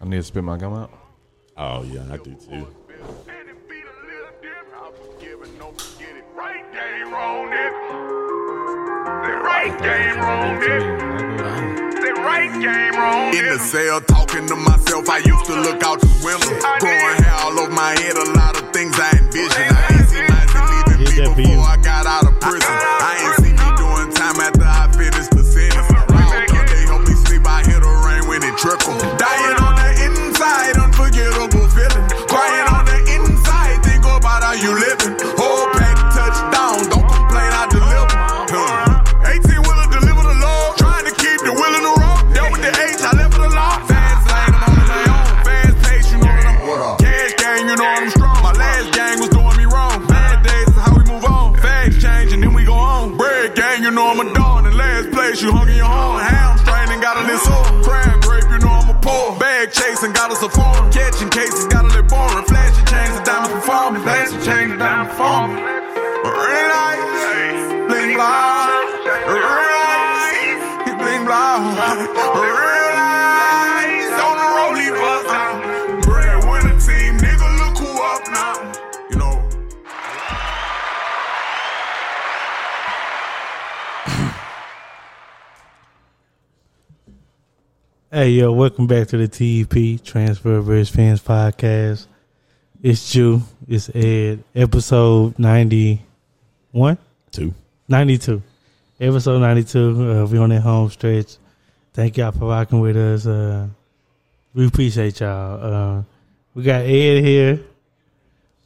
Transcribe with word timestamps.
I 0.00 0.06
need 0.06 0.16
to 0.16 0.22
spit 0.22 0.42
my 0.42 0.56
gum 0.56 0.72
out. 0.72 0.90
Oh 1.58 1.82
yeah, 1.82 2.06
I 2.10 2.16
do 2.16 2.34
too. 2.34 2.66
In 13.36 13.46
the 13.46 13.58
cell, 13.58 14.00
talking 14.00 14.46
to 14.46 14.56
myself, 14.56 15.08
I 15.10 15.18
used 15.18 15.44
to 15.44 15.60
look 15.60 15.82
out 15.82 16.00
the 16.00 16.08
window. 16.24 16.48
Growing 16.80 17.22
hair 17.22 17.34
all 17.34 17.58
over 17.58 17.70
my 17.70 17.90
head, 18.00 18.16
a 18.16 18.32
lot 18.32 18.60
of 18.60 18.72
things 18.72 18.94
I 18.98 19.10
envisioned. 19.18 19.76
I 19.76 19.98
ain't 19.98 20.08
seen 20.08 20.26
myself 20.28 20.70
leaving 20.88 21.14
Did 21.14 21.36
me 21.36 21.44
before 21.44 21.64
I 21.64 21.76
got 21.76 22.06
out 22.06 22.24
of 22.26 22.40
prison. 22.40 22.99
Hey 88.12 88.30
yo, 88.30 88.50
welcome 88.52 88.88
back 88.88 89.06
to 89.08 89.24
the 89.24 89.28
TEP 89.28 90.02
Transfer 90.04 90.60
vs 90.60 90.88
Fans 90.88 91.20
podcast. 91.20 92.06
It's 92.82 93.12
Jew, 93.12 93.40
it's 93.68 93.88
Ed, 93.94 94.42
episode 94.52 95.38
ninety 95.38 96.02
one, 96.72 96.98
Two. 97.30 97.54
ninety 97.86 98.18
two, 98.18 98.42
episode 99.00 99.38
ninety 99.38 99.62
two. 99.62 100.10
Uh, 100.10 100.26
we 100.26 100.38
on 100.38 100.48
that 100.50 100.62
home 100.62 100.90
stretch. 100.90 101.36
Thank 101.92 102.16
y'all 102.16 102.32
for 102.32 102.48
rocking 102.48 102.80
with 102.80 102.96
us. 102.96 103.26
Uh, 103.26 103.68
we 104.54 104.66
appreciate 104.66 105.20
y'all. 105.20 105.98
Uh, 105.98 106.02
we 106.54 106.64
got 106.64 106.80
Ed 106.82 107.22
here, 107.22 107.60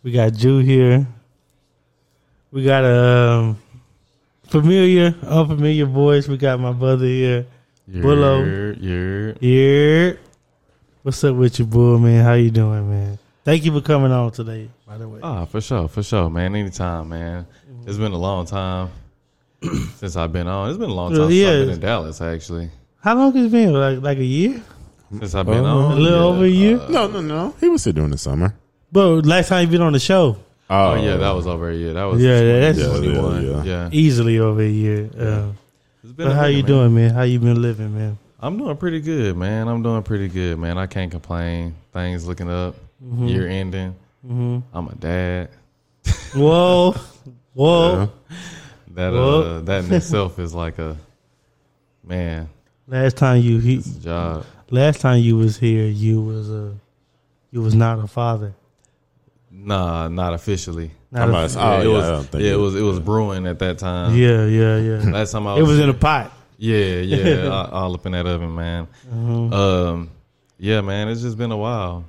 we 0.02 0.10
got 0.12 0.32
Jew 0.32 0.60
here, 0.60 1.06
we 2.50 2.64
got 2.64 2.84
a 2.84 3.30
um, 3.30 3.58
familiar, 4.46 5.14
unfamiliar 5.22 5.84
voice. 5.84 6.28
We 6.28 6.38
got 6.38 6.58
my 6.60 6.72
brother 6.72 7.04
here. 7.04 7.46
Willow. 7.86 8.44
Yeah. 8.78 9.32
Yeah. 9.40 10.12
What's 11.02 11.22
up 11.24 11.36
with 11.36 11.58
you, 11.58 11.66
bull 11.66 11.98
man? 11.98 12.24
How 12.24 12.32
you 12.34 12.50
doing, 12.50 12.88
man? 12.88 13.18
Thank 13.44 13.64
you 13.64 13.72
for 13.72 13.82
coming 13.82 14.10
on 14.10 14.32
today, 14.32 14.70
by 14.86 14.96
the 14.96 15.06
way. 15.06 15.20
Ah, 15.22 15.44
for 15.44 15.60
sure, 15.60 15.86
for 15.88 16.02
sure, 16.02 16.30
man. 16.30 16.56
Anytime, 16.56 17.10
man. 17.10 17.46
It's 17.86 17.98
been 17.98 18.12
a 18.12 18.16
long 18.18 18.46
time 18.46 18.88
since 19.96 20.16
I've 20.16 20.32
been 20.32 20.46
on. 20.46 20.70
It's 20.70 20.78
been 20.78 20.88
a 20.88 20.94
long 20.94 21.10
time 21.10 21.18
Well, 21.20 21.28
since. 21.28 21.46
I've 21.46 21.66
been 21.66 21.74
in 21.74 21.80
Dallas, 21.80 22.20
actually. 22.22 22.70
How 23.02 23.14
long 23.16 23.34
has 23.34 23.46
it 23.46 23.52
been? 23.52 23.74
Like 23.74 24.00
like 24.00 24.18
a 24.18 24.24
year? 24.24 24.62
Since 25.10 25.34
I've 25.34 25.44
been 25.44 25.62
Uh, 25.64 25.74
on. 25.74 25.92
A 25.92 25.96
little 25.96 26.18
yeah. 26.20 26.24
over 26.24 26.44
a 26.44 26.48
year? 26.48 26.80
No, 26.88 27.06
no, 27.06 27.20
no. 27.20 27.54
He 27.60 27.68
was 27.68 27.84
here 27.84 27.92
during 27.92 28.10
the 28.10 28.18
summer. 28.18 28.54
But 28.90 29.26
last 29.26 29.48
time 29.48 29.66
you 29.66 29.70
been 29.72 29.82
on 29.82 29.92
the 29.92 30.00
show, 30.00 30.38
Oh, 30.70 30.94
yeah, 30.94 31.16
that 31.18 31.32
was 31.32 31.46
over 31.46 31.68
a 31.68 31.74
year. 31.76 31.92
That 31.92 32.04
was 32.04 32.22
Yeah, 32.22 32.40
that's- 32.40 32.76
2021. 32.78 33.44
Yeah, 33.44 33.50
Yeah, 33.50 33.62
yeah, 33.64 33.88
easily 33.92 34.38
over 34.38 34.62
a 34.62 34.66
year. 34.68 35.04
Uh, 35.04 35.08
It's 35.08 35.14
been 35.14 35.56
but 36.16 36.32
how 36.32 36.42
minute, 36.42 36.50
you 36.56 36.62
man. 36.62 36.66
doing, 36.66 36.94
man? 36.94 37.10
How 37.14 37.22
you 37.22 37.38
been 37.40 37.60
living, 37.62 37.94
man? 37.96 38.18
I'm 38.40 38.58
doing 38.58 38.76
pretty 38.76 39.00
good, 39.00 39.36
man. 39.36 39.68
I'm 39.68 39.82
doing 39.82 40.02
pretty 40.02 40.28
good, 40.28 40.58
man. 40.58 40.76
I 40.76 40.86
can't 40.86 41.10
complain. 41.10 41.74
Things 41.92 42.26
looking 42.26 42.50
up. 42.50 42.74
Mm-hmm. 43.02 43.26
Year 43.28 43.48
ending. 43.48 43.94
I'm 44.28 44.88
a 44.88 44.94
dad. 44.98 45.50
Whoa, 46.34 46.92
whoa. 47.54 48.10
That 48.92 49.12
Well. 49.12 49.42
uh, 49.56 49.60
that 49.62 49.84
in 49.84 49.92
itself 49.92 50.38
is 50.38 50.54
like 50.54 50.78
a 50.78 50.96
man 52.02 52.48
Last 52.86 53.16
time 53.16 53.40
you 53.42 53.58
he, 53.58 53.82
job. 54.00 54.44
last 54.70 55.00
time 55.00 55.20
you 55.20 55.36
was 55.36 55.56
here, 55.58 55.86
you 55.86 56.20
was 56.22 56.50
a 56.50 56.74
you 57.50 57.60
was 57.62 57.74
not 57.74 57.98
a 57.98 58.06
father. 58.06 58.52
Nah, 59.56 60.08
not 60.08 60.34
officially. 60.34 60.90
Not 61.12 61.22
I'm 61.22 61.28
a, 61.28 61.44
about 61.44 61.50
Yeah, 61.54 61.60
Oh, 61.62 61.80
it 61.80 61.84
yeah, 61.84 61.90
was 61.92 62.04
I 62.04 62.10
don't 62.10 62.24
think 62.24 62.42
yeah, 62.44 62.50
it 62.50 62.54
it- 62.54 62.56
was 62.58 62.74
it 62.74 62.82
was 62.82 63.00
brewing 63.00 63.46
at 63.46 63.58
that 63.60 63.78
time. 63.78 64.14
yeah, 64.16 64.44
yeah, 64.46 64.76
yeah. 64.78 65.10
Last 65.10 65.32
time 65.32 65.46
I 65.46 65.52
was, 65.54 65.58
it 65.60 65.62
was, 65.62 65.70
was 65.72 65.80
in 65.80 65.88
a 65.90 65.94
pot. 65.94 66.32
yeah, 66.58 66.76
yeah, 67.00 67.46
all, 67.48 67.66
all 67.70 67.94
up 67.94 68.04
in 68.06 68.12
that 68.12 68.26
oven, 68.26 68.54
man. 68.54 68.88
Mm-hmm. 69.08 69.52
Um, 69.54 70.10
yeah, 70.58 70.80
man, 70.80 71.08
it's 71.08 71.20
just 71.22 71.38
been 71.38 71.52
a 71.52 71.56
while. 71.56 72.04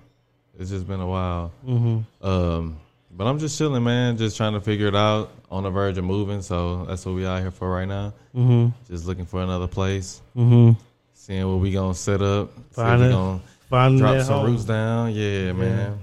It's 0.58 0.70
just 0.70 0.88
been 0.88 1.00
a 1.02 1.08
while. 1.08 1.52
Mm-hmm. 1.68 2.26
Um, 2.28 2.78
but 3.12 3.28
I'm 3.28 3.40
just 3.40 3.58
chilling, 3.58 3.84
man. 3.84 4.18
Just 4.18 4.38
trying 4.38 4.54
to 4.54 4.62
figure 4.62 4.88
it 4.88 4.96
out. 4.96 5.32
On 5.52 5.64
the 5.64 5.70
verge 5.70 5.98
of 5.98 6.04
moving, 6.04 6.42
so 6.42 6.84
that's 6.86 7.06
what 7.06 7.16
we 7.16 7.26
out 7.26 7.40
here 7.40 7.52
for 7.52 7.70
right 7.72 7.88
now. 7.88 8.14
Mm-hmm. 8.36 8.70
Just 8.92 9.06
looking 9.06 9.26
for 9.26 9.42
another 9.42 9.68
place, 9.68 10.22
Mm-hmm. 10.36 10.72
seeing 11.14 11.48
what 11.48 11.60
we 11.62 11.72
gonna 11.72 11.94
set 11.94 12.22
up. 12.22 12.52
See 12.56 12.62
if 12.72 12.76
Find 12.76 13.04
it. 13.04 13.12
gonna 13.12 13.40
Finding 13.70 14.00
drop 14.00 14.22
some 14.22 14.40
home. 14.40 14.46
roots 14.52 14.66
down. 14.66 15.14
Yeah, 15.14 15.54
man. 15.54 16.00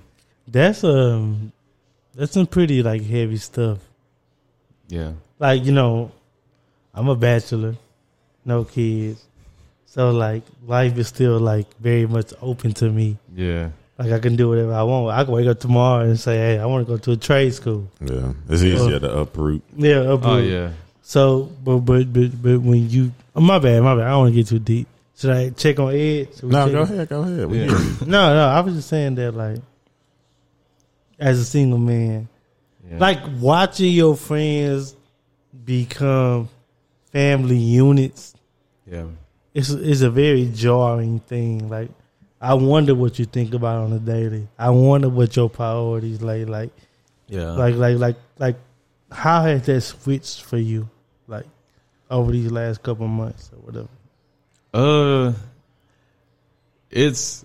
That's 0.52 0.84
um, 0.84 1.50
that's 2.14 2.32
some 2.32 2.46
pretty 2.46 2.82
like 2.82 3.02
heavy 3.02 3.38
stuff. 3.38 3.78
Yeah, 4.88 5.12
Like 5.38 5.64
you 5.64 5.72
know, 5.72 6.12
I'm 6.92 7.08
a 7.08 7.16
bachelor, 7.16 7.76
no 8.44 8.64
kids, 8.64 9.24
so 9.86 10.10
like 10.10 10.42
life 10.66 10.98
is 10.98 11.08
still 11.08 11.40
like 11.40 11.66
very 11.78 12.06
much 12.06 12.34
open 12.42 12.74
to 12.74 12.90
me. 12.90 13.16
yeah, 13.34 13.70
Like 13.96 14.12
I 14.12 14.18
can 14.18 14.36
do 14.36 14.50
whatever 14.50 14.74
I 14.74 14.82
want. 14.82 15.16
I 15.16 15.24
can 15.24 15.32
wake 15.32 15.46
up 15.48 15.58
tomorrow 15.58 16.04
and 16.04 16.20
say, 16.20 16.36
"Hey, 16.36 16.58
I 16.58 16.66
want 16.66 16.86
to 16.86 16.92
go 16.92 16.98
to 16.98 17.12
a 17.12 17.16
trade 17.16 17.54
school." 17.54 17.88
Yeah, 18.02 18.32
it's 18.50 18.62
easier 18.62 19.00
to 19.00 19.20
uproot. 19.20 19.62
Yeah, 19.76 20.12
up 20.12 20.20
oh 20.24 20.36
yeah. 20.36 20.72
So, 21.00 21.48
but 21.64 21.78
but 21.78 22.12
but 22.12 22.42
but 22.42 22.60
when 22.60 22.90
you, 22.90 23.12
oh, 23.34 23.40
my 23.40 23.58
bad, 23.58 23.82
my 23.82 23.94
bad. 23.94 24.04
I 24.06 24.10
don't 24.10 24.18
want 24.20 24.34
to 24.34 24.36
get 24.40 24.46
too 24.48 24.58
deep. 24.58 24.86
Should 25.16 25.30
I 25.30 25.50
check 25.50 25.78
on 25.78 25.94
Ed? 25.94 26.28
No, 26.42 26.66
check 26.66 26.72
go 26.72 26.82
ahead, 26.82 27.08
go 27.08 27.20
ahead. 27.22 27.50
Yeah. 27.50 28.06
No, 28.06 28.34
no. 28.34 28.48
I 28.48 28.60
was 28.60 28.74
just 28.74 28.88
saying 28.88 29.14
that, 29.16 29.32
like, 29.32 29.58
as 31.22 31.38
a 31.38 31.44
single 31.44 31.78
man, 31.78 32.28
yeah. 32.88 32.98
like 32.98 33.18
watching 33.40 33.92
your 33.92 34.16
friends 34.16 34.96
become 35.64 36.48
family 37.12 37.56
units 37.58 38.34
yeah. 38.86 39.04
it's 39.54 39.68
it's 39.68 40.00
a 40.00 40.10
very 40.10 40.46
jarring 40.48 41.20
thing 41.20 41.68
like 41.68 41.90
i 42.40 42.54
wonder 42.54 42.94
what 42.94 43.18
you 43.18 43.26
think 43.26 43.52
about 43.52 43.84
on 43.84 43.92
a 43.92 43.98
daily 43.98 44.48
i 44.58 44.70
wonder 44.70 45.08
what 45.10 45.36
your 45.36 45.50
priorities 45.50 46.22
like 46.22 46.48
like 46.48 46.70
Yeah. 47.28 47.50
like 47.52 47.74
like 47.74 47.98
like 47.98 48.16
like 48.38 48.56
how 49.10 49.42
has 49.42 49.66
that 49.66 49.82
switched 49.82 50.42
for 50.42 50.56
you 50.56 50.88
like 51.28 51.46
over 52.10 52.32
these 52.32 52.50
last 52.50 52.82
couple 52.82 53.06
months 53.08 53.50
or 53.52 53.58
whatever 53.60 53.88
Uh, 54.74 55.34
it's 56.90 57.44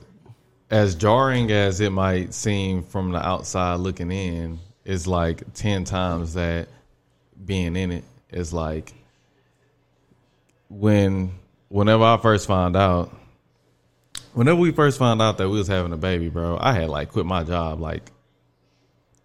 as 0.70 0.96
jarring 0.96 1.52
as 1.52 1.80
it 1.80 1.92
might 1.92 2.34
seem 2.34 2.84
from 2.84 3.12
the 3.12 3.26
outside 3.26 3.76
looking 3.76 4.12
in. 4.12 4.60
is 4.86 5.08
like 5.08 5.54
ten 5.54 5.84
times 5.84 6.34
that 6.34 6.68
being 7.44 7.76
in 7.76 7.92
it 7.92 8.04
is 8.30 8.54
like 8.54 8.94
when 10.70 11.32
whenever 11.70 12.04
I 12.04 12.18
first 12.18 12.48
found 12.48 12.76
out. 12.76 13.14
Whenever 14.34 14.60
we 14.60 14.72
first 14.72 15.00
found 15.00 15.20
out 15.20 15.40
that 15.40 15.50
we 15.50 15.58
was 15.58 15.68
having 15.68 15.92
a 15.94 15.98
baby, 15.98 16.30
bro, 16.30 16.60
I 16.62 16.74
had 16.74 16.90
like 16.90 17.12
quit 17.12 17.26
my 17.26 17.44
job 17.44 17.80
like 17.80 18.12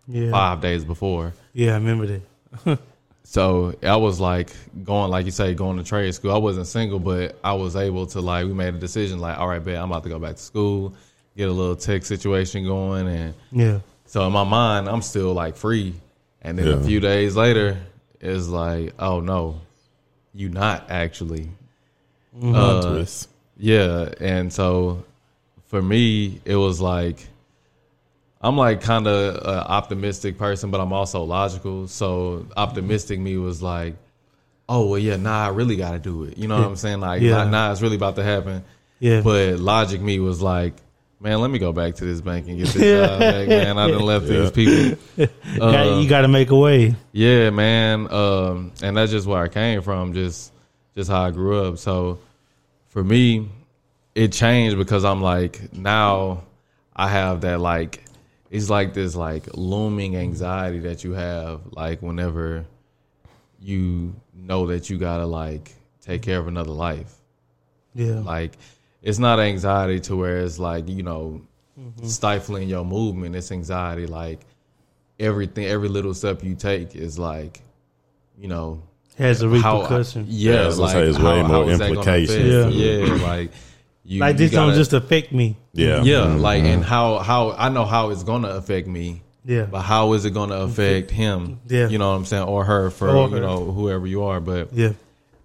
yeah 0.08 0.30
five 0.30 0.60
days 0.60 0.84
before. 0.84 1.32
yeah 1.52 1.72
i 1.72 1.74
remember 1.74 2.20
that 2.64 2.78
So 3.24 3.74
I 3.82 3.96
was 3.96 4.20
like 4.20 4.52
going, 4.84 5.10
like 5.10 5.24
you 5.26 5.30
say, 5.30 5.54
going 5.54 5.78
to 5.78 5.84
trade 5.84 6.14
school. 6.14 6.34
I 6.34 6.38
wasn't 6.38 6.66
single, 6.66 6.98
but 6.98 7.38
I 7.42 7.52
was 7.54 7.76
able 7.76 8.06
to 8.08 8.20
like 8.20 8.46
we 8.46 8.52
made 8.52 8.74
a 8.74 8.78
decision 8.78 9.20
like, 9.20 9.38
all 9.38 9.48
right, 9.48 9.62
bet 9.64 9.76
I'm 9.76 9.90
about 9.90 10.02
to 10.02 10.08
go 10.08 10.18
back 10.18 10.36
to 10.36 10.42
school, 10.42 10.94
get 11.37 11.49
a 11.49 11.52
little 11.52 11.76
tech 11.76 12.05
situation 12.05 12.64
going, 12.64 13.08
and 13.08 13.34
yeah 13.50 13.81
so 14.12 14.26
in 14.26 14.32
my 14.34 14.44
mind, 14.44 14.90
I'm 14.90 15.00
still 15.00 15.32
like 15.32 15.56
free. 15.56 15.94
And 16.43 16.58
then 16.58 16.69
a 16.69 16.84
few 16.84 17.00
days 17.00 17.34
later, 17.34 17.79
it's 18.20 18.46
like, 18.46 18.93
oh 18.99 19.20
no, 19.20 19.62
you 20.34 20.50
not 20.50 20.90
actually. 20.90 21.49
Uh, 22.43 23.06
yeah, 23.56 24.11
and 24.20 24.52
so 24.52 25.02
for 25.69 25.81
me, 25.81 26.43
it 26.44 26.56
was 26.56 26.79
like 26.79 27.26
I'm 28.43 28.58
like 28.58 28.82
kind 28.82 29.06
of 29.06 29.37
an 29.37 29.58
optimistic 29.61 30.37
person, 30.37 30.70
but 30.70 30.82
I'm 30.82 30.93
also 30.93 31.23
logical. 31.23 31.88
So 31.88 32.46
optimistic 32.55 33.19
me 33.19 33.38
was 33.38 33.62
like, 33.62 33.94
oh 34.69 34.88
well, 34.88 34.99
yeah, 34.99 35.17
nah, 35.17 35.46
I 35.46 35.49
really 35.49 35.76
got 35.76 35.93
to 35.93 35.99
do 35.99 36.25
it. 36.25 36.37
You 36.37 36.49
know 36.49 36.58
what 36.58 36.67
I'm 36.67 36.76
saying? 36.76 37.00
Like, 37.00 37.23
Yeah. 37.23 37.44
nah, 37.44 37.50
nah, 37.50 37.73
it's 37.73 37.81
really 37.81 37.96
about 37.96 38.17
to 38.17 38.23
happen. 38.23 38.62
Yeah. 38.99 39.23
But 39.23 39.58
logic 39.58 40.02
me 40.02 40.19
was 40.19 40.43
like, 40.43 40.75
man, 41.22 41.40
let 41.40 41.50
me 41.50 41.58
go 41.58 41.72
back 41.72 41.94
to 41.96 42.04
this 42.04 42.20
bank 42.20 42.48
and 42.48 42.58
get 42.58 42.69
this 42.69 42.82
job 43.08 43.20
back, 43.20 43.48
man. 43.48 43.78
I 43.78 43.88
done 43.90 44.00
left 44.02 44.26
these 44.26 44.50
people. 44.50 44.98
Uh, 45.60 46.00
you 46.00 46.08
got 46.08 46.22
to 46.22 46.28
make 46.28 46.50
a 46.50 46.56
way. 46.56 46.94
yeah, 47.12 47.50
man. 47.50 48.10
Um, 48.12 48.72
and 48.82 48.96
that's 48.96 49.12
just 49.12 49.26
where 49.26 49.42
I 49.42 49.48
came 49.48 49.82
from, 49.82 50.14
just 50.14 50.52
just 50.96 51.10
how 51.10 51.22
I 51.22 51.30
grew 51.30 51.66
up. 51.66 51.78
So 51.78 52.19
for 52.88 53.04
me, 53.04 53.48
it 54.14 54.32
changed 54.32 54.76
because 54.78 55.04
I'm 55.04 55.20
like 55.22 55.72
now 55.72 56.44
I 56.96 57.08
have 57.08 57.42
that 57.42 57.60
like 57.60 58.02
it's 58.50 58.70
like 58.70 58.94
this 58.94 59.14
like 59.14 59.46
looming 59.54 60.16
anxiety 60.16 60.80
that 60.80 61.04
you 61.04 61.12
have 61.12 61.60
like 61.70 62.02
whenever 62.02 62.64
you 63.60 64.14
know 64.34 64.66
that 64.69 64.90
you 64.90 64.98
gotta 64.98 65.26
like 65.26 65.72
take 66.00 66.22
care 66.22 66.38
of 66.38 66.48
another 66.48 66.72
life. 66.72 67.14
Yeah. 67.94 68.20
Like 68.20 68.52
it's 69.02 69.19
not 69.19 69.40
anxiety 69.40 70.00
to 70.00 70.16
where 70.16 70.38
it's 70.40 70.58
like, 70.58 70.88
you 70.88 71.02
know, 71.02 71.43
stifling 72.04 72.69
your 72.69 72.84
movement. 72.84 73.34
It's 73.37 73.50
anxiety 73.52 74.06
like 74.06 74.40
everything 75.19 75.66
every 75.66 75.88
little 75.88 76.14
step 76.14 76.43
you 76.43 76.54
take 76.54 76.94
is 76.94 77.19
like, 77.19 77.60
you 78.38 78.49
know, 78.49 78.82
Has 79.19 79.43
a 79.43 79.49
how 79.60 79.82
repercussion. 79.82 80.26
yeah, 80.28 80.54
Yeah, 80.54 80.62
I 80.62 80.66
was 80.66 80.78
like 80.78 80.93
say, 80.93 81.02
it's 81.08 81.19
how- 81.19 81.25
way 81.32 81.43
how 81.43 81.49
more 81.49 81.70
is 81.70 81.81
implications. 81.81 82.75
Yeah. 82.75 83.06
Yeah, 83.06 83.14
like 83.26 83.50
you 84.04 84.20
like 84.20 84.34
you 84.34 84.38
this 84.38 84.50
don't 84.52 84.75
just 84.75 84.93
affect 84.93 85.32
me. 85.32 85.56
Yeah. 85.72 86.02
yeah, 86.02 86.16
Mhm. 86.26 86.40
like 86.40 86.62
and 86.64 86.84
how 86.84 87.19
how 87.19 87.52
I 87.52 87.69
know 87.69 87.84
how 87.84 88.10
it's 88.10 88.25
gonna 88.25 88.48
affect 88.48 88.88
me. 88.88 89.22
Yeah. 89.44 89.66
But 89.70 89.81
how 89.82 90.12
is 90.12 90.25
it 90.25 90.32
gonna 90.34 90.56
affect 90.56 91.10
him? 91.10 91.58
Yeah. 91.69 91.88
You 91.88 91.98
know 91.98 92.10
what 92.10 92.16
I'm 92.16 92.25
saying? 92.26 92.44
Or 92.44 92.64
her 92.64 92.90
for 92.90 93.08
Or 93.10 93.28
her. 93.28 93.34
you 93.37 93.40
know, 93.40 93.64
whoever 93.72 94.06
you 94.06 94.22
are. 94.25 94.40
But 94.40 94.72
Yeah. 94.72 94.93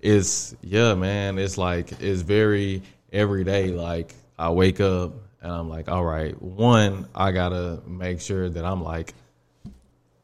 it's 0.02 0.56
yeah, 0.62 0.94
man. 0.96 1.38
It's 1.40 1.58
like 1.58 1.92
it's 2.02 2.22
very 2.22 2.82
every 3.12 3.44
day. 3.44 3.68
Like 3.70 4.14
I 4.38 4.50
wake 4.52 4.80
up 4.80 5.14
and 5.42 5.52
I'm 5.52 5.70
like, 5.70 5.90
all 5.90 6.04
right, 6.04 6.40
one, 6.42 7.08
I 7.16 7.32
gotta 7.32 7.82
make 7.86 8.22
sure 8.22 8.50
that 8.50 8.66
I'm 8.66 8.84
like 8.84 9.14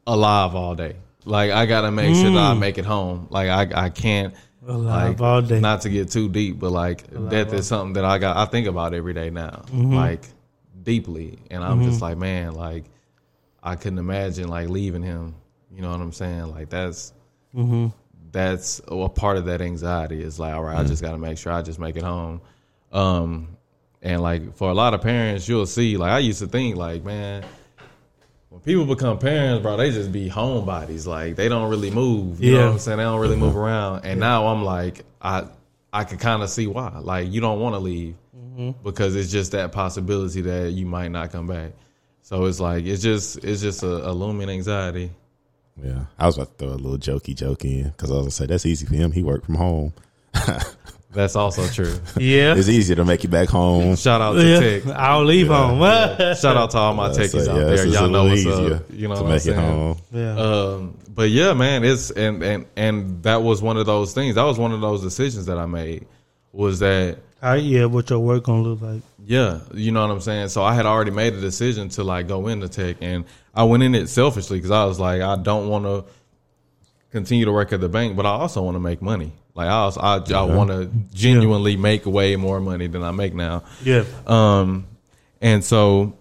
alive 0.05 0.55
all 0.55 0.75
day. 0.75 0.95
Like 1.25 1.51
I 1.51 1.65
gotta 1.65 1.91
make 1.91 2.15
sure 2.15 2.31
that 2.31 2.37
I 2.37 2.53
make 2.53 2.77
it 2.77 2.85
home. 2.85 3.27
Like 3.29 3.49
I 3.49 3.85
I 3.85 3.89
can't 3.89 4.33
Mm. 4.65 4.75
Alive 4.75 5.19
like, 5.19 5.21
all 5.21 5.41
day. 5.41 5.59
Not 5.59 5.81
to 5.81 5.89
get 5.89 6.09
too 6.09 6.29
deep, 6.29 6.57
but 6.57 6.71
like 6.71 7.03
death 7.29 7.51
is 7.51 7.67
something 7.67 7.93
that 7.93 8.05
I 8.05 8.17
got 8.17 8.37
I 8.37 8.45
think 8.45 8.65
about 8.67 8.93
every 8.93 9.13
day 9.13 9.29
now. 9.29 9.63
Mm-hmm. 9.67 9.93
Like 9.93 10.21
deeply. 10.81 11.39
And 11.51 11.61
I'm 11.61 11.83
just 11.83 12.01
like, 12.01 12.17
man, 12.17 12.53
like 12.53 12.85
I 13.61 13.75
couldn't 13.75 13.99
imagine 13.99 14.47
like 14.47 14.69
leaving 14.69 15.03
him. 15.03 15.35
You 15.69 15.81
know 15.81 15.91
what 15.91 15.99
I'm 15.99 16.13
saying? 16.13 16.49
Like 16.51 16.69
that's 16.69 17.11
Mm-hmm. 17.53 17.87
that's 18.31 18.81
a 18.87 19.09
part 19.09 19.37
of 19.37 19.45
that 19.45 19.61
anxiety 19.61 20.23
is 20.23 20.39
like, 20.39 20.53
all 20.55 20.63
right, 20.63 20.77
I 20.79 20.83
just 20.85 21.03
got 21.03 21.11
to 21.11 21.19
make 21.19 21.37
sure 21.37 21.51
I 21.51 21.61
just 21.61 21.77
make 21.77 21.97
it 21.97 22.01
home. 22.03 22.41
Um, 22.93 23.57
and 24.01 24.21
like 24.21 24.55
for 24.55 24.69
a 24.69 24.73
lot 24.73 24.93
of 24.93 25.01
parents, 25.01 25.47
you'll 25.49 25.65
see, 25.65 25.97
like 25.97 26.11
I 26.11 26.19
used 26.19 26.39
to 26.39 26.47
think, 26.47 26.75
like 26.77 27.03
man, 27.03 27.43
when 28.49 28.61
people 28.61 28.85
become 28.85 29.17
parents, 29.17 29.61
bro, 29.63 29.77
they 29.77 29.91
just 29.91 30.11
be 30.11 30.29
homebodies. 30.29 31.05
Like 31.07 31.35
they 31.35 31.49
don't 31.49 31.69
really 31.69 31.89
move. 31.91 32.39
You 32.41 32.53
know 32.53 32.59
Yeah. 32.59 32.65
what 32.67 32.71
I'm 32.73 32.79
saying? 32.79 32.97
They 32.99 33.03
don't 33.03 33.19
really 33.19 33.35
move 33.37 33.57
around. 33.57 34.05
And 34.05 34.19
now 34.19 34.47
I'm 34.47 34.63
like, 34.63 35.03
I 35.21 35.47
I 35.91 36.03
could 36.05 36.19
kind 36.19 36.43
of 36.43 36.49
see 36.49 36.67
why. 36.67 36.99
Like 36.99 37.31
you 37.31 37.41
don't 37.41 37.59
want 37.59 37.75
to 37.75 37.79
leave 37.79 38.15
because 38.83 39.15
it's 39.15 39.31
just 39.31 39.53
that 39.53 39.71
possibility 39.71 40.41
that 40.41 40.71
you 40.71 40.85
might 40.85 41.09
not 41.09 41.31
come 41.31 41.47
back. 41.47 41.71
So 42.21 42.45
it's 42.45 42.59
like 42.59 42.85
it's 42.85 43.01
just 43.01 43.43
it's 43.43 43.61
just 43.61 43.81
a, 43.83 44.09
a 44.09 44.11
looming 44.11 44.49
anxiety. 44.49 45.09
Yeah. 45.81 46.05
I 46.19 46.27
was 46.27 46.37
about 46.37 46.57
to 46.59 46.65
throw 46.65 46.73
a 46.73 46.77
little 46.77 46.97
jokey 46.99 47.35
joke 47.35 47.65
in 47.65 47.85
because 47.85 48.11
I 48.11 48.15
was 48.15 48.21
gonna 48.23 48.31
say 48.31 48.45
that's 48.45 48.65
easy 48.67 48.85
for 48.85 48.93
him. 48.93 49.11
He 49.11 49.23
worked 49.23 49.45
from 49.45 49.55
home. 49.55 49.93
That's 51.13 51.35
also 51.35 51.67
true. 51.67 51.95
Yeah. 52.17 52.55
It's 52.55 52.67
easier 52.67 52.95
to 52.95 53.05
make 53.05 53.23
you 53.23 53.29
back 53.29 53.49
home. 53.49 53.95
Shout 53.95 54.19
out 54.19 54.33
to 54.33 54.45
yeah. 54.45 54.59
Tech. 54.59 54.87
I'll 54.87 55.23
leave 55.23 55.47
home. 55.47 55.79
Shout 56.35 56.57
out 56.57 56.71
to 56.71 56.77
all 56.77 56.93
my 56.93 57.09
techies 57.09 57.45
so, 57.45 57.51
out 57.51 57.57
yeah, 57.59 57.65
there. 57.65 57.85
Y'all 57.85 58.09
know 58.09 58.23
little 58.23 58.29
what's 58.29 58.41
easier 58.41 58.75
up. 58.75 58.83
You 58.91 59.07
know 59.07 59.15
to 59.15 59.21
what 59.23 59.31
I'm 59.31 59.35
make 59.37 59.45
it 59.45 59.55
home. 59.55 59.97
yeah. 60.11 60.37
Um, 60.37 60.97
but 61.09 61.29
yeah, 61.29 61.53
man, 61.53 61.83
it's 61.83 62.09
and 62.11 62.41
and 62.43 62.65
and 62.75 63.23
that 63.23 63.43
was 63.43 63.61
one 63.61 63.77
of 63.77 63.85
those 63.85 64.13
things. 64.13 64.35
That 64.35 64.43
was 64.43 64.57
one 64.57 64.71
of 64.71 64.81
those 64.81 65.01
decisions 65.01 65.45
that 65.45 65.57
I 65.57 65.65
made. 65.67 66.07
Was 66.51 66.79
that 66.79 67.19
How, 67.41 67.53
yeah, 67.53 67.85
what 67.85 68.09
your 68.09 68.19
work 68.19 68.43
gonna 68.45 68.61
look 68.61 68.81
like? 68.81 69.01
yeah, 69.25 69.59
you 69.73 69.91
know 69.91 70.01
what 70.01 70.11
I'm 70.11 70.21
saying. 70.21 70.49
So 70.49 70.63
I 70.63 70.73
had 70.73 70.85
already 70.85 71.11
made 71.11 71.33
a 71.33 71.41
decision 71.41 71.89
to 71.89 72.03
like 72.03 72.27
go 72.27 72.47
into 72.47 72.67
tech, 72.67 72.97
and 73.01 73.25
I 73.53 73.63
went 73.63 73.83
in 73.83 73.93
it 73.95 74.07
selfishly 74.09 74.57
because 74.57 74.71
I 74.71 74.85
was 74.85 74.99
like, 74.99 75.21
I 75.21 75.35
don't 75.35 75.69
want 75.69 75.85
to 75.85 76.05
continue 77.11 77.45
to 77.45 77.51
work 77.51 77.71
at 77.73 77.81
the 77.81 77.89
bank, 77.89 78.15
but 78.15 78.25
I 78.25 78.29
also 78.29 78.63
want 78.63 78.75
to 78.75 78.79
make 78.79 79.01
money. 79.01 79.33
Like 79.55 79.67
I, 79.67 79.71
also, 79.71 80.01
I, 80.01 80.15
I 80.33 80.43
want 80.43 80.71
to 80.71 80.89
genuinely 81.13 81.77
make 81.77 82.05
way 82.05 82.35
more 82.35 82.59
money 82.59 82.87
than 82.87 83.03
I 83.03 83.11
make 83.11 83.35
now. 83.35 83.63
Yeah. 83.83 84.03
Um, 84.25 84.87
and 85.41 85.63
so 85.63 86.17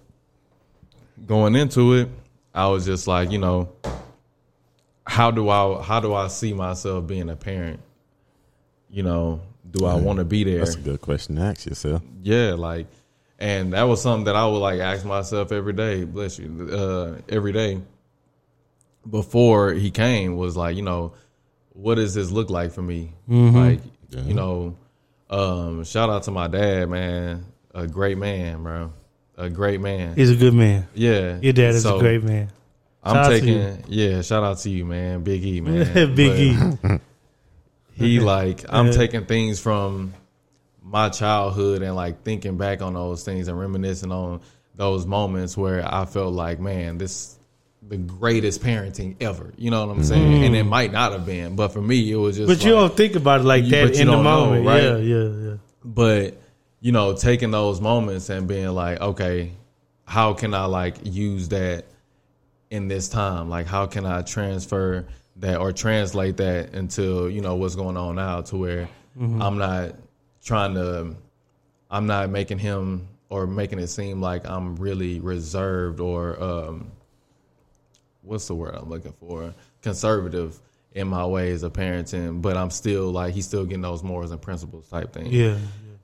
going 1.27 1.57
into 1.57 1.95
it, 1.95 2.09
I 2.55 2.69
was 2.69 2.85
just 2.85 3.07
like, 3.07 3.31
you 3.31 3.39
know, 3.39 3.71
how 5.07 5.31
do 5.31 5.49
I 5.49 5.83
how 5.83 6.01
do 6.01 6.13
I 6.15 6.29
see 6.29 6.53
myself 6.53 7.07
being 7.07 7.31
a 7.31 7.37
parent? 7.37 7.81
You 8.91 9.03
know, 9.03 9.41
do 9.71 9.87
I 9.87 9.95
want 9.95 10.19
to 10.19 10.25
be 10.25 10.45
there? 10.45 10.59
That's 10.59 10.75
a 10.75 10.81
good 10.81 11.01
question 11.01 11.37
to 11.37 11.43
ask 11.43 11.67
yourself. 11.67 12.03
Yeah, 12.23 12.53
like, 12.53 12.87
and 13.39 13.73
that 13.73 13.85
was 13.85 14.03
something 14.03 14.25
that 14.25 14.37
I 14.37 14.47
would 14.47 14.59
like 14.59 14.81
ask 14.81 15.05
myself 15.07 15.51
every 15.51 15.73
day. 15.73 16.05
Bless 16.05 16.39
you, 16.39 16.69
uh, 16.71 17.17
every 17.29 17.53
day. 17.53 17.81
Before 19.09 19.73
he 19.73 19.91
came, 19.91 20.37
was 20.37 20.57
like, 20.57 20.77
you 20.77 20.83
know, 20.83 21.15
what 21.75 21.97
does 21.97 22.15
this 22.15 22.31
look 22.31 22.51
like 22.51 22.73
for 22.73 22.83
me? 22.83 23.13
Like, 23.29 23.81
you 24.11 24.35
know, 24.35 24.77
um, 25.31 25.85
shout 25.85 26.11
out 26.11 26.25
to 26.25 26.31
my 26.31 26.49
dad, 26.49 26.89
man, 26.91 27.45
a 27.75 27.87
great 27.87 28.19
man, 28.19 28.63
bro, 28.63 28.93
a 29.37 29.49
great 29.49 29.81
man. 29.81 30.15
He's 30.15 30.31
a 30.31 30.37
good 30.37 30.55
man. 30.55 30.87
Yeah, 30.95 31.39
Your 31.41 31.53
dad 31.55 31.75
is 31.75 31.83
So, 31.83 31.97
a 31.97 32.01
great 32.01 32.23
man. 32.23 32.51
I'm 33.03 33.15
Shout 33.17 33.25
out 33.25 33.31
taking, 33.31 33.85
yeah, 33.89 34.21
shout 34.23 34.45
out 34.45 34.59
to 34.59 34.71
you, 34.71 34.85
man, 34.85 35.23
Big 35.23 35.45
E, 35.45 35.61
man, 35.63 36.15
Big 36.15 36.81
But- 36.83 36.91
E. 36.95 36.99
he 37.95 38.21
like 38.21 38.65
I'm 38.69 38.87
Yeah. 38.87 38.93
taking 38.93 39.25
things 39.25 39.59
from 39.61 40.15
my 40.83 41.09
childhood 41.09 41.83
and 41.83 41.95
like 41.97 42.23
thinking 42.23 42.57
back 42.59 42.83
on 42.83 42.95
those 42.95 43.25
things 43.25 43.49
and 43.49 43.59
reminiscing 43.59 44.13
on 44.13 44.41
those 44.75 45.07
moments 45.07 45.57
where 45.57 45.83
I 45.87 46.05
felt 46.07 46.33
like, 46.35 46.61
man, 46.61 46.99
this 46.99 47.39
the 47.89 47.97
greatest 47.97 48.63
parenting 48.63 49.17
ever. 49.21 49.53
You 49.57 49.71
know 49.71 49.85
what 49.87 49.95
I'm 49.97 50.05
saying? 50.05 50.45
And 50.45 50.55
it 50.57 50.65
might 50.65 50.93
not 50.93 51.13
have 51.13 51.27
been, 51.27 51.57
but 51.57 51.69
for 51.69 51.83
me, 51.83 52.11
it 52.11 52.17
was 52.17 52.37
just. 52.37 52.51
Mm. 52.51 52.55
But 52.57 52.65
you 52.65 52.71
don't 52.73 52.97
think 52.97 53.17
about 53.17 53.41
it 53.41 53.45
like 53.45 53.65
You- 53.65 53.71
that 53.71 53.95
in 53.99 54.07
the 54.07 54.13
don't 54.13 54.25
know, 54.25 54.47
moment. 54.47 54.67
right? 54.67 54.83
Yeah, 54.83 54.97
yeah, 54.97 55.29
yeah. 55.51 55.55
but 55.85 56.39
you 56.81 56.91
know 56.93 57.15
taking 57.15 57.51
those 57.53 57.81
moments 57.81 58.29
and 58.29 58.49
being 58.49 58.69
like 58.71 59.01
okay 59.01 59.53
how 60.05 60.33
can 60.35 60.53
i 60.53 60.65
like 60.65 60.97
use 61.05 61.49
that 61.51 61.85
in 62.71 62.89
this 62.89 63.09
time 63.09 63.49
like 63.49 63.67
how 63.69 63.87
can 63.87 64.05
i 64.05 64.21
transfer 64.23 65.07
that 65.37 65.59
or 65.61 65.71
translate 65.71 66.37
that 66.39 66.75
into 66.75 67.29
you 67.29 67.41
know 67.41 67.55
what's 67.55 67.77
going 67.77 67.97
on 67.97 68.17
now 68.17 68.41
to 68.41 68.57
where 68.57 68.89
i'm 69.21 69.59
not 69.59 69.95
trying 70.45 70.75
to 70.75 71.15
i'm 71.89 72.07
not 72.09 72.29
making 72.31 72.59
him 72.59 73.07
or 73.29 73.47
making 73.47 73.79
it 73.79 73.87
seem 73.87 74.21
like 74.21 74.45
i'm 74.45 74.75
really 74.75 75.21
reserved 75.21 76.01
or 76.01 76.43
um 76.43 76.91
what's 78.23 78.47
the 78.47 78.55
word 78.55 78.75
i'm 78.75 78.89
looking 78.89 79.13
for 79.21 79.53
conservative 79.83 80.59
in 80.93 81.07
my 81.09 81.27
ways 81.27 81.63
of 81.63 81.73
parenting 81.73 82.41
but 82.43 82.57
i'm 82.57 82.71
still 82.71 83.11
like 83.11 83.35
he's 83.35 83.47
still 83.47 83.65
getting 83.65 83.83
those 83.83 84.03
morals 84.03 84.31
and 84.31 84.41
principles 84.41 84.89
type 84.89 85.13
thing 85.13 85.27
Yeah. 85.27 85.57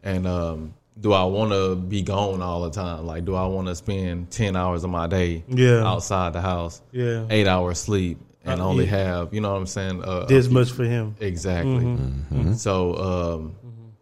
and 0.02 0.26
um, 0.26 0.75
do 1.00 1.12
I 1.12 1.22
want 1.25 1.52
to 1.52 1.76
be 1.76 2.02
gone 2.02 2.42
all 2.42 2.62
the 2.62 2.70
time? 2.72 3.06
Like, 3.06 3.25
do 3.25 3.37
I 3.37 3.46
want 3.46 3.68
to 3.68 3.76
spend 3.76 4.32
ten 4.32 4.56
hours 4.56 4.82
of 4.82 4.90
my 4.90 5.06
day 5.06 5.44
Yeah. 5.46 5.87
outside 5.87 6.32
the 6.32 6.40
house, 6.40 6.82
Yeah. 6.90 7.25
eight 7.30 7.46
hours 7.46 7.78
sleep, 7.78 8.18
and 8.44 8.60
Uh, 8.60 8.66
only 8.68 8.84
yeah. 8.84 8.90
have 9.04 9.32
you 9.32 9.40
know 9.40 9.52
what 9.52 9.58
I'm 9.60 9.66
saying? 9.68 10.02
Uh, 10.02 10.25
This 10.26 10.48
much 10.50 10.72
for 10.72 10.82
him. 10.82 11.14
exactly. 11.20 11.84
Mm-hmm. 11.84 12.54
So 12.54 12.96
um, 12.96 13.54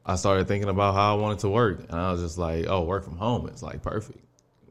I 0.07 0.17
started 0.17 0.49
thinking 0.49 0.71
about 0.71 0.95
how 0.95 1.19
I 1.19 1.21
wanted 1.21 1.41
to 1.41 1.51
work, 1.51 1.81
and 1.91 2.01
I 2.01 2.13
was 2.13 2.23
just 2.23 2.39
like, 2.39 2.65
oh, 2.67 2.85
work 2.85 3.05
from 3.05 3.19
home 3.19 3.47
is 3.51 3.63
like 3.63 3.83
perfect 3.83 4.25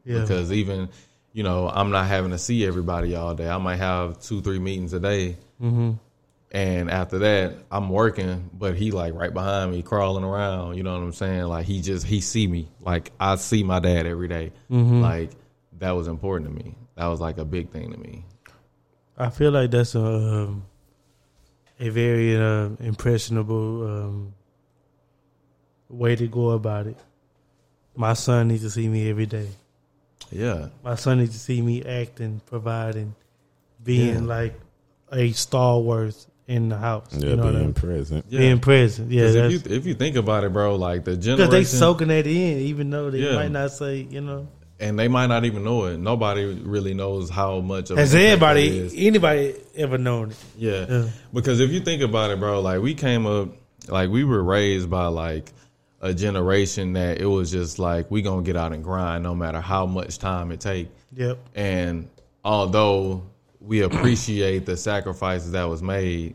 Yeah. 0.04 0.22
because 0.22 0.50
even 0.50 0.88
you 1.36 1.42
know 1.42 1.68
I'm 1.68 1.90
not 1.90 2.06
having 2.06 2.30
to 2.30 2.38
see 2.38 2.66
everybody 2.66 3.14
all 3.14 3.34
day. 3.34 3.46
I 3.46 3.58
might 3.58 3.76
have 3.76 4.18
two, 4.20 4.40
three 4.40 4.58
meetings 4.58 4.94
a 4.94 5.00
day. 5.00 5.36
Mm-hmm. 5.60 5.92
And 6.50 6.90
after 6.90 7.18
that, 7.18 7.58
I'm 7.70 7.90
working, 7.90 8.48
but 8.54 8.74
he 8.74 8.90
like 8.90 9.12
right 9.12 9.34
behind 9.34 9.70
me, 9.70 9.82
crawling 9.82 10.24
around. 10.24 10.78
You 10.78 10.82
know 10.82 10.94
what 10.94 11.02
I'm 11.02 11.12
saying? 11.12 11.42
Like 11.42 11.66
he 11.66 11.82
just 11.82 12.06
he 12.06 12.22
see 12.22 12.46
me. 12.46 12.70
Like 12.80 13.12
I 13.20 13.36
see 13.36 13.62
my 13.62 13.80
dad 13.80 14.06
every 14.06 14.28
day. 14.28 14.52
Mm-hmm. 14.70 15.02
Like 15.02 15.32
that 15.78 15.90
was 15.90 16.08
important 16.08 16.48
to 16.48 16.64
me. 16.64 16.74
That 16.94 17.08
was 17.08 17.20
like 17.20 17.36
a 17.36 17.44
big 17.44 17.68
thing 17.70 17.92
to 17.92 17.98
me. 17.98 18.24
I 19.18 19.28
feel 19.28 19.50
like 19.50 19.70
that's 19.70 19.94
a 19.94 20.00
um, 20.00 20.64
a 21.78 21.90
very 21.90 22.34
uh, 22.34 22.70
impressionable 22.80 23.86
um, 23.86 24.34
way 25.90 26.16
to 26.16 26.26
go 26.28 26.52
about 26.52 26.86
it. 26.86 26.96
my 27.94 28.14
son 28.14 28.48
needs 28.48 28.62
to 28.62 28.70
see 28.70 28.88
me 28.88 29.10
every 29.10 29.26
day. 29.26 29.48
Yeah. 30.30 30.68
My 30.84 30.94
son 30.96 31.18
needs 31.18 31.32
to 31.32 31.38
see 31.38 31.60
me 31.62 31.82
acting, 31.84 32.40
providing, 32.46 33.14
being 33.82 34.14
Yeah. 34.14 34.20
like 34.36 34.60
a 35.12 35.30
stalwart 35.32 36.14
in 36.48 36.68
the 36.68 36.76
house. 36.76 37.06
Yeah, 37.12 37.30
you 37.30 37.36
know 37.36 37.44
what 37.44 37.48
I 37.48 37.52
being 37.58 37.64
mean? 37.66 37.74
present. 37.74 38.24
Yeah. 38.28 38.38
Being 38.40 38.58
present. 38.60 39.10
Yeah. 39.10 39.24
if 39.24 39.52
you 39.52 39.76
if 39.76 39.86
you 39.86 39.94
think 39.94 40.16
about 40.16 40.44
it, 40.44 40.52
bro, 40.52 40.76
like 40.76 41.04
the 41.04 41.16
generation. 41.16 41.36
because 41.36 41.48
generation 41.50 41.72
they 41.72 41.78
soaking 41.78 42.08
that 42.08 42.26
in, 42.26 42.58
even 42.58 42.90
though 42.90 43.10
they 43.10 43.18
Yeah. 43.18 43.34
might 43.34 43.50
not 43.52 43.70
say, 43.72 44.06
you 44.10 44.20
know. 44.20 44.48
and 44.78 44.98
they 44.98 45.08
might 45.08 45.26
not 45.28 45.44
even 45.46 45.64
know 45.64 45.86
it. 45.86 45.96
Nobody 45.98 46.44
really 46.44 46.92
knows 46.92 47.30
how 47.30 47.60
much 47.60 47.88
of 47.90 47.96
Has 47.96 48.12
an 48.12 48.20
impact 48.20 48.40
that 48.40 48.60
anybody 48.60 48.78
is. 48.78 48.94
anybody 48.94 49.54
ever 49.74 49.96
known 49.96 50.32
it? 50.32 50.36
Yeah. 50.58 50.86
Yeah. 50.88 51.04
Because 51.32 51.60
if 51.60 51.70
you 51.70 51.80
think 51.80 52.02
about 52.02 52.30
it, 52.30 52.38
bro, 52.38 52.60
like 52.60 52.80
we 52.82 52.92
came 52.94 53.26
up, 53.26 53.48
like 53.88 54.10
we 54.10 54.22
were 54.24 54.42
raised 54.42 54.90
by 54.90 55.06
like 55.06 55.50
a 56.00 56.12
generation 56.12 56.92
that 56.94 57.20
it 57.20 57.26
was 57.26 57.50
just 57.50 57.78
like 57.78 58.10
we 58.10 58.22
gonna 58.22 58.42
get 58.42 58.56
out 58.56 58.72
and 58.72 58.84
grind 58.84 59.22
no 59.22 59.34
matter 59.34 59.60
how 59.60 59.86
much 59.86 60.18
time 60.18 60.52
it 60.52 60.60
take. 60.60 60.88
Yep. 61.14 61.38
And 61.54 62.08
although 62.44 63.22
we 63.60 63.80
appreciate 63.82 64.66
the 64.66 64.76
sacrifices 64.76 65.52
that 65.52 65.64
was 65.64 65.82
made, 65.82 66.34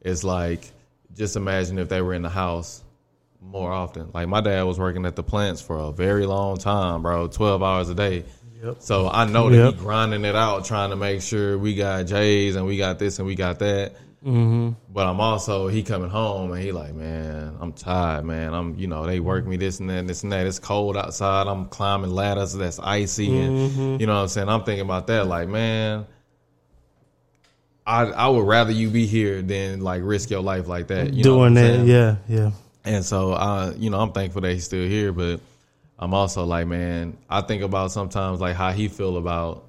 it's 0.00 0.24
like 0.24 0.70
just 1.16 1.36
imagine 1.36 1.78
if 1.78 1.88
they 1.88 2.02
were 2.02 2.14
in 2.14 2.22
the 2.22 2.28
house 2.28 2.82
more 3.40 3.72
often. 3.72 4.10
Like 4.12 4.28
my 4.28 4.40
dad 4.40 4.62
was 4.62 4.78
working 4.78 5.06
at 5.06 5.16
the 5.16 5.22
plants 5.22 5.60
for 5.60 5.78
a 5.78 5.92
very 5.92 6.26
long 6.26 6.58
time, 6.58 7.02
bro, 7.02 7.28
twelve 7.28 7.62
hours 7.62 7.88
a 7.88 7.94
day. 7.94 8.24
Yep. 8.62 8.76
So 8.80 9.08
I 9.08 9.24
know 9.24 9.50
that 9.50 9.56
Yep. 9.56 9.74
he 9.74 9.80
grinding 9.80 10.24
it 10.24 10.36
out, 10.36 10.64
trying 10.64 10.90
to 10.90 10.96
make 10.96 11.20
sure 11.22 11.58
we 11.58 11.74
got 11.74 12.06
J's 12.06 12.54
and 12.56 12.66
we 12.66 12.76
got 12.76 12.98
this 12.98 13.18
and 13.18 13.26
we 13.26 13.34
got 13.34 13.58
that. 13.58 13.94
Mm-hmm. 14.24 14.70
But 14.92 15.06
I'm 15.06 15.20
also 15.20 15.66
he 15.66 15.82
coming 15.82 16.08
home 16.08 16.52
and 16.52 16.62
he 16.62 16.70
like, 16.70 16.94
man, 16.94 17.56
I'm 17.60 17.72
tired, 17.72 18.24
man. 18.24 18.54
I'm 18.54 18.78
you 18.78 18.86
know 18.86 19.04
they 19.04 19.18
work 19.18 19.46
me 19.46 19.56
this 19.56 19.80
and 19.80 19.90
that, 19.90 19.98
and 19.98 20.08
this 20.08 20.22
and 20.22 20.30
that. 20.32 20.46
It's 20.46 20.60
cold 20.60 20.96
outside. 20.96 21.48
I'm 21.48 21.66
climbing 21.66 22.10
ladders 22.10 22.54
that's 22.54 22.78
icy, 22.78 23.36
and 23.36 24.00
you 24.00 24.06
know 24.06 24.14
what 24.14 24.22
I'm 24.22 24.28
saying. 24.28 24.48
I'm 24.48 24.62
thinking 24.62 24.84
about 24.84 25.08
that, 25.08 25.26
like, 25.26 25.48
man. 25.48 26.06
I 27.84 28.02
I 28.04 28.28
would 28.28 28.46
rather 28.46 28.70
you 28.70 28.90
be 28.90 29.06
here 29.06 29.42
than 29.42 29.80
like 29.80 30.02
risk 30.04 30.30
your 30.30 30.42
life 30.42 30.68
like 30.68 30.86
that. 30.88 31.12
You 31.12 31.24
know 31.24 31.38
what 31.38 31.54
Doing 31.54 31.84
that, 31.84 31.86
yeah, 31.86 32.16
yeah. 32.28 32.50
And 32.84 33.04
so 33.04 33.32
I, 33.32 33.72
you 33.72 33.90
know, 33.90 33.98
I'm 33.98 34.12
thankful 34.12 34.42
that 34.42 34.52
he's 34.52 34.64
still 34.64 34.86
here, 34.86 35.12
but 35.12 35.40
I'm 35.98 36.14
also 36.14 36.44
like, 36.44 36.68
man, 36.68 37.16
I 37.28 37.40
think 37.40 37.62
about 37.62 37.90
sometimes 37.90 38.40
like 38.40 38.54
how 38.54 38.70
he 38.70 38.86
feel 38.86 39.16
about 39.16 39.64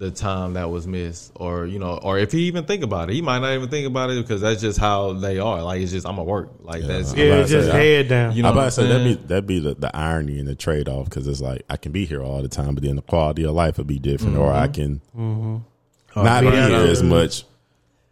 the 0.00 0.10
time 0.10 0.54
that 0.54 0.70
was 0.70 0.86
missed, 0.86 1.30
or 1.34 1.66
you 1.66 1.78
know, 1.78 1.98
or 2.02 2.18
if 2.18 2.32
he 2.32 2.44
even 2.44 2.64
think 2.64 2.82
about 2.82 3.10
it, 3.10 3.12
he 3.12 3.20
might 3.20 3.40
not 3.40 3.52
even 3.52 3.68
think 3.68 3.86
about 3.86 4.08
it 4.08 4.20
because 4.22 4.40
that's 4.40 4.62
just 4.62 4.78
how 4.78 5.12
they 5.12 5.38
are. 5.38 5.62
Like 5.62 5.82
it's 5.82 5.92
just 5.92 6.06
I'm 6.06 6.16
gonna 6.16 6.24
work. 6.24 6.50
Like 6.62 6.82
that's 6.82 7.14
Yeah, 7.14 7.24
about 7.26 7.34
to 7.34 7.40
it's 7.42 7.50
just 7.50 7.70
say, 7.70 7.72
I- 7.72 7.96
head 7.98 8.08
down. 8.08 8.34
You 8.34 8.42
know 8.42 8.48
I'm 8.48 8.56
about 8.56 8.64
to 8.64 8.70
say 8.70 8.88
that'd 8.88 9.04
be 9.04 9.26
that'd 9.26 9.46
be 9.46 9.58
the, 9.60 9.74
the 9.74 9.94
irony 9.94 10.38
and 10.38 10.48
the 10.48 10.54
trade 10.54 10.88
off 10.88 11.04
because 11.04 11.26
it's 11.26 11.42
like 11.42 11.64
I 11.68 11.76
can 11.76 11.92
be 11.92 12.06
here 12.06 12.22
all 12.22 12.40
the 12.40 12.48
time, 12.48 12.74
but 12.74 12.82
then 12.82 12.96
the 12.96 13.02
quality 13.02 13.44
of 13.44 13.54
life 13.54 13.76
would 13.76 13.86
be 13.86 13.98
different, 13.98 14.38
or 14.38 14.50
I 14.50 14.68
mm-hmm. 14.68 14.72
can 14.72 15.00
mm-hmm. 15.14 16.24
not 16.24 16.44
be 16.44 16.50
be 16.50 16.56
here 16.56 16.86
as 16.86 17.02
much, 17.02 17.44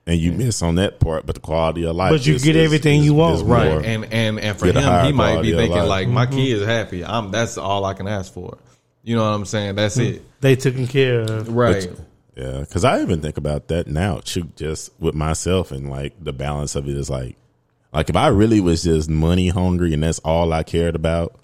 and 0.06 0.20
you 0.20 0.32
miss 0.32 0.60
on 0.60 0.74
that 0.74 1.00
part, 1.00 1.24
but 1.24 1.36
the 1.36 1.40
quality 1.40 1.86
of 1.86 1.96
life. 1.96 2.12
But 2.12 2.26
you 2.26 2.34
is- 2.34 2.44
get 2.44 2.54
everything 2.54 3.00
is- 3.00 3.06
you 3.06 3.14
want. 3.14 3.46
right. 3.46 3.82
And 3.82 4.12
and 4.12 4.38
and 4.38 4.58
for 4.58 4.66
him, 4.66 5.06
he 5.06 5.12
might 5.12 5.40
be 5.40 5.52
of 5.52 5.58
thinking 5.58 5.78
life. 5.78 5.88
like, 5.88 6.08
my 6.08 6.26
mm-hmm. 6.26 6.36
kid 6.36 6.52
is 6.60 6.66
happy. 6.66 7.02
I'm 7.02 7.30
that's 7.30 7.56
all 7.56 7.86
I 7.86 7.94
can 7.94 8.06
ask 8.06 8.30
for. 8.30 8.58
You 9.02 9.16
know 9.16 9.22
what 9.22 9.36
I'm 9.36 9.44
saying? 9.44 9.76
That's 9.76 9.96
hmm. 9.96 10.02
it. 10.02 10.40
They 10.40 10.56
taken 10.56 10.86
care 10.86 11.20
of. 11.20 11.48
Right. 11.48 11.90
Yeah, 12.36 12.60
because 12.60 12.84
I 12.84 13.02
even 13.02 13.20
think 13.20 13.36
about 13.36 13.68
that 13.68 13.88
now. 13.88 14.20
Shoot, 14.24 14.54
just 14.56 14.92
with 15.00 15.14
myself 15.14 15.72
and 15.72 15.90
like 15.90 16.14
the 16.22 16.32
balance 16.32 16.76
of 16.76 16.88
it 16.88 16.96
is 16.96 17.10
like, 17.10 17.36
like 17.92 18.08
if 18.10 18.16
I 18.16 18.28
really 18.28 18.60
was 18.60 18.84
just 18.84 19.10
money 19.10 19.48
hungry 19.48 19.92
and 19.92 20.02
that's 20.02 20.20
all 20.20 20.52
I 20.52 20.62
cared 20.62 20.94
about, 20.94 21.34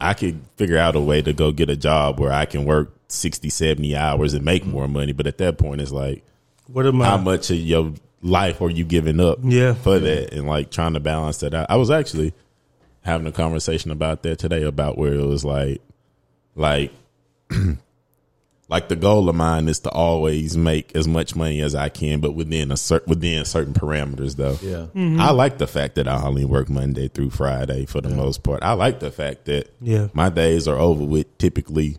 I 0.00 0.14
could 0.14 0.40
figure 0.56 0.78
out 0.78 0.96
a 0.96 1.00
way 1.00 1.20
to 1.20 1.32
go 1.32 1.52
get 1.52 1.68
a 1.68 1.76
job 1.76 2.20
where 2.20 2.32
I 2.32 2.46
can 2.46 2.64
work 2.64 2.94
60, 3.08 3.50
70 3.50 3.96
hours 3.96 4.32
and 4.32 4.44
make 4.44 4.64
more 4.64 4.88
money. 4.88 5.12
But 5.12 5.26
at 5.26 5.38
that 5.38 5.58
point, 5.58 5.80
it's 5.80 5.92
like, 5.92 6.24
What 6.68 6.86
am 6.86 7.02
I? 7.02 7.06
how 7.06 7.16
much 7.18 7.50
of 7.50 7.56
your 7.56 7.92
life 8.22 8.62
are 8.62 8.70
you 8.70 8.84
giving 8.84 9.20
up 9.20 9.40
Yeah. 9.42 9.74
for 9.74 9.98
that 9.98 10.32
and 10.32 10.46
like 10.46 10.70
trying 10.70 10.94
to 10.94 11.00
balance 11.00 11.38
that 11.38 11.52
out. 11.52 11.66
I 11.68 11.76
was 11.76 11.90
actually 11.90 12.32
having 13.02 13.26
a 13.26 13.32
conversation 13.32 13.90
about 13.90 14.22
that 14.22 14.38
today 14.38 14.62
about 14.62 14.96
where 14.96 15.14
it 15.14 15.26
was 15.26 15.44
like 15.44 15.82
like 16.58 16.92
like 18.68 18.88
the 18.88 18.96
goal 18.96 19.28
of 19.28 19.34
mine 19.34 19.68
is 19.68 19.80
to 19.80 19.90
always 19.90 20.56
make 20.56 20.94
as 20.94 21.08
much 21.08 21.34
money 21.34 21.62
as 21.62 21.74
I 21.74 21.88
can, 21.88 22.20
but 22.20 22.32
within 22.32 22.70
a 22.70 22.76
certain 22.76 23.08
within 23.08 23.44
certain 23.44 23.72
parameters 23.72 24.36
though. 24.36 24.58
Yeah. 24.60 24.86
Mm-hmm. 24.94 25.20
I 25.20 25.30
like 25.30 25.58
the 25.58 25.66
fact 25.66 25.94
that 25.94 26.06
I 26.06 26.22
only 26.22 26.44
work 26.44 26.68
Monday 26.68 27.08
through 27.08 27.30
Friday 27.30 27.86
for 27.86 28.00
the 28.00 28.10
most 28.10 28.42
part. 28.42 28.62
I 28.62 28.72
like 28.74 29.00
the 29.00 29.10
fact 29.10 29.46
that 29.46 29.70
Yeah. 29.80 30.08
my 30.12 30.28
days 30.28 30.68
are 30.68 30.76
over 30.76 31.04
with 31.04 31.38
typically 31.38 31.96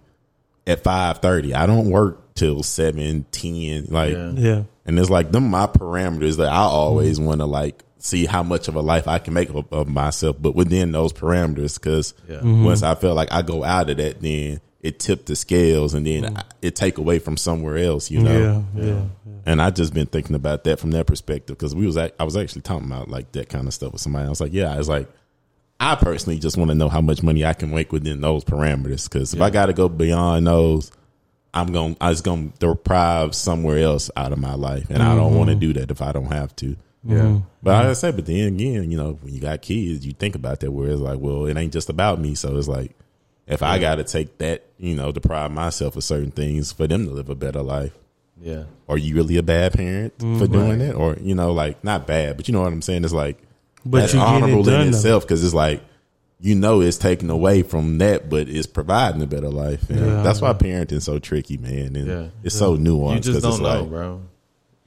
at 0.68 0.84
five 0.84 1.20
thirty. 1.20 1.56
I 1.56 1.66
don't 1.66 1.90
work 1.90 2.36
till 2.36 2.62
seven, 2.62 3.26
ten. 3.32 3.86
Like 3.90 4.14
Yeah. 4.14 4.32
Yeah. 4.36 4.64
and 4.86 5.00
it's 5.00 5.10
like 5.10 5.32
them 5.32 5.50
my 5.50 5.66
parameters 5.66 6.38
that 6.38 6.52
I 6.52 6.62
always 6.62 7.18
mm-hmm. 7.18 7.28
want 7.28 7.42
to 7.42 7.46
like 7.48 7.84
see 8.00 8.26
how 8.26 8.44
much 8.44 8.68
of 8.68 8.76
a 8.76 8.82
life 8.82 9.08
I 9.08 9.20
can 9.20 9.34
make 9.34 9.50
of, 9.50 9.72
of 9.72 9.88
myself, 9.88 10.38
but 10.40 10.56
within 10.56 10.92
those 10.92 11.14
parameters. 11.14 11.76
Because 11.76 12.14
Yeah. 12.28 12.38
Mm-hmm. 12.38 12.64
once 12.64 12.84
I 12.84 12.96
feel 12.96 13.14
like 13.14 13.32
I 13.32 13.42
go 13.42 13.64
out 13.64 13.90
of 13.90 13.98
that, 13.98 14.22
then 14.22 14.62
it 14.82 15.00
tipped 15.00 15.26
the 15.28 15.36
scales, 15.36 15.94
and 15.94 16.08
then 16.08 16.38
I, 16.38 16.44
it 16.62 16.76
take 16.76 16.98
away 16.98 17.20
from 17.20 17.38
somewhere 17.38 17.78
else. 17.78 18.10
You 18.10 18.22
know. 18.22 18.66
Yeah. 18.76 18.84
Yeah. 18.84 19.02
And 19.46 19.62
I 19.62 19.70
just 19.70 19.94
been 19.94 20.08
thinking 20.08 20.36
about 20.36 20.64
that 20.66 20.80
from 20.80 20.92
that 20.92 21.08
perspective 21.08 21.58
because 21.58 21.76
we 21.76 21.86
was 21.86 21.98
act- 21.98 22.16
I 22.20 22.24
was 22.24 22.38
actually 22.38 22.62
talking 22.62 22.88
about 22.88 23.10
like 23.10 23.32
that 23.34 23.50
kind 23.50 23.68
of 23.68 23.74
stuff 23.74 23.94
with 23.94 24.02
somebody. 24.02 24.26
I 24.26 24.30
was 24.30 24.42
like, 24.42 24.54
yeah, 24.54 24.74
I 24.74 24.78
was 24.78 24.90
like 24.90 25.08
I 25.80 25.96
personally 25.96 26.40
just 26.40 26.58
want 26.58 26.70
to 26.70 26.76
know 26.76 26.90
how 26.90 27.02
much 27.02 27.24
money 27.24 27.46
I 27.46 27.54
can 27.54 27.72
make 27.72 27.92
within 27.92 28.20
those 28.20 28.44
parameters 28.44 29.10
because 29.10 29.34
if 29.34 29.42
I 29.42 29.50
got 29.50 29.68
to 29.68 29.74
go 29.74 29.88
beyond 29.88 30.46
those, 30.46 30.92
I'm 31.54 31.72
going 31.72 31.96
I 32.02 32.10
was 32.10 32.22
going 32.22 32.52
to 32.52 32.58
deprive 32.60 33.34
somewhere 33.34 33.80
else 33.80 34.12
out 34.16 34.34
of 34.34 34.40
my 34.40 34.56
life, 34.56 34.90
and 34.90 35.02
I 35.02 35.16
don't 35.16 35.36
want 35.36 35.50
to 35.50 35.54
mm-hmm. 35.54 35.60
do 35.60 35.74
that 35.74 35.92
if 35.92 36.02
I 36.02 36.12
don't 36.12 36.32
have 36.32 36.56
to. 36.58 36.76
Yeah. 37.04 37.18
Mm-hmm. 37.18 37.38
But 37.64 37.72
like 37.72 37.80
I 37.80 37.86
mm-hmm. 37.86 37.94
say, 37.94 38.12
but 38.12 38.26
then 38.26 38.48
again, 38.48 38.92
you 38.92 38.98
know, 38.98 39.14
when 39.22 39.34
you 39.34 39.42
got 39.42 39.62
kids, 39.62 40.06
you 40.06 40.14
think 40.14 40.36
about 40.36 40.60
that 40.60 40.72
where 40.72 40.90
it's 40.90 41.00
like, 41.00 41.20
well, 41.20 41.46
it 41.46 41.58
ain't 41.58 41.74
just 41.74 41.90
about 41.90 42.20
me. 42.20 42.36
So 42.36 42.58
it's 42.58 42.68
like, 42.68 42.96
if 43.48 43.64
I 43.64 43.80
got 43.80 43.96
to 43.96 44.04
take 44.04 44.38
that, 44.40 44.66
you 44.78 44.96
know, 44.96 45.12
deprive 45.12 45.52
myself 45.52 45.96
of 45.96 46.04
certain 46.04 46.32
things 46.32 46.72
for 46.72 46.88
them 46.88 47.06
to 47.06 47.12
live 47.12 47.30
a 47.30 47.36
better 47.36 47.64
life 47.64 47.94
Yeah. 48.40 48.66
are 48.88 48.98
you 48.98 49.16
really 49.16 49.38
a 49.38 49.44
bad 49.44 49.74
parent 49.74 50.18
mm, 50.20 50.38
for 50.40 50.48
doing 50.48 50.82
it, 50.82 50.94
or 50.96 51.18
you 51.20 51.36
know 51.36 51.52
like 51.52 51.84
not 51.84 52.06
bad 52.08 52.38
but 52.38 52.48
you 52.48 52.54
know 52.54 52.62
what 52.62 52.72
i'm 52.72 52.82
saying 52.82 53.04
it's 53.04 53.12
like 53.14 53.38
But 53.86 54.02
that's 54.02 54.14
getting 54.14 54.28
it 54.28 54.44
honorable 54.44 54.70
in 54.70 54.90
itself 54.90 55.24
because 55.24 55.44
it's 55.44 55.54
like 55.54 55.82
you 56.40 56.56
know 56.56 56.80
it's 56.82 56.98
taken 56.98 57.30
away 57.30 57.64
from 57.64 57.98
that 57.98 58.30
but 58.30 58.48
it's 58.48 58.68
providing 58.68 59.22
a 59.22 59.28
better 59.28 59.50
life 59.50 59.90
and 59.90 60.00
Yeah. 60.00 60.22
that's 60.22 60.42
why 60.42 60.54
parenting's 60.54 61.04
so 61.04 61.20
tricky 61.20 61.58
man 61.58 61.96
and 61.96 62.08
Yeah. 62.08 62.28
it's 62.44 62.56
so 62.56 62.78
nuanced 62.78 63.26
You 63.26 63.34
just 63.34 63.42
don't 63.42 63.62
know, 63.62 63.82
like, 63.82 63.90
bro. 63.90 64.22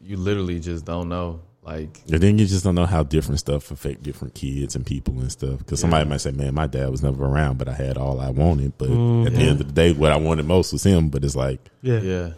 You 0.04 0.16
literally 0.16 0.59
just 0.61 0.85
don't 0.85 1.09
know. 1.09 1.40
Like 1.64 2.00
and 2.11 2.21
then 2.21 2.38
you 2.38 2.47
just 2.47 2.64
don't 2.64 2.75
know 2.75 2.87
how 2.87 3.04
different 3.04 3.38
stuff 3.38 3.71
affect 3.71 4.02
different 4.02 4.35
kids 4.35 4.75
and 4.75 4.85
people 4.85 5.14
and 5.21 5.31
stuff. 5.31 5.59
Because 5.59 5.78
somebody 5.78 6.09
might 6.09 6.21
say, 6.21 6.33
"Man, 6.33 6.54
my 6.54 6.66
dad 6.66 6.90
was 6.90 7.02
never 7.04 7.25
around, 7.25 7.59
but 7.59 7.69
I 7.69 7.73
had 7.75 7.97
all 7.97 8.21
I 8.21 8.31
wanted." 8.31 8.76
But 8.78 8.88
Mm-hmm. 8.88 9.26
at 9.28 9.33
the 9.35 9.40
end 9.40 9.61
of 9.61 9.66
the 9.69 9.73
day, 9.73 9.92
what 9.92 10.11
I 10.11 10.16
wanted 10.16 10.45
most 10.47 10.73
was 10.73 10.83
him. 10.83 11.09
But 11.09 11.23
it's 11.25 11.37
like, 11.37 11.61
Yeah. 11.81 12.00
Yeah. 12.00 12.31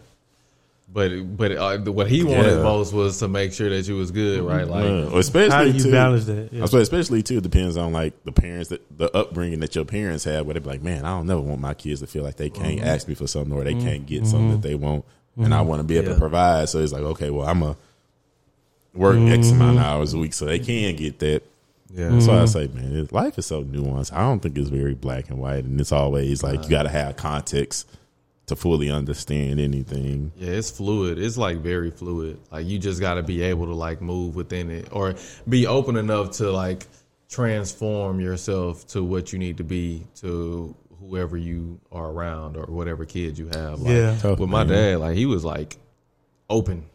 But 0.93 1.35
but 1.35 1.51
uh, 1.53 1.77
what 1.91 2.07
he 2.07 2.23
wanted 2.23 2.57
Yeah. 2.57 2.63
most 2.63 2.93
was 2.93 3.17
to 3.19 3.27
make 3.27 3.51
sure 3.51 3.69
that 3.69 3.87
you 3.87 3.95
was 3.95 4.11
good, 4.11 4.41
right? 4.43 4.67
Like 4.67 4.85
uh, 4.85 5.17
especially 5.17 5.49
How 5.51 5.63
do 5.63 5.71
you 5.71 5.83
too- 5.83 5.91
balance 5.91 6.25
that? 6.25 6.53
Yeah. 6.53 6.61
I 6.61 6.65
suppose 6.67 6.83
especially 6.83 7.23
too 7.23 7.37
it 7.39 7.43
depends 7.43 7.75
on 7.77 7.91
like 7.91 8.23
the 8.25 8.31
parents 8.31 8.69
that 8.69 8.81
the 8.95 9.11
upbringing 9.17 9.59
that 9.61 9.73
your 9.75 9.85
parents 9.85 10.23
had 10.23 10.45
where 10.45 10.53
they 10.53 10.59
be 10.59 10.69
like, 10.69 10.83
man, 10.83 11.03
I 11.03 11.09
don't 11.17 11.25
never 11.25 11.41
want 11.41 11.59
my 11.59 11.73
kids 11.73 11.99
to 12.01 12.07
feel 12.07 12.23
like 12.23 12.35
they 12.37 12.51
can't 12.51 12.77
Mm-hmm. 12.79 12.87
ask 12.87 13.07
me 13.07 13.15
for 13.15 13.25
something 13.27 13.51
or 13.51 13.63
they 13.63 13.73
can't 13.73 14.05
get 14.05 14.27
something 14.27 14.51
that 14.51 14.61
they 14.61 14.75
want, 14.75 15.03
and 15.35 15.51
I 15.53 15.61
want 15.61 15.79
to 15.79 15.83
be 15.83 15.97
able 15.97 16.09
Yeah. 16.09 16.13
to 16.13 16.19
provide. 16.19 16.69
So 16.69 16.79
it's 16.79 16.93
like, 16.93 17.01
okay, 17.01 17.31
well, 17.31 17.47
I'm 17.47 17.63
a 17.63 17.75
work 18.95 19.17
X 19.17 19.47
Mm-hmm. 19.47 19.55
amount 19.61 19.77
of 19.77 19.83
hours 19.83 20.13
a 20.13 20.17
week 20.17 20.33
so 20.33 20.45
they 20.45 20.59
can 20.59 20.95
get 20.95 21.19
that. 21.19 21.43
yeah. 21.93 22.09
That's 22.09 22.25
Mm-hmm. 22.25 22.35
why 22.35 22.41
I 22.41 22.45
say, 22.45 22.67
man, 22.67 23.07
life 23.11 23.37
is 23.37 23.45
so 23.45 23.63
nuanced. 23.63 24.13
I 24.13 24.19
don't 24.21 24.39
think 24.41 24.57
it's 24.57 24.69
very 24.69 24.95
black 24.95 25.29
and 25.29 25.39
white, 25.39 25.63
and 25.65 25.79
it's 25.79 25.91
always 25.91 26.41
like 26.43 26.63
you 26.63 26.69
got 26.69 26.83
to 26.83 26.89
have 26.89 27.15
context 27.17 27.89
to 28.47 28.55
fully 28.55 28.91
understand 28.91 29.59
anything. 29.59 30.31
Yeah, 30.37 30.51
it's 30.51 30.69
fluid. 30.69 31.17
It's 31.17 31.35
like 31.37 31.57
very 31.59 31.89
fluid. 31.91 32.39
Like 32.51 32.67
you 32.67 32.77
just 32.77 33.01
got 33.01 33.15
to 33.15 33.23
be 33.23 33.41
able 33.41 33.65
to 33.65 33.73
like 33.73 34.01
move 34.01 34.35
within 34.35 34.69
it 34.69 34.89
or 34.91 35.15
be 35.49 35.65
open 35.67 35.95
enough 35.97 36.31
to 36.37 36.51
like 36.51 36.85
transform 37.29 38.19
yourself 38.19 38.85
to 38.87 39.03
what 39.03 39.33
you 39.33 39.39
need 39.39 39.57
to 39.57 39.63
be 39.63 40.03
to 40.15 40.75
whoever 40.99 41.35
you 41.37 41.79
are 41.91 42.09
around 42.11 42.55
or 42.55 42.65
whatever 42.67 43.03
kid 43.05 43.37
you 43.37 43.47
have. 43.47 43.79
Like, 43.81 43.91
Yeah. 43.93 44.31
With 44.35 44.49
my 44.49 44.63
dad, 44.63 44.99
like 44.99 45.15
he 45.17 45.25
was 45.25 45.43
like 45.43 45.77
open 46.49 46.85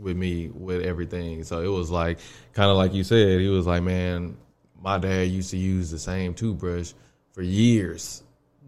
with 0.00 0.16
me 0.16 0.48
with 0.48 0.82
everything. 0.82 1.44
So 1.44 1.60
it 1.60 1.68
was 1.68 1.90
like 1.90 2.18
kind 2.54 2.70
of 2.70 2.76
like 2.76 2.94
you 2.94 3.04
said, 3.04 3.40
he 3.40 3.48
was 3.48 3.66
like, 3.66 3.82
"Man, 3.82 4.36
my 4.80 4.98
dad 4.98 5.28
used 5.28 5.50
to 5.50 5.56
use 5.58 5.90
the 5.90 5.98
same 5.98 6.34
toothbrush 6.34 6.92
for 7.32 7.42
years." 7.42 8.22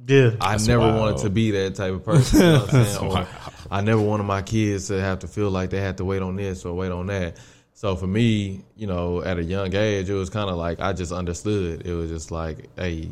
yeah. 0.07 0.31
I 0.41 0.57
never 0.59 0.81
wild. 0.81 1.01
wanted 1.01 1.19
to 1.19 1.31
be 1.31 1.53
that 1.53 1.75
type 1.77 1.93
of 1.93 2.05
person. 2.05 2.41
You 2.41 2.47
know 2.47 2.59
what 2.61 2.75
I'm 2.75 2.85
saying? 2.87 3.13
Or 3.13 3.27
I 3.71 3.81
never 3.81 4.01
wanted 4.01 4.25
my 4.25 4.43
kids 4.43 4.89
to 4.89 5.01
have 5.01 5.21
to 5.21 5.29
feel 5.29 5.51
like 5.51 5.71
they 5.71 5.81
had 5.81 5.99
to 5.99 6.05
wait 6.05 6.23
on 6.23 6.37
this 6.37 6.65
or 6.65 6.75
wait 6.75 6.91
on 6.93 7.07
that. 7.07 7.39
So 7.75 7.97
for 7.97 8.07
me, 8.07 8.65
you 8.77 8.87
know, 8.87 9.23
at 9.23 9.39
a 9.39 9.43
young 9.43 9.75
age, 9.75 10.11
it 10.11 10.15
was 10.15 10.31
kind 10.31 10.51
of 10.51 10.57
like 10.57 10.81
I 10.81 10.93
just 10.93 11.13
understood. 11.13 11.87
It 11.87 11.95
was 11.95 12.11
just 12.11 12.31
like, 12.31 12.69
hey, 12.77 13.11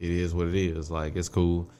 it 0.00 0.10
is 0.10 0.34
what 0.34 0.48
it 0.48 0.54
is. 0.54 0.90
Like 0.90 1.16
it's 1.16 1.28
cool. 1.28 1.70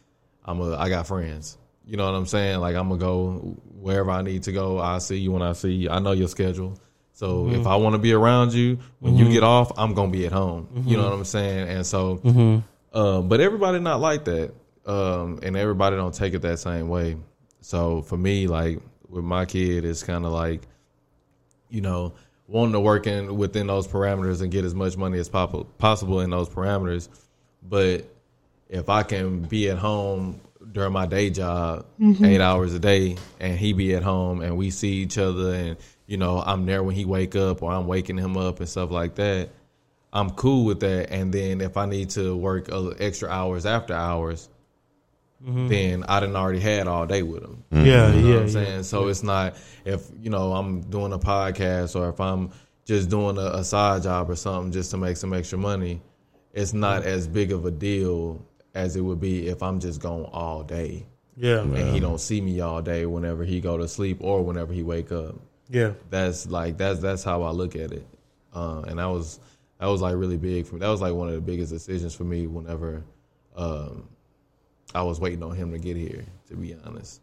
I'm 0.45 0.61
a 0.61 0.77
I 0.77 0.89
got 0.89 1.07
friends. 1.07 1.57
You 1.87 1.97
know 1.97 2.05
what 2.07 2.15
I'm 2.15 2.27
saying? 2.27 2.61
Like 2.61 2.77
I'm 2.77 2.89
gonna 2.89 3.01
go 3.01 3.57
wherever 3.81 4.11
I 4.11 4.23
need 4.23 4.45
to 4.45 4.53
go. 4.53 4.79
I'll 4.79 5.01
see 5.01 5.17
you 5.19 5.33
when 5.33 5.43
I 5.43 5.53
see 5.53 5.73
you. 5.73 5.91
I 5.91 5.99
know 5.99 6.13
your 6.13 6.29
schedule. 6.29 6.79
So 7.13 7.49
if 7.51 7.67
I 7.67 7.77
want 7.77 7.95
to 7.95 7.99
be 7.99 8.13
around 8.13 8.53
you 8.53 8.79
when 9.01 9.17
you 9.17 9.31
get 9.33 9.43
off, 9.43 9.71
I'm 9.77 9.95
gonna 9.95 10.11
be 10.11 10.27
at 10.27 10.33
home. 10.33 10.69
You 10.87 10.97
know 10.97 11.05
what 11.05 11.13
I'm 11.13 11.25
saying? 11.25 11.69
And 11.69 11.87
so, 11.87 12.21
uh, 12.93 13.21
but 13.23 13.41
everybody 13.41 13.79
not 13.81 14.01
like 14.01 14.25
that, 14.25 14.53
um, 14.87 15.39
and 15.43 15.57
everybody 15.57 15.97
don't 15.97 16.15
take 16.15 16.35
it 16.35 16.43
that 16.43 16.59
same 16.59 16.89
way. 16.89 17.17
So 17.61 18.03
for 18.03 18.17
me, 18.17 18.47
like 18.49 18.81
with 19.09 19.25
my 19.25 19.45
kid, 19.45 19.85
it's 19.85 20.03
kind 20.03 20.25
of 20.25 20.33
like, 20.33 20.63
you 21.69 21.81
know, 21.81 22.15
wanting 22.49 22.73
to 22.73 22.81
work 22.81 23.07
in 23.07 23.37
within 23.37 23.67
those 23.67 23.87
parameters 23.87 24.43
and 24.43 24.51
get 24.51 24.65
as 24.65 24.75
much 24.75 24.97
money 24.97 25.19
as 25.19 25.29
pop- 25.29 25.79
possible 25.79 26.21
in 26.21 26.31
those 26.31 26.49
parameters. 26.49 27.09
But 27.63 28.07
if 28.69 28.89
I 28.89 29.03
can 29.05 29.43
be 29.43 29.71
at 29.71 29.79
home 29.79 30.41
during 30.71 30.93
my 30.93 31.07
day 31.07 31.31
job, 31.31 31.87
mm-hmm. 32.01 32.25
eight 32.25 32.41
hours 32.41 32.75
a 32.75 32.79
day, 32.79 33.17
and 33.41 33.59
he 33.59 33.73
be 33.73 33.95
at 33.95 34.03
home, 34.03 34.41
and 34.41 34.57
we 34.57 34.71
see 34.71 34.95
each 34.95 35.19
other, 35.19 35.55
and 35.55 35.77
you 36.07 36.17
know 36.17 36.43
I'm 36.45 36.67
there 36.67 36.83
when 36.83 36.95
he 36.95 37.05
wake 37.05 37.37
up, 37.37 37.63
or 37.63 37.73
I'm 37.73 37.87
waking 37.87 38.19
him 38.19 38.37
up 38.37 38.61
and 38.61 38.69
stuff 38.69 38.91
like 38.91 39.17
that. 39.17 39.51
I'm 40.13 40.31
cool 40.31 40.65
with 40.65 40.81
that. 40.81 41.11
And 41.11 41.33
then 41.33 41.61
if 41.61 41.77
I 41.77 41.87
need 41.87 42.11
to 42.11 42.37
work 42.37 42.71
uh, 42.71 42.89
extra 42.89 43.31
hours 43.31 43.65
after 43.65 43.95
hours, 43.95 44.49
mm-hmm. 45.43 45.69
then 45.69 46.05
I 46.07 46.21
didn't 46.21 46.37
already 46.37 46.61
had 46.61 46.87
all 46.87 47.07
day 47.07 47.23
with 47.23 47.43
him. 47.43 47.65
Yeah, 47.71 47.81
You 48.13 48.21
know 48.21 48.29
yeah, 48.29 48.35
what 48.35 48.43
I'm 48.43 48.47
yeah. 48.47 48.53
saying? 48.53 48.83
So 48.83 49.09
it's 49.09 49.23
not 49.23 49.57
if 49.85 50.07
you 50.21 50.31
know 50.31 50.53
I'm 50.53 50.83
doing 50.83 51.13
a 51.13 51.19
podcast 51.19 51.99
or 51.99 52.11
if 52.11 52.21
I'm 52.21 52.51
just 52.85 53.09
doing 53.09 53.39
a, 53.39 53.47
a 53.47 53.65
side 53.65 54.03
job 54.03 54.29
or 54.29 54.37
something 54.37 54.73
just 54.73 54.91
to 54.91 54.97
make 54.97 55.17
some 55.17 55.33
extra 55.33 55.59
money. 55.59 56.03
It's 56.53 56.75
not 56.75 57.05
as 57.05 57.27
big 57.27 57.51
of 57.51 57.65
a 57.65 57.71
deal 57.71 58.45
as 58.75 58.97
it 58.97 59.01
would 59.01 59.21
be 59.21 59.49
if 59.49 59.63
I'm 59.63 59.81
just 59.81 60.01
gone 60.01 60.25
all 60.33 60.63
day 60.63 61.07
Yeah, 61.37 61.61
and 61.61 61.95
he 61.95 62.01
don't 62.01 62.21
see 62.21 62.41
me 62.41 62.61
all 62.61 62.81
day 62.83 63.07
whenever 63.07 63.45
he 63.45 63.61
go 63.61 63.77
to 63.77 63.87
sleep 63.89 64.19
or 64.21 64.43
whenever 64.45 64.73
he 64.73 64.83
wake 64.83 65.13
up. 65.13 65.35
yeah, 65.69 65.93
That's 66.11 66.47
like 66.47 66.77
that's 66.79 67.01
that's 67.01 67.23
how 67.25 67.43
I 67.43 67.51
look 67.51 67.77
at 67.77 67.93
it, 67.93 68.07
uh, 68.55 68.83
and 68.87 68.99
that 68.99 69.07
was 69.07 69.41
that 69.79 69.87
was 69.87 70.01
like 70.01 70.15
really 70.17 70.37
big 70.39 70.67
for 70.67 70.75
me. 70.77 70.81
That 70.81 70.89
was 70.89 71.01
like 71.01 71.13
one 71.15 71.29
of 71.29 71.35
the 71.35 71.41
biggest 71.41 71.73
decisions 71.73 72.15
for 72.15 72.25
me 72.25 72.47
whenever 72.47 73.03
um, 73.57 74.09
I 74.95 75.03
was 75.03 75.19
waiting 75.21 75.43
on 75.43 75.55
him 75.57 75.73
to 75.73 75.79
get 75.79 75.97
here. 75.97 76.25
To 76.49 76.57
be 76.57 76.75
honest. 76.85 77.21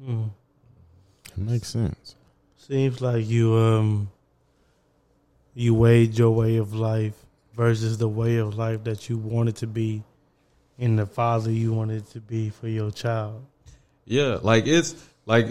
It 0.00 1.38
makes 1.38 1.68
sense. 1.68 2.16
Seems 2.56 3.00
like 3.00 3.26
you 3.26 3.54
um 3.54 4.10
you 5.54 5.74
weighed 5.74 6.16
your 6.18 6.30
way 6.30 6.56
of 6.56 6.74
life 6.74 7.14
versus 7.54 7.98
the 7.98 8.08
way 8.08 8.36
of 8.36 8.56
life 8.56 8.84
that 8.84 9.08
you 9.08 9.18
wanted 9.18 9.56
to 9.56 9.66
be 9.66 10.02
and 10.80 10.98
the 10.98 11.06
father 11.06 11.50
you 11.50 11.72
wanted 11.72 12.08
to 12.10 12.20
be 12.20 12.50
for 12.50 12.68
your 12.68 12.90
child. 12.90 13.44
Yeah, 14.06 14.38
like 14.42 14.66
it's 14.66 14.94
like 15.26 15.46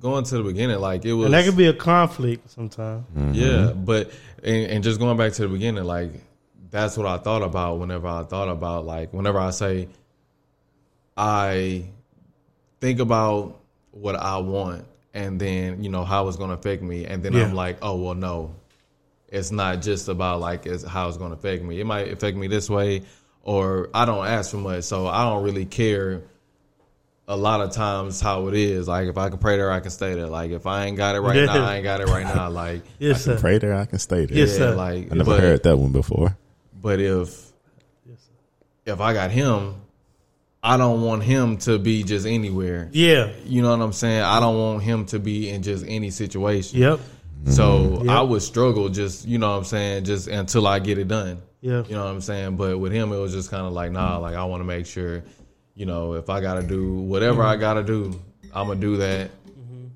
going 0.00 0.24
to 0.24 0.38
the 0.38 0.42
beginning, 0.42 0.78
like 0.80 1.04
it 1.04 1.12
was. 1.12 1.26
And 1.26 1.34
that 1.34 1.44
could 1.44 1.56
be 1.56 1.66
a 1.66 1.72
conflict 1.72 2.50
sometimes. 2.50 3.06
Mm-hmm. 3.16 3.32
Yeah, 3.34 3.72
but 3.72 4.10
and, 4.42 4.66
and 4.66 4.84
just 4.84 4.98
going 4.98 5.16
back 5.16 5.32
to 5.34 5.42
the 5.42 5.48
beginning, 5.48 5.84
like 5.84 6.10
that's 6.70 6.96
what 6.96 7.06
I 7.06 7.18
thought 7.18 7.42
about 7.42 7.78
whenever 7.78 8.08
I 8.08 8.24
thought 8.24 8.48
about 8.48 8.84
like 8.86 9.12
whenever 9.12 9.38
I 9.38 9.50
say 9.50 9.88
I 11.16 11.84
think 12.80 13.00
about 13.00 13.60
what 13.92 14.16
I 14.16 14.38
want 14.38 14.86
and 15.12 15.40
then 15.40 15.82
you 15.82 15.90
know 15.90 16.04
how 16.04 16.28
it's 16.28 16.36
going 16.36 16.50
to 16.50 16.54
affect 16.54 16.82
me, 16.82 17.04
and 17.04 17.22
then 17.22 17.32
Yeah. 17.32 17.44
I'm 17.44 17.54
like, 17.54 17.78
oh 17.82 17.96
well, 17.96 18.14
no, 18.14 18.54
it's 19.28 19.50
not 19.50 19.82
just 19.82 20.08
about 20.08 20.40
like 20.40 20.66
it's 20.66 20.84
how 20.84 21.08
it's 21.08 21.16
going 21.16 21.30
to 21.30 21.36
affect 21.36 21.62
me. 21.62 21.80
It 21.80 21.84
might 21.84 22.12
affect 22.12 22.36
me 22.36 22.46
this 22.46 22.70
way, 22.70 23.02
or 23.42 23.88
I 23.94 24.04
don't 24.04 24.26
ask 24.26 24.50
for 24.50 24.58
much, 24.58 24.84
so 24.84 25.06
I 25.06 25.24
don't 25.24 25.42
really 25.42 25.64
care 25.64 26.22
a 27.28 27.36
lot 27.36 27.60
of 27.60 27.70
times 27.70 28.20
how 28.20 28.48
it 28.48 28.54
is. 28.54 28.88
Like 28.88 29.08
if 29.08 29.16
I 29.16 29.28
can 29.28 29.38
pray 29.38 29.56
there, 29.56 29.70
I 29.70 29.80
can 29.80 29.90
stay 29.90 30.14
there. 30.14 30.26
Like 30.26 30.50
if 30.50 30.66
I 30.66 30.86
ain't 30.86 30.96
got 30.96 31.14
it 31.14 31.20
right 31.20 31.36
Yeah. 31.36 31.44
now, 31.46 31.64
I 31.64 31.76
ain't 31.76 31.84
got 31.84 32.00
it 32.00 32.08
right 32.08 32.24
now. 32.24 32.50
Like 32.50 32.82
Yes, 32.98 33.22
I 33.26 33.30
can 33.32 33.38
sir. 33.38 33.40
pray 33.40 33.58
there. 33.58 33.74
I 33.74 33.84
can 33.84 33.98
stay 34.00 34.26
there. 34.26 34.36
Yes, 34.36 34.50
yeah, 34.52 34.56
sir. 34.58 34.74
like 34.74 35.12
I 35.12 35.14
never 35.14 35.24
but, 35.24 35.40
heard 35.40 35.62
that 35.62 35.76
one 35.76 35.92
before. 35.92 36.36
But 36.82 36.98
if 37.00 37.50
if 38.84 39.00
I 39.00 39.12
got 39.12 39.30
him, 39.30 39.76
I 40.62 40.76
don't 40.76 41.02
want 41.02 41.22
him 41.22 41.56
to 41.58 41.78
be 41.78 42.02
just 42.02 42.26
anywhere. 42.26 42.88
Yeah. 42.92 43.30
You 43.44 43.62
know 43.62 43.70
what 43.70 43.80
I'm 43.82 43.92
saying? 43.92 44.22
I 44.22 44.40
don't 44.40 44.58
want 44.58 44.82
him 44.82 45.06
to 45.06 45.18
be 45.18 45.48
in 45.50 45.62
just 45.62 45.84
any 45.86 46.10
situation. 46.10 46.80
Yep. 46.80 47.00
So 47.46 47.62
mm-hmm. 47.62 48.08
Yep. 48.08 48.10
I 48.10 48.22
would 48.22 48.42
struggle 48.42 48.88
just, 48.88 49.26
you 49.26 49.38
know 49.38 49.50
what 49.52 49.58
I'm 49.58 49.64
saying, 49.64 50.04
just 50.04 50.26
until 50.28 50.66
I 50.66 50.78
get 50.80 50.98
it 50.98 51.08
done. 51.08 51.40
Yeah. 51.60 51.82
You 51.86 51.94
know 51.94 52.04
what 52.04 52.10
I'm 52.10 52.20
saying? 52.20 52.56
But 52.56 52.78
with 52.78 52.92
him, 52.92 53.12
it 53.12 53.18
was 53.18 53.32
just 53.32 53.50
kind 53.50 53.66
of 53.66 53.72
like, 53.72 53.92
nah, 53.92 54.18
like 54.18 54.34
I 54.34 54.44
want 54.44 54.60
to 54.60 54.64
make 54.64 54.86
sure, 54.86 55.22
you 55.74 55.86
know, 55.86 56.14
if 56.14 56.30
I 56.30 56.40
got 56.40 56.54
to 56.54 56.62
do 56.62 56.94
whatever 56.94 57.42
I 57.42 57.52
mm-hmm. 57.52 57.60
got 57.60 57.74
to 57.74 57.84
do, 57.84 58.20
I'm 58.54 58.66
going 58.66 58.80
to 58.80 58.86
do 58.86 58.96
that 58.98 59.30
mm-hmm. 59.46 59.86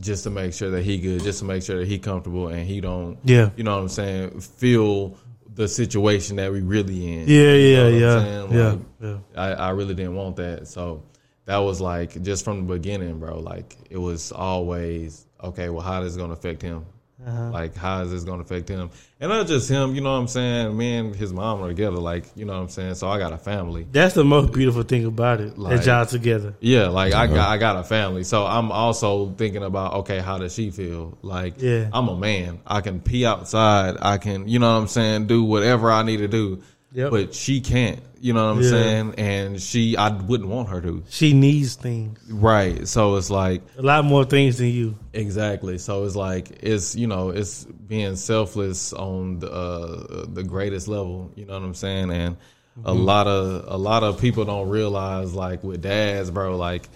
just 0.00 0.24
to 0.24 0.30
make 0.30 0.52
sure 0.52 0.70
that 0.70 0.82
he 0.82 0.98
good, 0.98 1.22
just 1.22 1.38
to 1.40 1.44
make 1.44 1.62
sure 1.62 1.78
that 1.78 1.88
he 1.88 1.98
comfortable 1.98 2.48
and 2.48 2.66
he 2.66 2.80
don't, 2.80 3.18
Yeah. 3.24 3.50
you 3.56 3.64
know 3.64 3.76
what 3.76 3.82
I'm 3.82 3.88
saying, 3.88 4.40
feel 4.40 5.16
the 5.54 5.68
situation 5.68 6.36
that 6.36 6.52
we 6.52 6.60
really 6.60 7.14
in. 7.14 7.28
Yeah, 7.28 7.54
You 7.54 7.66
yeah, 7.66 7.76
know 7.76 7.84
what 7.84 7.92
I'm 7.92 8.00
yeah. 8.00 8.20
saying? 8.20 8.84
Yeah. 9.00 9.08
Yeah. 9.08 9.18
I, 9.36 9.52
I 9.52 9.70
really 9.70 9.94
didn't 9.94 10.14
want 10.14 10.36
that. 10.36 10.68
So 10.68 11.02
that 11.46 11.58
was 11.58 11.80
like 11.80 12.22
just 12.22 12.44
from 12.44 12.66
the 12.66 12.74
beginning, 12.74 13.18
bro. 13.18 13.38
Like 13.40 13.76
it 13.90 13.98
was 13.98 14.32
always 14.32 15.26
okay. 15.42 15.68
Well, 15.68 15.82
how 15.82 16.02
is 16.02 16.14
this 16.14 16.20
gonna 16.20 16.34
affect 16.34 16.62
him? 16.62 16.86
Uh-huh. 17.26 17.50
Like 17.50 17.76
how 17.76 18.02
is 18.02 18.10
this 18.10 18.24
gonna 18.24 18.42
affect 18.42 18.68
him? 18.68 18.90
And 19.20 19.30
not 19.30 19.46
just 19.46 19.68
him. 19.68 19.94
You 19.94 20.00
know 20.00 20.12
what 20.12 20.20
I'm 20.20 20.28
saying? 20.28 20.76
Me 20.76 20.96
and 20.96 21.14
his 21.14 21.32
mom 21.32 21.62
are 21.62 21.68
together. 21.68 21.98
Like 21.98 22.24
you 22.34 22.44
know 22.46 22.54
what 22.54 22.62
I'm 22.62 22.68
saying. 22.68 22.94
So 22.94 23.08
I 23.08 23.18
got 23.18 23.32
a 23.32 23.38
family. 23.38 23.86
That's 23.90 24.14
the 24.14 24.24
most 24.24 24.52
beautiful 24.52 24.82
thing 24.82 25.04
about 25.04 25.40
it. 25.40 25.58
Like- 25.58 25.76
that 25.76 25.86
y'all 25.86 26.06
together. 26.06 26.54
Yeah, 26.60 26.88
like 26.88 27.12
I 27.12 27.26
got 27.26 27.48
I 27.48 27.58
got 27.58 27.76
a 27.76 27.84
family. 27.84 28.24
So 28.24 28.46
I'm 28.46 28.72
also 28.72 29.30
thinking 29.32 29.62
about 29.62 29.94
okay, 30.00 30.20
how 30.20 30.38
does 30.38 30.54
she 30.54 30.70
feel? 30.70 31.18
Like 31.22 31.60
Yeah. 31.60 31.90
I'm 31.92 32.08
a 32.08 32.16
man. 32.16 32.60
I 32.66 32.80
can 32.80 33.00
pee 33.00 33.26
outside. 33.26 33.96
I 34.00 34.18
can, 34.18 34.48
you 34.48 34.58
know 34.58 34.72
what 34.72 34.80
I'm 34.80 34.88
saying, 34.88 35.26
do 35.26 35.44
whatever 35.44 35.90
I 35.90 36.02
need 36.02 36.18
to 36.18 36.28
do. 36.28 36.62
Yep. 36.92 37.10
But 37.12 37.34
she 37.34 37.60
can't. 37.60 38.00
You 38.20 38.32
know 38.34 38.46
what 38.48 38.56
I'm 38.58 38.62
Yeah. 38.62 38.70
saying? 38.70 39.14
And 39.16 39.60
she 39.62 39.96
I 39.96 40.08
wouldn't 40.10 40.48
want 40.50 40.68
her 40.70 40.80
to. 40.80 41.02
She 41.08 41.32
needs 41.32 41.76
things. 41.76 42.18
Right. 42.28 42.86
So 42.88 43.14
it's 43.16 43.30
like 43.30 43.62
A 43.78 43.82
lot 43.82 44.04
more 44.04 44.24
things 44.24 44.58
than 44.58 44.68
you. 44.68 44.96
exactly. 45.12 45.78
So 45.78 46.04
it's 46.04 46.16
like 46.16 46.50
it's 46.62 46.96
you 46.96 47.06
know 47.06 47.30
it's 47.30 47.64
being 47.64 48.16
selfless 48.16 48.92
on 48.92 49.38
the 49.38 49.50
uh, 49.52 50.26
the 50.32 50.42
greatest 50.42 50.88
level. 50.88 51.30
You 51.36 51.46
know 51.46 51.54
what 51.54 51.62
I'm 51.62 51.74
saying? 51.74 52.10
And 52.10 52.36
a 52.84 52.92
lot 52.94 53.26
of 53.26 53.64
a 53.68 53.76
lot 53.78 54.02
of 54.02 54.20
people 54.20 54.44
don't 54.44 54.68
realize 54.68 55.32
like 55.32 55.62
with 55.62 55.82
dads, 55.82 56.30
bro. 56.30 56.56
Like 56.56 56.88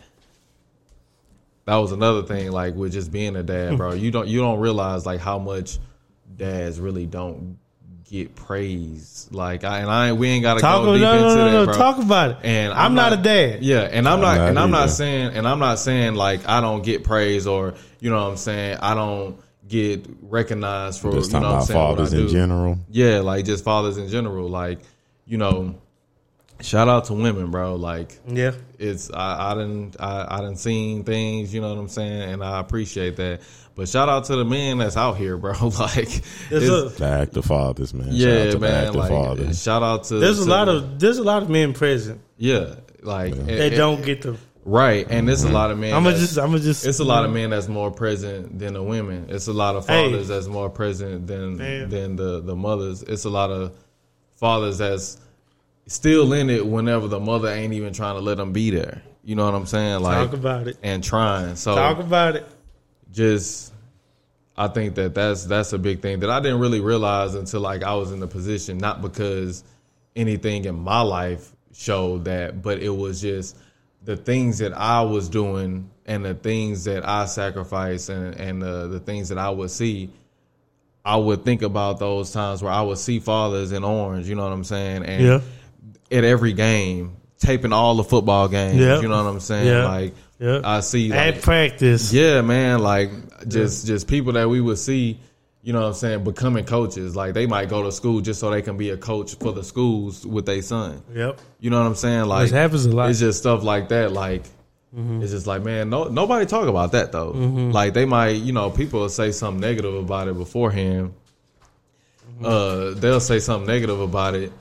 that 1.66 1.76
was 1.76 1.92
another 1.92 2.22
thing. 2.22 2.50
Like 2.52 2.74
with 2.74 2.92
just 2.92 3.10
being 3.12 3.36
a 3.36 3.42
dad, 3.42 3.76
bro. 3.76 3.92
You 3.94 4.10
don't 4.10 4.28
you 4.28 4.40
don't 4.40 4.58
realize 4.60 5.06
like 5.06 5.20
how 5.20 5.38
much 5.38 5.78
dads 6.36 6.80
really 6.80 7.06
don't 7.06 7.58
get 8.10 8.34
praise. 8.34 9.28
Like 9.32 9.64
I 9.64 9.78
and 9.80 9.90
I 9.90 10.08
ain't- 10.08 10.18
we 10.18 10.28
ain't 10.28 10.42
got 10.42 10.54
to 10.54 10.60
Talk 10.60 10.84
go 10.84 10.86
no, 10.86 10.92
deep 10.94 11.02
no, 11.02 11.12
into 11.14 11.24
no, 11.24 11.34
that, 11.44 11.52
no, 11.52 11.64
bro. 11.66 11.74
Talk 11.74 11.98
about 11.98 12.30
it. 12.32 12.36
And 12.44 12.72
I'm, 12.72 12.94
not, 12.94 13.12
a 13.12 13.16
dad. 13.16 13.62
Yeah, 13.62 13.80
and 13.80 14.08
I'm 14.08 14.20
not, 14.20 14.36
not 14.38 14.48
and 14.48 14.58
I'm 14.58 14.70
not 14.70 14.90
saying, 14.90 15.34
and 15.34 15.46
I'm 15.48 15.58
not 15.58 15.78
saying 15.78 16.14
like 16.14 16.46
I 16.48 16.60
don't 16.60 16.82
get 16.84 17.04
praise 17.04 17.46
or 17.46 17.74
you 18.00 18.10
know 18.10 18.22
what 18.22 18.30
I'm 18.30 18.36
saying 18.36 18.78
I 18.80 18.94
don't 18.94 19.38
get 19.66 20.06
recognized 20.22 21.00
for 21.00 21.12
Just 21.12 21.32
you 21.32 21.40
know 21.40 21.40
talking 21.40 21.42
what 21.42 21.48
I'm 21.50 21.56
about 21.56 21.66
saying 21.66 21.80
what 21.80 21.86
I 21.86 21.94
fathers 21.96 22.12
in 22.12 22.26
do. 22.26 22.32
general. 22.32 22.78
Yeah, 22.90 23.20
like 23.20 23.44
just 23.46 23.64
fathers 23.64 23.96
in 23.96 24.08
general. 24.08 24.48
Like 24.48 24.80
you 25.26 25.38
know, 25.38 25.76
shout 26.60 26.88
out 26.88 27.06
to 27.06 27.14
women, 27.14 27.50
bro. 27.50 27.76
Like 27.76 28.18
Yeah. 28.28 28.52
it's 28.78 29.10
I, 29.10 29.52
I 29.52 29.54
didn't 29.54 29.96
I, 29.98 30.26
I 30.36 30.40
didn't 30.40 30.58
seen 30.58 31.04
things, 31.04 31.54
you 31.54 31.60
know 31.62 31.70
what 31.74 31.80
I'm 31.80 31.88
saying, 31.88 32.32
and 32.32 32.44
I 32.44 32.60
appreciate 32.60 33.16
that. 33.16 33.40
But 33.76 33.88
shout 33.88 34.08
out 34.08 34.24
to 34.26 34.36
the 34.36 34.44
men 34.44 34.78
that's 34.78 34.96
out 34.96 35.16
here, 35.16 35.36
bro. 35.36 35.52
like 35.78 36.22
There's 36.48 36.62
it's- 36.62 36.96
a, 36.96 36.98
The 36.98 37.06
active 37.06 37.44
fathers, 37.44 37.92
man. 37.92 38.06
Shout 38.06 38.14
out 38.14 38.18
yeah, 38.18 38.44
to 38.44 38.50
the 38.52 38.58
man. 38.60 38.74
active 38.84 38.94
Like 38.94 39.10
fathers. 39.10 39.62
shout 39.62 39.82
out 39.82 40.04
to 40.04 40.14
there's 40.16 40.38
a 40.38 40.48
lot 40.48 40.68
of 40.68 41.00
there's 41.00 41.18
a 41.18 41.24
lot 41.24 41.42
of 41.42 41.50
men 41.50 41.72
present 41.72 42.20
yeah, 42.36 42.76
like 43.02 43.34
that 43.34 43.60
and- 43.60 43.76
don't 43.76 44.04
get 44.04 44.22
the. 44.22 44.36
right, 44.64 45.06
and 45.10 45.26
there's 45.28 45.42
a 45.42 45.46
mm-hmm. 45.46 45.54
lot 45.54 45.70
of 45.72 45.78
men. 45.78 45.92
I'm 45.94 46.04
gonna 46.04 46.16
just 46.18 46.38
I'm 46.38 46.50
gonna 46.52 46.60
just. 46.60 46.86
It's 46.86 47.00
a 47.00 47.04
lot 47.04 47.24
of 47.24 47.32
men 47.32 47.50
that's 47.50 47.68
more 47.68 47.90
present 47.90 48.58
than 48.58 48.74
the 48.74 48.82
women. 48.82 49.26
It's 49.28 49.48
a 49.48 49.52
lot 49.52 49.74
of 49.76 49.86
Hey. 49.88 50.10
fathers 50.10 50.28
that's 50.28 50.46
more 50.46 50.70
present 50.70 51.26
than 51.26 51.56
Man. 51.56 51.88
than 51.90 52.16
the 52.16 52.40
the 52.40 52.54
mothers. 52.56 53.02
It's 53.02 53.24
a 53.24 53.30
lot 53.30 53.50
of 53.50 53.76
fathers 54.36 54.78
that's 54.78 55.18
still 55.86 56.32
in 56.32 56.48
it 56.48 56.64
whenever 56.66 57.08
the 57.08 57.20
mother 57.20 57.48
ain't 57.48 57.72
even 57.74 57.92
trying 57.92 58.14
to 58.14 58.20
let 58.20 58.36
them 58.36 58.52
be 58.52 58.70
there. 58.70 59.02
You 59.22 59.34
know 59.36 59.44
what 59.46 59.54
I'm 59.54 59.66
saying? 59.66 60.00
Like 60.02 60.30
talk 60.30 60.32
about 60.38 60.68
it. 60.68 60.76
and 60.82 61.02
trying. 61.02 61.56
So 61.56 61.74
Talk 61.74 61.98
about 61.98 62.36
it. 62.36 62.46
Just 63.14 63.72
I 64.56 64.68
think 64.68 64.94
that 64.96 65.14
that's 65.14 65.44
that's 65.44 65.72
a 65.72 65.78
big 65.78 66.00
thing 66.02 66.20
that 66.20 66.30
I 66.30 66.40
didn't 66.40 66.60
really 66.60 66.80
realize 66.80 67.34
until 67.34 67.60
like 67.60 67.82
I 67.82 67.94
was 67.94 68.12
in 68.12 68.20
the 68.20 68.26
position, 68.26 68.78
not 68.78 69.00
because 69.02 69.64
anything 70.14 70.64
in 70.64 70.76
my 70.76 71.00
life 71.00 71.52
showed 71.72 72.26
that, 72.26 72.62
but 72.62 72.78
it 72.80 72.90
was 72.90 73.20
just 73.20 73.56
the 74.04 74.16
things 74.16 74.58
that 74.58 74.72
I 74.72 75.02
was 75.02 75.28
doing 75.28 75.90
and 76.06 76.24
the 76.24 76.34
things 76.34 76.84
that 76.84 77.08
I 77.08 77.24
sacrificed 77.26 78.10
and 78.10 78.34
and 78.34 78.62
the 78.62 78.88
the 78.88 79.00
things 79.00 79.30
that 79.30 79.38
I 79.38 79.50
would 79.50 79.70
see. 79.70 80.10
I 81.06 81.16
would 81.16 81.44
think 81.44 81.60
about 81.60 81.98
those 81.98 82.30
times 82.32 82.62
where 82.62 82.72
I 82.72 82.80
would 82.80 82.96
see 82.96 83.20
fathers 83.20 83.72
in 83.72 83.84
orange, 83.84 84.26
you 84.26 84.34
know 84.36 84.44
what 84.44 84.54
I'm 84.54 84.64
saying, 84.64 85.04
and 85.04 85.22
Yeah. 85.22 85.40
at 86.10 86.24
every 86.24 86.54
game, 86.54 87.16
taping 87.38 87.72
all 87.72 87.94
the 87.96 88.04
football 88.04 88.48
games. 88.48 88.76
Yep. 88.78 89.02
You 89.02 89.08
know 89.08 89.22
what 89.22 89.30
I'm 89.30 89.40
saying? 89.40 89.66
Yep. 89.66 89.84
Like 89.84 90.14
Yep. 90.40 90.62
I 90.64 90.80
see 90.80 91.12
At 91.12 91.42
practice. 91.42 92.12
yeah, 92.12 92.40
man, 92.40 92.80
like 92.80 93.10
just 93.48 93.86
just 93.86 94.08
people 94.08 94.32
that 94.32 94.48
we 94.48 94.60
would 94.60 94.78
see, 94.78 95.18
you 95.62 95.72
know 95.72 95.80
what 95.80 95.86
I'm 95.88 95.94
saying, 95.94 96.24
becoming 96.24 96.64
coaches. 96.64 97.14
Like 97.14 97.34
they 97.34 97.46
might 97.46 97.68
go 97.68 97.84
to 97.84 97.92
school 97.92 98.20
just 98.20 98.40
so 98.40 98.50
they 98.50 98.60
can 98.60 98.76
be 98.76 98.90
a 98.90 98.96
coach 98.96 99.36
for 99.36 99.52
the 99.52 99.62
schools 99.62 100.26
with 100.26 100.44
their 100.44 100.60
son. 100.60 101.02
Yep. 101.14 101.40
You 101.60 101.70
know 101.70 101.80
what 101.80 101.86
I'm 101.86 101.94
saying? 101.94 102.24
Like 102.24 102.50
happens 102.50 102.84
a 102.84 102.90
lot. 102.90 103.04
Mm-hmm. 103.04 103.10
It's 103.12 103.20
just 103.20 103.38
stuff 103.38 103.62
like 103.62 103.88
that. 103.90 104.12
Like 104.12 104.44
it's 104.96 105.32
just 105.32 105.46
like 105.46 105.62
man, 105.64 105.88
no 105.90 106.04
nobody 106.04 106.46
talk 106.46 106.68
about 106.68 106.92
that 106.92 107.12
though. 107.12 107.30
Like 107.30 107.94
they 107.94 108.04
might, 108.04 108.36
you 108.36 108.52
know, 108.52 108.70
people 108.70 109.00
will 109.00 109.08
say 109.08 109.30
something 109.32 109.60
negative 109.60 109.94
about 109.94 110.28
it 110.28 110.36
beforehand. 110.36 111.14
Mm-hmm. 112.40 112.44
Uh, 112.44 113.00
they'll 113.00 113.20
say 113.20 113.38
something 113.38 113.66
negative 113.66 114.00
about 114.00 114.34
it, 114.34 114.52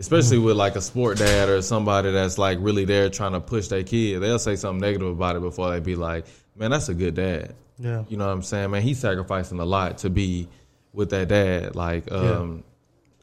especially 0.00 0.38
Mm-hmm. 0.38 0.46
with 0.46 0.56
like 0.56 0.74
a 0.76 0.80
sport 0.80 1.18
dad 1.18 1.48
or 1.48 1.62
somebody 1.62 2.10
that's 2.10 2.38
like 2.38 2.58
really 2.60 2.84
there 2.84 3.08
trying 3.10 3.32
to 3.32 3.40
push 3.40 3.68
their 3.68 3.84
kid. 3.84 4.18
They'll 4.20 4.38
say 4.40 4.56
something 4.56 4.80
negative 4.80 5.08
about 5.08 5.36
it 5.36 5.42
before 5.42 5.70
they 5.70 5.78
be 5.80 5.94
like, 5.94 6.24
man, 6.56 6.70
that's 6.72 6.88
a 6.88 6.94
good 6.94 7.14
dad. 7.14 7.54
Yeah. 7.78 8.04
You 8.08 8.16
know 8.16 8.26
what 8.26 8.32
I'm 8.32 8.42
saying? 8.42 8.70
Man, 8.72 8.82
he's 8.82 8.98
sacrificing 8.98 9.60
a 9.60 9.64
lot 9.64 9.98
to 9.98 10.10
be 10.10 10.48
with 10.92 11.10
that 11.10 11.28
dad. 11.28 11.76
Like, 11.76 12.10
um, 12.10 12.64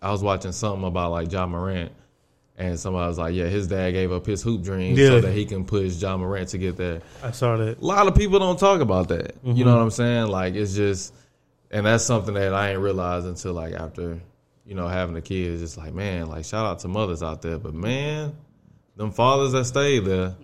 I 0.02 0.12
was 0.12 0.24
watching 0.24 0.52
something 0.52 0.88
about 0.88 1.12
like 1.12 1.32
Ja 1.32 1.46
Morant, 1.48 1.92
and 2.58 2.80
somebody 2.80 3.08
was 3.08 3.18
like, 3.20 3.36
yeah, 3.36 3.46
his 3.46 3.68
dad 3.68 3.92
gave 3.92 4.12
up 4.12 4.26
his 4.26 4.42
hoop 4.42 4.64
dream 4.64 4.96
Yeah. 4.98 5.08
so 5.10 5.22
that 5.22 5.34
he 5.34 5.46
can 5.46 5.66
push 5.66 6.02
Ja 6.02 6.16
Morant 6.18 6.50
to 6.50 6.58
get 6.58 6.76
there. 6.78 7.02
I 7.24 7.32
saw 7.32 7.58
that. 7.58 7.80
A 7.80 7.86
lot 7.86 8.08
of 8.08 8.16
people 8.16 8.40
don't 8.40 8.58
talk 8.60 8.82
about 8.82 9.10
that. 9.10 9.36
You 9.44 9.54
Mm-hmm. 9.54 9.64
know 9.66 9.76
what 9.76 9.82
I'm 9.84 9.92
saying? 9.92 10.28
Like, 10.28 10.56
it's 10.56 10.76
just, 10.76 11.14
and 11.70 11.86
that's 11.86 12.04
something 12.04 12.34
that 12.36 12.54
I 12.54 12.72
ain't 12.72 12.80
realized 12.80 13.26
until 13.28 13.54
like 13.54 13.74
after, 13.74 14.20
you 14.68 14.76
know, 14.76 14.88
having 14.88 15.16
a 15.16 15.22
kid. 15.22 15.54
It's 15.54 15.62
just 15.62 15.78
like, 15.78 15.94
man, 15.94 16.28
like 16.28 16.46
shout 16.46 16.66
out 16.66 16.80
to 16.80 16.88
mothers 16.90 17.24
out 17.24 17.42
there, 17.42 17.58
but 17.58 17.74
man, 17.74 18.36
them 18.96 19.12
fathers 19.12 19.54
that 19.54 19.66
stayed 19.66 20.06
there. 20.06 20.36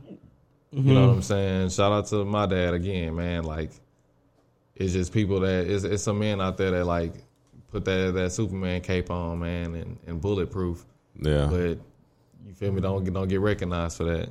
You 0.72 0.82
know 0.82 1.02
Mm-hmm. 1.02 1.08
what 1.08 1.14
I'm 1.18 1.22
saying? 1.22 1.70
Shout 1.70 1.92
out 1.92 2.08
to 2.08 2.26
my 2.26 2.48
dad 2.48 2.74
again, 2.74 3.16
man. 3.16 3.44
Like, 3.44 3.70
it's 4.76 4.92
just 4.94 5.14
people 5.14 5.42
that 5.42 5.68
it's, 5.70 5.84
it's 5.84 6.02
some 6.02 6.18
men 6.18 6.42
out 6.42 6.58
there 6.58 6.72
that 6.72 6.86
like 6.86 7.14
put 7.72 7.86
that 7.86 8.14
that 8.16 8.32
Superman 8.32 8.82
cape 8.82 9.12
on, 9.12 9.38
man, 9.40 9.76
and, 9.76 10.00
and 10.08 10.20
bulletproof. 10.20 10.84
Yeah. 11.22 11.48
But 11.52 11.78
you 12.48 12.54
feel 12.56 12.72
me? 12.72 12.82
Don't 12.82 13.04
get 13.04 13.14
don't 13.14 13.28
get 13.28 13.40
recognized 13.40 13.98
for 13.98 14.06
that. 14.06 14.30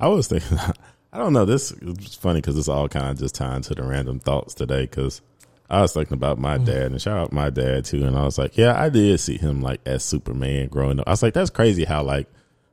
I, 0.00 0.06
I 0.06 0.08
was 0.08 0.26
thinking, 0.28 0.56
I 1.12 1.18
don't 1.18 1.34
know. 1.34 1.44
This 1.44 1.70
is 1.72 2.14
funny 2.14 2.40
because 2.40 2.56
it's 2.56 2.68
all 2.68 2.88
kind 2.88 3.10
of 3.10 3.18
just 3.18 3.34
tying 3.34 3.60
to 3.62 3.74
the 3.74 3.82
random 3.82 4.20
thoughts 4.20 4.54
today. 4.54 4.82
Because 4.82 5.20
I 5.72 5.80
was 5.80 5.94
thinking 5.94 6.14
about 6.14 6.38
my 6.38 6.58
mm. 6.58 6.66
dad 6.66 6.92
and 6.92 7.00
shout 7.00 7.16
out 7.16 7.32
my 7.32 7.48
dad 7.48 7.86
too. 7.86 8.04
And 8.04 8.16
I 8.16 8.24
was 8.24 8.36
like, 8.36 8.58
yeah, 8.58 8.78
I 8.78 8.90
did 8.90 9.18
see 9.20 9.38
him 9.38 9.62
like 9.62 9.80
as 9.86 10.04
Superman 10.04 10.68
growing 10.68 11.00
up. 11.00 11.08
I 11.08 11.12
was 11.12 11.22
like, 11.22 11.32
that's 11.32 11.48
crazy 11.48 11.84
how 11.84 12.02
like 12.02 12.26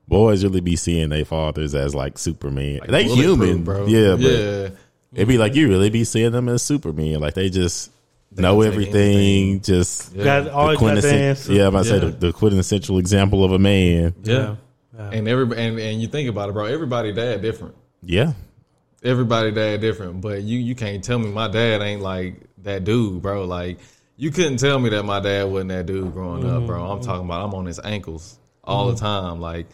boys 0.09 0.43
really 0.43 0.59
be 0.59 0.75
seeing 0.75 1.07
their 1.07 1.23
fathers 1.23 1.73
as 1.73 1.95
like 1.95 2.17
Superman. 2.17 2.81
they 2.89 3.05
human, 3.05 3.63
bro. 3.63 3.85
Yeah, 3.85 4.15
but 4.15 4.21
yeah. 4.21 4.69
it'd 5.13 5.29
be 5.29 5.37
like 5.37 5.55
you 5.55 5.69
really 5.69 5.89
be 5.89 6.03
seeing 6.03 6.33
them 6.33 6.49
as 6.49 6.61
Superman. 6.61 7.21
Like 7.21 7.35
they 7.35 7.49
just 7.49 7.89
know 8.35 8.61
everything. 8.61 9.15
anything. 9.15 9.61
Just 9.61 10.13
Yeah. 10.13 10.23
Got 10.25 10.43
the 10.43 10.53
always 10.53 10.77
got 10.77 10.79
the 10.79 10.85
quintessent- 10.85 11.21
answer. 11.21 11.53
yeah, 11.53 11.61
I'm 11.63 11.67
about 11.69 11.83
to 11.85 11.89
say 11.89 11.99
the, 11.99 12.07
the 12.09 12.33
quintessential 12.33 12.99
example 12.99 13.45
of 13.45 13.53
a 13.53 13.59
man. 13.59 14.13
Yeah. 14.23 14.57
Yeah. 14.97 15.11
And 15.11 15.27
every 15.29 15.45
and, 15.57 15.79
and 15.79 16.01
you 16.01 16.09
think 16.09 16.27
about 16.27 16.49
it, 16.49 16.51
bro. 16.51 16.65
Everybody 16.65 17.13
dad 17.13 17.41
different. 17.41 17.75
Yeah, 18.03 18.33
Everybody 19.03 19.51
dad 19.51 19.79
different. 19.79 20.19
But 20.19 20.41
you 20.41 20.59
you 20.59 20.75
can't 20.75 21.01
tell 21.01 21.19
me 21.19 21.31
my 21.31 21.47
dad 21.47 21.81
ain't 21.81 22.01
like 22.01 22.35
that 22.63 22.83
dude, 22.83 23.21
bro. 23.21 23.45
Like 23.45 23.79
you 24.17 24.31
couldn't 24.31 24.57
tell 24.57 24.79
me 24.79 24.89
that 24.89 25.03
my 25.03 25.19
dad 25.19 25.45
wasn't 25.45 25.69
that 25.69 25.85
dude 25.85 26.13
growing 26.13 26.49
up, 26.49 26.65
bro. 26.65 26.83
I'm 26.83 26.97
mm-hmm. 26.97 27.05
talking 27.05 27.25
about 27.25 27.45
I'm 27.45 27.53
on 27.53 27.65
his 27.65 27.79
ankles 27.79 28.37
all 28.63 28.87
the 28.87 28.93
mm-hmm. 28.93 29.05
time. 29.05 29.41
Like 29.41 29.67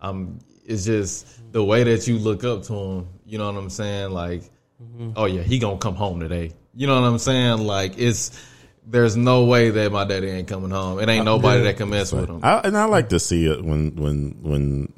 I'm. 0.00 0.38
It's 0.64 0.84
just 0.84 1.52
the 1.52 1.64
way 1.64 1.82
that 1.82 2.06
you 2.06 2.18
look 2.18 2.44
up 2.44 2.62
to 2.64 2.74
him. 2.74 3.08
You 3.26 3.38
know 3.38 3.50
what 3.50 3.58
I'm 3.58 3.70
saying? 3.70 4.12
Like, 4.12 4.42
mm-hmm. 4.82 5.12
oh 5.16 5.26
yeah, 5.26 5.42
he 5.42 5.58
gonna 5.58 5.78
come 5.78 5.96
home 5.96 6.20
today. 6.20 6.52
You 6.74 6.86
know 6.86 7.00
what 7.00 7.06
I'm 7.06 7.18
saying? 7.18 7.58
Like 7.58 7.98
it's. 7.98 8.46
There's 8.86 9.16
no 9.16 9.44
way 9.44 9.70
that 9.70 9.92
my 9.92 10.04
daddy 10.04 10.28
ain't 10.28 10.48
coming 10.48 10.70
home. 10.70 10.98
It 10.98 11.08
ain't 11.08 11.20
uh, 11.20 11.24
nobody 11.24 11.62
that 11.62 11.76
can 11.76 11.90
mess 11.90 12.12
with 12.12 12.28
him. 12.28 12.40
I, 12.42 12.60
and 12.60 12.76
I 12.76 12.86
like 12.86 13.10
to 13.10 13.20
see 13.20 13.46
it 13.46 13.62
when 13.62 13.94
when 13.94 14.36
when 14.42 14.92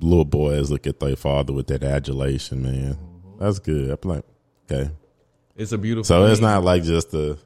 little 0.00 0.24
boys 0.24 0.70
look 0.70 0.86
at 0.86 0.98
their 0.98 1.16
father 1.16 1.52
with 1.52 1.66
that 1.68 1.82
adulation. 1.82 2.62
Man, 2.62 2.98
that's 3.38 3.58
good. 3.58 3.90
I'm 4.02 4.08
like, 4.08 4.24
okay. 4.70 4.90
It's 5.58 5.72
a 5.72 5.78
beautiful. 5.78 6.04
So 6.04 6.24
it's 6.26 6.40
not 6.40 6.64
like 6.64 6.82
just 6.84 7.10
the 7.10 7.36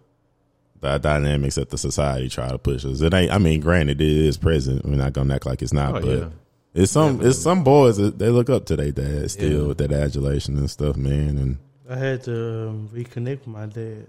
the 0.81 0.99
dynamics 0.99 1.55
that 1.57 1.71
the 1.71 1.79
society 1.79 2.29
try 2.29 2.49
to 2.49 2.59
push 2.59 2.85
us. 2.85 3.01
It 3.01 3.15
ain't. 3.15 3.33
I 3.33 3.39
mean, 3.39 3.61
granted, 3.61 4.01
it 4.01 4.07
is 4.07 4.37
present. 4.37 4.85
We're 4.85 4.97
not 4.97 5.13
gonna 5.15 5.35
act 5.35 5.47
like 5.47 5.63
it's 5.63 5.73
not, 5.73 5.97
Oh, 5.97 6.01
but 6.01 6.19
yeah. 6.19 6.29
it's 6.75 6.93
some 6.93 7.25
it's 7.25 7.39
some 7.39 7.65
boys 7.65 7.97
that 7.97 8.19
they 8.19 8.29
look 8.29 8.51
up 8.51 8.67
to 8.67 8.77
their 8.77 8.93
dad 8.93 9.31
still 9.31 9.63
Yeah. 9.63 9.67
with 9.69 9.79
that 9.79 9.93
adulation 9.93 10.57
and 10.59 10.71
stuff, 10.71 10.97
man. 10.97 11.39
And 11.39 11.59
I 11.89 11.97
had 11.97 12.23
to 12.25 12.69
um, 12.69 12.91
reconnect 12.93 13.39
with 13.41 13.47
my 13.49 13.67
dad 13.67 14.07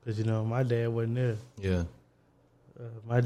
because 0.00 0.18
you 0.18 0.24
know 0.24 0.44
my 0.44 0.62
dad 0.62 0.88
wasn't 0.90 1.14
there. 1.16 1.36
Yeah. 1.60 1.84
Uh, 2.78 2.82
my 3.08 3.22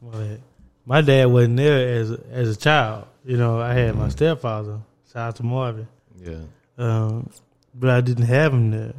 my 0.00 0.38
my 0.86 1.00
dad 1.00 1.26
wasn't 1.26 1.56
there 1.56 2.00
as 2.00 2.10
a, 2.12 2.20
as 2.30 2.56
a 2.56 2.58
child. 2.58 3.06
You 3.24 3.36
know, 3.36 3.60
I 3.60 3.74
had 3.74 3.94
my 3.96 4.08
stepfather. 4.10 4.78
Shout 5.12 5.28
out 5.28 5.36
to 5.36 5.42
Marvin. 5.42 5.88
Yeah. 6.22 6.38
Um, 6.78 7.28
but 7.74 7.90
I 7.90 8.00
didn't 8.00 8.26
have 8.26 8.52
him 8.52 8.70
there. 8.70 8.94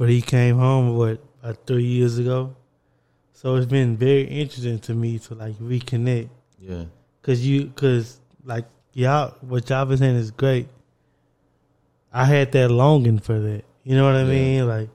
But 0.00 0.08
he 0.08 0.22
came 0.22 0.56
home 0.56 0.96
what 0.96 1.20
about 1.42 1.66
three 1.66 1.84
years 1.84 2.16
ago. 2.16 2.56
So 3.34 3.56
it's 3.56 3.66
been 3.66 3.98
very 3.98 4.22
interesting 4.22 4.78
to 4.78 4.94
me 4.94 5.18
to 5.18 5.34
like 5.34 5.58
reconnect 5.58 6.30
Yeah. 6.58 6.84
Cause 7.20 7.40
you, 7.40 7.66
cause 7.76 8.18
like 8.42 8.64
y'all, 8.94 9.34
what 9.42 9.68
y'all 9.68 9.84
been 9.84 9.98
saying 9.98 10.16
is 10.16 10.30
great. 10.30 10.68
I 12.10 12.24
had 12.24 12.50
that 12.52 12.70
longing 12.70 13.18
for 13.18 13.38
that. 13.38 13.62
You 13.84 13.94
know 13.94 14.06
what 14.06 14.14
I 14.14 14.22
Yeah. 14.22 14.28
mean? 14.30 14.68
Like, 14.68 14.88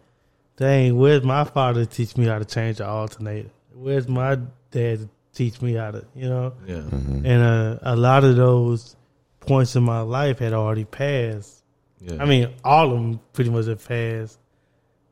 dang, 0.58 0.98
where's 0.98 1.22
my 1.24 1.44
father 1.44 1.86
to 1.86 1.92
teach 1.92 2.18
me 2.18 2.26
how 2.26 2.40
to 2.40 2.46
change 2.46 2.78
the 2.78 2.88
alternator? 2.88 3.52
Where's 3.76 4.08
my 4.08 4.40
dad 4.72 5.02
to 5.02 5.10
teach 5.36 5.62
me 5.62 5.74
how 5.74 5.92
to, 5.92 6.04
you 6.16 6.30
know? 6.30 6.54
Yeah. 6.66 6.78
Mm-hmm. 6.78 7.26
And 7.28 7.44
uh, 7.44 7.78
a 7.84 7.96
lot 7.96 8.24
of 8.24 8.38
those 8.38 8.96
points 9.40 9.76
in 9.76 9.84
my 9.84 10.02
life 10.02 10.40
had 10.40 10.54
already 10.54 10.86
passed. 10.86 11.62
Yeah. 12.02 12.18
I 12.20 12.26
mean, 12.26 12.50
all 12.64 12.88
of 12.92 12.94
them 13.00 13.20
pretty 13.34 13.52
much 13.52 13.68
have 13.68 13.88
passed 13.88 14.40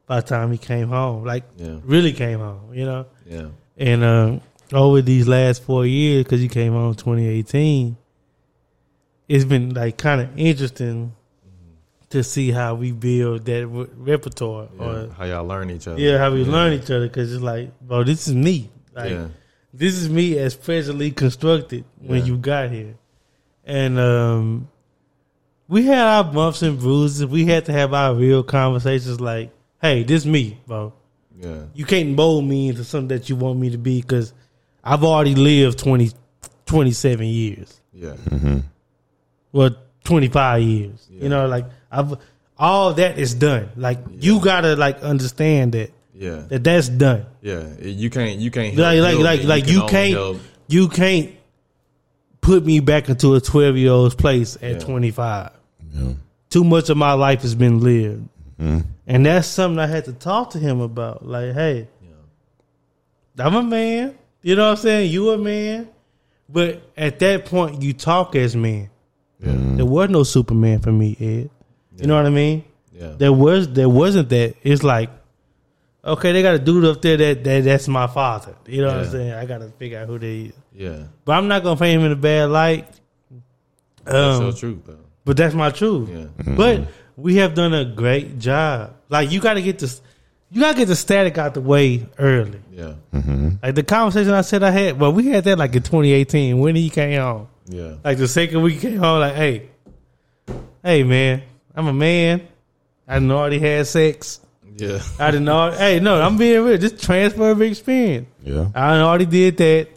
by 0.07 0.19
the 0.21 0.27
time 0.27 0.51
he 0.51 0.57
came 0.57 0.89
home. 0.89 1.23
Like, 1.23 1.43
Yeah. 1.57 1.77
really 1.83 2.13
came 2.13 2.39
home, 2.39 2.73
you 2.73 2.85
know? 2.85 3.05
Yeah. 3.25 3.47
And 3.77 4.03
uh, 4.03 4.39
over 4.71 5.01
these 5.01 5.27
last 5.27 5.63
four 5.63 5.85
years, 5.85 6.23
because 6.23 6.41
he 6.41 6.47
came 6.47 6.75
on 6.75 6.95
2018, 6.95 7.95
it's 9.27 9.45
been 9.45 9.73
like 9.73 9.97
kind 9.97 10.21
of 10.21 10.29
interesting 10.37 11.13
to 12.09 12.23
see 12.23 12.51
how 12.51 12.75
we 12.75 12.91
build 12.91 13.45
that 13.45 13.65
re- 13.67 13.87
repertoire. 13.95 14.67
Yeah. 14.77 14.83
Or 14.85 15.09
How 15.17 15.25
y'all 15.25 15.45
learn 15.45 15.71
each 15.71 15.87
other. 15.87 15.99
yeah, 15.99 16.17
how 16.19 16.31
we 16.31 16.43
learn 16.43 16.73
each 16.73 16.91
other. 16.91 17.07
Because 17.07 17.33
it's 17.33 17.41
like, 17.41 17.71
bro, 17.79 18.03
this 18.03 18.27
is 18.27 18.35
me. 18.35 18.69
Like, 18.93 19.11
Yeah. 19.11 19.27
this 19.73 19.95
is 19.95 20.09
me 20.09 20.37
as 20.37 20.53
presently 20.55 21.09
constructed 21.11 21.85
when 21.99 22.19
Yeah. 22.19 22.25
you 22.25 22.37
got 22.37 22.69
here. 22.69 22.95
And 23.65 23.97
um, 23.97 24.67
we 25.67 25.85
had 25.85 26.05
our 26.05 26.23
bumps 26.25 26.61
and 26.61 26.77
bruises. 26.77 27.25
We 27.25 27.45
had 27.45 27.65
to 27.65 27.71
have 27.71 27.93
our 27.93 28.13
real 28.13 28.43
conversations 28.43 29.19
like, 29.21 29.49
hey, 29.83 30.01
this 30.03 30.25
me, 30.25 30.59
bro 30.65 30.91
Yeah. 31.39 31.63
you 31.75 31.85
can't 31.85 32.15
mold 32.15 32.45
me 32.45 32.69
into 32.69 32.83
something 32.83 33.09
that 33.09 33.29
you 33.29 33.35
want 33.35 33.59
me 33.59 33.69
to 33.71 33.77
be 33.77 34.01
because 34.01 34.33
I've 34.83 35.03
already 35.03 35.35
lived 35.35 35.77
20, 35.79 36.11
27 36.65 37.25
years. 37.27 37.79
Yeah. 37.93 38.15
Mm-hmm. 38.29 38.59
Well, 39.51 39.75
25 40.05 40.61
years. 40.63 41.07
Yeah. 41.11 41.23
You 41.23 41.29
know, 41.29 41.47
like 41.47 41.65
I've 41.91 42.15
all 42.57 42.93
that 42.95 43.17
is 43.19 43.33
done. 43.35 43.69
Like 43.75 43.99
you 44.19 44.39
gotta 44.39 44.75
like 44.75 45.01
understand 45.03 45.73
that 45.73 45.91
Yeah. 46.13 46.43
that 46.49 46.63
that's 46.63 46.89
done. 46.89 47.25
Yeah. 47.41 47.63
You 47.79 48.09
can't. 48.09 48.39
You 48.39 48.51
can't. 48.51 48.75
Like 48.75 48.97
help 48.97 49.19
like 49.19 49.23
like 49.23 49.39
it. 49.41 49.45
like 49.45 49.63
can 49.65 49.73
you 49.73 49.79
only 49.81 49.91
can't 49.91 50.13
help- 50.13 50.37
you 50.67 50.87
can't 50.87 51.31
put 52.41 52.65
me 52.65 52.79
back 52.79 53.09
into 53.09 53.35
a 53.35 53.41
12 53.41 53.77
year 53.77 53.91
old's 53.91 54.15
place 54.15 54.55
at 54.61 54.73
Yeah. 54.73 54.79
25. 54.79 55.51
yeah. 55.93 56.13
Too 56.49 56.63
much 56.63 56.89
of 56.89 56.97
my 56.97 57.13
life 57.13 57.41
has 57.41 57.55
been 57.55 57.79
lived. 57.79 58.27
Mm-hmm. 58.59 58.79
And 59.07 59.25
that's 59.25 59.47
something 59.47 59.79
I 59.79 59.87
had 59.87 60.05
to 60.05 60.13
talk 60.13 60.51
to 60.51 60.59
him 60.59 60.79
about. 60.79 61.25
Like, 61.25 61.53
hey, 61.53 61.87
I'm 63.37 63.55
a 63.55 63.63
man. 63.63 64.17
You 64.41 64.55
know 64.55 64.65
what 64.65 64.77
I'm 64.77 64.83
saying? 64.83 65.11
You 65.11 65.31
a 65.31 65.37
man. 65.37 65.89
But 66.49 66.83
at 66.95 67.19
that 67.19 67.45
point, 67.45 67.81
you 67.81 67.93
talk 67.93 68.35
as 68.35 68.55
men. 68.55 68.89
Yeah. 69.39 69.51
Mm-hmm. 69.51 69.77
There 69.77 69.85
was 69.85 70.09
no 70.09 70.23
Superman 70.23 70.79
for 70.79 70.91
me, 70.91 71.17
Ed. 71.19 71.49
You 71.99 72.07
know 72.07 72.15
what 72.15 72.25
I 72.25 72.29
mean? 72.29 72.63
Yeah. 72.91 73.13
There 73.17 73.33
was 73.33 73.69
there 73.69 73.89
wasn't 73.89 74.29
that. 74.29 74.55
It's 74.61 74.83
like, 74.83 75.09
okay, 76.05 76.31
they 76.31 76.41
got 76.41 76.55
a 76.55 76.59
dude 76.59 76.85
up 76.85 77.01
there 77.01 77.17
that, 77.17 77.43
that 77.43 77.63
that's 77.63 77.87
my 77.87 78.07
father. 78.07 78.55
You 78.67 78.81
know 78.81 78.87
what 78.87 79.05
I'm 79.05 79.11
saying? 79.11 79.33
I 79.33 79.45
got 79.45 79.59
to 79.59 79.69
figure 79.69 79.99
out 79.99 80.07
who 80.07 80.19
they 80.19 80.39
is. 80.41 80.53
Yeah. 80.73 81.03
But 81.25 81.33
I'm 81.33 81.47
not 81.47 81.63
gonna 81.63 81.79
paint 81.79 81.99
him 81.99 82.05
in 82.05 82.11
a 82.11 82.15
bad 82.15 82.49
light. 82.49 82.87
That's 84.03 84.37
Um, 84.39 84.51
so 84.51 84.57
true 84.57 84.81
though. 84.85 84.97
but 85.25 85.37
that's 85.37 85.55
my 85.55 85.69
truth. 85.71 86.09
Yeah. 86.09 86.25
But 86.55 86.81
mm-hmm. 86.81 86.91
We 87.17 87.35
have 87.37 87.53
done 87.53 87.73
a 87.73 87.85
great 87.85 88.39
job. 88.39 88.95
Like 89.09 89.31
you 89.31 89.39
got 89.39 89.55
to 89.55 89.61
get 89.61 89.79
this. 89.79 90.01
you 90.51 90.61
gotta 90.61 90.77
get 90.77 90.87
the 90.87 90.95
static 90.95 91.37
out 91.37 91.53
the 91.53 91.61
way 91.61 92.05
early. 92.17 92.59
Yeah. 92.71 92.93
Mm-hmm. 93.13 93.49
Like 93.61 93.75
the 93.75 93.83
conversation 93.83 94.33
I 94.33 94.41
said 94.41 94.63
I 94.63 94.71
had, 94.71 94.99
well, 94.99 95.13
we 95.13 95.27
had 95.27 95.43
that 95.45 95.57
like 95.57 95.75
in 95.75 95.83
2018 95.83 96.57
when 96.59 96.75
he 96.75 96.89
came 96.89 97.19
home. 97.19 97.47
Yeah. 97.67 97.95
Like 98.03 98.17
the 98.17 98.27
second 98.27 98.61
week 98.61 98.75
he 98.75 98.79
came 98.81 98.97
home, 98.97 99.19
like, 99.21 99.35
hey, 99.35 99.69
hey 100.83 101.03
man, 101.03 101.43
I'm 101.75 101.87
a 101.87 101.93
man. 101.93 102.47
I 103.07 103.15
didn't 103.15 103.31
already 103.31 103.59
had 103.59 103.85
sex. 103.87 104.39
Yeah. 104.75 105.01
I 105.19 105.29
didn't 105.31 105.45
know. 105.45 105.71
hey, 105.71 105.99
no, 105.99 106.19
I'm 106.21 106.37
being 106.37 106.63
real. 106.63 106.77
Just 106.77 107.01
transfer 107.03 107.51
of 107.51 107.61
experience. 107.61 108.27
Yeah. 108.43 108.69
I 108.73 108.97
already 108.99 109.25
did 109.27 109.57
that. 109.57 109.87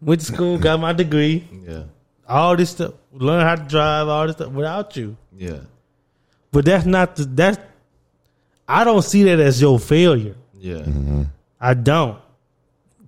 Went 0.00 0.20
to 0.20 0.26
school, 0.26 0.58
got 0.58 0.78
my 0.78 0.92
degree, 0.92 1.48
Yeah. 1.66 1.82
all 2.28 2.56
this 2.56 2.70
stuff. 2.70 2.94
Learn 3.12 3.40
how 3.44 3.56
to 3.56 3.64
drive, 3.64 4.06
all 4.06 4.26
this 4.28 4.36
stuff 4.36 4.52
without 4.52 4.96
you. 4.96 5.16
Yeah. 5.36 5.58
But 6.52 6.64
that's 6.64 6.86
not 6.86 7.16
the 7.16 7.24
that's. 7.24 7.58
I 8.66 8.84
don't 8.84 9.02
see 9.02 9.22
that 9.24 9.40
as 9.40 9.60
your 9.60 9.78
failure. 9.78 10.34
Yeah. 10.58 10.84
I 11.60 11.74
don't. 11.74 12.18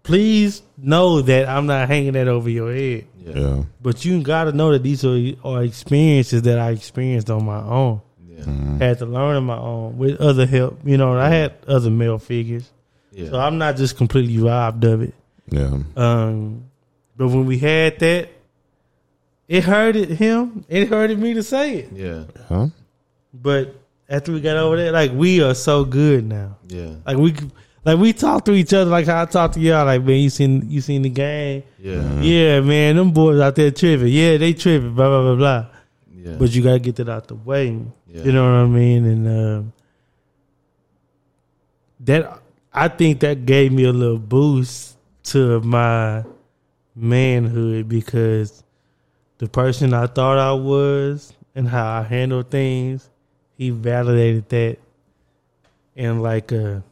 Please 0.02 0.62
know 0.78 1.20
that 1.22 1.48
I'm 1.48 1.66
not 1.66 1.88
hanging 1.88 2.12
that 2.14 2.26
over 2.28 2.48
your 2.48 2.72
head. 2.74 3.06
Yeah. 3.18 3.32
Yeah. 3.38 3.62
But 3.82 4.04
you 4.04 4.22
gotta 4.22 4.52
know 4.52 4.72
that 4.72 4.82
these 4.82 5.04
are, 5.04 5.18
are 5.44 5.62
experiences 5.62 6.42
that 6.42 6.58
I 6.58 6.70
experienced 6.70 7.28
on 7.30 7.44
my 7.44 7.60
own. 7.62 8.00
Yeah. 8.26 8.78
Had 8.78 8.98
to 9.00 9.06
learn 9.06 9.36
on 9.36 9.44
my 9.44 9.58
own 9.58 9.98
with 9.98 10.18
other 10.20 10.46
help. 10.46 10.80
You 10.84 10.96
know, 10.96 11.18
I 11.18 11.28
had 11.28 11.52
other 11.68 11.90
male 11.90 12.18
figures, 12.18 12.70
Yeah. 13.12 13.28
so 13.28 13.38
I'm 13.38 13.58
not 13.58 13.76
just 13.76 13.96
completely 13.98 14.38
robbed 14.38 14.82
of 14.84 15.02
it. 15.02 15.14
Yeah. 15.50 15.78
Um, 15.96 16.64
but 17.16 17.28
when 17.28 17.44
we 17.44 17.58
had 17.58 17.98
that, 17.98 18.30
it 19.48 19.64
hurted 19.64 20.08
him. 20.10 20.64
It 20.68 20.88
hurted 20.88 21.18
me 21.18 21.34
to 21.34 21.42
say 21.42 21.74
it. 21.80 21.92
Yeah. 21.92 22.24
Huh? 22.48 22.68
But 23.32 23.74
after 24.08 24.32
we 24.32 24.40
got 24.40 24.56
over 24.56 24.76
there, 24.76 24.92
like 24.92 25.12
we 25.12 25.42
are 25.42 25.54
so 25.54 25.84
good 25.84 26.24
now. 26.26 26.56
Yeah. 26.68 26.94
Like 27.06 27.16
we, 27.16 27.34
like 27.84 27.98
we 27.98 28.12
talk 28.12 28.44
to 28.46 28.52
each 28.52 28.72
other 28.74 28.90
like 28.90 29.06
how 29.06 29.22
I 29.22 29.24
talk 29.26 29.52
to 29.52 29.60
y'all. 29.60 29.84
Like 29.86 30.02
man, 30.02 30.16
you 30.16 30.30
seen 30.30 30.68
you 30.70 30.80
seen 30.80 31.02
the 31.02 31.10
game? 31.10 31.62
Yeah. 31.78 32.20
Yeah, 32.20 32.60
man, 32.60 32.96
them 32.96 33.12
boys 33.12 33.40
out 33.40 33.54
there 33.54 33.70
tripping. 33.70 34.08
Yeah, 34.08 34.36
they 34.36 34.52
tripping. 34.52 34.94
Blah 34.94 35.08
blah 35.08 35.22
blah 35.22 35.36
blah. 35.36 35.66
Yeah. 36.14 36.36
But 36.38 36.54
you 36.54 36.62
gotta 36.62 36.78
get 36.78 36.96
that 36.96 37.08
out 37.08 37.28
the 37.28 37.34
way. 37.34 37.78
Yeah. 38.08 38.24
You 38.24 38.32
know 38.32 38.44
what 38.44 38.58
I 38.58 38.66
mean? 38.66 39.04
And 39.06 39.28
um 39.28 39.72
that 42.00 42.40
I 42.72 42.88
think 42.88 43.20
that 43.20 43.46
gave 43.46 43.72
me 43.72 43.84
a 43.84 43.92
little 43.92 44.18
boost 44.18 44.96
to 45.24 45.60
my 45.60 46.24
manhood 46.94 47.88
because 47.88 48.62
the 49.38 49.48
person 49.48 49.92
I 49.94 50.06
thought 50.06 50.38
I 50.38 50.52
was 50.52 51.32
and 51.54 51.68
how 51.68 52.00
I 52.00 52.02
handled 52.02 52.50
things, 52.50 53.09
he 53.60 53.68
validated 53.68 54.48
that 54.48 54.78
in 55.94 56.22
like 56.22 56.50
a 56.50 56.82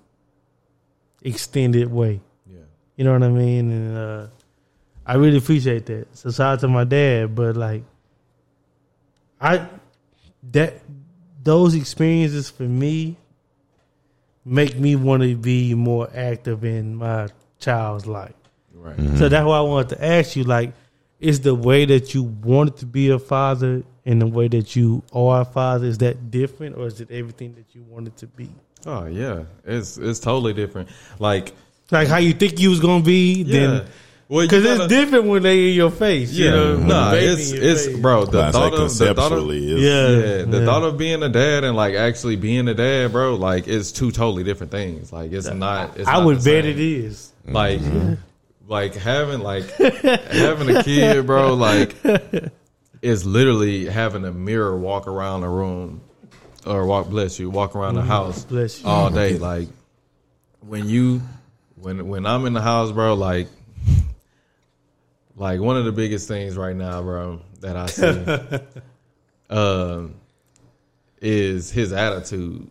extended 1.22 1.90
way. 1.90 2.20
Yeah. 2.46 2.58
You 2.94 3.04
know 3.04 3.14
what 3.14 3.22
I 3.22 3.30
mean? 3.30 3.70
And 3.72 3.96
uh, 3.96 4.26
I 5.06 5.14
really 5.14 5.38
appreciate 5.38 5.86
that. 5.86 6.14
So 6.14 6.30
shout 6.30 6.52
out 6.52 6.60
to 6.60 6.68
my 6.68 6.84
dad, 6.84 7.34
but 7.34 7.56
like 7.56 7.84
I 9.40 9.66
that 10.52 10.82
those 11.42 11.74
experiences 11.74 12.50
for 12.50 12.64
me 12.64 13.16
make 14.44 14.78
me 14.78 14.94
want 14.94 15.22
to 15.22 15.36
be 15.36 15.72
more 15.72 16.10
active 16.14 16.64
in 16.64 16.96
my 16.96 17.28
child's 17.58 18.06
life. 18.06 18.34
Right. 18.74 18.98
So 19.16 19.30
that's 19.30 19.46
why 19.46 19.56
I 19.56 19.62
wanted 19.62 19.96
to 19.96 20.04
ask 20.04 20.36
you, 20.36 20.44
like, 20.44 20.74
is 21.20 21.40
the 21.40 21.54
way 21.54 21.84
that 21.84 22.14
you 22.14 22.22
wanted 22.22 22.76
to 22.78 22.86
be 22.86 23.10
a 23.10 23.18
father 23.18 23.82
and 24.06 24.22
the 24.22 24.26
way 24.26 24.48
that 24.48 24.74
you 24.76 25.02
are 25.12 25.42
a 25.42 25.44
father, 25.44 25.86
is 25.86 25.98
that 25.98 26.30
different 26.30 26.76
or 26.76 26.86
is 26.86 27.00
it 27.00 27.10
everything 27.10 27.54
that 27.54 27.74
you 27.74 27.82
wanted 27.82 28.16
to 28.18 28.26
be? 28.26 28.48
Oh 28.86 29.06
yeah. 29.06 29.42
It's 29.64 29.98
it's 29.98 30.20
totally 30.20 30.52
different. 30.54 30.88
Like 31.18 31.52
Like 31.90 32.08
how 32.08 32.18
you 32.18 32.32
think 32.32 32.60
you 32.60 32.70
was 32.70 32.80
gonna 32.80 33.02
be, 33.02 33.42
yeah. 33.42 33.58
then 33.66 33.86
Well, 34.28 34.46
because 34.46 34.62
gotta- 34.62 34.84
it's 34.84 34.92
different 34.92 35.24
when 35.26 35.42
they 35.42 35.70
in 35.70 35.74
your 35.74 35.90
face. 35.90 36.32
Yeah. 36.32 36.44
you 36.44 36.50
know, 36.52 36.76
when 36.76 36.86
nah, 36.86 37.12
it's 37.14 37.50
it's 37.50 37.86
face. 37.86 37.96
bro. 37.98 38.24
The 38.26 38.38
Well, 38.38 38.52
thought 38.52 38.72
like 38.72 38.80
of 38.80 38.96
the 38.98 39.04
thought 39.04 39.08
of 39.10 39.16
conceptually, 39.16 39.58
Yeah. 39.58 40.08
yeah, 40.08 40.42
the 40.44 40.58
Yeah. 40.60 40.64
thought 40.66 40.82
of 40.84 40.96
being 40.96 41.22
a 41.24 41.28
dad 41.28 41.64
and 41.64 41.74
like 41.76 41.94
actually 41.94 42.36
being 42.36 42.68
a 42.68 42.74
dad, 42.74 43.10
bro, 43.12 43.34
like 43.34 43.66
it's 43.66 43.90
two 43.90 44.10
totally 44.12 44.44
different 44.44 44.70
things. 44.70 45.12
Like 45.12 45.32
it's 45.32 45.50
not. 45.50 45.96
It's 45.98 46.06
I 46.08 46.18
not 46.18 46.26
would 46.26 46.44
bet 46.44 46.64
it 46.64 46.78
is. 46.78 47.32
Like, 47.46 47.80
like 48.68 48.94
having 48.94 49.40
like 49.40 49.68
having 49.72 50.76
a 50.76 50.82
kid, 50.84 51.26
bro. 51.26 51.54
Like, 51.54 51.96
is 53.02 53.24
literally 53.26 53.86
having 53.86 54.24
a 54.24 54.32
mirror 54.32 54.76
walk 54.78 55.06
around 55.08 55.40
the 55.40 55.48
room, 55.48 56.00
or 56.66 56.86
walk 56.86 57.08
bless 57.08 57.38
you, 57.40 57.48
walk 57.50 57.74
around 57.74 57.94
the 57.96 58.02
house 58.02 58.40
Mm-hmm. 58.44 58.54
Bless 58.54 58.80
you. 58.82 58.88
all 58.88 59.10
day. 59.10 59.38
Like 59.38 59.68
when 60.60 60.88
you 60.88 61.22
when 61.76 62.06
when 62.08 62.26
I'm 62.26 62.44
in 62.46 62.52
the 62.52 62.62
house, 62.62 62.92
bro. 62.92 63.14
Like 63.14 63.48
like 65.36 65.60
one 65.60 65.76
of 65.76 65.84
the 65.84 65.92
biggest 65.92 66.26
things 66.28 66.56
right 66.56 66.74
now, 66.76 67.00
bro, 67.02 67.40
that 67.60 67.76
I 67.76 67.86
see, 67.86 68.58
um, 69.50 70.14
is 71.22 71.70
his 71.70 71.92
attitude. 71.92 72.68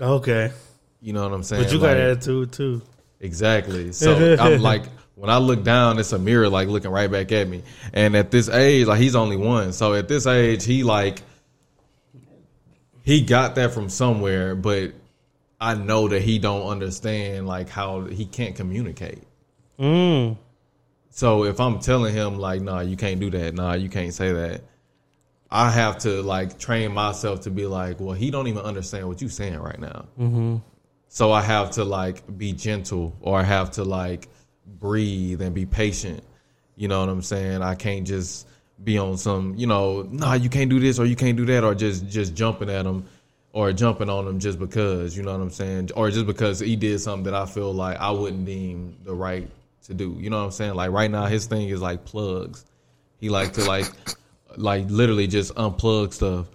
Okay, 0.00 0.52
You 1.00 1.12
know 1.12 1.22
what 1.22 1.32
I'm 1.32 1.42
saying? 1.42 1.64
but 1.64 1.72
you 1.72 1.78
got 1.78 1.88
Like, 1.88 1.96
attitude 1.96 2.52
too. 2.52 2.82
Exactly. 3.20 3.92
So 3.92 4.36
I'm 4.38 4.60
like, 4.62 4.82
when 5.18 5.30
I 5.30 5.38
look 5.38 5.64
down, 5.64 5.98
it's 5.98 6.12
a 6.12 6.18
mirror 6.18 6.48
like 6.48 6.68
looking 6.68 6.92
right 6.92 7.10
back 7.10 7.32
at 7.32 7.48
me. 7.48 7.64
And 7.92 8.16
at 8.16 8.30
this 8.30 8.48
age, 8.48 8.86
like 8.86 9.00
he's 9.00 9.16
only 9.16 9.36
one. 9.36 9.72
So 9.72 9.94
at 9.94 10.06
this 10.06 10.28
age, 10.28 10.64
he 10.64 10.84
like 10.84 11.22
he 13.02 13.22
got 13.22 13.56
that 13.56 13.72
from 13.72 13.88
somewhere, 13.88 14.54
but 14.54 14.92
I 15.60 15.74
know 15.74 16.06
that 16.06 16.22
he 16.22 16.38
don't 16.38 16.68
understand 16.68 17.48
like 17.48 17.68
how 17.68 18.04
he 18.04 18.26
can't 18.26 18.54
communicate. 18.54 19.24
Mm. 19.76 20.36
So 21.10 21.44
if 21.44 21.58
I'm 21.58 21.80
telling 21.80 22.14
him 22.14 22.38
like, 22.38 22.62
nah, 22.62 22.80
you 22.80 22.96
can't 22.96 23.18
do 23.18 23.28
that, 23.30 23.54
nah, 23.54 23.72
you 23.72 23.88
can't 23.88 24.14
say 24.14 24.32
that, 24.32 24.62
I 25.50 25.70
have 25.70 25.98
to 26.00 26.22
like 26.22 26.60
train 26.60 26.92
myself 26.92 27.40
to 27.40 27.50
be 27.50 27.66
like, 27.66 27.98
well, 27.98 28.14
he 28.14 28.30
don't 28.30 28.46
even 28.46 28.62
understand 28.62 29.08
what 29.08 29.20
you're 29.20 29.30
saying 29.30 29.58
right 29.58 29.80
now. 29.80 30.04
Mm-hmm. 30.16 30.56
So 31.08 31.32
I 31.32 31.40
have 31.40 31.72
to 31.72 31.84
like 31.84 32.38
be 32.38 32.52
gentle, 32.52 33.16
or 33.20 33.40
I 33.40 33.42
have 33.42 33.72
to 33.72 33.82
like 33.82 34.28
breathe 34.78 35.42
and 35.42 35.54
be 35.54 35.66
patient. 35.66 36.22
You 36.76 36.88
know 36.88 37.00
what 37.00 37.08
I'm 37.08 37.22
saying? 37.22 37.62
I 37.62 37.74
can't 37.74 38.06
just 38.06 38.46
be 38.82 38.98
on 38.98 39.16
some, 39.16 39.54
you 39.56 39.66
know, 39.66 40.02
nah, 40.02 40.34
you 40.34 40.48
can't 40.48 40.70
do 40.70 40.78
this 40.78 40.98
or 40.98 41.06
you 41.06 41.16
can't 41.16 41.36
do 41.36 41.44
that, 41.46 41.64
or 41.64 41.74
just 41.74 42.08
just 42.08 42.34
jumping 42.34 42.70
at 42.70 42.86
him 42.86 43.04
or 43.52 43.72
jumping 43.72 44.08
on 44.08 44.26
him 44.26 44.38
just 44.38 44.58
because, 44.58 45.16
you 45.16 45.22
know 45.22 45.32
what 45.32 45.40
I'm 45.40 45.50
saying, 45.50 45.90
or 45.96 46.10
just 46.10 46.26
because 46.26 46.60
he 46.60 46.76
did 46.76 47.00
something 47.00 47.24
that 47.24 47.34
I 47.34 47.46
feel 47.46 47.72
like 47.72 47.98
I 47.98 48.10
wouldn't 48.10 48.44
deem 48.44 48.96
the 49.04 49.14
right 49.14 49.48
to 49.84 49.94
do. 49.94 50.16
You 50.20 50.30
know 50.30 50.38
what 50.38 50.44
I'm 50.44 50.50
saying? 50.52 50.74
Like 50.74 50.92
right 50.92 51.10
now, 51.10 51.26
his 51.26 51.46
thing 51.46 51.68
is 51.68 51.80
like 51.80 52.04
plugs. 52.04 52.64
He 53.20 53.28
like 53.28 53.54
to 53.54 53.64
like 53.64 53.86
like 54.56 54.88
literally 54.88 55.26
just 55.26 55.54
unplug 55.56 56.12
stuff. 56.12 56.46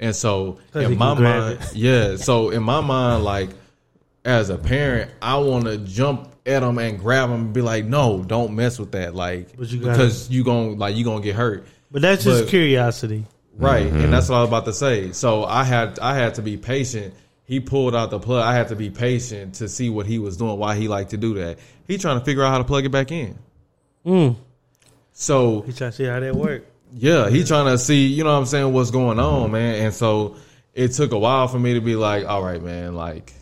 And 0.00 0.14
so 0.14 0.58
in 0.74 0.96
my 0.96 1.14
mind, 1.14 1.60
yeah. 1.74 2.16
So 2.16 2.50
in 2.50 2.62
my 2.62 2.80
mind, 2.80 3.24
like 3.24 3.50
as 4.24 4.48
a 4.50 4.56
parent, 4.58 5.10
I 5.20 5.36
want 5.38 5.64
to 5.64 5.78
jump 5.78 6.32
at 6.48 6.62
him 6.62 6.78
and 6.78 6.98
grab 6.98 7.28
him 7.28 7.34
and 7.36 7.52
be 7.52 7.60
like, 7.60 7.84
"No, 7.84 8.22
don't 8.26 8.54
mess 8.56 8.78
with 8.78 8.92
that." 8.92 9.14
Like 9.14 9.56
But 9.56 9.70
you 9.70 9.78
gotta- 9.80 9.92
because 9.92 10.28
you 10.30 10.42
gon' 10.44 10.78
like 10.78 10.96
you 10.96 11.04
gonna 11.04 11.22
get 11.22 11.34
hurt, 11.36 11.66
But 11.90 12.02
that's 12.02 12.24
just 12.24 12.44
But- 12.44 12.48
curiosity. 12.50 13.26
right? 13.56 13.86
Mm-hmm. 13.86 14.00
And 14.00 14.12
that's 14.12 14.28
what 14.28 14.36
I 14.36 14.40
was 14.40 14.48
about 14.48 14.64
to 14.66 14.72
say. 14.72 15.12
So 15.12 15.44
I 15.44 15.64
had 15.64 15.98
I 16.00 16.14
had 16.16 16.34
to 16.36 16.42
be 16.42 16.56
patient. 16.56 17.14
He 17.44 17.60
pulled 17.60 17.94
out 17.96 18.10
the 18.10 18.18
plug. 18.18 18.44
I 18.44 18.54
had 18.54 18.68
to 18.68 18.76
be 18.76 18.90
patient 18.90 19.54
to 19.54 19.68
see 19.68 19.88
what 19.88 20.06
he 20.06 20.18
was 20.18 20.36
doing. 20.36 20.58
Why 20.58 20.74
he 20.76 20.86
liked 20.88 21.10
to 21.10 21.16
do 21.16 21.34
that? 21.34 21.58
He 21.86 21.96
trying 21.96 22.18
to 22.18 22.24
figure 22.24 22.42
out 22.44 22.50
how 22.50 22.58
to 22.58 22.64
plug 22.64 22.84
it 22.84 22.90
back 22.90 23.10
in. 23.10 23.38
Mm. 24.06 24.36
So 25.12 25.62
He 25.62 25.72
trying 25.72 25.90
to 25.90 25.96
see 25.96 26.04
how 26.04 26.20
that 26.20 26.36
work. 26.36 26.66
yeah, 26.94 27.28
he 27.30 27.44
trying 27.44 27.66
to 27.66 27.78
see, 27.78 28.06
you 28.06 28.22
know 28.24 28.32
what 28.32 28.38
I'm 28.38 28.46
saying, 28.46 28.72
what's 28.72 28.90
going 28.90 29.18
on, 29.18 29.50
man. 29.50 29.86
And 29.86 29.94
so 29.94 30.36
it 30.74 30.88
took 30.92 31.12
a 31.12 31.18
while 31.18 31.48
for 31.48 31.58
me 31.58 31.74
to 31.74 31.80
be 31.80 31.96
like, 31.96 32.26
all 32.26 32.42
right, 32.42 32.62
man, 32.62 32.94
like 32.94 33.32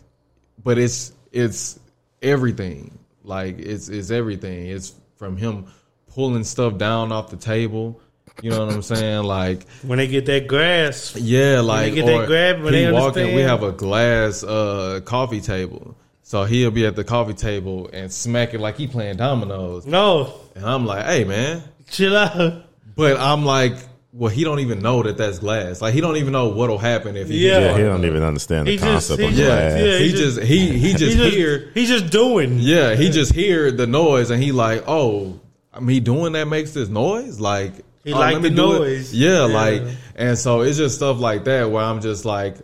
but 0.63 0.77
it's 0.77 1.11
it's 1.31 1.77
everything. 2.21 2.96
Like 3.27 3.59
it's 3.59 3.89
it's 3.89 4.09
everything. 4.11 4.67
It's 4.67 4.93
from 5.17 5.37
him 5.37 5.65
pulling 6.13 6.43
stuff 6.43 6.77
down 6.77 7.11
off 7.11 7.29
the 7.29 7.37
table. 7.37 7.99
You 8.41 8.51
know 8.51 8.65
what 8.65 8.73
I'm 8.75 8.81
saying? 8.83 9.23
Like 9.23 9.67
When 9.81 9.97
they 9.97 10.07
get 10.07 10.25
that 10.27 10.47
grasp, 10.47 11.17
yeah, 11.19 11.59
like 11.61 11.95
get 11.95 12.05
that 12.05 12.27
grab, 12.27 12.61
when 12.61 12.73
he 12.73 12.85
they 12.85 12.91
walking. 12.91 13.35
We 13.35 13.41
have 13.41 13.63
a 13.63 13.71
glass 13.71 14.43
uh, 14.43 14.99
coffee 15.03 15.41
table, 15.41 15.97
so 16.21 16.43
he'll 16.43 16.69
be 16.71 16.85
at 16.85 16.95
the 16.95 17.03
coffee 17.03 17.33
table 17.33 17.89
and 17.91 18.11
smack 18.13 18.53
it 18.53 18.59
like 18.59 18.77
he 18.77 18.85
playing 18.87 19.17
dominoes, 19.17 19.87
no, 19.87 20.33
and 20.55 20.63
I'm 20.65 20.85
like, 20.85 21.05
hey 21.05 21.23
man, 21.23 21.63
chill 21.89 22.15
out. 22.15 22.63
but 22.95 23.19
I'm 23.19 23.43
like, 23.43 23.73
well, 24.17 24.31
he 24.31 24.43
don't 24.43 24.59
even 24.61 24.79
know 24.79 25.03
that 25.03 25.15
that's 25.17 25.37
glass. 25.39 25.79
Like 25.81 25.93
he 25.93 26.01
don't 26.01 26.17
even 26.17 26.33
know 26.33 26.47
what'll 26.49 26.79
happen 26.79 27.15
if 27.15 27.29
he 27.29 27.47
Yeah. 27.47 27.59
Yeah, 27.59 27.77
he 27.77 27.83
don't 27.83 28.03
even 28.05 28.23
understand 28.23 28.67
the 28.67 28.71
He 28.71 28.77
just- 28.77 29.09
concept 29.09 29.19
he 29.21 29.27
of 29.27 29.33
just- 29.35 29.45
glass. 29.47 29.79
yeah. 29.79 29.97
he 29.99 30.05
he 30.05 30.11
just 30.11 30.21
just- 30.37 30.41
he 30.47 30.77
he 30.79 30.91
just 30.93 31.03
He 31.03 31.15
just, 31.15 31.35
hear 31.37 31.69
he's 31.75 31.89
just 31.89 32.09
doing. 32.09 32.57
yeah 32.59 32.95
he 32.95 33.09
just 33.11 33.31
hear 33.33 33.71
the 33.71 33.85
noise 33.87 34.29
and 34.31 34.41
he 34.41 34.51
like 34.51 34.83
oh 34.87 35.39
me 35.79 35.99
doing 35.99 36.33
that 36.33 36.47
makes 36.47 36.71
this 36.71 36.89
noise 36.89 37.39
like 37.39 37.73
He 38.03 38.13
oh, 38.13 38.17
like 38.17 38.41
the 38.41 38.49
noise. 38.49 39.13
yeah, 39.13 39.45
Yeah. 39.47 39.53
like 39.53 39.83
and 40.15 40.35
so 40.37 40.61
it's 40.61 40.77
just 40.77 40.95
stuff 40.95 41.19
like 41.19 41.43
that 41.43 41.69
where 41.69 41.83
I'm 41.83 42.01
just 42.01 42.25
like 42.25 42.55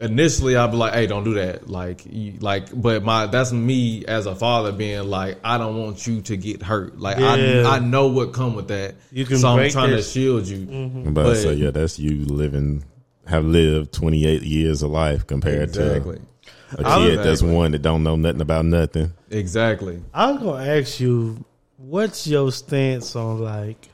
initially 0.00 0.56
I'd 0.56 0.70
be 0.70 0.76
like, 0.76 0.92
"Hey, 0.94 1.06
don't 1.06 1.24
do 1.24 1.34
that." 1.34 1.68
Like, 1.68 2.02
you, 2.08 2.34
like, 2.40 2.68
but 2.74 3.02
my 3.02 3.26
that's 3.26 3.52
me 3.52 4.04
as 4.06 4.26
a 4.26 4.34
father 4.34 4.72
being 4.72 5.08
like, 5.08 5.38
"I 5.44 5.58
don't 5.58 5.78
want 5.80 6.06
you 6.06 6.20
to 6.22 6.36
get 6.36 6.62
hurt." 6.62 6.98
Like, 6.98 7.18
Yeah. 7.18 7.64
I 7.66 7.76
I 7.76 7.78
know 7.78 8.08
what 8.08 8.32
come 8.32 8.54
with 8.54 8.68
that. 8.68 8.94
You 9.12 9.24
can 9.24 9.38
so 9.38 9.48
I'm 9.56 9.70
trying 9.70 9.90
this- 9.90 10.06
to 10.12 10.12
shield 10.20 10.46
you. 10.46 10.58
Mm-hmm. 10.66 10.98
I'm 10.98 11.06
about 11.08 11.22
to 11.24 11.28
But- 11.30 11.36
say, 11.36 11.54
yeah, 11.54 11.70
that's 11.70 11.98
you 11.98 12.24
living, 12.26 12.84
have 13.26 13.44
lived 13.44 13.92
28 13.92 14.42
years 14.42 14.82
of 14.82 14.90
life 14.90 15.26
compared 15.26 15.62
Exactly. 15.70 16.16
to 16.16 16.22
a 16.84 16.88
I 16.88 16.98
kid 16.98 17.16
was- 17.18 17.26
that's 17.26 17.42
one 17.42 17.72
that 17.72 17.82
don't 17.82 18.02
know 18.02 18.16
nothing 18.16 18.40
about 18.40 18.64
nothing. 18.66 19.12
Exactly. 19.30 20.00
I'm 20.14 20.38
gonna 20.38 20.64
ask 20.64 21.00
you, 21.00 21.44
what's 21.78 22.26
your 22.26 22.52
stance 22.52 23.16
on 23.16 23.40
like? 23.40 23.88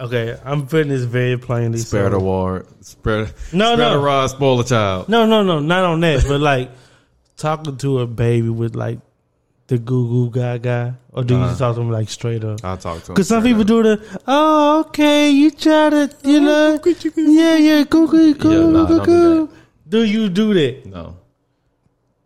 Okay, 0.00 0.38
I'm 0.44 0.66
putting 0.66 0.88
this 0.88 1.02
very 1.02 1.36
plainly. 1.36 1.78
Spare 1.78 2.06
so- 2.06 2.10
the 2.10 2.20
ward. 2.20 2.66
Spare, 2.80 3.28
No, 3.52 3.74
spare 3.74 3.76
no. 3.76 3.90
the 3.92 3.98
rod. 3.98 4.26
Spoil 4.28 4.56
the 4.56 4.64
child. 4.64 5.08
No, 5.08 5.26
no, 5.26 5.42
no, 5.42 5.60
not 5.60 5.84
on 5.84 6.00
that. 6.00 6.24
but 6.26 6.40
like 6.40 6.70
talking 7.36 7.76
to 7.76 8.00
a 8.00 8.06
baby 8.06 8.48
with 8.48 8.74
like 8.74 8.98
the 9.66 9.78
goo 9.78 10.08
goo 10.08 10.30
gaga, 10.30 10.98
or 11.12 11.22
do 11.22 11.34
you 11.34 11.44
just 11.44 11.58
talk 11.58 11.74
to 11.74 11.80
them 11.80 11.90
like 11.90 12.08
straight 12.08 12.42
up? 12.44 12.64
I'll 12.64 12.76
talk 12.76 13.02
to 13.04 13.12
him. 13.12 13.14
Because 13.14 13.28
some 13.28 13.42
people 13.42 13.60
up. 13.60 13.66
do 13.66 13.82
the, 13.82 14.20
oh, 14.26 14.80
okay, 14.80 15.30
you 15.30 15.50
try 15.50 15.90
to, 15.90 16.10
you 16.24 16.38
oh, 16.38 16.80
know, 16.80 16.80
yeah, 17.16 17.56
yeah, 17.56 17.84
goo 17.84 18.08
goo 18.08 18.34
goo 18.34 18.50
Yeah, 18.50 18.70
nah, 18.70 18.84
goo 18.86 18.96
don't 18.96 18.98
do 18.98 19.04
goo. 19.04 19.52
Do 19.88 20.04
you 20.04 20.28
do 20.28 20.54
that? 20.54 20.86
No. 20.86 21.16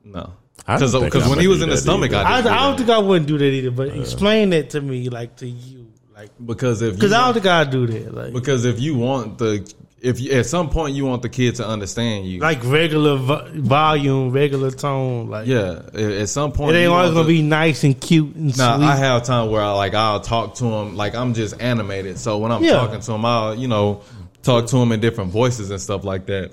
No. 0.04 0.32
I 0.66 0.78
Because 0.78 1.28
when 1.28 1.38
he 1.38 1.48
was 1.48 1.60
in 1.60 1.68
the 1.68 1.76
stomach, 1.76 2.12
either. 2.12 2.26
I, 2.26 2.32
I, 2.32 2.38
I 2.38 2.42
do 2.42 2.48
don't 2.48 2.76
think 2.78 2.90
I 2.90 2.98
wouldn't 2.98 3.26
do 3.26 3.36
that 3.36 3.44
either. 3.44 3.70
But 3.70 3.88
explain 3.88 4.50
that 4.50 4.70
to 4.70 4.80
me, 4.80 5.10
like 5.10 5.36
to 5.36 5.46
you, 5.46 5.83
like 6.16 6.30
because 6.44 6.82
if 6.82 6.94
because 6.94 7.10
you, 7.10 7.16
I 7.16 7.24
don't 7.24 7.34
think 7.34 7.46
I 7.46 7.64
do 7.64 7.86
that. 7.86 8.14
Like 8.14 8.32
because 8.32 8.64
if 8.64 8.80
you 8.80 8.96
want 8.96 9.38
the 9.38 9.72
if 10.00 10.20
you, 10.20 10.32
at 10.32 10.44
some 10.46 10.68
point 10.68 10.94
you 10.94 11.06
want 11.06 11.22
the 11.22 11.28
kid 11.30 11.54
to 11.56 11.66
understand 11.66 12.26
you, 12.26 12.38
like 12.40 12.62
regular 12.64 13.16
vo- 13.16 13.48
volume, 13.54 14.30
regular 14.30 14.70
tone. 14.70 15.28
Like 15.30 15.46
yeah, 15.46 15.80
at 15.94 16.28
some 16.28 16.52
point 16.52 16.76
it 16.76 16.80
ain't 16.80 16.92
always 16.92 17.10
gonna 17.12 17.22
the- 17.24 17.40
be 17.40 17.42
nice 17.42 17.84
and 17.84 17.98
cute 18.00 18.34
and 18.36 18.56
Now 18.56 18.76
sweet. 18.76 18.86
I 18.86 18.96
have 18.96 19.24
time 19.24 19.50
where 19.50 19.62
I 19.62 19.72
like 19.72 19.94
I'll 19.94 20.20
talk 20.20 20.56
to 20.56 20.66
him 20.66 20.94
like 20.96 21.14
I'm 21.14 21.32
just 21.34 21.60
animated. 21.60 22.18
So 22.18 22.38
when 22.38 22.52
I'm 22.52 22.62
Yeah. 22.62 22.72
talking 22.74 23.00
to 23.00 23.12
him, 23.12 23.24
I'll 23.24 23.54
you 23.54 23.66
know 23.68 24.02
talk 24.42 24.66
to 24.68 24.76
him 24.76 24.92
in 24.92 25.00
different 25.00 25.30
voices 25.30 25.70
and 25.70 25.80
stuff 25.80 26.04
like 26.04 26.26
that. 26.26 26.52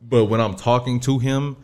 But 0.00 0.26
when 0.26 0.40
I'm 0.40 0.54
talking 0.54 1.00
to 1.00 1.18
him, 1.18 1.56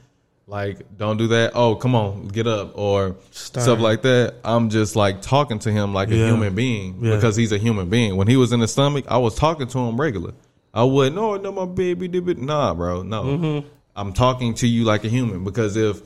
like 0.51 0.99
don't 0.99 1.17
do 1.17 1.29
that. 1.29 1.53
Oh, 1.55 1.75
come 1.77 1.95
on, 1.95 2.29
get 2.29 2.47
up 2.47 2.77
or 2.77 3.17
Stern. 3.31 3.63
stuff 3.63 3.79
like 3.81 4.03
that. 4.03 4.35
I'm 4.45 4.69
just 4.69 4.97
like 4.97 5.23
talking 5.23 5.59
to 5.61 5.71
him 5.73 5.95
like 5.95 6.11
a 6.11 6.15
human 6.17 6.55
being 6.55 6.99
Yeah. 7.01 7.15
because 7.15 7.37
he's 7.37 7.53
a 7.53 7.59
human 7.59 7.89
being. 7.89 8.17
When 8.17 8.27
he 8.27 8.37
was 8.37 8.53
in 8.53 8.61
the 8.61 8.69
stomach, 8.69 9.05
I 9.09 9.19
was 9.19 9.35
talking 9.37 9.69
to 9.69 9.79
him 9.79 9.99
regular. 10.01 10.33
I 10.75 10.85
wouldn't. 10.85 11.17
Oh, 11.19 11.37
no, 11.37 11.51
my 11.53 11.65
baby 11.67 12.07
did 12.09 12.29
it. 12.29 12.39
Nah, 12.39 12.75
bro, 12.75 13.03
no. 13.03 13.23
Mm-hmm. 13.25 13.69
I'm 13.97 14.13
talking 14.13 14.55
to 14.55 14.67
you 14.69 14.85
like 14.85 15.05
a 15.05 15.09
human 15.09 15.43
because 15.45 15.77
if 15.77 16.01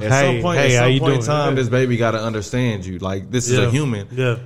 at 0.00 0.10
Hey, 0.12 0.34
some 0.36 0.42
point, 0.42 0.58
hey, 0.58 0.76
at 0.76 0.90
some 0.92 0.98
point 1.00 1.14
in 1.14 1.22
time, 1.22 1.54
this 1.54 1.68
baby 1.68 1.96
got 1.96 2.12
to 2.12 2.20
understand 2.22 2.84
you. 2.86 2.98
Like 2.98 3.30
this 3.30 3.48
is 3.48 3.58
a 3.58 3.70
human. 3.70 4.06
Yeah, 4.12 4.38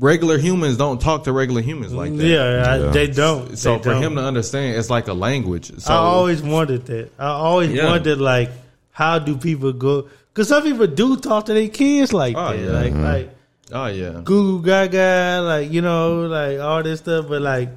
Regular 0.00 0.38
humans 0.38 0.78
don't 0.78 0.98
talk 1.00 1.24
to 1.24 1.32
regular 1.32 1.60
humans 1.60 1.92
like 1.92 2.16
that. 2.16 2.26
yeah, 2.26 2.72
I, 2.88 2.90
they 2.90 3.06
don't. 3.06 3.56
So 3.58 3.76
They 3.76 3.82
for 3.82 3.90
don't. 3.90 4.02
him 4.02 4.14
to 4.16 4.22
understand, 4.22 4.76
it's 4.78 4.88
like 4.88 5.08
a 5.08 5.12
language. 5.12 5.78
So 5.78 5.92
I 5.92 5.96
always 5.98 6.40
wondered 6.42 6.86
that. 6.86 7.10
I 7.18 7.26
always 7.28 7.70
Yeah. 7.70 7.84
wondered 7.84 8.18
like, 8.18 8.50
how 8.92 9.18
do 9.18 9.36
people 9.36 9.72
go? 9.74 10.08
Because 10.32 10.48
some 10.48 10.62
people 10.62 10.86
do 10.86 11.16
talk 11.18 11.46
to 11.46 11.54
their 11.54 11.68
kids 11.68 12.12
like 12.14 12.34
Oh, 12.36 12.48
that, 12.56 12.58
yeah. 12.58 12.70
like 12.70 12.92
mm-hmm. 12.94 13.04
like 13.04 13.30
oh 13.72 13.86
yeah, 13.86 14.20
goo 14.24 14.58
goo 14.58 14.62
gaga, 14.64 15.42
like 15.44 15.70
you 15.70 15.82
know, 15.82 16.22
like 16.26 16.58
all 16.60 16.82
this 16.82 17.00
stuff. 17.00 17.26
But 17.28 17.42
like, 17.42 17.68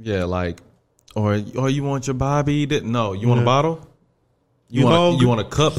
yeah, 0.00 0.24
like 0.24 0.60
or 1.16 1.40
or 1.56 1.68
you 1.68 1.82
want 1.82 2.06
your 2.06 2.14
Bobby? 2.14 2.64
That 2.66 2.84
no, 2.84 3.12
you 3.12 3.26
want 3.26 3.38
Yeah. 3.38 3.42
a 3.42 3.46
bottle? 3.46 3.88
You, 4.70 4.80
You 4.80 4.86
want 4.86 4.96
hungry? 4.96 5.16
a, 5.16 5.20
you 5.22 5.28
want 5.28 5.40
a 5.40 5.44
cup? 5.44 5.74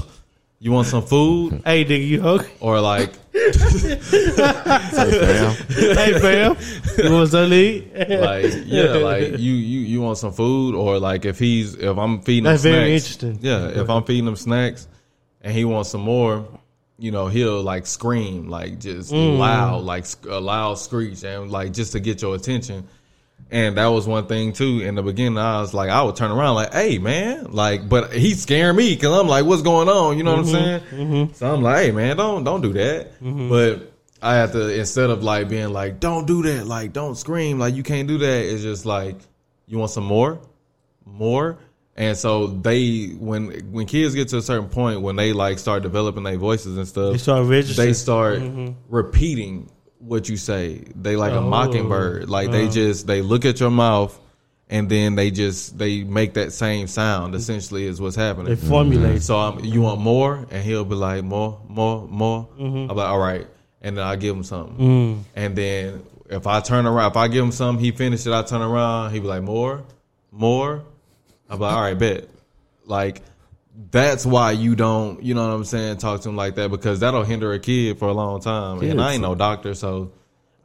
You 0.64 0.72
want 0.72 0.88
some 0.88 1.04
food? 1.04 1.62
hey, 1.66 1.84
nigga, 1.84 2.08
you 2.08 2.22
hungry? 2.22 2.48
or 2.62 2.80
like 2.80 3.12
Fam, 3.34 3.52
hey, 5.70 6.20
fam, 6.20 6.56
you 6.98 7.12
want 7.12 7.32
to 7.32 7.54
eat? 7.54 7.92
like 8.22 8.54
yeah, 8.66 8.84
like 9.10 9.40
you 9.40 9.54
you 9.54 9.80
you 9.82 10.02
want 10.02 10.18
some 10.18 10.32
food 10.32 10.74
or 10.76 11.00
like 11.00 11.26
if 11.26 11.38
he's 11.38 11.76
if 11.76 11.98
I'm 11.98 12.22
feeding 12.22 12.46
That's 12.46 12.64
him 12.64 12.72
very 12.72 12.98
snacks, 13.00 13.24
interesting. 13.24 13.40
Yeah, 13.50 13.82
if 13.82 13.90
I'm 13.90 14.04
feeding 14.06 14.26
him 14.28 14.38
snacks 14.38 14.88
and 15.42 15.52
he 15.54 15.66
wants 15.66 15.90
some 15.90 16.02
more, 16.02 16.46
you 16.98 17.12
know, 17.12 17.28
he'll 17.28 17.62
like 17.62 17.86
scream 17.86 18.48
like 18.48 18.80
just 18.80 19.12
Mm. 19.12 19.40
loud, 19.40 19.84
like 19.84 20.06
sc- 20.06 20.28
a 20.28 20.40
loud 20.40 20.76
screech 20.76 21.24
and 21.26 21.52
like 21.52 21.74
just 21.74 21.92
to 21.92 22.00
get 22.00 22.22
your 22.22 22.36
attention. 22.36 22.88
And 23.52 23.78
that 23.78 23.88
was 23.88 24.08
one 24.08 24.26
thing 24.26 24.54
too. 24.54 24.80
In 24.82 24.96
the 24.96 25.04
beginning, 25.04 25.38
I 25.38 25.62
was 25.62 25.74
like, 25.74 25.90
I 25.90 26.02
would 26.02 26.16
turn 26.16 26.32
around 26.32 26.56
like, 26.56 26.74
"Hey, 26.74 26.98
man!" 26.98 27.52
Like, 27.52 27.88
but 27.88 28.12
he's 28.12 28.42
scaring 28.42 28.76
me 28.76 28.96
because 28.96 29.16
I'm 29.18 29.28
like, 29.28 29.46
"What's 29.46 29.62
going 29.62 29.90
on?" 29.90 30.18
You 30.18 30.24
know 30.24 30.38
what 30.38 30.46
Mm-hmm. 30.46 30.56
I'm 30.56 30.64
saying? 30.64 30.82
Mm-hmm. 31.10 31.34
So 31.34 31.54
I'm 31.54 31.62
like, 31.62 31.84
"Hey, 31.86 31.92
man, 31.92 32.18
don't 32.18 32.44
don't 32.44 32.62
do 32.62 32.74
that." 32.74 33.22
Mm-hmm. 33.22 33.50
But 33.50 33.92
I 34.22 34.36
have 34.36 34.54
to 34.54 34.74
instead 34.80 35.10
of 35.12 35.24
like 35.24 35.50
being 35.50 35.70
like, 35.72 36.00
"Don't 36.00 36.26
do 36.26 36.42
that," 36.44 36.66
like, 36.66 36.94
"Don't 36.94 37.16
scream," 37.16 37.60
like, 37.60 37.76
"You 37.76 37.84
can't 37.84 38.08
do 38.08 38.18
that." 38.18 38.46
It's 38.54 38.64
just 38.64 38.86
like, 38.88 39.18
"You 39.68 39.78
want 39.78 39.92
some 39.92 40.06
more, 40.06 40.40
more." 41.06 41.58
And 41.96 42.18
so 42.18 42.48
they, 42.48 43.10
when 43.20 43.52
when 43.72 43.86
kids 43.86 44.16
get 44.16 44.30
to 44.30 44.38
a 44.38 44.42
certain 44.42 44.68
point, 44.70 45.02
when 45.02 45.16
they 45.16 45.32
like 45.32 45.60
start 45.60 45.84
developing 45.84 46.24
their 46.24 46.38
voices 46.38 46.76
and 46.76 46.88
stuff, 46.88 47.12
They 47.12 47.18
start 47.20 47.46
registering. 47.46 47.88
they 47.88 47.94
start 47.94 48.40
mm-hmm. 48.40 48.72
repeating 48.90 49.70
what 50.06 50.28
you 50.30 50.38
say. 50.38 50.84
They 50.96 51.16
like 51.16 51.32
a 51.34 51.38
Oh. 51.38 51.50
mockingbird. 51.50 52.30
Like 52.30 52.52
they 52.52 52.68
just 52.70 53.08
they 53.08 53.22
look 53.22 53.46
at 53.46 53.60
your 53.60 53.72
mouth 53.72 54.18
and 54.70 54.90
then 54.90 55.16
they 55.16 55.30
just 55.32 55.78
they 55.78 56.04
make 56.04 56.34
that 56.34 56.52
same 56.54 56.88
sound. 56.88 57.36
Essentially, 57.36 57.86
is 57.86 58.00
what's 58.02 58.16
happening. 58.16 58.48
They 58.48 58.56
formulate. 58.56 59.22
So 59.22 59.38
um, 59.38 59.60
you 59.64 59.82
want 59.82 60.02
more, 60.02 60.46
and 60.52 60.64
he'll 60.64 60.86
be 60.86 60.96
like 60.96 61.24
more, 61.24 61.60
more, 61.68 62.08
more. 62.08 62.48
Mm-hmm. 62.60 62.90
I'm 62.92 62.98
like, 62.98 63.08
all 63.10 63.20
right, 63.20 63.48
and 63.82 63.98
then 63.98 64.06
I 64.06 64.16
give 64.16 64.36
him 64.36 64.44
something, 64.44 64.78
Mm. 64.78 65.24
and 65.36 65.56
then 65.56 66.04
if 66.30 66.48
I 66.48 66.60
turn 66.62 66.86
around, 66.86 67.12
if 67.12 67.18
I 67.18 67.28
give 67.28 67.44
him 67.44 67.52
something, 67.52 67.84
he 67.84 67.92
finishes 67.92 68.26
it. 68.28 68.34
I 68.34 68.42
turn 68.44 68.62
around, 68.62 69.12
he 69.12 69.20
be 69.20 69.28
like 69.28 69.44
more, 69.44 69.84
more. 70.32 70.84
I'm 71.50 71.60
like, 71.60 71.74
all 71.74 71.82
right, 71.82 71.98
bet. 72.00 72.28
Like 72.86 73.22
that's 73.92 74.26
why 74.26 74.52
you 74.52 74.76
don't, 74.76 75.24
you 75.24 75.34
know 75.34 75.48
what 75.48 75.54
I'm 75.54 75.66
saying, 75.66 75.98
talk 75.98 76.22
to 76.22 76.30
him 76.30 76.36
like 76.36 76.56
that 76.56 76.70
because 76.70 77.00
that'll 77.00 77.24
hinder 77.24 77.54
a 77.54 77.60
kid 77.60 77.98
for 78.00 78.08
a 78.08 78.14
long 78.14 78.40
time. 78.42 78.82
And 78.82 79.02
I 79.02 79.14
ain't 79.14 79.22
no 79.22 79.34
doctor, 79.36 79.74
so 79.74 80.12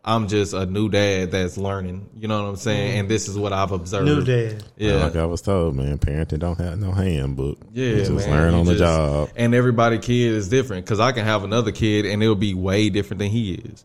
I'm 0.05 0.29
just 0.29 0.53
a 0.55 0.67
new 0.67 0.89
dad 0.89 1.31
that's 1.31 1.57
learning. 1.59 2.09
You 2.15 2.29
know 2.29 2.43
what 2.43 2.49
I'm 2.49 2.57
saying? 2.57 2.99
And 3.01 3.09
this 3.11 3.29
is 3.29 3.37
what 3.39 3.53
I've 3.53 3.73
observed. 3.73 4.07
New 4.07 4.25
dad. 4.25 4.63
Yeah. 4.77 5.05
Like 5.05 5.17
I 5.17 5.25
was 5.27 5.43
told, 5.43 5.75
man, 5.77 5.99
parenting 5.99 6.39
don't 6.39 6.59
have 6.59 6.79
no 6.79 6.93
handbook. 6.93 7.59
Yeah, 7.73 7.87
You 7.91 7.97
just 7.99 8.11
man. 8.13 8.31
learn 8.31 8.53
You 8.55 8.59
on 8.61 8.67
the 8.67 8.73
just- 8.73 8.83
job. 8.83 9.31
And 9.37 9.55
everybody 9.55 9.99
kid 9.99 10.33
is 10.35 10.49
different 10.49 10.85
because 10.85 11.01
I 11.01 11.13
can 11.13 11.25
have 11.25 11.45
another 11.45 11.73
kid 11.73 12.05
and 12.07 12.23
it'll 12.23 12.35
be 12.35 12.55
way 12.55 12.91
different 12.91 13.19
than 13.21 13.29
he 13.31 13.53
is. 13.55 13.85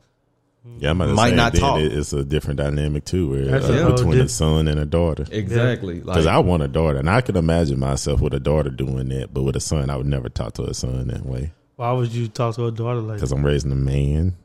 Yeah, 0.80 0.92
I'm 0.92 1.02
about 1.02 1.10
to 1.12 1.16
Might 1.16 1.30
say, 1.32 1.36
not 1.36 1.54
talk. 1.56 1.80
it- 1.82 1.92
it's 1.92 2.14
a 2.14 2.24
different 2.24 2.58
dynamic 2.58 3.04
too, 3.04 3.30
where 3.30 3.56
uh, 3.56 3.60
a 3.60 3.84
whole 3.84 3.92
between 3.94 4.20
a 4.22 4.30
son 4.30 4.68
and 4.70 4.80
a 4.80 4.86
daughter. 4.86 5.26
Exactly. 5.30 6.00
Because 6.00 6.26
Like, 6.26 6.34
I 6.36 6.40
want 6.40 6.64
a 6.64 6.70
daughter, 6.70 6.98
and 7.00 7.10
I 7.10 7.20
could 7.22 7.36
imagine 7.36 7.80
myself 7.80 8.22
with 8.22 8.34
a 8.34 8.40
daughter 8.40 8.70
doing 8.70 9.10
that, 9.10 9.34
but 9.34 9.44
with 9.44 9.58
a 9.58 9.60
son, 9.60 9.90
I 9.90 9.98
would 9.98 10.06
never 10.06 10.30
talk 10.30 10.54
to 10.54 10.64
a 10.64 10.74
son 10.74 11.08
that 11.08 11.26
way. 11.26 11.52
Why 11.76 11.92
would 11.92 12.14
you 12.14 12.28
talk 12.30 12.56
to 12.56 12.68
a 12.68 12.72
daughter 12.72 13.02
like? 13.02 13.18
Because 13.18 13.32
I'm 13.34 13.46
raising 13.46 13.72
a 13.74 13.76
man 13.76 14.36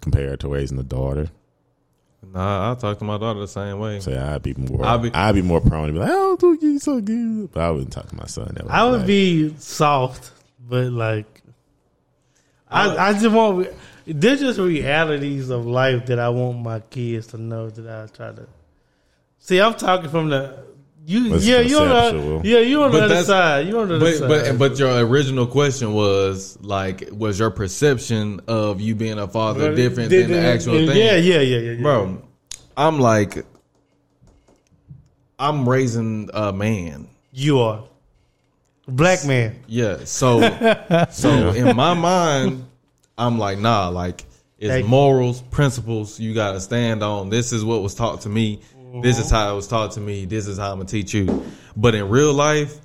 compared 0.00 0.40
to 0.40 0.48
raising 0.48 0.78
a 0.78 0.82
daughter. 0.82 1.28
nah, 2.32 2.72
I 2.72 2.74
talk 2.74 2.98
to 2.98 3.04
my 3.04 3.18
daughter 3.18 3.38
the 3.40 3.46
same 3.48 3.78
way. 3.78 4.00
So 4.00 4.12
I'd 4.12 4.42
be 4.42 4.54
more, 4.54 4.84
I'll 4.84 4.98
I'd 5.14 5.32
be- 5.34 5.40
be, 5.42 5.46
more 5.46 5.60
prone 5.60 5.86
to 5.88 5.92
be 5.92 5.98
like, 6.00 6.10
"Oh, 6.10 6.36
dude, 6.36 6.62
you 6.62 6.78
so 6.80 7.00
good," 7.00 7.52
but 7.52 7.60
I 7.62 7.70
wouldn't 7.70 7.92
talk 7.92 8.08
to 8.08 8.16
my 8.16 8.26
son 8.26 8.52
that 8.54 8.64
way. 8.64 8.70
I 8.72 8.84
would 8.90 8.98
Like, 9.00 9.06
be 9.06 9.54
soft, 9.58 10.32
but 10.68 10.90
like, 10.92 11.42
I 12.68 13.08
I 13.08 13.12
just 13.12 13.30
want. 13.34 13.68
There's 14.12 14.40
just 14.40 14.58
realities 14.58 15.50
of 15.50 15.66
life 15.66 16.06
that 16.06 16.18
I 16.18 16.28
want 16.30 16.58
my 16.60 16.80
kids 16.80 17.28
to 17.28 17.38
know 17.38 17.70
that 17.70 17.86
I 17.86 18.06
try 18.14 18.32
to. 18.32 18.48
See, 19.38 19.60
I'm 19.60 19.74
talking 19.74 20.10
from 20.10 20.30
the 20.30 20.64
you. 21.06 21.34
It's 21.34 21.46
yeah, 21.46 21.60
you 21.60 21.78
on 21.78 21.88
the, 21.88 22.48
yeah, 22.48 22.58
you 22.58 22.82
on 22.82 22.92
the 22.92 23.04
other 23.04 23.22
side. 23.22 23.66
You 23.66 23.78
on 23.80 23.88
the 23.88 23.96
other 23.96 24.04
But 24.04 24.18
side. 24.18 24.58
but 24.58 24.58
but 24.58 24.78
your 24.78 24.98
original 25.06 25.46
question 25.46 25.92
was 25.92 26.58
like, 26.60 27.08
was 27.12 27.38
your 27.38 27.50
perception 27.50 28.40
of 28.48 28.80
you 28.80 28.94
being 28.94 29.18
a 29.18 29.28
father 29.28 29.74
different 29.74 30.10
than 30.10 30.30
the 30.30 30.40
actual 30.40 30.74
thing? 30.86 30.96
Yeah, 30.96 31.16
yeah, 31.16 31.40
yeah, 31.40 31.58
yeah, 31.58 31.70
yeah. 31.72 31.82
bro. 31.82 32.22
I'm 32.76 32.98
like, 32.98 33.44
I'm 35.38 35.68
raising 35.68 36.30
a 36.34 36.52
man. 36.52 37.08
You 37.32 37.60
are 37.60 37.84
black 38.86 39.24
man. 39.24 39.58
Yeah. 39.66 40.04
So 40.04 40.40
so 41.10 41.50
in 41.52 41.76
my 41.76 41.94
mind, 41.94 42.66
I'm 43.20 43.38
like, 43.38 43.58
nah, 43.58 43.88
like 43.88 44.24
it's 44.58 44.70
Thank 44.70 44.84
you. 44.84 44.90
morals, 44.90 45.42
principles 45.42 46.18
you 46.18 46.34
gotta 46.34 46.60
stand 46.60 47.02
on. 47.02 47.28
This 47.28 47.52
is 47.52 47.64
what 47.64 47.82
was 47.82 47.94
taught 47.94 48.22
to 48.22 48.28
me. 48.28 48.60
This 49.02 49.18
is 49.18 49.32
uh-huh. 49.32 49.46
how 49.46 49.52
it 49.52 49.56
was 49.56 49.68
taught 49.68 49.92
to 49.92 50.00
me. 50.00 50.24
This 50.24 50.46
is 50.46 50.58
how 50.58 50.72
I'm 50.72 50.78
gonna 50.78 50.88
teach 50.88 51.14
you. 51.14 51.44
But 51.76 51.94
in 51.94 52.08
real 52.08 52.32
life, 52.32 52.76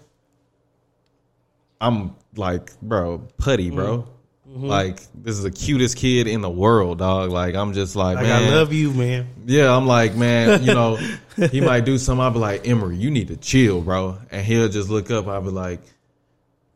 I'm 1.82 2.16
like, 2.36 2.80
bro, 2.82 3.28
putty, 3.38 3.72
bro. 3.72 4.00
Mm-hmm. 4.00 4.12
Mm-hmm. 4.56 4.68
Like 4.68 5.00
this 5.14 5.36
is 5.36 5.44
the 5.44 5.52
cutest 5.52 5.98
kid 5.98 6.28
in 6.28 6.42
the 6.42 6.50
world, 6.50 7.00
dog. 7.00 7.32
Like 7.32 7.56
I'm 7.56 7.74
just 7.74 7.96
like, 7.96 8.16
Like 8.16 8.26
man, 8.26 8.44
I 8.44 8.56
love 8.56 8.72
you, 8.72 8.94
man. 8.94 9.28
yeah, 9.46 9.76
I'm 9.76 9.86
like, 9.86 10.16
man, 10.16 10.64
you 10.64 10.74
know, 10.74 10.96
he 11.52 11.60
might 11.60 11.84
do 11.84 11.98
something. 11.98 12.24
I'll 12.24 12.32
be 12.32 12.40
like, 12.40 12.66
Emery, 12.66 12.96
you 12.96 13.12
need 13.12 13.28
to 13.30 13.38
chill, 13.38 13.82
bro. 13.82 14.18
And 14.32 14.46
he'll 14.46 14.70
just 14.70 14.90
look 14.90 15.12
up. 15.12 15.28
I'll 15.28 15.42
be 15.42 15.50
like, 15.50 15.82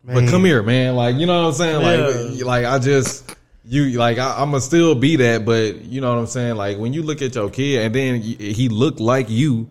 but 0.03 0.27
come 0.27 0.43
here, 0.43 0.63
man. 0.63 0.95
Like, 0.95 1.15
you 1.15 1.25
know 1.25 1.43
what 1.43 1.47
I'm 1.49 1.53
saying? 1.53 2.41
Like, 2.41 2.45
like 2.45 2.65
I 2.65 2.79
just, 2.79 3.35
you, 3.69 3.99
like, 3.99 4.17
I, 4.17 4.41
I'm 4.41 4.49
gonna 4.51 4.61
still 4.61 4.95
be 4.95 5.15
that, 5.17 5.45
but 5.45 5.81
you 5.83 6.01
know 6.01 6.09
what 6.11 6.19
I'm 6.19 6.27
saying? 6.27 6.55
Like, 6.55 6.77
when 6.77 6.91
you 6.91 7.03
look 7.03 7.21
at 7.21 7.35
your 7.35 7.49
kid 7.49 7.85
and 7.85 7.95
then 7.95 8.21
he 8.21 8.67
looked 8.67 8.99
like 8.99 9.29
you, 9.29 9.69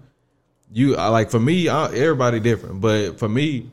you, 0.73 0.97
I, 0.97 1.09
like, 1.09 1.31
for 1.31 1.41
me, 1.41 1.69
I, 1.69 1.87
everybody 1.87 2.39
different, 2.39 2.81
but 2.81 3.19
for 3.19 3.29
me, 3.29 3.71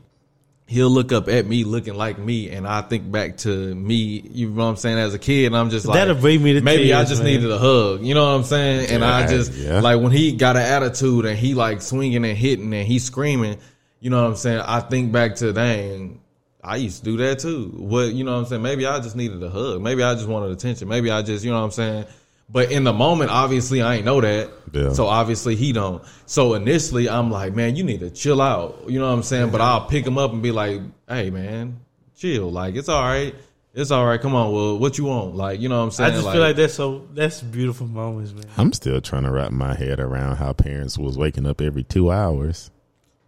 he'll 0.66 0.90
look 0.90 1.12
up 1.12 1.28
at 1.28 1.46
me 1.46 1.62
looking 1.62 1.94
like 1.94 2.18
me 2.18 2.50
and 2.50 2.66
I 2.66 2.82
think 2.82 3.10
back 3.10 3.36
to 3.38 3.74
me, 3.74 4.20
you 4.32 4.50
know 4.50 4.64
what 4.64 4.70
I'm 4.70 4.76
saying, 4.76 4.98
as 4.98 5.14
a 5.14 5.18
kid 5.18 5.46
and 5.46 5.56
I'm 5.56 5.70
just 5.70 5.86
like 5.86 5.94
That'll 5.94 6.16
bring 6.16 6.42
me 6.42 6.54
to 6.54 6.60
maybe 6.60 6.92
I 6.92 7.04
just 7.04 7.22
man. 7.22 7.32
needed 7.32 7.50
a 7.50 7.58
hug. 7.58 8.02
You 8.02 8.14
know 8.14 8.24
what 8.24 8.34
I'm 8.34 8.42
saying? 8.42 8.90
And 8.90 9.04
I 9.04 9.28
just 9.28 9.52
yeah. 9.52 9.80
like 9.80 10.00
when 10.00 10.10
he 10.10 10.32
got 10.32 10.56
an 10.56 10.62
attitude 10.62 11.24
and 11.24 11.38
he 11.38 11.54
like 11.54 11.82
swinging 11.82 12.24
and 12.24 12.36
hitting 12.36 12.74
and 12.74 12.86
he 12.86 12.98
screaming, 12.98 13.58
you 14.00 14.10
know 14.10 14.20
what 14.20 14.28
I'm 14.28 14.36
saying? 14.36 14.60
I 14.60 14.80
think 14.80 15.12
back 15.12 15.36
to 15.36 15.52
dang, 15.52 16.20
I 16.66 16.76
used 16.76 16.98
to 16.98 17.04
do 17.04 17.16
that 17.18 17.38
too. 17.38 17.72
What 17.76 18.12
you 18.12 18.24
know 18.24 18.32
what 18.32 18.38
I'm 18.38 18.46
saying? 18.46 18.62
Maybe 18.62 18.86
I 18.86 18.98
just 18.98 19.14
needed 19.14 19.42
a 19.42 19.48
hug. 19.48 19.80
Maybe 19.80 20.02
I 20.02 20.14
just 20.14 20.26
wanted 20.26 20.50
attention. 20.50 20.88
Maybe 20.88 21.10
I 21.10 21.22
just, 21.22 21.44
you 21.44 21.52
know 21.52 21.58
what 21.58 21.66
I'm 21.66 21.70
saying? 21.70 22.06
But 22.48 22.72
in 22.72 22.84
the 22.84 22.92
moment, 22.92 23.30
obviously 23.30 23.82
I 23.82 23.96
ain't 23.96 24.04
know 24.04 24.20
that. 24.20 24.50
Yeah. 24.72 24.92
So 24.92 25.06
obviously 25.06 25.54
he 25.54 25.72
don't. 25.72 26.02
So 26.26 26.54
initially 26.54 27.08
I'm 27.08 27.30
like, 27.30 27.54
man, 27.54 27.76
you 27.76 27.84
need 27.84 28.00
to 28.00 28.10
chill 28.10 28.40
out. 28.42 28.84
You 28.88 28.98
know 28.98 29.06
what 29.06 29.14
I'm 29.14 29.22
saying? 29.22 29.50
But 29.50 29.60
I'll 29.60 29.86
pick 29.86 30.04
him 30.04 30.18
up 30.18 30.32
and 30.32 30.42
be 30.42 30.50
like, 30.50 30.80
hey 31.08 31.30
man, 31.30 31.80
chill. 32.16 32.50
Like 32.50 32.74
it's 32.74 32.88
all 32.88 33.02
right. 33.02 33.34
It's 33.72 33.90
all 33.90 34.04
right. 34.04 34.20
Come 34.20 34.34
on. 34.34 34.52
Well, 34.52 34.78
what 34.78 34.98
you 34.98 35.04
want? 35.04 35.36
Like, 35.36 35.60
you 35.60 35.68
know 35.68 35.78
what 35.78 35.84
I'm 35.84 35.90
saying? 35.92 36.06
I 36.06 36.10
saying? 36.14 36.24
just 36.24 36.32
feel 36.32 36.42
like 36.42 36.56
that's 36.56 36.74
so 36.74 37.06
that's 37.14 37.42
beautiful 37.42 37.86
moments, 37.86 38.32
man. 38.32 38.46
I'm 38.56 38.72
still 38.72 39.00
trying 39.00 39.24
to 39.24 39.30
wrap 39.30 39.52
my 39.52 39.74
head 39.74 40.00
around 40.00 40.36
how 40.36 40.52
parents 40.52 40.98
was 40.98 41.16
waking 41.16 41.46
up 41.46 41.60
every 41.60 41.84
two 41.84 42.10
hours 42.10 42.72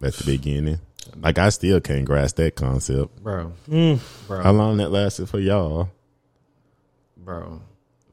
at 0.01 0.13
the 0.13 0.25
beginning. 0.25 0.79
Like 1.17 1.37
I 1.37 1.49
still 1.49 1.79
can't 1.79 2.05
grasp 2.05 2.35
that 2.37 2.55
concept. 2.55 3.21
bro, 3.23 3.53
Mm. 3.69 3.99
bro, 4.27 4.41
How 4.43 4.51
long 4.51 4.77
that 4.77 4.89
lasted 4.91 5.29
for 5.29 5.39
y'all? 5.39 5.89
bro, 7.17 7.61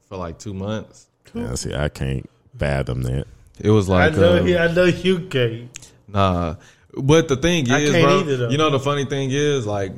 for 0.09 0.17
like 0.17 0.37
two 0.39 0.53
months. 0.53 1.07
Yeah, 1.33 1.55
see, 1.55 1.73
I 1.73 1.89
can't 1.89 2.29
fathom 2.57 3.03
that. 3.03 3.25
It 3.59 3.71
was 3.71 3.89
like, 3.89 4.13
I 4.13 4.15
know, 4.15 4.37
um, 4.39 4.45
he, 4.45 4.57
I 4.57 4.71
know 4.73 4.83
you 4.85 5.21
can't. 5.21 5.91
nah. 6.07 6.55
But 6.95 7.27
the 7.27 7.35
thing 7.37 7.69
I 7.71 7.79
is, 7.79 7.91
can't 7.91 8.03
bro, 8.05 8.19
either, 8.33 8.49
you 8.49 8.57
know 8.57 8.69
the 8.69 8.79
funny 8.79 9.05
thing 9.05 9.29
is, 9.31 9.65
like, 9.67 9.93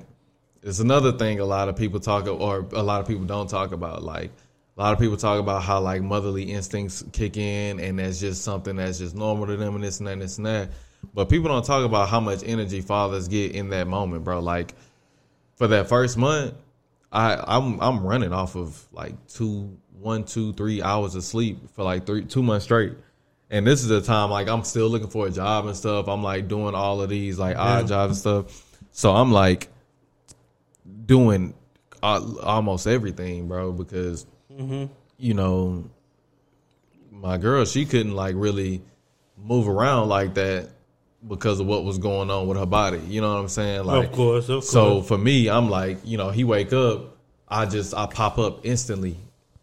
it's 0.63 0.79
another 0.79 1.13
thing 1.13 1.39
a 1.39 1.45
lot 1.45 1.69
of 1.69 1.75
people 1.77 1.99
talk 1.99 2.27
or 2.27 2.65
a 2.73 2.83
lot 2.83 2.99
of 3.01 3.07
people 3.07 3.23
don't 3.25 3.49
talk 3.49 3.71
about. 3.71 4.03
Like, 4.03 4.31
a 4.77 4.81
lot 4.81 4.93
of 4.93 4.99
people 4.99 5.15
talk 5.17 5.39
about 5.39 5.61
how 5.63 5.79
like 5.81 6.01
motherly 6.01 6.51
instincts 6.51 7.03
kick 7.13 7.37
in, 7.37 7.79
and 7.79 7.99
that's 7.99 8.19
just 8.19 8.43
something 8.43 8.75
that's 8.77 8.97
just 8.99 9.15
normal 9.15 9.47
to 9.47 9.55
them, 9.57 9.75
and 9.75 9.83
this 9.83 9.99
and 9.99 10.07
that, 10.07 10.13
and 10.13 10.21
this 10.21 10.37
and 10.37 10.45
that. 10.47 10.69
But 11.13 11.29
people 11.29 11.49
don't 11.49 11.65
talk 11.65 11.85
about 11.85 12.09
how 12.09 12.19
much 12.19 12.43
energy 12.45 12.81
fathers 12.81 13.27
get 13.27 13.53
in 13.53 13.69
that 13.69 13.87
moment, 13.87 14.23
bro. 14.23 14.39
Like, 14.39 14.73
for 15.55 15.67
that 15.67 15.89
first 15.89 16.17
month, 16.17 16.53
I 17.11 17.43
I'm 17.45 17.79
I'm 17.81 18.05
running 18.05 18.33
off 18.33 18.55
of 18.55 18.87
like 18.91 19.27
two 19.27 19.77
one 19.99 20.23
two 20.23 20.53
three 20.53 20.81
hours 20.81 21.15
of 21.15 21.23
sleep 21.23 21.69
for 21.73 21.83
like 21.83 22.05
three 22.05 22.23
two 22.23 22.43
months 22.43 22.65
straight. 22.65 22.93
And 23.49 23.65
this 23.65 23.81
is 23.81 23.87
the 23.87 24.01
time 24.01 24.29
like 24.29 24.47
I'm 24.47 24.63
still 24.63 24.87
looking 24.87 25.09
for 25.09 25.27
a 25.27 25.31
job 25.31 25.65
and 25.65 25.75
stuff. 25.75 26.07
I'm 26.07 26.23
like 26.23 26.47
doing 26.47 26.75
all 26.75 27.01
of 27.01 27.09
these 27.09 27.39
like 27.39 27.57
odd 27.57 27.87
jobs 27.87 28.11
and 28.11 28.17
stuff. 28.17 28.79
So 28.91 29.13
I'm 29.13 29.31
like 29.31 29.69
doing 31.05 31.53
uh, 32.01 32.21
almost 32.43 32.87
everything, 32.87 33.47
bro, 33.47 33.71
because 33.71 34.25
you 35.17 35.33
know 35.33 35.89
my 37.11 37.37
girl 37.37 37.65
she 37.65 37.85
couldn't 37.85 38.15
like 38.15 38.35
really 38.37 38.81
move 39.37 39.67
around 39.67 40.09
like 40.09 40.35
that 40.35 40.69
because 41.28 41.59
of 41.59 41.67
what 41.67 41.84
was 41.84 41.97
going 41.97 42.30
on 42.30 42.47
with 42.47 42.57
her 42.57 42.65
body. 42.65 42.99
You 43.07 43.22
know 43.22 43.34
what 43.34 43.41
I'm 43.41 43.49
saying? 43.49 43.84
Like 43.86 44.07
of 44.07 44.11
course, 44.11 44.45
of 44.45 44.55
course. 44.55 44.70
so 44.70 45.01
for 45.01 45.17
me, 45.17 45.49
I'm 45.49 45.70
like, 45.70 45.99
you 46.03 46.17
know, 46.17 46.30
he 46.30 46.43
wake 46.43 46.74
up, 46.74 47.17
I 47.47 47.65
just 47.65 47.93
I 47.93 48.05
pop 48.05 48.38
up 48.38 48.65
instantly. 48.65 49.17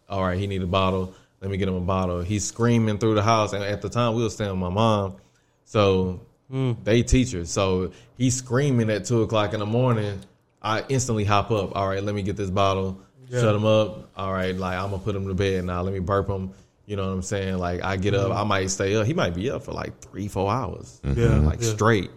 All 0.08 0.22
right, 0.22 0.38
he 0.38 0.46
need 0.46 0.62
a 0.62 0.66
bottle. 0.66 1.14
Let 1.40 1.50
me 1.50 1.56
get 1.56 1.68
him 1.68 1.74
a 1.74 1.80
bottle. 1.80 2.22
He's 2.22 2.44
screaming 2.44 2.98
through 2.98 3.14
the 3.14 3.22
house, 3.22 3.52
and 3.52 3.62
at 3.62 3.82
the 3.82 3.88
time 3.88 4.14
we 4.14 4.22
was 4.22 4.34
staying 4.34 4.50
with 4.50 4.58
my 4.58 4.68
mom, 4.68 5.16
so 5.64 6.20
hmm. 6.50 6.72
they 6.84 7.02
teachers. 7.02 7.50
So 7.50 7.92
he's 8.16 8.36
screaming 8.36 8.90
at 8.90 9.04
two 9.04 9.22
o'clock 9.22 9.52
in 9.52 9.60
the 9.60 9.66
morning. 9.66 10.20
I 10.62 10.84
instantly 10.88 11.24
hop 11.24 11.50
up. 11.50 11.76
All 11.76 11.88
right, 11.88 12.02
let 12.02 12.14
me 12.14 12.22
get 12.22 12.36
this 12.36 12.50
bottle. 12.50 13.00
Shut 13.30 13.54
him 13.54 13.64
up. 13.64 14.10
All 14.16 14.32
right, 14.32 14.56
like 14.56 14.78
I'm 14.78 14.90
gonna 14.90 15.02
put 15.02 15.16
him 15.16 15.26
to 15.26 15.34
bed 15.34 15.64
now. 15.64 15.82
Let 15.82 15.92
me 15.92 15.98
burp 15.98 16.28
him. 16.28 16.52
You 16.86 16.94
know 16.94 17.06
what 17.06 17.12
I'm 17.14 17.22
saying? 17.22 17.58
Like 17.58 17.82
I 17.82 17.96
get 17.96 18.14
up, 18.14 18.30
I 18.30 18.36
mm-hmm. 18.36 18.48
might 18.48 18.70
stay 18.70 18.94
up. 18.94 19.06
He 19.06 19.14
might 19.14 19.34
be 19.34 19.50
up 19.50 19.64
for 19.64 19.72
like 19.72 20.00
three, 20.00 20.28
four 20.28 20.50
hours, 20.50 21.00
mm-hmm. 21.04 21.20
Yeah, 21.20 21.38
like 21.40 21.60
yeah. 21.60 21.70
straight. 21.70 22.10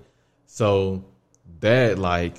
So 0.45 1.03
that 1.59 1.97
like 1.97 2.37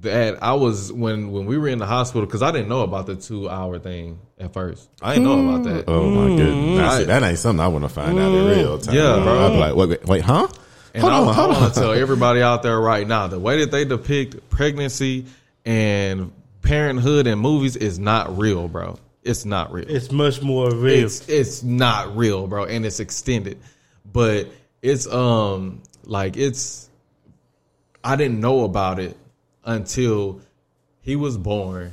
that 0.00 0.42
I 0.42 0.54
was 0.54 0.92
when 0.92 1.30
when 1.30 1.46
we 1.46 1.58
were 1.58 1.68
in 1.68 1.78
the 1.78 1.86
hospital 1.86 2.26
because 2.26 2.42
I 2.42 2.50
didn't 2.50 2.68
know 2.68 2.80
about 2.80 3.06
the 3.06 3.14
two 3.14 3.48
hour 3.48 3.78
thing 3.78 4.18
at 4.38 4.52
first. 4.52 4.90
I 5.00 5.14
didn't 5.14 5.28
know 5.28 5.48
about 5.48 5.64
that. 5.64 5.84
Oh 5.88 6.10
my 6.10 6.30
mm. 6.30 6.36
goodness, 6.36 6.92
I- 6.92 7.04
that 7.04 7.22
ain't 7.22 7.38
something 7.38 7.64
I 7.64 7.68
want 7.68 7.84
to 7.84 7.88
find 7.88 8.18
out 8.18 8.32
in 8.32 8.44
mm. 8.44 8.56
real 8.56 8.78
time. 8.78 8.94
Yeah, 8.94 9.20
bro. 9.22 9.46
I'd 9.46 9.52
be 9.52 9.58
like, 9.58 9.74
wait, 9.76 9.88
wait, 9.88 10.04
wait 10.06 10.22
huh? 10.22 10.48
And 10.92 11.02
hold 11.02 11.12
I, 11.12 11.18
on, 11.18 11.28
I 11.28 11.32
hold 11.32 11.50
want 11.50 11.62
on. 11.62 11.70
to 11.70 11.80
tell 11.80 11.92
everybody 11.94 12.42
out 12.42 12.64
there 12.64 12.80
right 12.80 13.06
now 13.06 13.28
the 13.28 13.38
way 13.38 13.60
that 13.60 13.70
they 13.70 13.84
depict 13.84 14.50
pregnancy 14.50 15.26
and 15.64 16.32
parenthood 16.62 17.28
in 17.28 17.38
movies 17.38 17.76
is 17.76 17.98
not 17.98 18.36
real, 18.36 18.66
bro. 18.66 18.98
It's 19.26 19.44
not 19.44 19.72
real. 19.72 19.84
it's 19.88 20.10
much 20.10 20.42
more 20.42 20.70
real. 20.70 21.06
It's 21.06 21.28
it's 21.28 21.62
not 21.62 22.16
real, 22.16 22.46
bro, 22.46 22.64
and 22.64 22.86
it's 22.86 23.00
extended. 23.00 23.58
But 24.10 24.48
it's 24.82 25.06
um 25.06 25.82
like 26.04 26.36
it's 26.36 26.88
I 28.04 28.16
didn't 28.16 28.40
know 28.40 28.64
about 28.64 29.00
it 29.00 29.16
until 29.64 30.40
he 31.00 31.16
was 31.16 31.36
born 31.36 31.92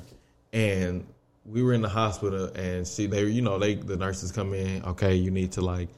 and 0.51 1.05
we 1.45 1.61
were 1.61 1.73
in 1.73 1.81
the 1.81 1.89
hospital 1.89 2.45
and 2.55 2.87
she 2.87 3.07
they 3.07 3.25
you 3.25 3.41
know 3.41 3.57
they 3.59 3.75
the 3.75 3.97
nurses 3.97 4.31
come 4.31 4.53
in 4.53 4.83
okay 4.85 5.15
you 5.15 5.31
need 5.31 5.51
to 5.53 5.61
like 5.61 5.89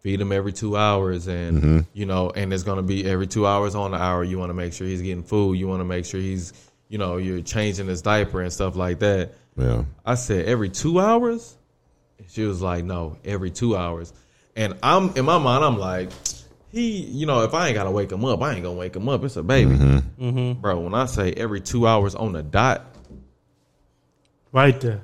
feed 0.00 0.20
him 0.20 0.32
every 0.32 0.52
two 0.52 0.76
hours 0.76 1.26
and 1.26 1.86
you 1.92 2.06
know 2.06 2.30
and 2.30 2.52
it's 2.52 2.62
going 2.62 2.76
to 2.76 2.82
be 2.82 3.04
every 3.04 3.26
two 3.26 3.46
hours 3.46 3.74
on 3.74 3.90
the 3.90 3.96
hour 3.96 4.22
you 4.22 4.38
want 4.38 4.50
to 4.50 4.54
make 4.54 4.72
sure 4.72 4.86
he's 4.86 5.02
getting 5.02 5.22
food 5.22 5.54
you 5.54 5.66
want 5.66 5.80
to 5.80 5.84
make 5.84 6.04
sure 6.04 6.20
he's 6.20 6.52
you 6.88 6.98
know 6.98 7.16
you're 7.16 7.40
changing 7.40 7.86
his 7.86 8.02
diaper 8.02 8.40
and 8.40 8.52
stuff 8.52 8.76
like 8.76 9.00
that 9.00 9.32
Yeah. 9.56 9.84
I 10.04 10.14
said 10.14 10.46
every 10.46 10.68
two 10.68 11.00
hours. 11.00 11.56
She 12.28 12.44
was 12.44 12.62
like, 12.62 12.84
no, 12.84 13.18
every 13.24 13.50
two 13.50 13.76
hours. 13.76 14.12
And 14.56 14.76
I'm 14.82 15.16
in 15.16 15.24
my 15.24 15.38
mind, 15.38 15.64
I'm 15.64 15.78
like, 15.78 16.10
he, 16.70 17.02
you 17.02 17.26
know, 17.26 17.42
if 17.42 17.54
I 17.54 17.68
ain't 17.68 17.74
gotta 17.74 17.90
wake 17.90 18.10
him 18.10 18.24
up, 18.24 18.42
I 18.42 18.52
ain't 18.52 18.62
gonna 18.62 18.76
wake 18.76 18.96
him 18.96 19.08
up. 19.08 19.22
It's 19.24 19.36
a 19.36 19.42
baby, 19.42 19.72
mm-hmm. 19.72 20.24
Mm-hmm. 20.24 20.60
bro. 20.60 20.80
When 20.80 20.94
I 20.94 21.06
say 21.06 21.32
every 21.32 21.60
two 21.60 21.86
hours 21.86 22.14
on 22.14 22.32
the 22.32 22.42
dot, 22.42 22.84
right 24.52 24.80
there. 24.80 25.02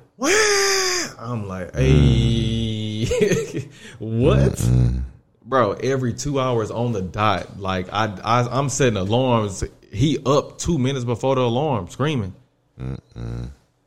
I'm 1.19 1.47
like, 1.47 1.75
hey, 1.75 3.05
what, 3.99 4.53
mm-hmm. 4.53 4.99
bro? 5.45 5.73
Every 5.73 6.13
two 6.13 6.39
hours 6.39 6.71
on 6.71 6.93
the 6.93 7.01
dot. 7.01 7.59
Like 7.59 7.87
I, 7.93 8.05
I, 8.23 8.47
I'm 8.49 8.69
setting 8.69 8.97
alarms. 8.97 9.63
He 9.93 10.17
up 10.25 10.57
two 10.57 10.77
minutes 10.77 11.05
before 11.05 11.35
the 11.35 11.41
alarm, 11.41 11.89
screaming. 11.89 12.33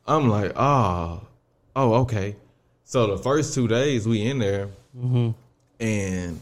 I'm 0.07 0.29
like, 0.29 0.53
oh, 0.57 1.23
oh, 1.75 1.95
okay. 2.03 2.37
So 2.85 3.17
the 3.17 3.23
first 3.23 3.55
two 3.55 3.67
days 3.67 4.07
we 4.07 4.23
in 4.23 4.39
there, 4.39 4.69
mm-hmm. 4.97 5.31
and 5.81 6.41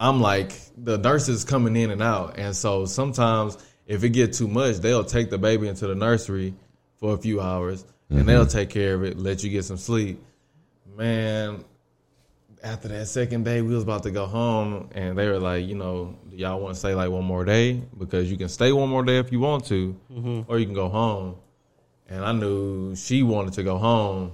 I'm 0.00 0.20
like, 0.20 0.52
the 0.76 0.96
nurses 0.96 1.44
coming 1.44 1.76
in 1.76 1.90
and 1.90 2.02
out, 2.02 2.38
and 2.38 2.56
so 2.56 2.86
sometimes 2.86 3.58
if 3.86 4.04
it 4.04 4.10
get 4.10 4.32
too 4.32 4.48
much, 4.48 4.76
they'll 4.76 5.04
take 5.04 5.30
the 5.30 5.38
baby 5.38 5.68
into 5.68 5.86
the 5.86 5.94
nursery 5.94 6.54
for 6.98 7.14
a 7.14 7.18
few 7.18 7.40
hours, 7.40 7.84
and 8.08 8.26
they'll 8.26 8.42
mm-hmm. 8.42 8.58
take 8.58 8.70
care 8.70 8.94
of 8.94 9.04
it, 9.04 9.18
let 9.18 9.44
you 9.44 9.50
get 9.50 9.64
some 9.64 9.76
sleep. 9.76 10.22
Man, 10.96 11.64
after 12.62 12.88
that 12.88 13.06
second 13.06 13.44
day, 13.44 13.60
we 13.62 13.74
was 13.74 13.82
about 13.82 14.04
to 14.04 14.10
go 14.10 14.26
home, 14.26 14.88
and 14.94 15.16
they 15.18 15.28
were 15.28 15.38
like, 15.38 15.66
you 15.66 15.74
know, 15.74 16.16
do 16.30 16.36
y'all 16.36 16.60
want 16.60 16.74
to 16.74 16.78
stay 16.78 16.94
like 16.94 17.10
one 17.10 17.24
more 17.24 17.44
day 17.44 17.82
because 17.98 18.30
you 18.30 18.36
can 18.36 18.48
stay 18.48 18.72
one 18.72 18.88
more 18.88 19.04
day 19.04 19.18
if 19.18 19.32
you 19.32 19.40
want 19.40 19.66
to, 19.66 19.94
mm-hmm. 20.10 20.50
or 20.50 20.58
you 20.58 20.64
can 20.64 20.74
go 20.74 20.88
home. 20.88 21.36
And 22.08 22.24
I 22.24 22.32
knew 22.32 22.96
she 22.96 23.22
wanted 23.22 23.54
to 23.54 23.62
go 23.62 23.76
home, 23.76 24.32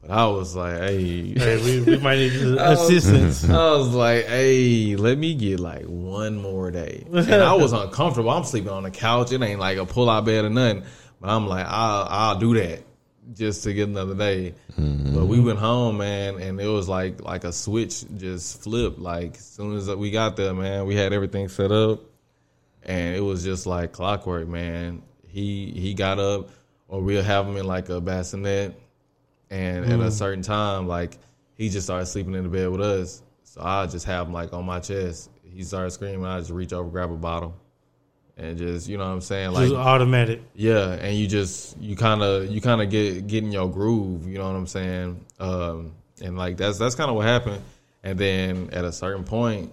but 0.00 0.10
I 0.10 0.26
was 0.26 0.54
like, 0.54 0.78
hey. 0.78 1.34
Hey, 1.36 1.62
we, 1.62 1.80
we 1.80 1.98
might 1.98 2.18
need 2.18 2.32
assistance. 2.58 3.48
I 3.48 3.72
was 3.72 3.88
like, 3.88 4.26
hey, 4.26 4.96
let 4.96 5.18
me 5.18 5.34
get 5.34 5.60
like 5.60 5.84
one 5.84 6.36
more 6.40 6.70
day. 6.70 7.04
And 7.12 7.34
I 7.34 7.54
was 7.54 7.72
uncomfortable. 7.72 8.30
I'm 8.30 8.44
sleeping 8.44 8.70
on 8.70 8.84
the 8.84 8.90
couch. 8.90 9.32
It 9.32 9.42
ain't 9.42 9.60
like 9.60 9.78
a 9.78 9.86
pull 9.86 10.08
out 10.08 10.24
bed 10.24 10.44
or 10.44 10.50
nothing. 10.50 10.84
But 11.20 11.30
I'm 11.30 11.46
like, 11.46 11.66
I'll, 11.66 12.06
I'll 12.08 12.38
do 12.38 12.54
that 12.54 12.84
just 13.34 13.64
to 13.64 13.72
get 13.72 13.88
another 13.88 14.14
day. 14.14 14.54
Mm-hmm. 14.78 15.14
But 15.14 15.26
we 15.26 15.40
went 15.40 15.58
home, 15.58 15.98
man, 15.98 16.40
and 16.40 16.60
it 16.60 16.66
was 16.66 16.88
like 16.88 17.22
like 17.22 17.44
a 17.44 17.52
switch 17.52 18.04
just 18.16 18.62
flipped. 18.62 18.98
Like 18.98 19.36
as 19.36 19.46
soon 19.46 19.76
as 19.76 19.88
we 19.88 20.10
got 20.10 20.36
there, 20.36 20.54
man, 20.54 20.86
we 20.86 20.96
had 20.96 21.12
everything 21.12 21.48
set 21.48 21.72
up, 21.72 22.00
and 22.82 23.14
it 23.14 23.20
was 23.20 23.44
just 23.44 23.66
like 23.66 23.92
clockwork, 23.92 24.48
man. 24.48 25.02
He 25.28 25.72
he 25.76 25.94
got 25.94 26.18
up, 26.18 26.50
or 26.92 27.00
we'll 27.00 27.22
have 27.22 27.46
him 27.48 27.56
in 27.56 27.66
like 27.66 27.88
a 27.88 28.02
bassinet, 28.02 28.78
and 29.48 29.86
at 29.86 29.98
a 29.98 30.10
certain 30.10 30.42
time, 30.42 30.86
like 30.86 31.16
he 31.54 31.70
just 31.70 31.86
started 31.86 32.04
sleeping 32.04 32.34
in 32.34 32.42
the 32.42 32.50
bed 32.50 32.68
with 32.68 32.82
us. 32.82 33.22
So 33.44 33.62
I 33.62 33.86
just 33.86 34.04
have 34.04 34.26
him 34.26 34.34
like 34.34 34.52
on 34.52 34.66
my 34.66 34.78
chest. 34.78 35.30
He 35.42 35.62
started 35.62 35.90
screaming. 35.92 36.26
I 36.26 36.38
just 36.38 36.50
reach 36.50 36.74
over, 36.74 36.90
grab 36.90 37.10
a 37.10 37.16
bottle, 37.16 37.54
and 38.36 38.58
just 38.58 38.88
you 38.90 38.98
know 38.98 39.06
what 39.06 39.12
I'm 39.14 39.20
saying, 39.22 39.52
like 39.52 39.70
Just 39.70 39.74
automatic. 39.74 40.42
yeah, 40.54 40.92
and 40.92 41.16
you 41.16 41.26
just 41.26 41.78
you 41.78 41.96
kind 41.96 42.22
of 42.22 42.50
you 42.50 42.60
kind 42.60 42.82
of 42.82 42.90
get 42.90 43.26
get 43.26 43.42
in 43.42 43.52
your 43.52 43.70
groove. 43.70 44.28
You 44.28 44.36
know 44.36 44.44
what 44.46 44.56
I'm 44.56 44.66
saying? 44.66 45.24
Um, 45.40 45.92
and 46.20 46.36
like 46.36 46.58
that's 46.58 46.76
that's 46.76 46.94
kind 46.94 47.08
of 47.08 47.16
what 47.16 47.24
happened. 47.26 47.62
And 48.02 48.18
then 48.18 48.68
at 48.72 48.84
a 48.84 48.92
certain 48.92 49.24
point, 49.24 49.72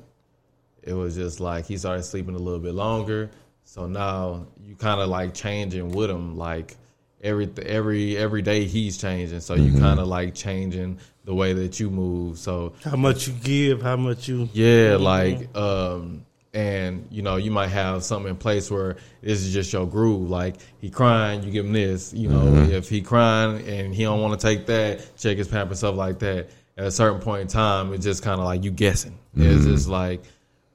it 0.84 0.94
was 0.94 1.16
just 1.16 1.42
like 1.42 1.66
he 1.66 1.78
started 1.78 2.04
sleeping 2.04 2.36
a 2.36 2.40
little 2.40 2.62
bit 2.62 2.76
longer. 2.76 3.30
So 3.66 3.88
now 3.88 4.48
you 4.64 4.78
kind 4.78 5.02
of 5.02 5.10
like 5.10 5.34
changing 5.34 5.90
with 5.92 6.10
him, 6.10 6.38
like 6.38 6.78
every 7.22 7.50
every 7.66 8.18
every 8.18 8.42
day 8.42 8.66
he's 8.66 8.98
changing. 8.98 9.40
So 9.40 9.56
you 9.56 9.72
mm-hmm. 9.72 9.80
kind 9.80 10.00
of 10.00 10.08
like 10.08 10.36
changing 10.36 11.00
the 11.26 11.34
way 11.34 11.54
that 11.54 11.80
you 11.80 11.90
move. 11.90 12.38
So 12.38 12.74
How 12.84 12.96
much 12.96 13.28
you 13.28 13.34
give, 13.34 13.82
how 13.82 13.98
much 13.98 14.28
you. 14.28 14.50
yeah, 14.54 14.98
like 15.00 15.56
um 15.56 16.26
and 16.54 17.08
you 17.12 17.22
know, 17.22 17.36
you 17.36 17.52
might 17.52 17.68
have 17.68 18.04
something 18.04 18.32
in 18.32 18.36
place 18.36 18.72
where 18.72 18.98
this 19.22 19.44
is 19.44 19.54
just 19.54 19.72
your 19.72 19.86
groove. 19.86 20.30
Like 20.30 20.56
he 20.80 20.90
crying, 20.90 21.44
you 21.44 21.52
give 21.52 21.66
him 21.66 21.74
this. 21.74 22.14
You 22.14 22.30
know, 22.30 22.40
mm-hmm. 22.40 22.72
if 22.72 22.90
he 22.90 23.02
crying 23.02 23.68
and 23.68 23.94
he 23.94 24.04
don't 24.04 24.22
want 24.22 24.40
to 24.40 24.48
take 24.48 24.66
that, 24.68 25.18
check 25.18 25.38
his 25.38 25.48
pamper 25.48 25.76
stuff 25.76 25.96
like 25.96 26.20
that. 26.20 26.50
At 26.78 26.86
a 26.86 26.92
certain 26.92 27.20
point 27.20 27.42
in 27.42 27.48
time, 27.48 27.94
it's 27.94 28.06
just 28.06 28.24
kind 28.24 28.40
of 28.40 28.46
like 28.46 28.64
you 28.64 28.72
guessing. 28.72 29.20
It's 29.36 29.64
mm-hmm. 29.64 29.72
just 29.72 29.90
like, 29.90 30.24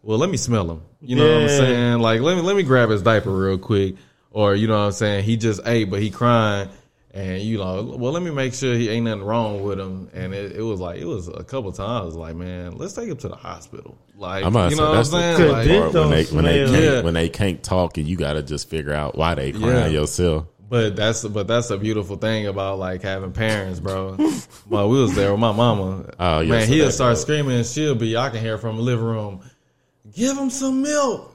well, 0.02 0.18
let 0.18 0.28
me 0.28 0.36
smell 0.36 0.70
him. 0.70 0.82
You 1.00 1.16
know 1.16 1.26
what 1.26 1.42
I'm 1.42 1.48
saying? 1.48 1.98
Like 1.98 2.20
let 2.20 2.36
me 2.36 2.42
let 2.42 2.56
me 2.56 2.62
grab 2.62 2.90
his 2.90 3.02
diaper 3.02 3.30
real 3.30 3.58
quick. 3.58 3.96
Or 4.34 4.54
you 4.56 4.66
know 4.66 4.78
what 4.78 4.86
I'm 4.86 4.92
saying? 4.92 5.24
He 5.24 5.36
just 5.36 5.60
ate, 5.64 5.84
but 5.90 6.02
he 6.02 6.10
crying. 6.10 6.68
And 7.12 7.40
you 7.40 7.58
know, 7.58 7.94
well, 7.96 8.10
let 8.12 8.24
me 8.24 8.32
make 8.32 8.52
sure 8.54 8.74
he 8.74 8.88
ain't 8.90 9.04
nothing 9.04 9.22
wrong 9.22 9.62
with 9.62 9.78
him. 9.78 10.10
And 10.12 10.34
it, 10.34 10.56
it 10.56 10.62
was 10.62 10.80
like 10.80 11.00
it 11.00 11.04
was 11.06 11.28
a 11.28 11.44
couple 11.44 11.70
times, 11.70 12.16
like 12.16 12.34
man, 12.34 12.76
let's 12.76 12.94
take 12.94 13.08
him 13.08 13.16
to 13.18 13.28
the 13.28 13.36
hospital. 13.36 13.96
Like 14.16 14.42
I'm 14.44 14.48
about 14.56 14.70
you 14.72 14.76
know 14.76 15.00
say 15.04 15.12
what 15.12 15.22
I'm 15.22 15.36
that's 15.36 15.38
saying? 15.38 15.52
Like, 15.52 15.68
part 15.68 15.82
when 15.84 15.92
don't 15.92 16.10
they 16.10 16.24
when 16.24 16.44
they 16.44 16.64
can't, 16.66 16.82
Yeah. 16.82 17.00
when 17.02 17.14
they 17.14 17.28
can't 17.28 17.62
talk 17.62 17.96
and 17.98 18.08
you 18.08 18.16
got 18.16 18.32
to 18.32 18.42
just 18.42 18.68
figure 18.68 18.92
out 18.92 19.16
why 19.16 19.36
they 19.36 19.52
crying 19.52 19.92
Yeah. 19.92 20.00
yourself. 20.00 20.46
but 20.68 20.96
that's 20.96 21.22
but 21.24 21.46
that's 21.46 21.70
a 21.70 21.78
beautiful 21.78 22.16
thing 22.16 22.48
about 22.48 22.80
like 22.80 23.02
having 23.02 23.30
parents, 23.30 23.78
bro. 23.78 24.16
well, 24.68 24.88
we 24.88 25.00
was 25.00 25.14
there 25.14 25.30
with 25.30 25.38
my 25.40 25.52
mama. 25.52 26.10
Oh, 26.18 26.40
yeah, 26.40 26.50
man, 26.50 26.66
so 26.66 26.72
he'll 26.72 26.86
that- 26.86 26.92
start 26.92 27.16
screaming 27.18 27.58
and 27.58 27.66
she'll 27.66 27.94
be. 27.94 28.16
I 28.16 28.30
can 28.30 28.40
hear 28.40 28.58
from 28.58 28.74
the 28.74 28.82
living 28.82 29.04
room. 29.04 29.40
Give 30.12 30.36
him 30.36 30.50
some 30.50 30.82
milk. 30.82 31.30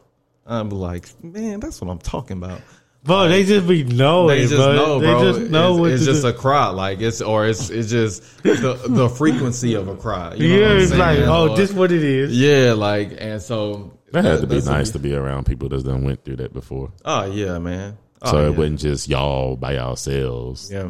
I'm 0.45 0.69
like, 0.71 1.05
man, 1.23 1.61
that's 1.61 1.79
what 1.79 1.89
I'm 1.89 1.99
talking 1.99 2.35
about. 2.37 2.59
Bro, 3.03 3.29
they 3.29 3.45
just 3.45 3.65
be 3.67 3.83
knowing, 3.85 4.27
They 4.27 4.41
just 4.41 4.55
bro. 4.55 4.75
know, 4.75 4.99
they 4.99 5.05
bro. 5.07 5.33
just 5.33 5.51
know 5.51 5.71
it's 5.73 5.79
what 5.79 5.91
it's 5.91 6.05
just 6.05 6.21
do. 6.23 6.27
a 6.27 6.33
cry, 6.33 6.67
like 6.67 6.99
it's 6.99 7.21
or 7.21 7.47
it's 7.47 7.69
it's 7.69 7.89
just 7.89 8.43
the 8.43 8.77
the 8.89 9.07
frequency 9.09 9.73
of 9.73 9.87
a 9.87 9.95
cry. 9.95 10.33
You 10.35 10.49
know 10.49 10.55
yeah, 10.55 10.61
what 10.63 10.71
I'm 10.71 10.77
it's 10.81 10.91
like, 10.93 11.17
saying? 11.17 11.29
oh, 11.29 11.49
Or- 11.49 11.55
this 11.55 11.71
what 11.71 11.91
it 11.93 12.03
is. 12.03 12.37
Yeah, 12.37 12.73
like 12.73 13.13
and 13.17 13.41
so 13.41 13.93
That 14.11 14.25
had 14.25 14.41
to 14.41 14.47
be 14.47 14.55
that's 14.55 14.67
a- 14.67 14.71
nice 14.71 14.89
to 14.91 14.99
be 14.99 15.15
around 15.15 15.45
people 15.45 15.69
that 15.69 15.83
done 15.85 16.03
went 16.03 16.25
through 16.25 16.37
that 16.37 16.51
before, 16.53 16.91
Oh 17.05 17.25
yeah, 17.31 17.57
man. 17.59 17.97
Oh, 18.21 18.31
so 18.31 18.41
yeah. 18.41 18.47
it 18.47 18.57
wasn't 18.57 18.79
just 18.81 19.07
y'all 19.07 19.55
by 19.55 19.73
yourselves. 19.75 20.69
Yeah, 20.69 20.89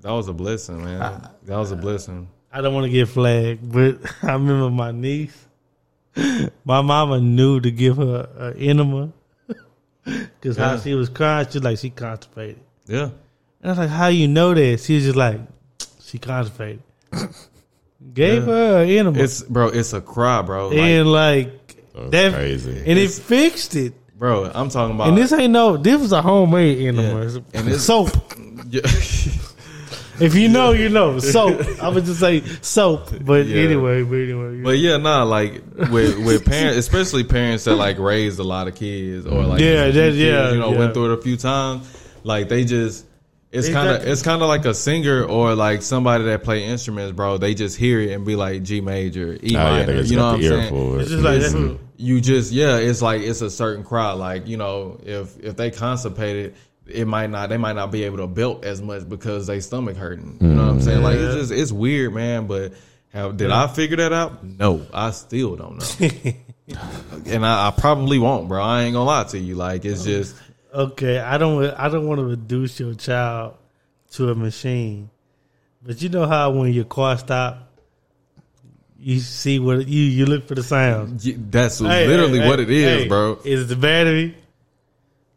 that 0.00 0.12
was 0.12 0.28
a 0.28 0.32
blessing, 0.32 0.82
man. 0.82 1.28
that 1.44 1.56
was 1.58 1.70
a 1.70 1.76
blessing. 1.76 2.28
I 2.50 2.62
don't 2.62 2.72
want 2.72 2.84
to 2.86 2.90
get 2.90 3.08
flagged, 3.08 3.70
but 3.70 3.98
I 4.22 4.32
remember 4.32 4.70
my 4.70 4.90
niece. 4.90 5.36
My 6.64 6.80
mama 6.80 7.20
knew 7.20 7.60
to 7.60 7.70
give 7.70 7.98
her 7.98 8.26
an 8.38 8.56
enema 8.56 9.12
because 10.06 10.56
how 10.56 10.78
she 10.78 10.94
was 10.94 11.08
crying, 11.08 11.46
she 11.50 11.58
like 11.58 11.78
she 11.78 11.90
constipated. 11.90 12.60
Yeah, 12.86 13.10
And 13.60 13.64
I 13.64 13.68
was 13.70 13.78
like, 13.78 13.88
"How 13.90 14.06
you 14.08 14.28
know 14.28 14.54
that?" 14.54 14.80
She 14.80 14.94
was 14.94 15.04
just 15.04 15.16
like, 15.16 15.40
"She 16.02 16.18
constipated." 16.18 16.82
Gave 18.14 18.46
Yeah. 18.46 18.52
her 18.54 18.82
an 18.84 18.88
enema, 18.90 19.18
it's 19.18 19.42
bro. 19.42 19.68
It's 19.68 19.92
a 19.92 20.00
cry, 20.00 20.42
bro. 20.42 20.68
Like, 20.68 20.78
and 20.78 21.10
like 21.10 21.76
That's 21.94 22.10
that, 22.10 22.32
crazy. 22.34 22.78
and 22.86 22.98
it 22.98 23.10
fixed 23.10 23.74
it. 23.74 23.94
bro, 24.18 24.50
I'm 24.54 24.68
talking 24.68 24.94
about. 24.94 25.08
And 25.08 25.18
this 25.18 25.32
ain't 25.32 25.52
no, 25.52 25.76
this 25.76 26.00
was 26.00 26.12
a 26.12 26.22
homemade 26.22 26.78
enema. 26.78 27.24
Yeah. 27.26 27.40
And 27.54 27.66
it's- 27.68 27.82
soap. 27.84 28.10
Yeah. 30.18 30.26
If 30.26 30.34
you 30.34 30.48
know, 30.48 30.72
you 30.72 30.88
know. 30.88 31.18
Soap. 31.18 31.60
I 31.82 31.88
would 31.88 32.04
just 32.04 32.20
say 32.20 32.40
soap. 32.62 33.08
But 33.20 33.46
Yeah. 33.46 33.62
anyway, 33.62 34.02
but 34.02 34.16
anyway. 34.16 34.62
But 34.62 34.78
yeah, 34.78 34.96
nah, 34.96 35.22
like 35.24 35.62
with 35.90 36.18
with 36.24 36.44
parents, 36.44 36.76
especially 36.78 37.24
parents 37.24 37.64
that 37.64 37.74
like 37.76 37.98
raised 37.98 38.38
a 38.38 38.44
lot 38.44 38.68
of 38.68 38.74
kids 38.74 39.26
or 39.26 39.44
like 39.44 39.60
Yeah, 39.60 39.86
just 39.86 39.88
a 39.88 39.92
few 39.92 39.92
that- 39.92 40.06
kids, 40.08 40.16
yeah, 40.18 40.50
you 40.52 40.58
know, 40.58 40.72
yeah. 40.72 40.78
went 40.78 40.94
through 40.94 41.12
it 41.12 41.18
a 41.18 41.22
few 41.22 41.36
times. 41.36 41.86
Like 42.24 42.48
they 42.48 42.64
just, 42.64 43.04
it's 43.52 43.68
kind 43.68 43.88
of 43.88 44.00
got- 44.00 44.08
it's 44.08 44.22
kind 44.22 44.42
of 44.42 44.48
like 44.48 44.64
a 44.64 44.74
singer 44.74 45.22
or 45.24 45.54
like 45.54 45.82
somebody 45.82 46.24
that 46.24 46.42
play 46.42 46.64
instruments, 46.64 47.12
bro. 47.12 47.38
They 47.38 47.54
just 47.54 47.76
hear 47.76 48.00
it 48.00 48.10
and 48.12 48.24
be 48.26 48.36
like 48.36 48.62
G 48.64 48.80
major, 48.80 49.34
E 49.34 49.38
Oh, 49.42 49.48
yeah, 49.50 49.62
minor. 49.62 50.02
they 50.02 50.08
you 50.08 50.16
know 50.16 50.26
what 50.32 50.34
I'm 50.36 50.42
saying? 50.42 51.00
it's 51.00 51.10
just 51.10 51.22
like 51.22 51.40
that's 51.40 51.54
you 51.98 52.20
just 52.20 52.52
yeah 52.52 52.76
it's 52.76 53.00
like 53.00 53.22
it's 53.22 53.40
a 53.40 53.48
certain 53.50 53.82
crowd 53.82 54.18
like 54.18 54.46
you 54.48 54.58
know 54.58 55.00
if 55.06 55.38
if 55.42 55.56
they 55.56 55.70
constipated 55.70 56.54
it 56.88 57.06
might 57.06 57.30
not 57.30 57.48
they 57.48 57.56
might 57.56 57.74
not 57.74 57.90
be 57.90 58.04
able 58.04 58.18
to 58.18 58.26
belt 58.26 58.64
as 58.64 58.80
much 58.80 59.08
because 59.08 59.46
they 59.46 59.60
stomach 59.60 59.96
hurting 59.96 60.38
you 60.40 60.48
know 60.48 60.64
what 60.64 60.70
i'm 60.70 60.80
saying 60.80 61.02
like 61.02 61.16
it's 61.16 61.24
mm-hmm. 61.24 61.38
just 61.38 61.52
it's 61.52 61.72
weird 61.72 62.12
man 62.14 62.46
but 62.46 62.72
how 63.12 63.30
did 63.30 63.50
i 63.50 63.66
figure 63.66 63.96
that 63.96 64.12
out 64.12 64.44
no 64.44 64.86
i 64.94 65.10
still 65.10 65.56
don't 65.56 65.78
know 65.78 66.08
and 67.26 67.44
I, 67.44 67.68
I 67.68 67.70
probably 67.72 68.18
won't 68.18 68.48
bro 68.48 68.62
i 68.62 68.82
ain't 68.82 68.94
gonna 68.94 69.04
lie 69.04 69.24
to 69.24 69.38
you 69.38 69.56
like 69.56 69.84
it's 69.84 70.04
just 70.04 70.36
okay. 70.76 71.18
I 71.18 71.38
don't. 71.38 71.64
I 71.64 71.88
don't 71.88 72.06
want 72.06 72.18
to 72.20 72.24
reduce 72.24 72.78
your 72.78 72.94
child 72.94 73.56
to 74.12 74.30
a 74.30 74.34
machine, 74.34 75.10
but 75.82 76.00
you 76.02 76.08
know 76.08 76.26
how 76.26 76.50
when 76.50 76.72
your 76.72 76.84
car 76.84 77.16
stop, 77.18 77.72
you 78.98 79.20
see 79.20 79.58
what 79.58 79.86
you 79.88 80.02
you 80.02 80.26
look 80.26 80.46
for 80.46 80.54
the 80.54 80.62
sound. 80.62 81.20
that's 81.20 81.78
Hey, 81.78 82.06
literally 82.06 82.40
hey, 82.40 82.48
what 82.48 82.60
it 82.60 82.70
is 82.70 83.02
hey, 83.02 83.08
bro 83.08 83.38
Is 83.44 83.68
the 83.68 83.76
battery? 83.76 84.36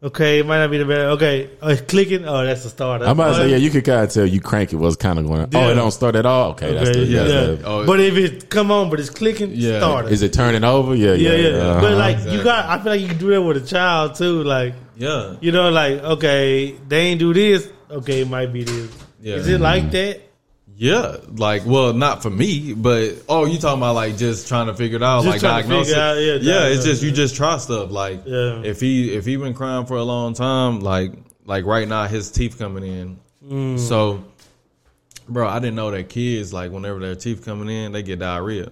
Okay, 0.02 0.38
it 0.38 0.46
might 0.46 0.60
not 0.60 0.70
be 0.70 0.78
the 0.78 0.86
best. 0.86 1.00
Okay, 1.16 1.50
oh, 1.60 1.68
it's 1.68 1.82
clicking. 1.82 2.26
Oh, 2.26 2.42
that's 2.42 2.62
the 2.62 2.70
starter. 2.70 3.04
I'm 3.04 3.10
about 3.12 3.24
to 3.24 3.30
Oh, 3.30 3.42
say, 3.42 3.50
yeah, 3.50 3.56
you 3.58 3.68
could 3.68 3.84
kind 3.84 4.02
of 4.02 4.10
tell 4.10 4.24
you 4.24 4.40
crank 4.40 4.72
it 4.72 4.76
was 4.76 4.96
kind 4.96 5.18
of 5.18 5.26
going. 5.26 5.42
Oh, 5.54 5.68
it 5.70 5.74
don't 5.74 5.90
start 5.90 6.16
at 6.16 6.24
all. 6.24 6.52
Okay, 6.52 6.72
that's 6.72 6.88
Okay, 6.88 7.00
the, 7.00 7.04
yeah. 7.06 7.22
that's 7.24 7.60
the- 7.60 7.66
Oh, 7.68 7.84
but 7.84 8.00
if 8.00 8.16
it 8.16 8.48
come 8.48 8.70
on, 8.70 8.88
but 8.88 8.98
it's 8.98 9.10
clicking, 9.10 9.50
Yeah. 9.52 9.78
starter. 9.78 10.08
Is 10.08 10.22
it 10.22 10.32
turning 10.32 10.64
over? 10.64 10.94
Yeah, 10.94 11.12
yeah, 11.12 11.32
yeah. 11.34 11.48
yeah. 11.48 11.56
uh-huh. 11.58 11.80
But 11.82 11.92
like 11.98 12.14
Exactly. 12.14 12.38
you 12.38 12.44
got, 12.44 12.64
I 12.64 12.82
feel 12.82 12.92
like 12.92 13.00
you 13.02 13.08
can 13.08 13.18
do 13.18 13.28
that 13.30 13.42
with 13.42 13.56
a 13.58 13.66
child 13.66 14.14
too. 14.14 14.42
Like 14.42 14.72
yeah 14.96 15.34
you 15.42 15.52
know, 15.52 15.68
like 15.68 16.02
okay, 16.02 16.72
they 16.88 17.00
ain't 17.08 17.20
do 17.20 17.34
this. 17.34 17.68
Okay, 17.90 18.22
it 18.22 18.28
might 18.30 18.54
be 18.54 18.64
this. 18.64 18.90
Yeah. 19.20 19.34
Is 19.36 19.48
it 19.48 19.60
like 19.60 19.90
that? 19.90 20.22
Yeah, 20.82 21.18
like 21.36 21.66
well, 21.66 21.92
not 21.92 22.22
for 22.22 22.30
me, 22.30 22.72
but 22.72 23.16
oh, 23.28 23.44
you 23.44 23.58
talking 23.58 23.80
about 23.80 23.94
like 23.96 24.16
just 24.16 24.48
trying 24.48 24.68
to 24.68 24.74
figure 24.74 24.96
it 24.96 25.02
out, 25.02 25.24
Just 25.24 25.34
like 25.34 25.40
trying 25.42 25.62
to 25.64 25.68
diagnose 25.68 25.88
figure 25.88 26.00
it. 26.02 26.04
out, 26.38 26.42
yeah, 26.42 26.52
yeah, 26.62 26.66
it's 26.68 26.86
just 26.86 27.02
you 27.02 27.12
just 27.12 27.36
try 27.36 27.58
stuff. 27.58 27.90
Like 27.90 28.22
Yeah. 28.24 28.62
if 28.64 28.80
he 28.80 29.12
if 29.12 29.26
he 29.26 29.36
been 29.36 29.52
crying 29.52 29.84
for 29.84 29.98
a 29.98 30.02
long 30.04 30.32
time, 30.32 30.80
like 30.80 31.12
like 31.44 31.66
right 31.66 31.86
now 31.86 32.06
his 32.06 32.30
teeth 32.30 32.58
coming 32.58 32.82
in, 32.84 33.18
Mm. 33.46 33.78
so 33.78 34.24
bro, 35.28 35.46
I 35.46 35.58
didn't 35.58 35.76
know 35.76 35.90
that 35.90 36.08
kids 36.08 36.54
like 36.54 36.72
whenever 36.72 36.98
their 36.98 37.14
teeth 37.14 37.44
coming 37.44 37.68
in, 37.68 37.92
they 37.92 38.02
get 38.02 38.20
diarrhea. 38.20 38.70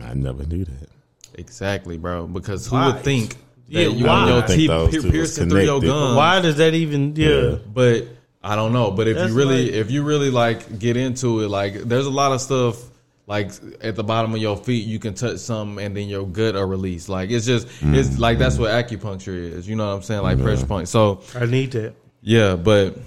I 0.00 0.14
never 0.14 0.42
knew 0.44 0.64
that. 0.64 0.88
Exactly, 1.34 1.96
bro. 1.96 2.26
Because 2.26 2.66
who 2.66 2.74
Why? 2.74 2.86
would 2.88 3.04
think 3.04 3.36
that 3.68 3.82
Yeah, 3.82 3.86
you 3.86 4.04
why? 4.04 4.18
have 4.20 4.28
your 4.30 4.42
think 4.42 4.58
teeth 4.58 4.68
those 4.68 4.90
pier- 4.90 5.00
two 5.00 5.06
was 5.06 5.12
piercing 5.12 5.48
through 5.48 5.60
your 5.62 5.80
connected. 5.80 5.94
gums? 6.00 6.16
Why 6.16 6.40
does 6.40 6.56
that 6.56 6.74
even? 6.74 7.14
Yeah, 7.14 7.28
Yeah. 7.28 7.56
But 7.72 8.08
I 8.44 8.56
don't 8.56 8.72
know. 8.74 8.90
But 8.90 9.08
if 9.08 9.16
That's 9.16 9.30
you 9.30 9.36
really, 9.36 9.64
like- 9.64 9.74
if 9.74 9.90
you 9.90 10.02
really 10.04 10.30
like 10.30 10.78
get 10.78 10.96
into 10.96 11.40
it, 11.40 11.48
like 11.48 11.74
there's 11.74 12.06
a 12.06 12.10
lot 12.10 12.32
of 12.32 12.40
stuff 12.40 12.76
like 13.26 13.50
at 13.80 13.96
the 13.96 14.04
bottom 14.04 14.34
of 14.34 14.40
your 14.40 14.56
feet, 14.56 14.86
you 14.86 14.98
can 14.98 15.14
touch 15.14 15.38
some 15.38 15.78
and 15.78 15.96
then 15.96 16.08
your 16.08 16.26
gut 16.26 16.54
are 16.54 16.66
released. 16.66 17.08
Like 17.08 17.30
it's 17.30 17.46
just, 17.46 17.66
it's 17.66 17.80
mm-hmm. 17.80 18.20
like 18.20 18.38
that's 18.38 18.58
what 18.58 18.70
acupuncture 18.70 19.28
is. 19.28 19.66
You 19.66 19.76
know 19.76 19.88
what 19.88 19.94
I'm 19.94 20.02
saying? 20.02 20.22
Like 20.22 20.40
pressure 20.40 20.66
point. 20.66 20.88
So 20.88 21.22
I 21.34 21.46
need 21.46 21.72
that. 21.72 21.94
yeah, 22.20 22.54
but 22.54 22.98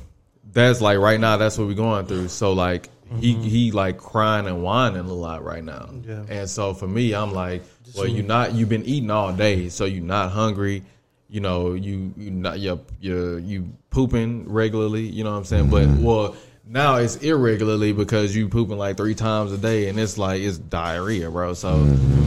that's 0.51 0.81
like 0.81 0.97
right 0.97 1.19
now. 1.19 1.37
That's 1.37 1.57
what 1.57 1.67
we're 1.67 1.75
going 1.75 2.07
through. 2.07 2.29
So 2.29 2.53
like 2.53 2.89
he 3.19 3.35
mm-hmm. 3.35 3.43
he 3.43 3.71
like 3.71 3.97
crying 3.99 4.47
and 4.47 4.63
whining 4.63 5.05
a 5.05 5.13
lot 5.13 5.43
right 5.43 5.63
now. 5.63 5.89
Yeah. 6.03 6.23
And 6.27 6.49
so 6.49 6.73
for 6.73 6.87
me, 6.87 7.13
I'm 7.13 7.31
like, 7.31 7.61
well, 7.95 8.07
you're 8.07 8.25
not 8.25 8.53
you've 8.53 8.69
been 8.69 8.85
eating 8.85 9.11
all 9.11 9.31
day, 9.33 9.69
so 9.69 9.85
you're 9.85 10.03
not 10.03 10.31
hungry. 10.31 10.83
You 11.29 11.41
know, 11.41 11.73
you 11.73 12.13
you 12.17 12.31
not 12.31 12.59
you 12.59 12.79
you 13.01 13.37
you 13.37 13.73
pooping 13.89 14.51
regularly. 14.51 15.03
You 15.07 15.23
know 15.23 15.31
what 15.31 15.37
I'm 15.37 15.45
saying? 15.45 15.69
But 15.69 15.87
well. 15.89 16.35
Now 16.69 16.95
it's 16.95 17.15
irregularly 17.15 17.93
because 17.93 18.35
you 18.35 18.49
pooping 18.49 18.77
like 18.77 18.97
three 18.97 19.15
times 19.15 19.53
a 19.53 19.57
day, 19.57 19.87
and 19.87 19.97
it's 19.97 20.17
like 20.17 20.41
it's 20.41 20.57
diarrhea, 20.57 21.31
bro. 21.31 21.53
So 21.53 21.77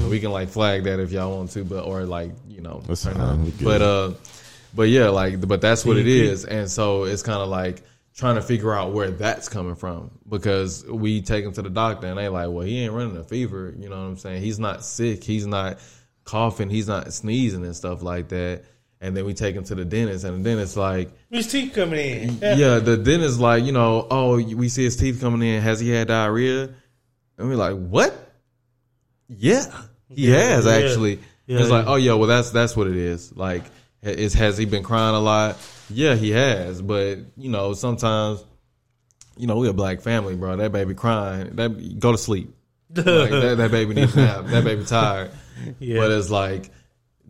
we 0.08 0.18
can 0.18 0.30
like 0.32 0.48
flag 0.48 0.84
that 0.84 0.98
if 0.98 1.12
y'all 1.12 1.36
want 1.36 1.50
to, 1.50 1.62
but 1.62 1.84
or 1.84 2.04
like 2.04 2.32
you 2.48 2.62
know, 2.62 2.80
That's 2.86 3.04
fine. 3.04 3.52
But 3.62 3.82
uh, 3.82 4.12
but 4.74 4.84
yeah, 4.88 5.10
like, 5.10 5.46
but 5.46 5.60
that's 5.60 5.84
what 5.84 5.98
it 5.98 6.06
Mhm. 6.06 6.48
and 6.50 6.70
so 6.70 7.04
it's 7.04 7.22
kind 7.22 7.40
of 7.42 7.50
like 7.50 7.82
trying 8.16 8.36
to 8.36 8.40
figure 8.42 8.72
out 8.72 8.92
where 8.94 9.10
that's 9.10 9.46
coming 9.50 9.74
from 9.74 10.10
because 10.26 10.86
we 10.86 11.20
take 11.20 11.44
him 11.44 11.52
to 11.52 11.60
the 11.60 11.68
doctor 11.68 12.06
and 12.06 12.16
they 12.18 12.28
like, 12.28 12.48
well, 12.48 12.64
he 12.64 12.78
ain't 12.82 12.94
running 12.94 13.18
a 13.18 13.24
fever, 13.24 13.74
you 13.78 13.90
know 13.90 13.96
what 13.96 14.08
I'm 14.08 14.16
saying? 14.16 14.42
He's 14.42 14.58
not 14.58 14.84
sick, 14.86 15.22
he's 15.22 15.46
not 15.46 15.78
coughing, 16.24 16.70
he's 16.70 16.88
not 16.88 17.12
sneezing 17.12 17.62
and 17.64 17.76
stuff 17.76 18.02
like 18.02 18.28
that, 18.30 18.64
and 19.00 19.16
then 19.16 19.24
we 19.24 19.34
take 19.34 19.54
him 19.54 19.64
to 19.64 19.74
the 19.74 19.84
dentist, 19.84 20.24
and 20.24 20.44
the 20.44 20.50
dentist 20.50 20.76
like, 20.76 21.10
His 21.30 21.50
teeth 21.50 21.72
coming 21.74 21.98
in. 21.98 22.38
yeah, 22.40 22.78
the 22.78 22.96
dentist 22.96 23.40
like, 23.40 23.64
you 23.64 23.72
know, 23.72 24.06
oh, 24.10 24.36
we 24.36 24.68
see 24.68 24.84
his 24.84 24.96
teeth 24.96 25.20
coming 25.20 25.46
in. 25.46 25.62
Has 25.62 25.80
he 25.80 25.90
had 25.90 26.08
diarrhea? 26.08 26.70
And 27.38 27.48
we're 27.48 27.56
like, 27.56 27.76
what? 27.76 28.14
Yeah, 29.28 29.64
he 30.08 30.28
has 30.30 30.66
yeah. 30.66 30.72
actually. 30.72 31.20
Yeah, 31.46 31.60
it's 31.60 31.70
like, 31.70 31.86
oh 31.86 31.96
yeah, 31.96 32.14
well 32.14 32.28
that's 32.28 32.50
that's 32.50 32.76
what 32.76 32.86
it 32.86 32.96
is. 32.96 33.34
Like, 33.36 33.64
is 34.02 34.34
has 34.34 34.58
he 34.58 34.64
been 34.66 34.82
crying 34.82 35.14
a 35.14 35.20
lot? 35.20 35.56
Yeah, 35.88 36.14
he 36.14 36.30
has. 36.30 36.82
But 36.82 37.18
you 37.36 37.50
know, 37.50 37.72
sometimes, 37.72 38.44
you 39.36 39.46
know, 39.46 39.56
we're 39.56 39.70
a 39.70 39.74
black 39.74 40.00
family, 40.00 40.36
bro. 40.36 40.56
That 40.56 40.72
baby 40.72 40.94
crying. 40.94 41.56
That 41.56 41.98
go 41.98 42.12
to 42.12 42.18
sleep. 42.18 42.54
Like, 42.94 43.30
that, 43.30 43.54
that 43.58 43.70
baby 43.70 43.94
needs 43.94 44.16
nap. 44.16 44.46
That 44.46 44.64
baby 44.64 44.84
tired. 44.84 45.30
Yeah. 45.78 46.00
But 46.00 46.10
it's 46.12 46.30
like, 46.30 46.70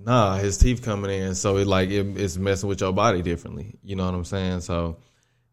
nah, 0.05 0.37
his 0.37 0.59
teeth 0.59 0.83
coming 0.83 1.11
in, 1.11 1.35
so 1.35 1.57
it 1.57 1.67
like 1.67 1.91
it, 1.91 2.07
it's 2.19 2.37
messing 2.37 2.69
with 2.69 2.81
your 2.81 2.93
body 2.93 3.23
differently. 3.23 3.79
You 3.83 3.97
know 3.97 4.05
what 4.07 4.15
I'm 4.15 4.25
saying? 4.25 4.61
So 4.63 4.99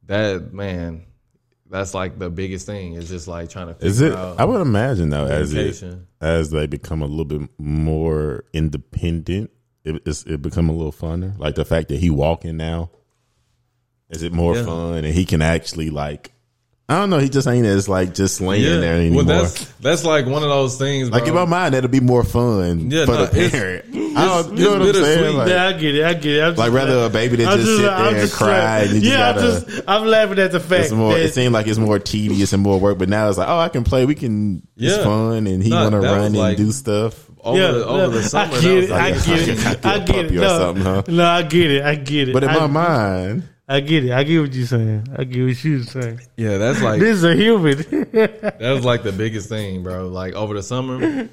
that 0.05 0.53
man, 0.53 1.05
that's 1.69 1.93
like 1.93 2.17
the 2.19 2.29
biggest 2.29 2.65
thing. 2.65 2.93
Is 2.93 3.09
just 3.09 3.27
like 3.27 3.49
trying 3.49 3.67
to 3.67 3.73
figure 3.73 3.87
Is 3.87 4.01
it? 4.01 4.13
out 4.13 4.39
I 4.39 4.45
would 4.45 4.61
imagine 4.61 5.09
though, 5.09 5.25
as 5.25 5.53
it, 5.53 5.83
as 6.21 6.51
they 6.51 6.67
become 6.67 7.01
a 7.01 7.05
little 7.07 7.25
bit 7.25 7.49
more 7.57 8.45
independent, 8.53 9.51
it, 9.83 10.01
it's, 10.05 10.23
it 10.23 10.41
become 10.41 10.69
a 10.69 10.73
little 10.73 10.91
funner. 10.91 11.37
Like 11.37 11.55
the 11.55 11.65
fact 11.65 11.89
that 11.89 11.99
he 11.99 12.09
walking 12.09 12.57
now, 12.57 12.91
is 14.09 14.23
it 14.23 14.31
more 14.33 14.55
Yeah. 14.55 14.65
fun 14.65 15.03
and 15.03 15.13
he 15.13 15.25
can 15.25 15.41
actually 15.41 15.89
like, 15.89 16.31
I 16.89 16.95
don't 16.99 17.09
know, 17.09 17.17
he 17.19 17.27
just 17.27 17.47
ain't 17.49 17.65
as 17.65 17.89
like 17.89 18.13
just 18.13 18.39
laying 18.39 18.79
there 18.79 18.95
anymore. 18.95 19.25
Well, 19.25 19.43
that's 19.43 19.65
that's 19.81 20.05
like 20.05 20.25
one 20.25 20.41
of 20.43 20.47
those 20.47 20.77
things. 20.77 21.09
like 21.11 21.27
in 21.27 21.33
my 21.33 21.43
mind, 21.43 21.73
that'll 21.73 21.89
be 21.89 21.99
more 21.99 22.23
fun 22.23 22.89
Yeah, 22.89 23.05
for 23.05 23.11
no, 23.11 23.25
the 23.25 23.37
it's- 23.45 23.51
parent. 23.51 23.85
I 24.17 24.25
don't, 24.25 24.51
it's 24.53 24.59
you 24.61 24.65
know 24.65 24.79
what 24.79 24.87
I'm 24.87 24.93
saying? 25.03 25.35
Like, 25.37 25.49
yeah, 25.49 25.65
I 25.67 25.73
get 25.73 25.95
it. 25.95 26.03
I 26.05 26.13
get 26.13 26.25
it. 26.37 26.41
I'm 26.43 26.49
just 26.51 26.59
like 26.59 26.71
rather 26.71 27.05
a 27.05 27.09
baby 27.09 27.35
that 27.37 27.47
I'm 27.49 27.59
just, 27.59 27.77
sit 27.77 27.89
I'm 27.89 28.13
there 28.13 28.23
and 28.23 28.31
cry. 28.31 28.47
laughing. 28.47 28.87
And 28.95 29.03
you 29.03 29.09
just 29.09 29.11
yeah, 29.11 29.33
gotta, 29.33 29.39
I'm 29.47 29.65
just 29.65 29.83
I'm 29.89 30.05
laughing 30.05 30.39
at 30.39 30.51
the 30.53 30.59
fact 30.61 30.83
it's 30.85 30.91
more. 30.93 31.13
that 31.13 31.21
It 31.21 31.33
seemed 31.33 31.53
like 31.53 31.67
it's 31.67 31.77
more 31.77 31.99
tedious 31.99 32.53
and 32.53 32.63
more 32.63 32.79
work, 32.79 32.97
but 32.97 33.09
now 33.09 33.27
it's 33.27 33.37
like, 33.37 33.49
oh, 33.49 33.59
I 33.59 33.67
can 33.69 33.83
play. 33.83 34.05
We 34.05 34.15
can. 34.15 34.65
It's 34.77 34.97
Yeah. 34.97 35.03
fun, 35.03 35.45
and 35.45 35.61
he 35.61 35.69
No, 35.69 35.81
want 35.83 35.91
to 35.95 35.99
that 35.99 36.07
was 36.09 36.17
run 36.17 36.25
and 36.27 36.37
like- 36.37 36.57
do 36.57 36.71
stuff. 36.71 37.29
over 37.43 37.59
yeah, 37.59 37.71
the, 37.71 37.85
over 37.85 37.97
no, 37.97 38.09
the 38.11 38.23
summer. 38.23 38.55
I 38.55 38.61
get 38.61 38.83
it. 38.85 38.89
like- 38.89 39.01
I 39.01 39.11
get 39.25 39.47
it. 39.49 39.65
a 39.65 39.69
I 39.69 39.73
get 39.73 39.85
it. 39.99 40.07
puppy 40.07 40.37
or 40.37 40.41
No, 40.41 40.57
something, 40.57 40.83
huh? 40.85 41.03
no, 41.09 41.25
I 41.25 41.41
get 41.43 41.71
it. 41.71 41.83
I 41.83 41.95
get 41.95 42.29
it. 42.29 42.33
But 42.33 42.43
in 42.45 42.51
my 42.53 42.67
mind, 42.67 43.43
I 43.67 43.81
get 43.81 44.05
it. 44.05 44.11
I 44.11 44.23
get 44.23 44.39
what 44.39 44.53
you're 44.53 44.65
saying. 44.65 45.07
I 45.17 45.23
get 45.25 45.45
what 45.45 45.63
you're 45.63 45.83
saying. 45.83 46.21
yeah, 46.37 46.57
that's 46.57 46.81
like 46.81 46.99
This 47.01 47.17
is 47.17 47.23
a 47.25 47.35
human. 47.35 47.77
that 48.13 48.57
was 48.61 48.85
like 48.85 49.03
the 49.03 49.11
biggest 49.11 49.49
thing, 49.49 49.83
bro. 49.83 50.07
Like 50.07 50.33
over 50.35 50.53
the 50.53 50.63
summer, 50.63 51.29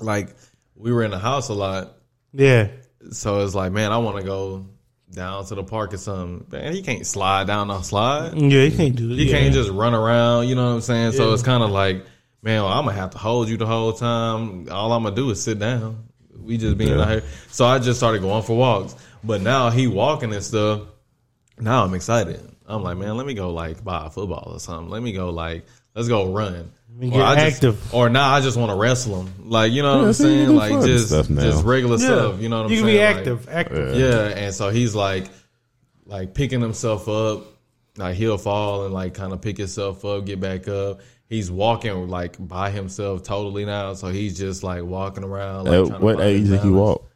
like 0.00 0.28
we 0.76 0.92
were 0.92 1.02
in 1.02 1.10
the 1.10 1.18
house 1.18 1.48
a 1.48 1.54
lot, 1.54 1.94
yeah. 2.32 2.68
so 3.10 3.44
it's 3.44 3.54
like, 3.54 3.72
man, 3.72 3.90
I 3.92 3.98
want 3.98 4.18
to 4.18 4.22
go 4.22 4.66
down 5.12 5.44
to 5.46 5.54
the 5.56 5.64
park 5.64 5.92
or 5.92 5.96
something. 5.98 6.46
Man, 6.50 6.72
he 6.72 6.82
can't 6.82 7.06
slide 7.06 7.46
down 7.48 7.68
the 7.68 7.82
slide. 7.82 8.34
Yeah, 8.40 8.64
he 8.64 8.76
can't 8.76 8.96
do 8.96 9.10
it. 9.10 9.16
He 9.18 9.24
yeah. 9.30 9.38
can't 9.38 9.54
just 9.54 9.70
run 9.70 9.92
around. 9.94 10.48
You 10.48 10.54
know 10.54 10.68
what 10.68 10.74
I'm 10.76 10.80
saying? 10.80 11.12
So 11.12 11.28
Yeah. 11.28 11.34
it's 11.34 11.42
kind 11.42 11.62
of 11.62 11.70
like, 11.70 11.96
man, 12.42 12.62
well, 12.62 12.72
I'm 12.72 12.84
gonna 12.84 12.96
have 12.96 13.10
to 13.10 13.18
hold 13.18 13.48
you 13.48 13.56
the 13.56 13.66
whole 13.66 13.92
time. 13.92 14.68
All 14.70 14.92
I'm 14.92 15.02
gonna 15.02 15.14
do 15.16 15.30
is 15.30 15.42
sit 15.42 15.58
down. 15.58 16.04
We 16.40 16.56
just 16.58 16.78
being 16.78 16.90
Yeah. 16.96 17.02
out 17.02 17.08
here. 17.10 17.22
So 17.50 17.66
I 17.66 17.78
just 17.78 17.98
started 17.98 18.22
going 18.22 18.42
for 18.44 18.56
walks. 18.56 18.94
But 19.24 19.40
now 19.42 19.70
he 19.70 19.86
walking 19.88 20.32
and 20.32 20.42
stuff. 20.42 20.82
Now 21.62 21.84
I'm 21.84 21.94
excited. 21.94 22.40
I'm 22.66 22.82
like, 22.82 22.96
man, 22.96 23.16
let 23.16 23.26
me 23.26 23.34
go 23.34 23.52
like 23.52 23.82
buy 23.84 24.06
a 24.06 24.10
football 24.10 24.52
or 24.54 24.60
something. 24.60 24.88
Let 24.90 25.02
me 25.02 25.12
go 25.12 25.30
like, 25.30 25.64
let's 25.94 26.08
go 26.08 26.32
run. 26.32 26.70
me 26.94 27.08
Or 27.08 27.12
get 27.12 27.20
I 27.22 27.34
just- 27.36 27.56
active. 27.56 27.94
or 27.94 28.08
now 28.08 28.32
I 28.34 28.40
just 28.40 28.56
want 28.56 28.70
to 28.70 28.76
wrestle 28.76 29.22
him. 29.22 29.50
Like, 29.50 29.72
you 29.72 29.82
know 29.82 29.94
what 29.96 30.00
Yeah, 30.02 30.06
I'm 30.08 30.12
saying? 30.12 30.56
Like 30.56 30.84
just 30.84 31.08
stuff 31.08 31.30
now. 31.30 31.42
just 31.42 31.64
regular 31.64 31.96
Yeah. 31.98 32.04
stuff. 32.06 32.40
You 32.40 32.48
know 32.48 32.58
what 32.58 32.66
I'm 32.66 32.72
you 32.72 32.78
saying? 32.82 32.86
can 32.86 32.94
be 32.94 33.00
Like, 33.00 33.16
active. 33.16 33.48
active. 33.50 33.96
yeah, 33.96 34.44
and 34.44 34.54
so 34.54 34.70
he's 34.70 34.94
like, 34.94 35.28
like 36.06 36.34
picking 36.34 36.60
himself 36.60 37.08
up. 37.08 37.44
Like 37.98 38.14
he'll 38.16 38.38
fall 38.38 38.84
and 38.86 38.94
like 38.94 39.12
kind 39.14 39.32
of 39.34 39.42
pick 39.42 39.58
himself 39.58 40.04
up, 40.04 40.24
get 40.24 40.40
back 40.40 40.66
up. 40.68 41.00
He's 41.28 41.50
walking 41.50 42.08
like 42.08 42.36
by 42.38 42.70
himself 42.70 43.22
totally 43.22 43.64
now, 43.66 43.92
so 43.94 44.08
he's 44.08 44.36
just 44.38 44.62
like 44.62 44.82
walking 44.82 45.24
around. 45.24 45.64
Like, 45.64 45.74
at 45.74 45.86
trying 45.88 45.98
to 46.00 46.04
what 46.04 46.20
age 46.20 46.42
did 46.44 46.50
he 46.52 46.56
balance. 46.56 46.72
walk? 46.74 47.10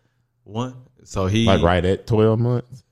One. 0.45 0.75
So 1.05 1.27
he 1.27 1.45
Like 1.47 1.63
right 1.63 1.85
at 1.85 2.07
twelve 2.07 2.39
months. 2.39 2.83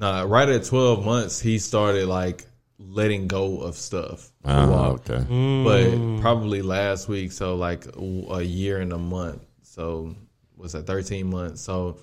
Nah, 0.00 0.22
right 0.22 0.48
at 0.48 0.64
twelve 0.64 1.04
months, 1.04 1.38
he 1.40 1.58
started 1.58 2.06
like 2.08 2.46
letting 2.78 3.28
go 3.28 3.58
of 3.60 3.76
stuff. 3.76 4.32
Ah, 4.44 4.64
to 4.66 4.72
Oh, 4.72 4.74
walk. 4.74 5.10
okay. 5.10 5.18
But 5.28 5.84
mm. 5.98 6.20
probably 6.22 6.62
last 6.62 7.06
week, 7.08 7.32
so 7.32 7.54
like 7.56 7.84
a 7.96 8.42
year 8.42 8.80
and 8.80 8.92
a 8.94 8.98
month. 8.98 9.42
So 9.62 10.14
was 10.56 10.72
that 10.72 10.86
thirteen 10.86 11.28
months? 11.28 11.60
So 11.60 11.98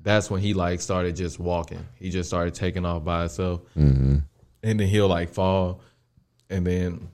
that's 0.00 0.30
when 0.30 0.40
he 0.40 0.54
like 0.54 0.80
started 0.80 1.14
just 1.14 1.38
walking. 1.38 1.86
He 1.96 2.08
just 2.10 2.28
started 2.30 2.54
taking 2.54 2.86
off 2.86 3.04
by 3.04 3.20
himself, 3.20 3.60
Mm-hmm. 3.76 4.16
and 4.62 4.80
then 4.80 4.88
he'll 4.88 5.08
like 5.08 5.28
fall, 5.28 5.82
and 6.48 6.66
then 6.66 7.08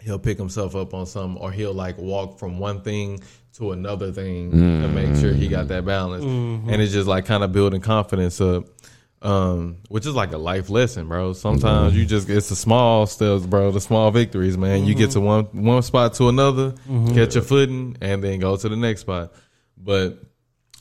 he'll 0.00 0.20
pick 0.20 0.38
himself 0.38 0.76
up 0.76 0.94
on 0.94 1.06
something, 1.06 1.42
or 1.42 1.50
he'll 1.50 1.74
like 1.74 1.98
walk 1.98 2.38
from 2.38 2.60
one 2.60 2.80
thing 2.82 3.20
to 3.54 3.72
another 3.72 4.12
thing 4.12 4.50
to 4.52 4.88
make 4.88 5.16
sure 5.16 5.32
he 5.32 5.48
got 5.48 5.64
mm. 5.66 5.68
that 5.68 5.84
balance, 5.84 6.24
mm-hmm. 6.24 6.68
and 6.70 6.80
it's 6.80 6.92
just 6.92 7.08
like 7.08 7.26
kind 7.26 7.42
of 7.42 7.50
building 7.52 7.80
confidence 7.80 8.40
up. 8.40 8.66
Um, 9.24 9.78
which 9.88 10.04
is 10.04 10.14
like 10.14 10.32
a 10.32 10.38
life 10.38 10.68
lesson, 10.68 11.08
bro. 11.08 11.32
Sometimes 11.32 11.92
mm-hmm. 11.92 12.00
you 12.00 12.06
just 12.06 12.28
it's 12.28 12.50
the 12.50 12.56
small 12.56 13.06
steps, 13.06 13.46
bro. 13.46 13.70
The 13.70 13.80
small 13.80 14.10
victories, 14.10 14.58
man. 14.58 14.84
You 14.84 14.94
get 14.94 15.12
to 15.12 15.18
mm-hmm. 15.18 15.56
one 15.56 15.64
one 15.64 15.82
spot 15.82 16.12
to 16.14 16.28
another, 16.28 16.72
mm-hmm. 16.72 17.14
catch 17.14 17.34
your 17.34 17.42
footing, 17.42 17.96
and 18.02 18.22
then 18.22 18.38
go 18.38 18.56
to 18.56 18.68
the 18.68 18.76
next 18.76 19.00
spot. 19.00 19.32
But 19.78 20.18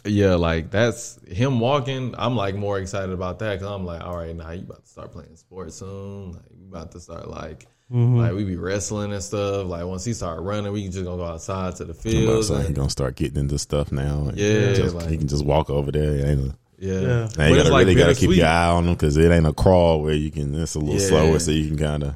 yeah, 0.03 0.35
like 0.35 0.71
that's 0.71 1.17
him 1.25 1.61
walking. 1.61 2.15
I'm 2.17 2.35
like 2.35 2.55
more 2.55 2.79
excited 2.79 3.11
about 3.11 3.39
that 3.39 3.59
because 3.59 3.71
I'm 3.71 3.85
like, 3.85 4.03
all 4.03 4.17
right, 4.17 4.35
now 4.35 4.51
you 4.51 4.63
about 4.63 4.83
to 4.83 4.89
start 4.89 5.13
playing 5.13 5.37
sports 5.37 5.77
soon. 5.77 6.33
Like 6.33 6.43
you 6.51 6.67
about 6.67 6.91
to 6.91 6.99
start 6.99 7.29
like. 7.29 7.65
Like 7.89 8.33
we 8.33 8.43
be 8.43 8.55
wrestling 8.55 9.13
and 9.13 9.21
stuff. 9.21 9.67
Like 9.67 9.85
once 9.85 10.03
he 10.03 10.13
start 10.13 10.41
running, 10.41 10.71
we 10.71 10.81
can 10.81 10.91
just 10.91 11.05
gonna 11.05 11.17
go 11.17 11.25
outside 11.25 11.75
to 11.75 11.85
the 11.85 11.93
I'm 11.93 11.99
about 11.99 12.03
to 12.03 12.09
field. 12.09 12.45
say 12.45 12.67
he 12.67 12.73
gonna 12.73 12.89
start 12.89 13.15
getting 13.15 13.37
into 13.37 13.59
stuff 13.59 13.91
now. 13.91 14.31
Yeah, 14.33 14.73
just- 14.73 14.95
like- 14.95 15.09
he 15.09 15.17
can 15.17 15.27
just 15.27 15.45
walk 15.45 15.69
over 15.69 15.91
there. 15.91 16.15
It 16.15 16.25
ain't 16.25 16.41
a, 16.41 16.55
Yeah, 16.83 16.99
Yeah. 16.99 17.29
now 17.37 17.45
you 17.47 17.55
gotta 17.55 17.69
like, 17.71 17.85
really 17.87 17.95
gotta 17.95 18.13
keep 18.13 18.29
bittersweet. 18.29 18.37
your 18.39 18.47
eye 18.47 18.67
on 18.67 18.85
him 18.87 18.93
because 18.93 19.15
it 19.17 19.31
ain't 19.31 19.47
a 19.47 19.53
crawl 19.53 20.01
where 20.01 20.13
you 20.13 20.31
can. 20.31 20.53
It's 20.55 20.75
a 20.75 20.79
little 20.79 20.95
Yeah. 20.95 21.07
slower, 21.07 21.39
so 21.39 21.51
you 21.51 21.67
can 21.69 21.77
kind 21.77 22.03
of. 22.03 22.15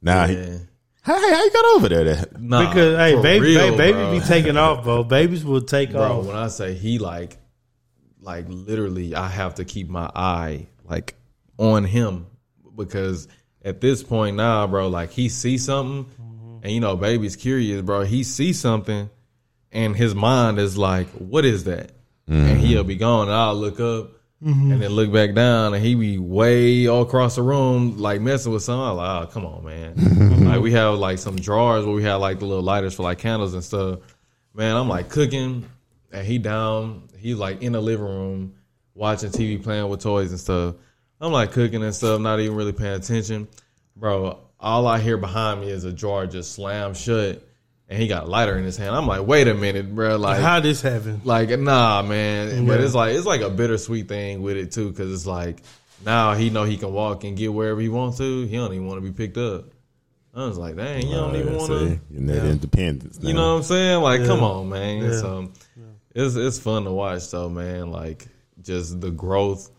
Now, 0.00 0.26
he, 0.26 0.34
Yeah. 0.34 0.44
hey, 0.44 0.58
how 1.04 1.44
you 1.44 1.50
got 1.52 1.64
over 1.76 1.88
there? 1.88 2.04
Then? 2.04 2.24
Nah, 2.38 2.68
Because 2.68 2.96
hey, 2.98 3.20
baby, 3.22 3.46
real, 3.46 3.58
baby, 3.72 3.76
baby 3.76 3.92
bro. 3.92 4.12
be 4.12 4.20
taking 4.20 4.56
off, 4.56 4.84
bro. 4.84 5.02
Babies 5.02 5.44
will 5.44 5.62
take 5.62 5.90
bro. 5.92 6.20
off. 6.20 6.26
When 6.26 6.36
I 6.36 6.48
say 6.48 6.74
he 6.74 6.98
like, 6.98 7.38
like 8.20 8.46
literally, 8.48 9.14
I 9.14 9.28
have 9.28 9.56
to 9.56 9.64
keep 9.64 9.88
my 9.88 10.10
eye 10.14 10.66
like 10.88 11.16
on 11.58 11.84
him 11.84 12.26
because 12.76 13.26
at 13.64 13.80
this 13.80 14.02
point 14.02 14.36
now, 14.36 14.66
bro, 14.66 14.88
like 14.88 15.10
he 15.10 15.28
sees 15.28 15.64
something, 15.64 16.06
and 16.62 16.72
you 16.72 16.80
know, 16.80 16.96
baby's 16.96 17.36
curious, 17.36 17.82
bro. 17.82 18.02
He 18.04 18.22
sees 18.22 18.60
something, 18.60 19.10
and 19.72 19.96
his 19.96 20.14
mind 20.14 20.58
is 20.58 20.76
like, 20.78 21.08
"What 21.12 21.44
is 21.44 21.64
that?" 21.64 21.90
And 22.26 22.58
he'll 22.58 22.80
mm-hmm. 22.80 22.88
be 22.88 22.96
gone, 22.96 23.28
and 23.28 23.36
I'll 23.36 23.54
look 23.54 23.80
up. 23.80 24.10
And 24.40 24.82
then 24.82 24.90
look 24.90 25.10
back 25.10 25.34
down, 25.34 25.72
and 25.72 25.82
he 25.82 25.94
be 25.94 26.18
way 26.18 26.86
all 26.86 27.02
across 27.02 27.36
the 27.36 27.42
room, 27.42 27.96
like 27.96 28.20
messing 28.20 28.52
with 28.52 28.62
something. 28.62 28.90
I'm 28.90 28.96
like, 28.96 29.22
oh, 29.22 29.30
come 29.32 29.46
on, 29.46 29.64
man. 29.64 29.94
Mm-hmm. 29.94 30.46
like 30.46 30.60
we 30.60 30.72
have 30.72 30.98
like 30.98 31.18
some 31.18 31.36
drawers 31.36 31.86
where 31.86 31.94
we 31.94 32.02
have 32.02 32.20
like 32.20 32.40
the 32.40 32.44
little 32.44 32.62
lighters 32.62 32.94
for 32.94 33.04
like 33.04 33.18
candles 33.18 33.54
and 33.54 33.64
stuff. 33.64 34.00
Man, 34.52 34.76
I'm 34.76 34.88
like 34.88 35.08
cooking, 35.08 35.66
and 36.12 36.26
he 36.26 36.38
down. 36.38 37.08
He 37.16 37.34
like 37.34 37.62
in 37.62 37.72
the 37.72 37.80
living 37.80 38.04
room 38.04 38.54
watching 38.94 39.30
TV, 39.30 39.62
playing 39.62 39.88
with 39.88 40.02
toys 40.02 40.30
and 40.30 40.38
stuff. 40.38 40.74
I'm 41.20 41.32
like 41.32 41.52
cooking 41.52 41.82
and 41.82 41.94
stuff, 41.94 42.20
not 42.20 42.40
even 42.40 42.56
really 42.56 42.72
paying 42.72 42.94
attention, 42.94 43.48
bro. 43.96 44.38
All 44.60 44.86
I 44.86 44.98
hear 44.98 45.16
behind 45.16 45.60
me 45.60 45.70
is 45.70 45.84
a 45.84 45.92
drawer 45.92 46.26
just 46.26 46.52
slam 46.52 46.94
shut, 46.94 47.42
and 47.88 48.00
he 48.00 48.08
got 48.08 48.24
a 48.24 48.26
lighter 48.26 48.56
in 48.56 48.64
his 48.64 48.76
hand. 48.76 48.94
I'm 48.94 49.06
like, 49.06 49.26
wait 49.26 49.46
a 49.48 49.54
minute, 49.54 49.94
bro. 49.94 50.16
Like, 50.16 50.40
How 50.40 50.60
this 50.60 50.80
happen? 50.82 51.20
like 51.24 51.50
nah, 51.58 52.02
man. 52.02 52.66
But 52.66 52.80
it's 52.80 52.94
like 52.94 53.14
it's 53.14 53.26
like 53.26 53.40
a 53.42 53.50
bittersweet 53.50 54.08
thing 54.08 54.42
with 54.42 54.56
it 54.56 54.72
too, 54.72 54.90
because 54.90 55.12
it's 55.12 55.26
like 55.26 55.62
now 56.04 56.34
he 56.34 56.50
know 56.50 56.64
he 56.64 56.76
can 56.76 56.92
walk 56.92 57.24
and 57.24 57.36
get 57.36 57.52
wherever 57.52 57.80
he 57.80 57.88
wants 57.88 58.18
to. 58.18 58.46
He 58.46 58.56
don't 58.56 58.72
even 58.72 58.86
want 58.86 59.02
to 59.04 59.10
be 59.10 59.12
picked 59.12 59.36
up. 59.38 59.66
I 60.36 60.46
was 60.46 60.58
like, 60.58 60.74
dang, 60.74 61.06
you 61.06 61.14
don't 61.14 61.36
even 61.36 61.56
want 61.56 61.66
see, 61.68 61.78
to. 61.90 62.00
getting 62.10 62.26
that 62.26 62.44
independence. 62.44 63.18
You 63.22 63.34
know 63.34 63.52
what 63.52 63.56
I'm 63.58 63.62
saying? 63.62 64.02
Like, 64.02 64.20
Yeah. 64.22 64.26
come 64.26 64.42
on, 64.42 64.68
man. 64.68 65.04
Yeah. 65.04 65.20
So 65.20 65.52
it's 66.14 66.34
it's 66.34 66.58
fun 66.58 66.84
to 66.84 66.90
watch 66.92 67.30
though, 67.30 67.48
man. 67.48 67.90
Like 67.92 68.26
just 68.62 69.00
the 69.00 69.10
growth. 69.12 69.70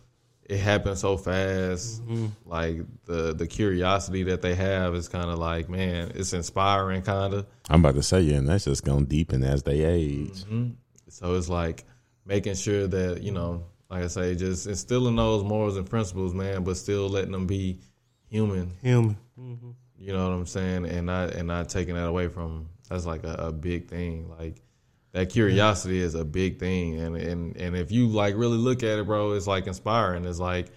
It 0.46 0.60
happens 0.60 1.00
so 1.00 1.18
fast. 1.18 2.04
Mm-hmm. 2.06 2.28
Like 2.46 2.78
the 3.06 3.34
the 3.34 3.48
curiosity 3.48 4.24
that 4.24 4.42
they 4.42 4.54
have 4.54 4.94
is 4.94 5.08
kind 5.08 5.30
of 5.30 5.40
like, 5.40 5.70
man, 5.70 6.12
it's 6.14 6.34
inspiring, 6.34 7.02
kind 7.02 7.34
of. 7.34 7.48
I'm 7.70 7.80
about 7.80 7.96
to 7.96 8.04
say, 8.04 8.22
yeah, 8.22 8.38
and 8.38 8.48
that's 8.48 8.66
just 8.66 8.84
gonna 8.86 9.06
deepen 9.06 9.44
as 9.44 9.64
they 9.64 9.84
age. 9.84 10.44
So 11.10 11.34
it's 11.36 11.50
like 11.50 11.86
making 12.26 12.56
sure 12.56 12.86
that 12.88 13.24
you 13.24 13.32
know, 13.32 13.64
like 13.90 14.04
I 14.04 14.08
say, 14.08 14.36
just 14.36 14.68
instilling 14.68 15.16
those 15.16 15.44
morals 15.44 15.78
and 15.78 15.90
principles, 15.90 16.34
man, 16.34 16.64
but 16.64 16.78
still 16.78 17.10
letting 17.10 17.32
them 17.32 17.48
be 17.48 17.80
human. 18.28 18.72
Human. 18.84 19.18
You 19.98 20.14
know 20.14 20.28
what 20.28 20.36
I'm 20.36 20.46
saying? 20.46 20.86
And 20.86 21.08
not 21.08 21.32
and 21.34 21.48
not 21.48 21.70
taking 21.70 21.96
that 21.96 22.08
away 22.08 22.28
from 22.28 22.44
'em. 22.44 22.70
That's 22.90 23.06
like 23.08 23.24
a, 23.24 23.34
a 23.34 23.52
big 23.52 23.88
thing. 23.88 24.30
Like 24.30 24.62
that 25.16 25.30
curiosity 25.30 26.02
is 26.02 26.14
a 26.14 26.26
big 26.26 26.60
thing, 26.60 27.00
and 27.00 27.16
and 27.16 27.56
and 27.56 27.74
if 27.78 27.90
you 27.90 28.10
like 28.10 28.36
really 28.36 28.58
look 28.58 28.84
at 28.84 29.00
it, 29.00 29.06
bro, 29.06 29.32
it's 29.32 29.48
like 29.48 29.66
inspiring. 29.66 30.26
It's 30.26 30.40
like 30.40 30.68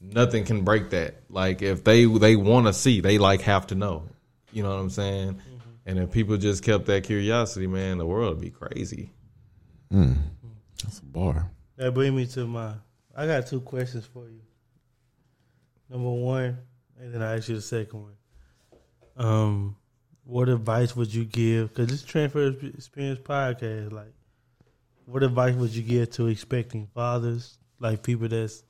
nothing 0.00 0.44
can 0.44 0.64
break 0.64 0.90
that. 0.90 1.22
Like 1.30 1.62
if 1.62 1.84
they 1.84 2.04
they 2.04 2.34
want 2.34 2.66
to 2.66 2.72
see, 2.72 3.00
they 3.00 3.18
like 3.18 3.42
have 3.42 3.68
to 3.68 3.76
know. 3.76 4.08
You 4.52 4.64
know 4.64 4.70
what 4.70 4.80
I'm 4.80 4.90
saying? 4.90 5.40
And 5.86 6.00
if 6.00 6.10
people 6.10 6.36
just 6.36 6.64
kept 6.64 6.86
that 6.86 7.04
curiosity, 7.04 7.68
man, 7.68 7.98
the 7.98 8.06
world 8.06 8.34
would 8.34 8.40
be 8.40 8.50
crazy. 8.50 9.12
mm. 9.92 10.16
That's 10.82 10.98
a 10.98 11.04
bar. 11.04 11.48
That 11.76 11.94
bring 11.94 12.16
me 12.16 12.26
to 12.26 12.44
my. 12.44 12.72
I 13.16 13.26
got 13.26 13.46
two 13.46 13.60
questions 13.60 14.04
for 14.04 14.24
you. 14.28 14.40
Number 15.88 16.10
one, 16.10 16.58
and 16.98 17.14
then 17.14 17.22
I 17.22 17.36
ask 17.36 17.48
you 17.48 17.54
the 17.54 17.62
second 17.62 18.02
one. 18.02 18.16
Um, 19.16 19.76
what 20.26 20.48
advice 20.48 20.96
would 20.96 21.14
you 21.14 21.24
give? 21.24 21.68
Because 21.68 21.86
this 21.88 22.02
transfer 22.02 22.48
experience 22.48 23.20
podcast, 23.20 23.92
like, 23.92 24.12
what 25.04 25.22
advice 25.22 25.54
would 25.54 25.74
you 25.74 25.82
give 25.82 26.10
to 26.12 26.26
expecting 26.26 26.88
fathers, 26.92 27.58
like 27.78 28.02
people 28.02 28.26
that's, 28.26 28.64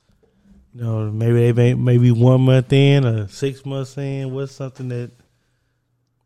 you 0.73 0.83
know, 0.83 1.09
maybe 1.11 1.33
they 1.33 1.53
may, 1.53 1.73
maybe 1.73 2.11
one 2.11 2.41
month 2.41 2.71
in 2.71 3.05
or 3.05 3.27
six 3.27 3.65
months 3.65 3.97
in? 3.97 4.31
What's 4.33 4.51
something 4.51 4.87
that 4.89 5.11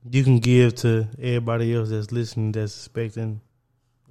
you 0.09 0.23
can 0.23 0.39
give 0.39 0.75
to 0.75 1.07
everybody 1.17 1.73
else 1.73 1.89
that's 1.89 2.11
listening, 2.11 2.51
that's 2.51 2.75
expecting 2.75 3.39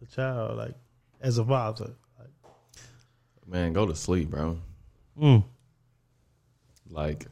a 0.03 0.07
child, 0.07 0.57
like 0.57 0.75
as 1.21 1.37
a 1.37 1.45
father? 1.45 1.91
Like, 2.19 2.31
Man, 3.47 3.75
go 3.75 3.85
to 3.85 3.95
sleep, 3.95 4.31
bro. 4.31 4.57
mm. 5.21 5.45
Like 6.89 7.27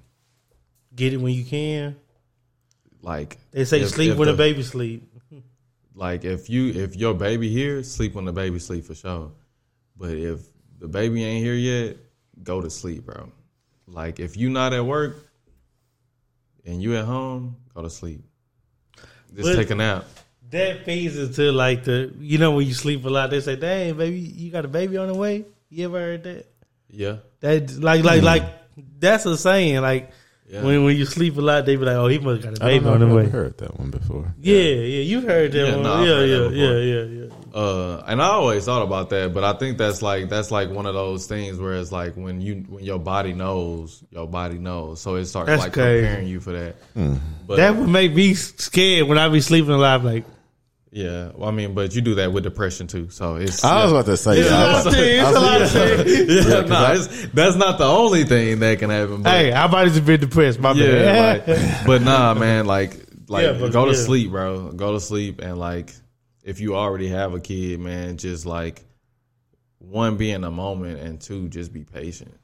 Get 0.94 1.14
it 1.14 1.18
when 1.18 1.32
you 1.32 1.44
can. 1.44 1.96
Like 3.02 3.38
They 3.52 3.64
say 3.64 3.80
if- 3.80 3.90
sleep 3.90 4.12
if 4.12 4.18
when 4.18 4.28
the- 4.28 4.34
a 4.34 4.36
baby 4.36 4.62
sleep. 4.62 5.04
Like 5.94 6.24
if 6.24 6.48
you 6.48 6.68
if 6.68 6.94
your 6.94 7.14
baby 7.14 7.48
here, 7.48 7.82
sleep 7.82 8.14
when 8.14 8.24
the 8.24 8.32
baby 8.32 8.58
sleep 8.60 8.84
for 8.84 8.94
sure. 8.94 9.32
But 9.96 10.12
if 10.12 10.40
the 10.78 10.86
baby 10.86 11.24
ain't 11.24 11.44
here 11.44 11.54
yet, 11.54 11.96
go 12.44 12.60
to 12.60 12.70
sleep, 12.70 13.04
bro. 13.06 13.32
Like 13.88 14.20
if 14.20 14.36
you 14.36 14.48
not 14.48 14.72
at 14.72 14.84
work 14.86 15.16
and 16.64 16.80
you 16.82 16.94
at 16.96 17.04
home, 17.04 17.56
go 17.74 17.82
to 17.82 17.90
sleep. 17.90 18.22
Just 19.34 19.42
But- 19.42 19.56
take 19.56 19.70
a 19.70 19.74
nap. 19.74 20.04
That 20.50 20.84
feeds 20.86 21.18
into 21.18 21.52
like 21.52 21.84
the 21.84 22.14
you 22.20 22.38
know 22.38 22.52
when 22.52 22.66
you 22.66 22.72
sleep 22.74 23.04
a 23.04 23.10
lot, 23.10 23.28
they 23.30 23.40
say, 23.40 23.56
"Dang, 23.56 23.96
baby, 23.98 24.18
you 24.20 24.50
got 24.50 24.64
a 24.64 24.68
baby 24.68 24.96
on 24.96 25.08
the 25.08 25.14
way." 25.14 25.44
You 25.68 25.84
ever 25.86 25.98
heard 25.98 26.22
that? 26.24 26.46
Yeah. 26.88 27.16
That 27.40 27.78
like 27.82 28.02
like 28.02 28.22
like 28.22 28.44
that's 28.98 29.26
a 29.26 29.36
saying. 29.36 29.82
Like 29.82 30.10
Yeah. 30.50 30.62
when 30.64 30.82
when 30.84 30.96
you 30.96 31.04
sleep 31.04 31.36
a 31.36 31.40
lot, 31.42 31.66
they 31.66 31.76
be 31.76 31.84
like, 31.84 31.96
"Oh, 31.96 32.06
he 32.08 32.18
must 32.18 32.42
got 32.42 32.56
a 32.56 32.60
baby 32.60 32.86
on 32.86 33.00
the 33.00 33.06
way." 33.06 33.24
I've 33.24 33.32
heard 33.32 33.58
that 33.58 33.78
one 33.78 33.90
before. 33.90 34.32
Yeah, 34.40 34.56
yeah, 34.56 35.02
you've 35.02 35.24
heard 35.24 35.52
that 35.52 35.58
Yeah, 35.66 35.74
one. 35.74 35.82
no, 35.82 35.92
I've 35.92 36.06
yeah, 36.08 36.14
that 36.14 36.50
yeah, 36.54 36.66
yeah, 36.72 37.02
yeah, 37.04 37.24
yeah. 37.24 37.58
Uh, 37.60 38.02
and 38.06 38.22
I 38.22 38.28
always 38.28 38.64
thought 38.64 38.82
about 38.82 39.10
that, 39.10 39.34
but 39.34 39.44
I 39.44 39.52
think 39.54 39.76
that's 39.76 40.00
like 40.00 40.30
that's 40.30 40.50
like 40.50 40.70
one 40.70 40.86
of 40.86 40.94
those 40.94 41.26
things 41.26 41.58
where 41.58 41.74
it's 41.74 41.92
like 41.92 42.14
when 42.14 42.40
you 42.40 42.64
when 42.68 42.82
your 42.84 42.98
body 42.98 43.34
knows, 43.34 44.02
your 44.10 44.26
body 44.26 44.58
knows, 44.58 45.00
so 45.02 45.16
it 45.16 45.26
starts 45.26 45.48
That's 45.48 45.62
like 45.64 45.72
crazy. 45.74 46.06
preparing 46.06 46.28
you 46.28 46.40
for 46.40 46.52
that. 46.52 46.76
But 47.46 47.56
That 47.56 47.76
would 47.76 47.88
make 47.88 48.14
me 48.14 48.32
scared 48.34 49.06
when 49.08 49.18
I 49.18 49.28
be 49.28 49.40
sleeping 49.42 49.72
a 49.72 49.78
lot. 49.78 50.02
Like, 50.02 50.24
yeah, 51.04 51.30
well, 51.36 51.48
I 51.48 51.52
mean, 51.52 51.74
but 51.74 51.94
you 51.94 52.00
do 52.00 52.14
that 52.16 52.32
with 52.32 52.42
depression 52.44 52.86
too, 52.86 53.08
so 53.10 53.36
it's 53.36 53.62
I 53.64 53.84
was 53.84 53.92
about 53.92 54.06
to 54.06 54.16
say, 54.16 54.40
it's 54.40 54.50
yeah, 54.50 54.56
I 54.56 54.72
lot 54.72 54.84
was 54.84 54.86
of 54.86 54.92
about 54.92 54.98
to- 54.98 55.04
things. 55.04 55.26
It's 55.26 55.36
a 55.36 55.40
lot 55.40 55.60
of 55.62 56.06
things. 56.06 56.46
yeah, 56.46 56.60
no, 56.66 56.92
it's, 56.92 57.26
that's 57.34 57.56
not 57.56 57.78
the 57.78 57.84
only 57.86 58.24
thing 58.24 58.58
that 58.60 58.78
can 58.78 58.90
happen. 58.90 59.22
But, 59.22 59.30
Hey, 59.30 59.52
our 59.52 59.68
bodies 59.68 59.94
have 59.94 60.06
been 60.06 60.20
depressed. 60.20 60.58
My 60.60 60.72
yeah, 60.72 60.86
bad. 61.44 61.48
like, 61.48 61.86
but 61.86 62.02
nah, 62.02 62.34
man, 62.34 62.66
like, 62.66 62.96
like 63.28 63.44
Yeah, 63.44 63.52
but- 63.52 63.72
go 63.72 63.84
to 63.84 63.92
yeah. 63.92 63.96
sleep, 64.04 64.30
bro. 64.30 64.72
Go 64.72 64.92
to 64.94 65.00
sleep, 65.00 65.40
and 65.40 65.56
like, 65.58 65.92
if 66.42 66.60
you 66.60 66.74
already 66.76 67.08
have 67.08 67.34
a 67.34 67.40
kid, 67.40 67.78
man, 67.80 68.16
just 68.16 68.44
like 68.46 68.82
one, 69.78 70.16
be 70.16 70.30
in 70.30 70.40
the 70.40 70.50
moment, 70.50 70.98
and 71.00 71.20
two, 71.20 71.48
just 71.48 71.72
be 71.72 71.84
patient. 71.84 72.34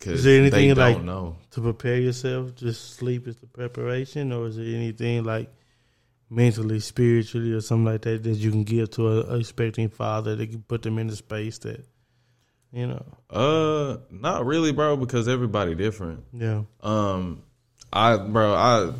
Cause 0.00 0.12
Is 0.20 0.24
there 0.24 0.40
anything 0.40 0.68
they 0.68 0.74
don't 0.74 0.94
like- 0.94 1.02
know. 1.04 1.36
to 1.50 1.60
prepare 1.60 1.98
yourself, 1.98 2.54
just 2.54 2.94
sleep 2.94 3.26
is 3.26 3.36
the 3.36 3.46
preparation, 3.48 4.32
or 4.32 4.46
is 4.46 4.56
there 4.56 4.64
anything 4.64 5.24
like 5.24 5.50
mentally, 6.30 6.80
spiritually, 6.80 7.52
or 7.52 7.60
something 7.60 7.84
like 7.86 8.02
that 8.02 8.22
that 8.22 8.36
you 8.36 8.50
can 8.50 8.64
give 8.64 8.90
to 8.92 9.08
a, 9.08 9.20
a 9.34 9.38
expecting 9.38 9.88
father 9.88 10.36
that 10.36 10.46
can 10.50 10.62
put 10.62 10.82
them 10.82 10.98
in 10.98 11.06
the 11.06 11.16
space 11.16 11.58
that, 11.58 11.84
you 12.72 12.86
know, 12.86 13.04
Uh, 13.30 13.96
not 14.10 14.44
really, 14.46 14.72
bro, 14.72 14.96
because 14.96 15.26
everybody 15.28 15.74
different. 15.74 16.24
yeah, 16.32 16.62
Um, 16.82 17.42
I, 17.92 18.16
bro, 18.18 18.52
I, 18.54 18.92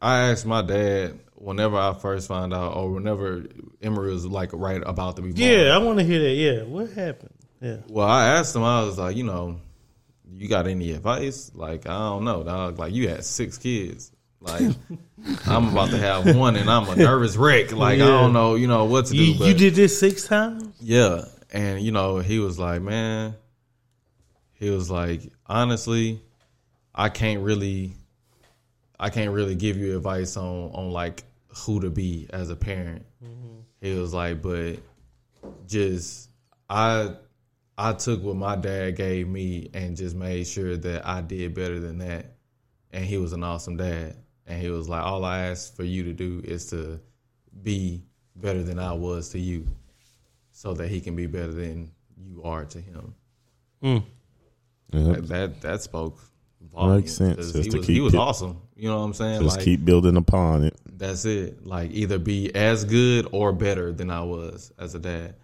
I 0.00 0.30
asked 0.30 0.46
my 0.46 0.62
dad 0.62 1.18
whenever 1.34 1.76
I 1.76 1.92
first 1.94 2.28
find 2.28 2.54
out, 2.54 2.76
or 2.76 2.90
whenever 2.92 3.44
Emery 3.82 4.12
was 4.12 4.24
like 4.24 4.50
right 4.52 4.80
about 4.86 5.16
to 5.16 5.22
be 5.22 5.32
born. 5.32 5.40
yeah. 5.42 5.74
I 5.74 5.78
want 5.78 5.98
to 5.98 6.04
hear 6.04 6.20
that. 6.22 6.34
Yeah, 6.34 6.62
what 6.62 6.90
happened? 6.90 7.34
Yeah, 7.60 7.76
Well, 7.88 8.06
I 8.08 8.26
asked 8.26 8.54
him. 8.56 8.62
I 8.64 8.84
was 8.84 8.98
like, 8.98 9.16
you 9.16 9.24
know, 9.24 9.60
you 10.32 10.48
got 10.48 10.66
any 10.68 10.92
advice? 10.92 11.50
Like, 11.54 11.86
I 11.86 11.96
don't 11.98 12.24
know, 12.24 12.42
dog. 12.44 12.78
Like, 12.78 12.92
you 12.92 13.08
had 13.08 13.24
six 13.24 13.58
kids. 13.58 14.10
Like, 14.42 14.74
I'm 15.46 15.68
about 15.68 15.90
to 15.90 15.98
have 15.98 16.36
one, 16.36 16.56
and 16.56 16.68
I'm 16.68 16.88
a 16.88 16.96
nervous 16.96 17.36
wreck. 17.36 17.72
Like, 17.72 17.94
I 17.94 18.06
don't 18.06 18.32
know, 18.32 18.54
you 18.56 18.66
know, 18.66 18.84
what 18.84 19.06
to 19.06 19.12
do. 19.12 19.22
you, 19.22 19.38
but 19.38 19.48
you 19.48 19.54
did 19.54 19.74
this 19.74 19.98
six 19.98 20.26
times. 20.26 20.74
yeah, 20.80 21.24
and 21.52 21.80
you 21.80 21.92
know, 21.92 22.18
he 22.18 22.38
was 22.38 22.58
like, 22.58 22.82
man, 22.82 23.34
he 24.54 24.70
was 24.70 24.90
like, 24.90 25.32
honestly, 25.46 26.20
I 26.94 27.08
can't 27.08 27.42
really, 27.42 27.94
I 28.98 29.10
can't 29.10 29.30
really 29.30 29.54
give 29.54 29.76
you 29.76 29.96
advice 29.96 30.36
on 30.36 30.70
on 30.72 30.90
like 30.90 31.24
who 31.48 31.80
to 31.80 31.90
be 31.90 32.26
as 32.30 32.50
a 32.50 32.56
parent. 32.56 33.04
Mm-hmm. 33.24 33.60
He 33.80 33.94
was 33.94 34.12
like, 34.12 34.42
but 34.42 34.76
just 35.66 36.30
I 36.68 37.14
I 37.76 37.92
took 37.94 38.22
what 38.22 38.36
my 38.36 38.56
dad 38.56 38.96
gave 38.96 39.28
me 39.28 39.70
and 39.74 39.96
just 39.96 40.14
made 40.14 40.46
sure 40.46 40.76
that 40.76 41.06
I 41.06 41.20
did 41.20 41.54
better 41.54 41.80
than 41.80 41.98
that. 41.98 42.26
And 42.92 43.04
he 43.04 43.16
was 43.16 43.32
an 43.32 43.42
awesome 43.42 43.76
dad. 43.76 44.16
And 44.52 44.60
he 44.62 44.68
was 44.68 44.88
like, 44.88 45.02
all 45.02 45.24
I 45.24 45.46
ask 45.46 45.74
for 45.74 45.82
you 45.84 46.02
to 46.04 46.12
do 46.12 46.42
is 46.44 46.66
to 46.70 47.00
be 47.62 48.02
better 48.36 48.62
than 48.62 48.78
I 48.78 48.92
was 48.92 49.30
to 49.30 49.38
you, 49.38 49.66
so 50.52 50.74
that 50.74 50.88
he 50.88 51.00
can 51.00 51.16
be 51.16 51.26
better 51.26 51.52
than 51.52 51.90
you 52.16 52.42
are 52.44 52.64
to 52.66 52.78
him. 52.80 53.14
Hmm. 53.82 53.98
Yeah. 54.92 55.00
Like, 55.06 55.22
that 55.26 55.60
that 55.62 55.82
spoke 55.82 56.18
volumes, 56.72 57.02
Makes 57.02 57.12
sense. 57.14 57.52
just 57.52 57.64
He 57.64 57.70
to 57.70 57.78
was, 57.78 57.86
keep 57.86 57.94
he 57.94 58.00
was 58.00 58.14
it- 58.14 58.18
awesome. 58.20 58.58
You 58.76 58.88
know 58.88 58.98
what 58.98 59.04
I'm 59.04 59.14
saying? 59.14 59.42
Just 59.42 59.56
like 59.58 59.64
keep 59.64 59.84
building 59.84 60.16
upon 60.16 60.64
it. 60.64 60.74
that's 60.98 61.24
it. 61.24 61.66
Like 61.66 61.90
either 61.92 62.18
be 62.18 62.54
as 62.54 62.84
good 62.84 63.28
or 63.32 63.52
better 63.52 63.92
than 63.92 64.10
I 64.10 64.22
was 64.22 64.72
as 64.78 64.94
a 64.94 64.98
dad. 64.98 65.34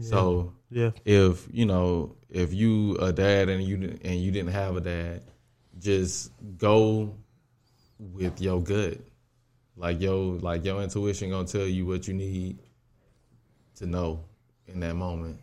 So 0.00 0.52
Yeah, 0.70 0.90
if 1.04 1.46
you 1.52 1.66
know 1.66 2.16
if 2.30 2.52
you 2.54 2.96
a 2.96 3.12
dad 3.12 3.48
and 3.48 3.62
you 3.62 3.98
and 4.04 4.16
you 4.20 4.30
didn't 4.30 4.52
have 4.52 4.76
a 4.76 4.80
dad, 4.80 5.22
just 5.78 6.30
go 6.56 7.14
with 7.98 8.40
your 8.40 8.60
gut. 8.62 8.98
Like 9.76 10.00
yo, 10.00 10.38
like 10.42 10.64
your 10.64 10.82
intuition 10.82 11.30
gonna 11.30 11.46
tell 11.46 11.66
you 11.66 11.86
what 11.86 12.08
you 12.08 12.14
need 12.14 12.58
to 13.76 13.86
know 13.86 14.24
in 14.66 14.80
that 14.80 14.94
moment. 14.96 15.38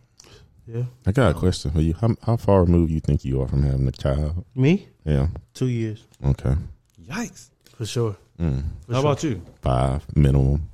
yeah. 0.67 0.83
I 1.05 1.11
got 1.11 1.31
a 1.31 1.33
question 1.39 1.71
for 1.71 1.79
you. 1.81 1.93
How, 1.93 2.15
how 2.23 2.35
far 2.37 2.61
removed 2.61 2.91
you 2.91 2.99
think 2.99 3.23
you 3.23 3.41
are 3.41 3.47
from 3.47 3.63
having 3.63 3.87
a 3.87 3.91
child? 3.91 4.43
Me, 4.55 4.87
Yeah. 5.05 5.27
two 5.53 5.67
years 5.67 6.03
Okay. 6.25 6.55
Yikes! 7.01 7.49
for 7.75 7.85
sure. 7.85 8.15
Mm. 8.39 8.63
For 8.85 8.93
How 8.93 9.01
sure. 9.01 9.11
about 9.11 9.23
you? 9.23 9.41
Five 9.61 10.05
minimum. 10.15 10.69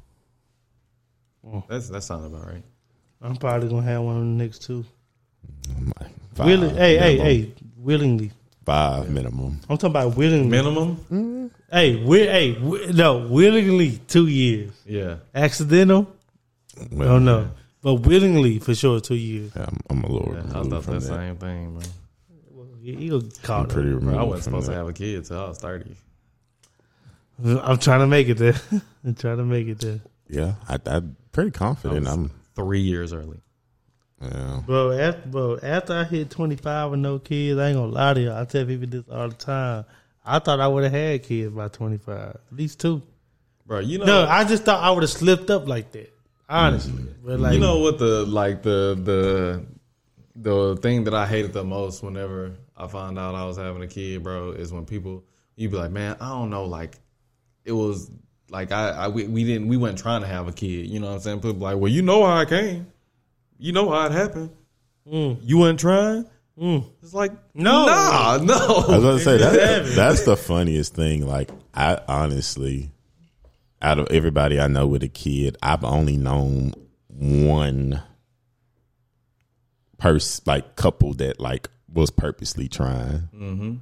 That's 1.67 1.89
that 1.89 2.01
sounds 2.03 2.25
about 2.25 2.47
right. 2.47 2.63
I'm 3.21 3.35
probably 3.35 3.69
gonna 3.69 3.81
have 3.83 4.01
one 4.01 4.15
of 4.15 4.21
the 4.21 4.27
next 4.43 4.63
two. 4.63 4.83
I'm 5.77 5.91
like, 5.99 6.11
Five 6.33 6.47
Willing, 6.47 6.75
hey, 6.75 6.97
hey, 6.97 7.17
hey, 7.17 7.53
willingly. 7.77 8.31
Five 8.65 9.09
minimum. 9.09 9.59
I'm 9.69 9.77
talking 9.77 9.89
about 9.89 10.15
willingly. 10.15 10.49
Minimum. 10.49 10.95
Mm-hmm. 10.97 11.47
Hey, 11.71 11.93
wi- 11.99 12.31
hey, 12.31 12.53
wi- 12.53 12.91
no, 12.91 13.27
willingly 13.27 13.97
two 14.07 14.27
years. 14.27 14.71
Yeah. 14.85 15.15
Accidental? 15.33 16.07
Well, 16.91 17.13
Oh 17.13 17.19
no, 17.19 17.51
but 17.81 17.95
willingly 17.95 18.59
for 18.59 18.75
sure 18.75 18.99
two 19.01 19.15
years. 19.15 19.51
yeah, 19.55 19.65
I'm, 19.67 19.79
I'm 19.89 20.03
a 20.03 20.11
little 20.11 20.33
yeah 20.33 20.59
I 20.59 20.63
thought 20.63 20.83
from 20.83 20.93
that. 20.95 21.01
same 21.01 21.37
thing, 21.37 21.73
man. 21.77 21.87
You, 22.81 22.93
you 22.97 23.09
gonna 23.43 23.61
I'm 23.63 23.67
pretty 23.67 23.89
it. 23.89 23.95
removed. 23.95 24.17
I 24.17 24.23
wasn't 24.23 24.43
from 24.43 24.61
supposed 24.61 24.67
to 24.69 24.73
have 24.75 24.87
a 24.87 24.93
kid 24.93 25.25
till 25.25 25.39
I 25.39 25.47
was 25.49 25.57
thirty. 25.59 25.95
I'm 27.43 27.77
trying 27.79 27.99
to 28.01 28.07
make 28.07 28.29
it 28.29 28.37
there. 28.37 28.55
I'm 29.03 29.15
trying 29.15 29.37
to 29.37 29.43
make 29.45 29.67
it 29.67 29.79
there, 29.79 29.99
Yeah, 30.29 30.53
I, 30.69 30.77
I'm 30.85 31.15
pretty 31.31 31.51
confident. 31.51 32.07
I'm. 32.07 32.31
Three 32.55 32.81
years 32.81 33.13
early. 33.13 33.39
Yeah. 34.21 34.61
bro. 34.65 34.91
After, 34.91 35.29
bro, 35.29 35.59
after 35.61 35.93
I 35.93 36.03
hit 36.03 36.29
25 36.29 36.91
with 36.91 36.99
no 36.99 37.19
kids, 37.19 37.59
I 37.59 37.69
ain't 37.69 37.77
gonna 37.77 37.91
lie 37.91 38.13
to 38.13 38.21
you. 38.21 38.33
I 38.33 38.45
tell 38.45 38.65
people 38.65 38.87
this 38.87 39.03
all 39.11 39.29
the 39.29 39.35
time. 39.35 39.85
I 40.25 40.39
thought 40.39 40.59
I 40.59 40.67
would 40.67 40.83
have 40.83 40.93
had 40.93 41.23
kids 41.23 41.53
by 41.53 41.67
25, 41.67 42.17
at 42.17 42.39
least 42.51 42.79
two. 42.79 43.01
Bro, 43.65 43.79
you 43.79 43.97
know 43.99 44.05
No, 44.05 44.25
I 44.27 44.43
just 44.43 44.63
thought 44.63 44.83
I 44.83 44.91
would 44.91 45.03
have 45.03 45.09
slipped 45.09 45.49
up 45.49 45.67
like 45.67 45.91
that. 45.93 46.13
Honestly, 46.47 46.91
mm-hmm. 46.91 47.25
but 47.25 47.39
like, 47.39 47.53
you 47.53 47.59
know 47.59 47.79
what 47.79 47.97
the 47.97 48.25
like 48.25 48.61
the 48.61 48.99
the 49.01 49.65
the 50.35 50.75
thing 50.81 51.05
that 51.05 51.13
I 51.13 51.25
hated 51.25 51.53
the 51.53 51.63
most 51.63 52.03
whenever 52.03 52.57
I 52.75 52.87
found 52.87 53.17
out 53.17 53.35
I 53.35 53.45
was 53.45 53.55
having 53.55 53.81
a 53.83 53.87
kid, 53.87 54.21
bro, 54.21 54.51
is 54.51 54.73
when 54.73 54.85
people 54.85 55.23
you'd 55.55 55.71
be 55.71 55.77
like, 55.77 55.91
man, 55.91 56.17
I 56.19 56.27
don't 56.29 56.49
know, 56.49 56.65
like 56.65 56.97
it 57.63 57.71
was 57.71 58.11
like 58.49 58.73
I, 58.73 58.89
I 58.89 59.07
we, 59.07 59.27
we 59.27 59.45
didn't 59.45 59.69
we 59.69 59.77
weren't 59.77 59.97
trying 59.97 60.21
to 60.21 60.27
have 60.27 60.49
a 60.49 60.51
kid. 60.51 60.87
You 60.87 60.99
know 60.99 61.07
what 61.07 61.13
I'm 61.13 61.19
saying? 61.21 61.39
People 61.39 61.59
like, 61.59 61.77
well, 61.77 61.91
you 61.91 62.01
know 62.01 62.25
how 62.25 62.35
I 62.35 62.45
came. 62.45 62.90
You 63.61 63.71
know 63.73 63.91
how 63.91 64.07
it 64.07 64.11
happened. 64.11 64.49
Mm. 65.07 65.37
You 65.43 65.59
weren't 65.59 65.79
trying. 65.79 66.25
Mm. 66.59 66.83
It's 67.03 67.13
like 67.13 67.31
No. 67.53 67.85
nah, 67.85 68.39
no. 68.41 68.55
I 68.55 68.97
was 68.97 69.03
gonna 69.03 69.19
say 69.19 69.37
that, 69.37 69.93
that's 69.95 70.23
the 70.23 70.35
funniest 70.35 70.95
thing. 70.95 71.27
Like 71.27 71.51
I 71.71 71.99
honestly, 72.07 72.91
out 73.79 73.99
of 73.99 74.07
everybody 74.09 74.59
I 74.59 74.65
know 74.65 74.87
with 74.87 75.03
a 75.03 75.07
kid, 75.07 75.57
I've 75.61 75.83
only 75.83 76.17
known 76.17 76.73
one 77.07 78.01
person, 79.99 80.43
like 80.47 80.75
couple 80.75 81.13
that 81.15 81.39
like 81.39 81.69
was 81.87 82.09
purposely 82.09 82.67
trying. 82.67 83.29
Mm-hmm. 83.35 83.73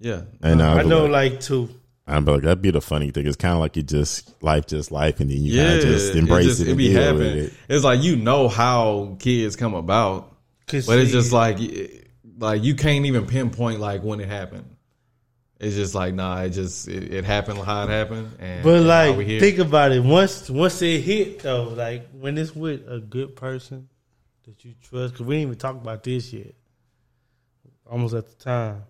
yeah, 0.00 0.22
And 0.42 0.60
I 0.60 0.78
was 0.78 0.86
know 0.88 1.06
like, 1.06 1.32
like 1.32 1.40
two. 1.40 1.70
I'm 2.06 2.24
like 2.24 2.42
that'd 2.42 2.62
be 2.62 2.70
the 2.70 2.80
funny 2.80 3.10
thing. 3.10 3.26
It's 3.26 3.36
kind 3.36 3.54
of 3.54 3.60
like 3.60 3.76
you 3.76 3.82
just 3.82 4.42
life, 4.42 4.66
just 4.66 4.90
life, 4.90 5.20
and 5.20 5.30
then 5.30 5.38
you 5.38 5.54
yeah. 5.54 5.68
kind 5.68 5.78
of 5.78 5.84
just 5.84 6.14
embrace 6.14 6.46
just- 6.46 6.60
it, 6.62 6.68
and 6.68 6.76
be 6.76 6.88
deal 6.88 7.02
happening. 7.02 7.36
with 7.36 7.44
it. 7.46 7.54
It's 7.68 7.84
like 7.84 8.02
you 8.02 8.16
know 8.16 8.48
how 8.48 9.16
kids 9.20 9.54
come 9.56 9.74
about, 9.74 10.36
but 10.66 10.98
it's 10.98 11.12
just 11.12 11.32
like 11.32 11.58
like 12.38 12.62
you 12.64 12.74
can't 12.74 13.06
even 13.06 13.26
pinpoint 13.26 13.80
like 13.80 14.02
when 14.02 14.20
it 14.20 14.28
happened. 14.28 14.64
It's 15.60 15.76
just 15.76 15.94
like 15.94 16.12
nah, 16.12 16.40
it 16.42 16.50
just 16.50 16.88
it, 16.88 17.14
it 17.14 17.24
happened 17.24 17.58
how 17.60 17.84
it 17.84 17.88
happened. 17.88 18.32
And 18.40 18.64
But 18.64 18.78
and 18.78 18.88
like, 18.88 19.16
we 19.16 19.38
think 19.38 19.58
about 19.58 19.92
it. 19.92 20.02
Once 20.02 20.50
once 20.50 20.82
it 20.82 21.02
hit 21.02 21.38
though, 21.38 21.68
like 21.68 22.08
when 22.10 22.36
it's 22.36 22.54
with 22.54 22.82
a 22.88 22.98
good 22.98 23.36
person 23.36 23.88
that 24.44 24.64
you 24.64 24.74
trust, 24.82 25.14
because 25.14 25.24
we 25.24 25.36
didn't 25.36 25.48
even 25.50 25.58
talk 25.58 25.76
about 25.76 26.02
this 26.02 26.32
yet. 26.32 26.54
Almost 27.88 28.14
at 28.14 28.26
the 28.26 28.34
time, 28.42 28.82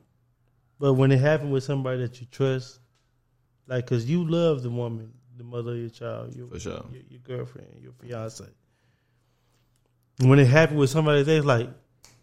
but 0.79 0.95
when 0.95 1.13
it 1.13 1.21
happened 1.21 1.53
with 1.53 1.65
somebody 1.65 2.01
that 2.03 2.21
you 2.21 2.27
trust, 2.31 2.79
like 3.73 3.85
because 3.87 4.09
you 4.09 4.25
love 4.29 4.63
the 4.63 4.71
woman, 4.71 5.13
the 5.37 5.45
mother 5.45 5.73
of 5.73 5.79
your 5.79 5.89
child, 5.91 6.35
your 6.37 6.47
For 6.49 6.61
sure. 6.61 6.85
your, 6.93 7.03
your 7.09 7.21
girlfriend, 7.21 7.69
your 7.83 7.93
fiance. 7.93 8.45
When 10.21 10.39
it 10.39 10.47
happened 10.47 10.79
with 10.79 10.91
somebody 10.91 11.23
that's 11.23 11.45
like, 11.45 11.69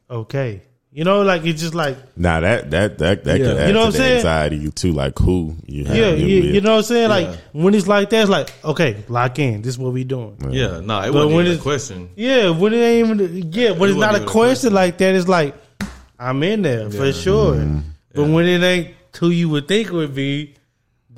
okay, 0.09 0.61
you 0.91 1.03
know, 1.03 1.21
like 1.23 1.45
it's 1.45 1.61
just 1.61 1.75
like 1.75 1.97
Now 2.17 2.39
that 2.39 2.69
that 2.71 2.97
that 2.99 3.23
that 3.23 3.39
Yeah. 3.39 3.45
could 3.45 3.57
add 3.57 3.67
You 3.67 3.73
know 3.73 3.79
to 3.79 3.85
what 3.85 3.85
I'm 3.87 3.91
the 3.91 3.97
saying? 3.97 4.15
anxiety 4.17 4.57
you 4.57 4.71
too, 4.71 4.91
like 4.93 5.17
who 5.19 5.55
you 5.67 5.85
have 5.85 5.95
yeah, 5.97 6.11
you, 6.11 6.25
you 6.27 6.61
know 6.61 6.71
what 6.71 6.77
I'm 6.77 6.83
saying? 6.83 7.09
Like 7.09 7.27
Yeah. 7.27 7.35
when 7.51 7.73
it's 7.75 7.87
like 7.87 8.09
that, 8.11 8.21
it's 8.21 8.29
like 8.29 8.51
okay, 8.63 9.03
lock 9.07 9.37
in. 9.39 9.61
This 9.61 9.73
is 9.73 9.79
what 9.79 9.91
we 9.93 10.03
doing. 10.03 10.37
yeah, 10.49 10.79
nah, 10.79 11.01
it 11.03 11.07
But 11.11 11.13
wasn't 11.13 11.33
when 11.35 11.45
even 11.47 11.59
a 11.59 11.61
question. 11.61 12.09
Yeah, 12.15 12.49
when 12.51 12.73
it 12.73 12.77
ain't 12.77 13.07
even 13.09 13.51
yeah, 13.51 13.71
when 13.71 13.89
It 13.89 13.93
it's 13.93 13.99
not 14.01 14.13
a 14.13 14.17
even 14.17 14.27
a 14.29 14.31
question 14.31 14.73
like 14.73 14.97
that, 14.99 15.15
it's 15.15 15.27
like 15.27 15.55
I'm 16.17 16.41
in 16.43 16.61
there 16.61 16.89
for 16.89 17.11
sure. 17.11 17.55
Mm-hmm. 17.55 17.79
But 18.13 18.29
when 18.29 18.45
it 18.45 18.63
ain't 18.63 18.95
who 19.17 19.29
you 19.29 19.49
would 19.49 19.67
think 19.67 19.87
it 19.87 19.93
would 19.93 20.15
be, 20.15 20.55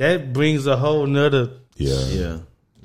that 0.02 0.34
brings 0.34 0.66
a 0.68 0.76
whole 0.76 1.06
nother. 1.06 1.52
yeah. 1.78 2.06
Yeah. 2.10 2.38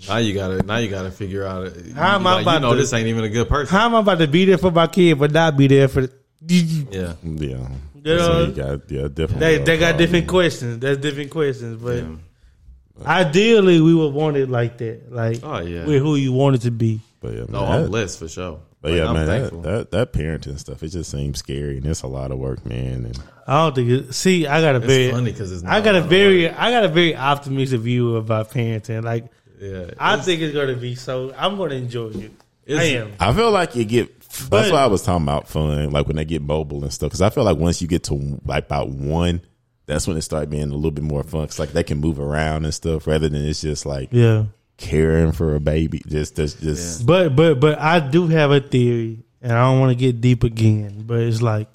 Now 0.09 0.19
you 0.19 0.35
gotta 0.35 0.62
now 0.62 0.77
you 0.77 0.91
gotta 0.91 1.11
figure 1.11 1.45
out 1.45 1.67
uh, 1.69 1.71
How 1.95 2.17
am 2.17 2.27
I 2.27 2.43
about 2.43 2.55
you 2.55 2.61
know 2.61 2.75
to, 2.75 2.81
this 2.81 2.93
ain't 2.93 3.07
even 3.09 3.25
a 3.25 3.31
good 3.31 3.49
person. 3.49 3.75
How 3.75 3.87
am 3.87 3.95
I 3.95 4.01
about 4.01 4.19
to 4.19 4.29
be 4.29 4.45
there 4.45 4.59
for 4.59 4.71
my 4.71 4.87
kid, 4.87 5.19
but 5.19 5.33
not 5.33 5.57
be 5.57 5.67
there 5.69 5.89
for? 5.89 6.03
The, 6.03 6.55
Yeah. 6.91 7.14
Yeah. 7.25 7.69
You 8.05 8.19
so 8.19 8.33
know, 8.33 8.45
you 8.45 8.53
got 8.53 8.91
yeah, 8.91 9.09
definitely. 9.09 9.39
they 9.39 9.64
they 9.64 9.79
got 9.79 9.97
different 9.97 10.29
questions. 10.29 10.79
That's 10.81 10.99
different 11.01 11.31
questions, 11.31 11.83
but 11.83 11.97
Yeah. 12.05 12.17
ideally 13.07 13.81
we 13.81 13.95
would 13.95 14.12
want 14.12 14.37
it 14.37 14.49
like 14.51 14.77
that, 14.79 15.11
like 15.12 15.41
Oh, 15.43 15.59
yeah. 15.61 15.87
with 15.87 16.01
who 16.03 16.17
you 16.17 16.33
want 16.33 16.57
it 16.57 16.62
to 16.62 16.71
be. 16.71 17.01
But 17.21 17.33
yeah, 17.35 17.45
No, 17.49 17.62
man, 17.62 17.73
I'm 17.73 17.83
that- 17.85 17.91
blessed 17.91 18.19
for 18.19 18.29
sure. 18.29 18.61
But 18.87 18.93
Like, 18.93 18.99
yeah, 19.01 19.09
I'm 19.09 19.14
man, 19.14 19.26
that, 19.26 19.62
that 19.64 19.91
that 19.91 20.12
parenting 20.12 20.59
stuff 20.61 20.80
it 20.84 20.89
just 20.89 21.11
seems 21.11 21.41
scary 21.41 21.78
and 21.78 21.87
it's 21.87 22.03
a 22.03 22.07
lot 22.07 22.30
of 22.30 22.39
work, 22.39 22.64
man. 22.64 23.07
And 23.07 23.18
I 23.49 23.64
don't 23.64 23.74
think. 23.74 23.89
It, 23.91 24.12
see, 24.14 24.47
I 24.47 24.61
got 24.61 24.74
a 24.76 24.78
it's 24.78 24.87
very, 24.87 25.11
funny 25.11 25.32
because 25.32 25.64
I 25.64 25.80
got 25.80 25.95
a 25.97 25.99
lot 25.99 26.05
of 26.05 26.11
very. 26.11 26.49
I 26.49 26.70
got 26.70 26.84
a 26.84 26.89
very 26.89 27.16
optimistic 27.16 27.80
view 27.80 28.14
about 28.14 28.53
parenting. 28.53 29.03
Like 29.03 29.24
Yeah. 29.61 29.91
I 29.99 30.12
It's- 30.12 30.24
think 30.24 30.41
it's 30.41 30.55
going 30.55 30.68
to 30.68 30.76
be 30.76 30.95
so. 30.95 31.34
I'm 31.37 31.57
going 31.57 31.70
to 31.70 31.76
enjoy 31.76 32.11
it. 32.11 32.30
I 32.68 32.84
am. 32.84 33.12
I 33.18 33.32
feel 33.32 33.51
like 33.51 33.74
you 33.74 33.84
get. 33.84 34.12
But- 34.51 34.61
that's 34.61 34.70
why 34.72 34.82
I 34.82 34.87
was 34.87 35.03
talking 35.03 35.24
about 35.24 35.49
fun, 35.49 35.91
like 35.91 36.07
when 36.07 36.14
they 36.16 36.24
get 36.24 36.43
mobile 36.43 36.82
and 36.84 36.93
stuff. 36.93 37.09
Because 37.09 37.22
I 37.22 37.30
feel 37.30 37.43
like 37.43 37.57
once 37.57 37.82
you 37.82 37.89
get 37.89 38.05
to 38.05 38.41
like 38.45 38.66
about 38.66 38.91
one, 38.91 39.41
that's 39.87 40.07
when 40.07 40.16
it 40.16 40.22
start 40.22 40.49
being 40.51 40.70
a 40.70 40.74
little 40.74 40.91
bit 40.93 41.03
more 41.05 41.24
fun. 41.24 41.47
Cause 41.47 41.59
like 41.59 41.70
they 41.72 41.82
can 41.82 41.99
move 41.99 42.20
around 42.20 42.64
and 42.64 42.72
stuff, 42.74 43.07
rather 43.09 43.28
than 43.28 43.45
it's 43.45 43.62
just 43.62 43.84
like 43.84 44.11
Yeah. 44.12 44.45
Caring 44.77 45.33
for 45.33 45.55
a 45.55 45.61
baby. 45.61 46.03
Just 46.07 46.37
just 46.37 46.61
just 46.61 47.07
But 47.07 47.35
but 47.37 47.61
but 47.61 47.79
I 47.79 48.01
do 48.01 48.27
have 48.29 48.51
a 48.51 48.61
theory, 48.61 49.24
and 49.43 49.53
I 49.53 49.64
don't 49.70 49.81
want 49.81 49.91
to 49.91 49.97
get 49.97 50.20
deep 50.20 50.45
again. 50.45 51.05
But 51.07 51.20
it's 51.20 51.43
like 51.43 51.68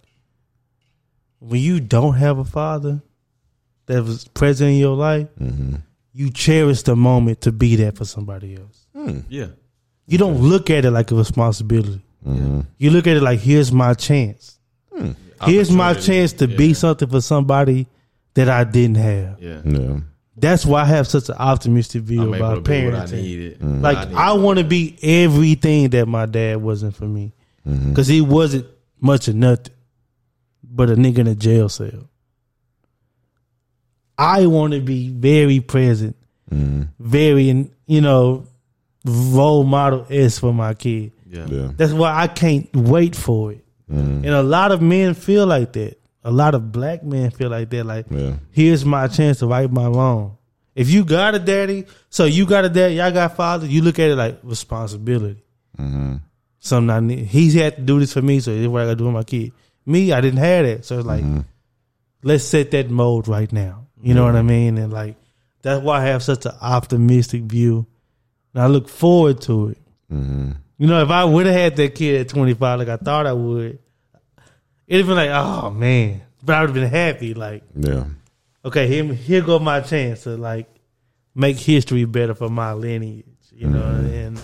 when 1.40 1.62
you 1.62 1.80
don't 1.80 2.16
have 2.16 2.38
a 2.38 2.46
father 2.46 3.02
that 3.88 4.04
was 4.04 4.28
present 4.30 4.72
in 4.72 4.78
your 4.78 4.96
life, 4.96 5.28
Mm-hmm. 5.40 5.76
you 6.14 6.30
cherish 6.30 6.84
the 6.84 6.96
moment 6.96 7.42
to 7.42 7.52
be 7.52 7.76
there 7.76 7.92
for 7.92 8.06
somebody 8.06 8.56
else. 8.58 8.86
Yeah. 9.30 9.48
You 10.06 10.18
don't 10.18 10.38
look 10.42 10.70
at 10.70 10.86
it 10.86 10.92
like 10.92 11.10
a 11.12 11.16
responsibility. 11.16 12.02
Mm-hmm. 12.28 12.62
You 12.78 12.90
look 12.92 13.08
at 13.08 13.18
it 13.18 13.22
like 13.24 13.40
here's 13.40 13.72
my 13.72 13.94
chance. 13.94 14.60
Here's 15.44 15.72
my 15.72 15.96
chance 15.96 16.34
to 16.34 16.48
be 16.48 16.76
something 16.76 17.10
for 17.10 17.20
somebody 17.22 17.88
that 18.36 18.48
I 18.48 18.64
didn't 18.64 18.98
have. 18.98 19.42
Yeah. 19.42 19.62
yeah. 19.66 20.00
That's 20.42 20.66
why 20.66 20.82
I 20.82 20.86
have 20.86 21.08
such 21.08 21.30
an 21.30 21.36
optimistic 21.36 22.02
view 22.02 22.22
I'm 22.24 22.34
about 22.34 22.64
be 22.64 22.86
what 22.86 22.96
I 22.96 23.04
parenting. 23.06 23.58
Mm-hmm. 23.58 23.82
Like 23.82 23.98
I. 24.10 24.30
I 24.30 24.34
want 24.34 24.60
to 24.60 24.66
be 24.66 24.98
everything 25.02 25.90
that 25.92 26.08
my 26.08 26.26
dad 26.26 26.62
wasn't 26.62 26.96
for 26.96 27.06
me, 27.06 27.34
Mm-hmm. 27.68 27.90
because 27.90 28.08
he 28.08 28.22
wasn't 28.22 28.66
much 29.00 29.28
of 29.28 29.36
nothing, 29.36 29.74
but 30.64 30.90
a 30.90 30.96
nigga 30.96 31.20
in 31.20 31.28
a 31.28 31.36
jail 31.36 31.70
cell. 31.70 32.10
I 34.18 34.46
want 34.48 34.74
to 34.74 34.80
be 34.82 35.10
very 35.10 35.60
present, 35.60 36.16
Mm-hmm. 36.52 36.84
very 37.00 37.70
you 37.88 38.02
know 38.02 38.46
role 39.06 39.64
model 39.64 40.06
is 40.10 40.38
for 40.40 40.54
my 40.54 40.74
kid. 40.74 41.12
Yeah. 41.28 41.46
Yeah. 41.46 41.72
That's 41.78 41.94
why 41.94 42.14
I 42.22 42.28
can't 42.28 42.68
wait 42.76 43.16
for 43.16 43.54
it. 43.54 43.64
Mm-hmm. 43.90 44.26
And 44.26 44.28
a 44.28 44.44
lot 44.44 44.72
of 44.74 44.82
men 44.82 45.14
feel 45.14 45.46
like 45.48 45.72
that. 45.74 45.98
A 46.24 46.32
lot 46.32 46.54
of 46.56 46.72
black 46.72 47.04
men 47.04 47.32
feel 47.32 47.50
like 47.50 47.70
that. 47.72 47.84
Like, 47.86 48.06
Yeah. 48.10 48.36
here's 48.52 48.86
my 48.86 49.08
chance 49.08 49.40
to 49.40 49.48
right 49.48 49.72
my 49.72 49.88
wrong. 49.88 50.38
If 50.76 50.90
you 50.90 51.04
got 51.04 51.36
a 51.36 51.40
daddy, 51.40 51.86
so 52.10 52.26
you 52.26 52.46
got 52.46 52.64
a 52.66 52.70
daddy, 52.70 52.96
y'all 52.96 53.12
got 53.12 53.36
father, 53.36 53.66
you 53.68 53.82
look 53.82 54.00
at 54.00 54.10
it 54.12 54.16
like 54.16 54.40
responsibility. 54.44 55.44
Mm-hmm. 55.78 56.16
Something 56.60 56.90
I 56.92 57.00
need. 57.00 57.26
He's 57.26 57.54
had 57.56 57.76
to 57.78 57.82
do 57.82 58.00
this 58.00 58.14
for 58.14 58.22
me, 58.22 58.40
so 58.40 58.52
is 58.52 58.68
what 58.68 58.84
I 58.84 58.86
got 58.86 58.90
to 58.92 58.96
do 58.98 59.06
with 59.06 59.14
my 59.16 59.24
kid. 59.24 59.52
Me, 59.86 60.14
I 60.14 60.22
didn't 60.22 60.40
have 60.40 60.66
that. 60.66 60.86
So 60.86 61.00
it's 61.00 61.08
like, 61.08 61.24
Mm-hmm. 61.24 61.40
let's 62.24 62.44
set 62.44 62.72
that 62.72 62.90
mode 62.90 63.28
right 63.28 63.52
now. 63.52 63.88
You 64.02 64.14
know 64.14 64.26
what 64.26 64.36
I 64.36 64.42
mean? 64.44 64.78
And 64.78 64.92
like, 64.94 65.16
that's 65.64 65.82
why 65.84 66.02
I 66.02 66.06
have 66.06 66.24
such 66.24 66.46
an 66.46 66.54
optimistic 66.62 67.44
view. 67.44 67.86
And 68.54 68.64
I 68.64 68.68
look 68.68 68.90
forward 68.90 69.42
to 69.42 69.70
it. 69.70 69.78
Mm-hmm. 70.12 70.52
You 70.78 70.88
know, 70.88 71.02
if 71.04 71.10
I 71.10 71.24
would 71.24 71.46
have 71.46 71.56
had 71.56 71.76
that 71.78 71.96
kid 71.96 72.22
at 72.22 72.30
25 72.30 72.80
like 72.80 72.88
I 72.90 72.98
thought 72.98 73.28
I 73.28 73.34
would, 73.34 73.80
it'd 74.92 75.08
been 75.08 75.16
like, 75.16 75.30
oh 75.30 75.70
man. 75.72 76.22
But 76.44 76.56
I 76.56 76.62
would 76.62 76.70
have 76.72 76.76
been 76.76 76.90
happy. 76.90 77.34
Like, 77.34 77.64
Yeah. 77.76 78.06
okay, 78.66 78.88
here, 78.88 79.06
here 79.14 79.42
go 79.42 79.58
my 79.60 79.80
chance 79.80 80.24
to 80.24 80.32
like 80.32 80.68
make 81.34 81.58
history 81.58 82.04
better 82.06 82.36
for 82.36 82.50
my 82.50 82.74
lineage. 82.74 83.26
You 83.54 83.68
know, 83.68 83.80
mm-hmm. 83.80 84.14
and 84.14 84.42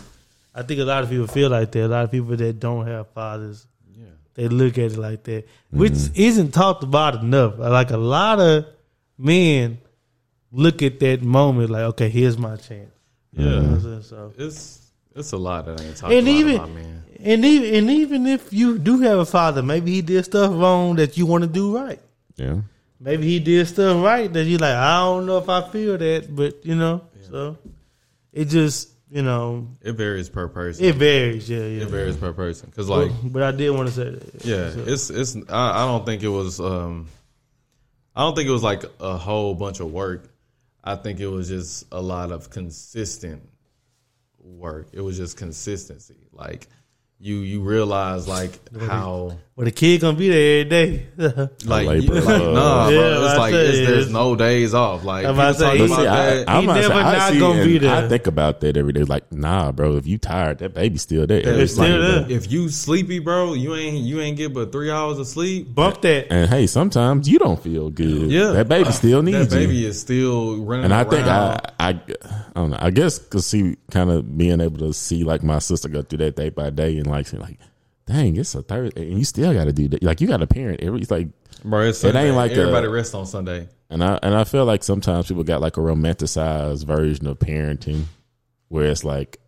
I 0.53 0.61
think 0.61 0.79
a 0.79 0.85
lot 0.85 1.03
of 1.03 1.09
people 1.09 1.27
feel 1.27 1.49
like 1.49 1.71
that. 1.71 1.85
A 1.85 1.87
lot 1.87 2.03
of 2.03 2.11
people 2.11 2.35
that 2.35 2.59
don't 2.59 2.85
have 2.87 3.09
fathers, 3.09 3.65
Yeah. 3.93 4.05
they 4.35 4.47
look 4.47 4.77
at 4.77 4.91
it 4.91 4.97
like 4.97 5.23
that, 5.23 5.47
which 5.71 5.93
mm-hmm. 5.93 6.21
isn't 6.21 6.51
talked 6.53 6.83
about 6.83 7.15
enough. 7.15 7.57
Like 7.57 7.89
a 7.91 7.97
lot 7.97 8.39
of 8.39 8.67
men 9.17 9.79
look 10.51 10.81
at 10.81 10.99
that 10.99 11.23
moment 11.23 11.71
like, 11.71 11.83
okay, 11.83 12.09
here's 12.09 12.37
my 12.37 12.55
chance. 12.57 12.91
You 13.33 13.45
know 13.45 13.61
what 13.63 13.85
I'm? 13.85 14.03
So 14.03 14.33
It's 14.37 14.91
it's 15.15 15.31
a 15.31 15.37
lot 15.37 15.65
that 15.65 15.81
ain't 15.81 15.97
talked 15.97 16.13
and 16.13 16.27
about, 16.27 16.39
even 16.39 16.55
about, 16.55 16.69
man. 16.69 17.03
And 17.23 17.43
even 17.45 17.75
and 17.75 17.89
even 17.91 18.27
if 18.27 18.51
you 18.53 18.77
do 18.77 18.99
have 19.01 19.19
a 19.19 19.25
father, 19.25 19.61
maybe 19.63 19.91
he 19.91 20.01
did 20.01 20.23
stuff 20.25 20.51
wrong 20.51 20.95
that 20.97 21.17
you 21.17 21.25
want 21.25 21.43
to 21.43 21.49
do 21.49 21.75
right. 21.77 21.99
Yeah. 22.35 22.61
Maybe 22.99 23.27
he 23.27 23.39
did 23.39 23.67
stuff 23.67 24.03
right 24.03 24.31
that 24.33 24.45
you 24.45 24.57
like. 24.57 24.73
I 24.75 24.99
don't 25.01 25.25
know 25.25 25.37
if 25.37 25.49
I 25.49 25.67
feel 25.69 25.97
that, 25.97 26.35
but 26.35 26.65
you 26.65 26.75
know, 26.75 27.01
so 27.29 27.57
it 28.33 28.45
just 28.45 28.89
you 29.09 29.21
know 29.21 29.67
It 29.81 29.93
varies 29.93 30.29
per 30.29 30.47
person. 30.47 30.83
it 30.85 30.95
varies. 30.95 31.49
Yeah, 31.49 31.59
yeah. 31.59 31.83
It 31.83 31.89
varies 31.89 32.17
per 32.17 32.33
person. 32.33 32.71
Cause 32.75 32.89
like, 32.89 33.11
but 33.23 33.43
I 33.43 33.51
did 33.51 33.69
want 33.69 33.87
to 33.89 33.93
say 33.93 34.09
that. 34.11 34.45
yeah, 34.45 34.71
So- 34.71 34.83
it's 34.87 35.09
it's. 35.09 35.35
I, 35.49 35.83
I 35.83 35.85
don't 35.85 36.05
think 36.05 36.23
it 36.23 36.27
was. 36.29 36.59
um 36.59 37.07
I 38.15 38.21
don't 38.21 38.35
think 38.35 38.49
it 38.49 38.51
was 38.51 38.63
like 38.63 38.83
a 38.99 39.15
whole 39.15 39.53
bunch 39.53 39.79
of 39.79 39.91
work. 39.91 40.29
I 40.83 40.95
think 40.95 41.19
it 41.19 41.27
was 41.27 41.49
just 41.49 41.85
a 41.91 42.01
lot 42.01 42.31
of 42.31 42.49
consistent 42.49 43.47
work. 44.39 44.87
It 44.93 45.01
was 45.01 45.17
just 45.17 45.37
consistency. 45.37 46.15
Like 46.31 46.67
you, 47.19 47.37
you 47.37 47.61
realize 47.61 48.27
like 48.27 48.59
how 48.79 49.37
Well, 49.57 49.65
the 49.65 49.71
kid 49.71 50.01
gonna 50.01 50.15
be 50.15 50.29
there 50.29 50.59
every 50.61 50.69
day. 50.69 51.07
Like, 51.65 51.87
labor 51.87 52.21
like 52.21 52.23
of 52.41 52.53
nah, 52.53 52.89
Yeah, 52.89 52.95
bro. 52.99 53.23
It's 53.25 53.33
I 53.33 53.37
like 53.37 53.53
said, 53.53 53.65
it's, 53.65 53.87
there's 53.89 54.11
no 54.11 54.35
days 54.35 54.75
off. 54.75 55.03
Like 55.03 55.25
I'm 55.25 55.33
people 55.33 55.41
about 55.49 55.55
to 55.57 55.63
talk 55.63 55.71
say, 55.73 55.77
But 55.79 55.85
about 55.87 55.97
see, 55.99 56.07
I, 56.07 56.25
that. 56.35 56.49
I'm 56.49 56.61
He 56.61 56.67
not 56.67 56.73
never 56.75 56.87
saying- 56.93 56.99
I 57.07 57.17
not 57.17 57.31
see 57.33 57.39
gonna 57.39 57.63
be 57.65 57.77
there. 57.79 57.95
I 57.95 58.07
think 58.07 58.27
about 58.27 58.61
that 58.61 58.77
every 58.77 58.93
day. 58.93 59.03
Like, 59.03 59.31
nah, 59.31 59.71
bro, 59.71 59.97
if 59.97 60.05
you 60.05 60.19
tired, 60.19 60.59
that 60.59 60.75
baby's 60.75 61.01
still 61.01 61.25
there. 61.25 61.41
every 61.43 61.63
It's 61.63 61.73
still 61.73 61.85
single 61.85 62.01
there. 62.27 62.37
if 62.37 62.51
you 62.51 62.69
sleepy, 62.69 63.17
bro, 63.17 63.55
you 63.55 63.73
ain't 63.73 63.97
you 63.97 64.21
ain't 64.21 64.37
get 64.37 64.53
but 64.53 64.71
three 64.71 64.91
hours 64.91 65.17
of 65.17 65.25
sleep. 65.25 65.73
Bump 65.73 66.01
that. 66.03 66.27
And 66.31 66.47
hey, 66.51 66.67
sometimes 66.67 67.27
you 67.27 67.39
don't 67.39 67.59
feel 67.59 67.89
good. 67.89 68.29
Yeah, 68.29 68.51
that 68.51 68.67
baby 68.69 68.91
still 68.91 69.23
needs 69.23 69.47
That 69.47 69.55
baby 69.55 69.77
you. 69.77 69.87
is 69.87 69.99
still 69.99 70.63
running. 70.63 70.85
And 70.85 70.93
I 70.93 71.01
around. 71.01 71.09
think 71.09 71.25
I, 71.25 71.59
I, 71.79 71.89
I 71.89 72.59
don't 72.61 72.69
know. 72.69 72.77
I 72.79 72.91
guess 72.91 73.17
cause 73.17 73.47
see, 73.47 73.75
kind 73.89 74.11
of 74.11 74.37
being 74.37 74.61
able 74.61 74.77
to 74.87 74.93
see 74.93 75.23
like 75.23 75.41
my 75.41 75.57
sister 75.57 75.89
go 75.89 76.03
through 76.03 76.19
that 76.19 76.35
day 76.35 76.49
by 76.49 76.69
day, 76.69 76.95
and 76.97 77.07
like, 77.07 77.25
see, 77.25 77.37
like, 77.37 77.57
dang, 78.07 78.35
it's 78.37 78.55
a 78.55 78.63
Thursday, 78.63 79.09
and 79.09 79.19
you 79.19 79.25
still 79.25 79.53
got 79.53 79.65
to 79.65 79.73
do 79.73 79.87
that. 79.89 80.01
Like, 80.01 80.19
you 80.21 80.27
got 80.27 80.41
a 80.41 80.47
parent 80.47 80.81
every. 80.81 81.01
It's 81.01 81.11
like, 81.11 81.27
bro, 81.63 81.81
it's 81.81 82.03
It 82.03 82.15
ain't 82.15 82.35
like 82.35 82.51
a- 82.51 82.55
everybody 82.61 82.87
rests 82.87 83.13
on 83.13 83.25
Sunday. 83.27 83.67
and 83.89 84.03
I 84.03 84.17
and 84.23 84.33
I 84.33 84.43
feel 84.43 84.65
like 84.65 84.83
sometimes 84.83 85.27
people 85.27 85.43
got 85.43 85.61
like 85.61 85.77
a 85.77 85.81
romanticized 85.81 86.85
version 86.85 87.27
of 87.27 87.37
parenting, 87.39 88.03
where 88.69 88.85
it's 88.85 89.03
like, 89.03 89.39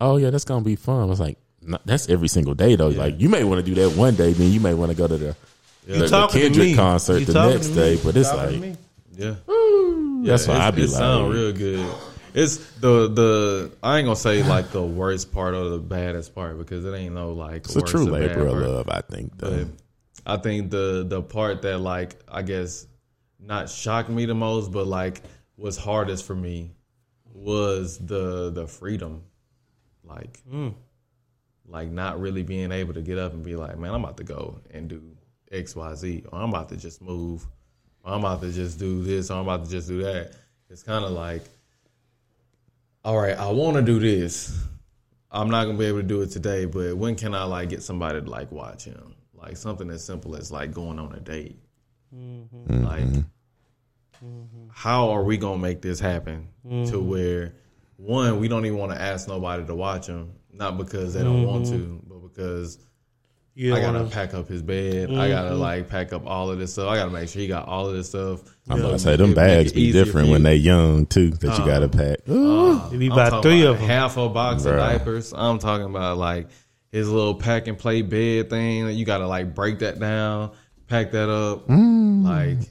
oh 0.00 0.16
yeah, 0.18 0.30
that's 0.30 0.44
gonna 0.44 0.64
be 0.64 0.76
fun. 0.76 1.10
It's 1.10 1.18
like 1.20 1.38
no, 1.62 1.78
that's 1.84 2.08
every 2.08 2.28
single 2.28 2.54
day 2.54 2.76
though. 2.76 2.88
Like 2.88 3.20
you 3.20 3.28
may 3.28 3.42
want 3.44 3.64
to 3.64 3.74
do 3.74 3.80
that 3.82 3.96
one 3.96 4.14
day, 4.14 4.32
then 4.32 4.52
you 4.52 4.60
may 4.60 4.74
want 4.74 4.90
to 4.92 4.96
go 4.96 5.06
to 5.08 5.16
the, 5.16 5.36
the, 5.86 6.06
the 6.06 6.26
Kendrick 6.28 6.76
concert 6.76 7.20
You 7.20 7.24
the 7.26 7.50
next 7.50 7.68
day. 7.68 7.98
But 8.02 8.16
it's 8.16 8.30
Talking 8.30 8.60
to 8.62 8.68
like. 8.68 8.78
Yeah, 9.18 9.34
that's 10.24 10.46
why 10.46 10.58
I 10.58 10.70
be 10.70 10.82
it 10.82 10.90
like, 10.90 10.98
sound 10.98 11.32
real 11.32 11.52
good. 11.52 11.86
It's 12.36 12.58
the 12.80 13.08
the 13.08 13.72
I 13.82 13.96
ain't 13.96 14.04
gonna 14.04 14.14
say 14.14 14.42
like 14.42 14.70
the 14.70 14.82
worst 14.82 15.32
part 15.32 15.54
or 15.54 15.70
the 15.70 15.78
baddest 15.78 16.34
part 16.34 16.58
because 16.58 16.84
it 16.84 16.94
ain't 16.94 17.14
no 17.14 17.32
like 17.32 17.64
it's 17.64 17.76
a 17.76 17.80
true 17.80 18.04
labor 18.04 18.46
of 18.46 18.58
love. 18.58 18.88
I 18.90 19.00
think 19.00 19.38
though. 19.38 19.70
I 20.26 20.36
think 20.36 20.70
the 20.70 21.06
the 21.08 21.22
part 21.22 21.62
that 21.62 21.78
like 21.78 22.20
I 22.28 22.42
guess 22.42 22.86
not 23.40 23.70
shocked 23.70 24.10
me 24.10 24.26
the 24.26 24.34
most, 24.34 24.70
but 24.70 24.86
like 24.86 25.22
was 25.56 25.78
hardest 25.78 26.26
for 26.26 26.34
me 26.34 26.72
was 27.32 27.96
the 27.98 28.50
the 28.50 28.66
freedom, 28.66 29.22
like 30.04 30.38
mm. 30.46 30.74
like 31.66 31.88
not 31.88 32.20
really 32.20 32.42
being 32.42 32.70
able 32.70 32.92
to 32.92 33.00
get 33.00 33.16
up 33.16 33.32
and 33.32 33.44
be 33.44 33.56
like, 33.56 33.78
man, 33.78 33.94
I'm 33.94 34.04
about 34.04 34.18
to 34.18 34.24
go 34.24 34.60
and 34.74 34.88
do 34.88 35.02
X 35.50 35.74
Y 35.74 35.94
Z, 35.94 36.24
or 36.30 36.38
I'm 36.38 36.50
about 36.50 36.68
to 36.68 36.76
just 36.76 37.00
move, 37.00 37.46
or 38.02 38.12
I'm 38.12 38.20
about 38.20 38.42
to 38.42 38.52
just 38.52 38.78
do 38.78 39.02
this, 39.02 39.30
or 39.30 39.38
I'm 39.38 39.48
about 39.48 39.64
to 39.64 39.70
just 39.70 39.88
do 39.88 40.02
that. 40.02 40.34
It's 40.68 40.82
kind 40.82 41.04
of 41.04 41.12
like, 41.12 41.44
all 43.06 43.16
right, 43.16 43.38
I 43.38 43.48
want 43.52 43.76
to 43.76 43.82
do 43.82 44.00
this. 44.00 44.52
I'm 45.30 45.48
not 45.48 45.66
gonna 45.66 45.78
be 45.78 45.84
able 45.84 46.00
to 46.00 46.06
do 46.06 46.22
it 46.22 46.30
today, 46.30 46.64
but 46.64 46.96
when 46.96 47.14
can 47.14 47.36
I 47.36 47.44
like 47.44 47.68
get 47.68 47.84
somebody 47.84 48.20
to 48.20 48.28
like 48.28 48.50
watch 48.50 48.84
him? 48.84 49.14
Like 49.32 49.56
something 49.56 49.88
as 49.90 50.04
simple 50.04 50.34
as 50.34 50.50
like 50.50 50.72
going 50.72 50.98
on 50.98 51.14
a 51.14 51.20
date. 51.20 51.56
Mm-hmm. 52.12 52.84
Like, 52.84 53.04
mm-hmm. 53.04 54.68
how 54.72 55.10
are 55.10 55.22
we 55.22 55.36
gonna 55.36 55.58
make 55.58 55.82
this 55.82 56.00
happen 56.00 56.48
to 56.64 56.68
mm-hmm. 56.68 57.08
where 57.08 57.54
one 57.96 58.40
we 58.40 58.48
don't 58.48 58.66
even 58.66 58.78
want 58.78 58.90
to 58.90 59.00
ask 59.00 59.28
nobody 59.28 59.64
to 59.64 59.74
watch 59.76 60.08
him, 60.08 60.32
not 60.52 60.76
because 60.76 61.14
they 61.14 61.22
don't 61.22 61.46
want 61.46 61.66
to, 61.66 62.02
but 62.08 62.18
because 62.24 62.85
You 63.58 63.74
I 63.74 63.80
gotta 63.80 64.00
wanna- 64.00 64.10
pack 64.10 64.34
up 64.34 64.48
his 64.48 64.60
bed. 64.60 65.10
I 65.10 65.28
gotta 65.30 65.50
mm-hmm. 65.52 65.58
like 65.60 65.88
pack 65.88 66.12
up 66.12 66.26
all 66.26 66.50
of 66.50 66.58
this 66.58 66.74
stuff. 66.74 66.90
I 66.90 66.96
gotta 66.96 67.10
make 67.10 67.30
sure 67.30 67.40
he 67.40 67.48
got 67.48 67.66
all 67.66 67.88
of 67.88 67.94
this 67.96 68.10
stuff. 68.10 68.42
I'm 68.68 68.76
So 68.78 68.82
gonna 68.84 68.98
say 68.98 69.16
them 69.16 69.28
make 69.30 69.36
bags 69.36 69.72
be 69.72 69.92
different 69.92 70.28
when 70.28 70.42
you. 70.42 70.44
they 70.48 70.56
young 70.56 71.06
too. 71.06 71.30
That 71.30 71.58
you 71.58 71.64
got 71.64 71.78
to 71.78 71.86
uh-huh. 71.86 72.16
pack. 72.16 72.18
Uh, 72.28 72.32
Ooh. 72.34 72.94
It 72.94 72.98
be 72.98 73.06
I'm 73.06 73.12
about 73.12 73.30
talking 73.30 73.50
three 73.50 73.62
about 73.62 73.70
of 73.74 73.78
them. 73.80 73.88
half 73.88 74.16
a 74.18 74.28
box 74.28 74.66
of 74.66 74.76
diapers. 74.76 75.32
I'm 75.34 75.58
talking 75.58 75.86
about 75.86 76.18
like 76.18 76.48
his 76.92 77.08
little 77.08 77.34
pack 77.34 77.66
and 77.66 77.78
play 77.78 78.02
bed 78.02 78.50
thing. 78.50 78.90
You 78.90 79.06
gotta 79.06 79.26
like 79.26 79.54
break 79.54 79.78
that 79.78 79.98
down, 79.98 80.50
pack 80.86 81.12
that 81.12 81.30
up, 81.30 81.66
Mm. 81.66 82.24
like 82.24 82.68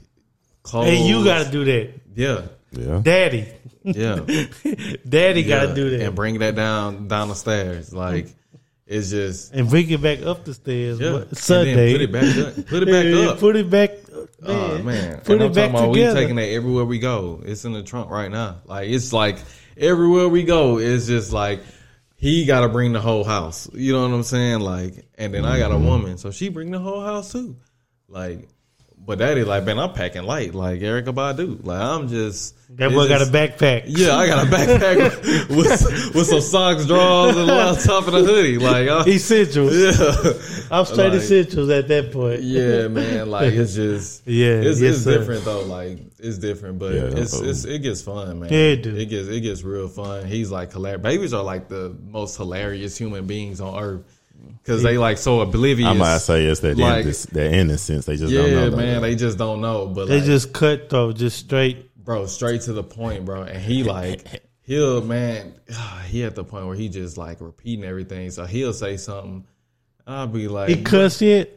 clothes. 0.62 0.86
Hey, 0.86 1.04
you 1.08 1.24
gotta 1.24 1.50
do 1.50 1.64
that, 1.64 1.94
yeah, 2.14 2.42
Yeah. 2.70 3.00
Daddy. 3.02 3.48
yeah. 3.82 4.20
Daddy 5.08 5.42
yeah. 5.42 5.48
gotta 5.48 5.74
do 5.74 5.90
that, 5.90 6.00
and 6.00 6.14
bring 6.14 6.38
that 6.38 6.54
down 6.54 7.08
down 7.08 7.26
the 7.28 7.34
stairs. 7.34 7.92
Like 7.92 8.28
it's 8.86 9.10
just 9.10 9.52
and 9.52 9.68
bring 9.68 9.90
it 9.90 10.00
back 10.00 10.22
up 10.22 10.44
the 10.44 10.54
stairs. 10.54 11.00
yeah. 11.00 11.24
Sunday. 11.32 11.92
put 11.92 12.00
it 12.02 12.12
back 12.12 12.36
up. 12.36 12.66
Put 12.66 12.82
it 12.82 12.86
back 12.86 13.28
up. 13.32 13.38
Put 13.40 13.56
it 13.56 13.70
back. 13.70 13.90
Oh 14.44 14.78
man, 14.82 15.20
Put 15.20 15.32
and 15.34 15.42
it 15.42 15.46
I'm 15.46 15.52
back 15.52 15.70
about 15.70 15.92
together. 15.92 16.14
we 16.14 16.20
taking 16.20 16.36
that 16.36 16.48
everywhere 16.48 16.84
we 16.84 16.98
go. 16.98 17.42
It's 17.44 17.64
in 17.64 17.72
the 17.72 17.82
trunk 17.82 18.10
right 18.10 18.30
now. 18.30 18.62
Like 18.64 18.88
it's 18.88 19.12
like 19.12 19.38
everywhere 19.76 20.28
we 20.28 20.44
go, 20.44 20.78
it's 20.78 21.06
just 21.06 21.32
like 21.32 21.60
he 22.16 22.46
got 22.46 22.60
to 22.60 22.68
bring 22.68 22.92
the 22.92 23.00
whole 23.00 23.24
house. 23.24 23.68
You 23.74 23.92
know 23.92 24.02
what 24.08 24.14
I'm 24.14 24.22
saying? 24.22 24.60
Like, 24.60 25.06
and 25.16 25.34
then 25.34 25.44
I 25.44 25.58
got 25.58 25.70
Mm-hmm. 25.70 25.84
a 25.84 25.88
woman, 25.90 26.18
so 26.18 26.30
she 26.30 26.48
bring 26.48 26.70
the 26.70 26.78
whole 26.78 27.00
house 27.02 27.30
too. 27.32 27.56
Like, 28.08 28.48
but 28.98 29.18
daddy, 29.18 29.44
like, 29.44 29.64
man, 29.64 29.78
I'm 29.78 29.92
packing 29.92 30.24
light, 30.24 30.52
like 30.54 30.80
Erykah 30.80 31.14
Badu. 31.14 31.64
Like, 31.64 31.80
I'm 31.80 32.08
just 32.08 32.54
That 32.76 32.86
it's 32.86 32.94
boy 32.94 33.06
got 33.08 33.22
a 33.22 33.26
backpack. 33.26 33.84
Yeah, 33.86 34.16
I 34.16 34.26
got 34.26 34.46
a 34.46 34.50
backpack 34.50 35.48
with 35.56 36.14
with 36.14 36.26
some 36.26 36.40
socks, 36.40 36.86
drawers, 36.86 37.36
and 37.36 37.48
on 37.48 37.76
top 37.76 38.06
of 38.08 38.12
the 38.14 38.24
hoodie. 38.24 38.58
Like, 38.58 38.88
I'm, 38.88 39.06
Essentials. 39.08 39.76
yeah. 39.76 40.32
I'm 40.76 40.84
straight 40.84 41.10
Like- 41.10 41.22
essentials 41.22 41.70
at 41.70 41.86
that 41.86 42.10
point. 42.12 42.42
Yeah, 42.42 42.88
man. 42.88 43.30
Like 43.30 43.52
it's 43.52 43.74
just 43.76 44.26
Yeah, 44.26 44.46
it's, 44.62 44.80
yes, 44.80 44.96
it's 44.96 45.04
different 45.04 45.44
though. 45.44 45.62
Like 45.62 45.98
it's 46.18 46.38
different, 46.38 46.80
but 46.80 46.94
Yeah. 46.94 47.02
it's, 47.14 47.38
it's 47.40 47.64
it 47.64 47.78
gets 47.82 48.02
fun, 48.02 48.40
man. 48.40 48.48
Yeah, 48.52 48.58
it 48.58 48.82
do. 48.82 48.96
It 48.96 49.06
gets 49.06 49.28
it 49.28 49.40
gets 49.42 49.62
real 49.62 49.86
fun. 49.86 50.26
He's 50.26 50.50
like 50.50 50.72
hilarious. 50.72 51.02
Babies 51.02 51.32
are 51.32 51.44
like 51.44 51.68
the 51.68 51.96
most 52.10 52.36
hilarious 52.36 52.98
human 52.98 53.26
beings 53.28 53.60
on 53.60 53.80
earth 53.80 54.02
because 54.62 54.82
they 54.82 54.98
like 54.98 55.18
so 55.18 55.40
oblivious. 55.40 55.88
I 55.88 55.92
might 55.92 56.18
say 56.18 56.44
it's 56.46 56.60
that 56.60 56.76
Like- 56.76 57.04
innocence, 57.04 57.32
that 57.32 57.52
innocence. 57.52 58.04
They 58.06 58.16
just 58.16 58.32
don't 58.32 58.48
yeah, 58.50 58.54
know. 58.56 58.70
that. 58.70 58.76
man. 58.76 59.02
They 59.02 59.14
just 59.14 59.38
don't 59.38 59.60
know. 59.60 59.86
But 59.86 60.08
They 60.08 60.16
like, 60.16 60.24
just 60.24 60.52
cut 60.52 60.88
though, 60.88 61.12
just 61.12 61.38
straight. 61.38 61.94
bro, 62.04 62.26
straight 62.26 62.62
to 62.62 62.72
the 62.72 62.82
point, 62.82 63.24
bro. 63.24 63.42
And 63.42 63.62
he 63.62 63.82
like 63.84 64.42
he'll 64.62 65.02
man, 65.02 65.54
he 66.08 66.24
at 66.24 66.34
the 66.34 66.44
point 66.44 66.66
where 66.66 66.76
he 66.76 66.88
just 66.88 67.16
like 67.16 67.40
repeating 67.40 67.84
everything. 67.84 68.30
So 68.30 68.44
he'll 68.44 68.72
say 68.72 68.96
something. 68.96 69.44
I'll 70.06 70.26
be 70.28 70.46
like, 70.48 70.68
He 70.68 70.82
cuss 70.82 71.20
yet? 71.22 71.50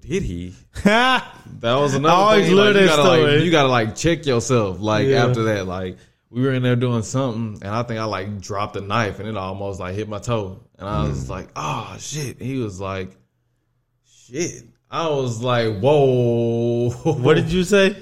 did 0.00 0.22
he? 0.24 0.54
That 0.84 1.24
was 1.62 1.94
another 1.94 2.14
I 2.14 2.16
always 2.18 2.46
thing. 2.46 2.56
love 2.56 2.74
like, 2.74 2.80
you 2.82 2.86
gotta, 2.88 3.02
like, 3.02 3.20
story. 3.20 3.42
you 3.44 3.50
gotta 3.50 3.68
like 3.68 3.94
check 3.96 4.26
yourself. 4.26 4.80
Like 4.80 5.06
Yeah. 5.06 5.26
after 5.26 5.44
that, 5.44 5.66
like 5.66 5.96
we 6.34 6.42
were 6.42 6.52
in 6.52 6.62
there 6.64 6.74
doing 6.76 7.02
something, 7.02 7.62
and 7.62 7.70
I 7.74 7.84
think 7.84 8.00
I 8.00 8.04
like 8.04 8.40
dropped 8.40 8.74
a 8.76 8.80
knife, 8.80 9.20
and 9.20 9.28
it 9.28 9.36
almost 9.36 9.78
like 9.78 9.94
hit 9.94 10.08
my 10.08 10.18
toe, 10.18 10.58
and 10.78 10.88
I 10.88 11.04
Mm. 11.04 11.08
was 11.10 11.30
like, 11.30 11.48
"Oh 11.54 11.94
shit!" 12.00 12.42
He 12.42 12.56
was 12.58 12.80
like, 12.80 13.16
"Shit." 14.26 14.64
I 14.90 15.08
was 15.08 15.40
like, 15.40 15.78
"Whoa!" 15.78 16.90
What 16.90 17.34
did 17.34 17.52
you 17.52 17.62
say? 17.64 17.96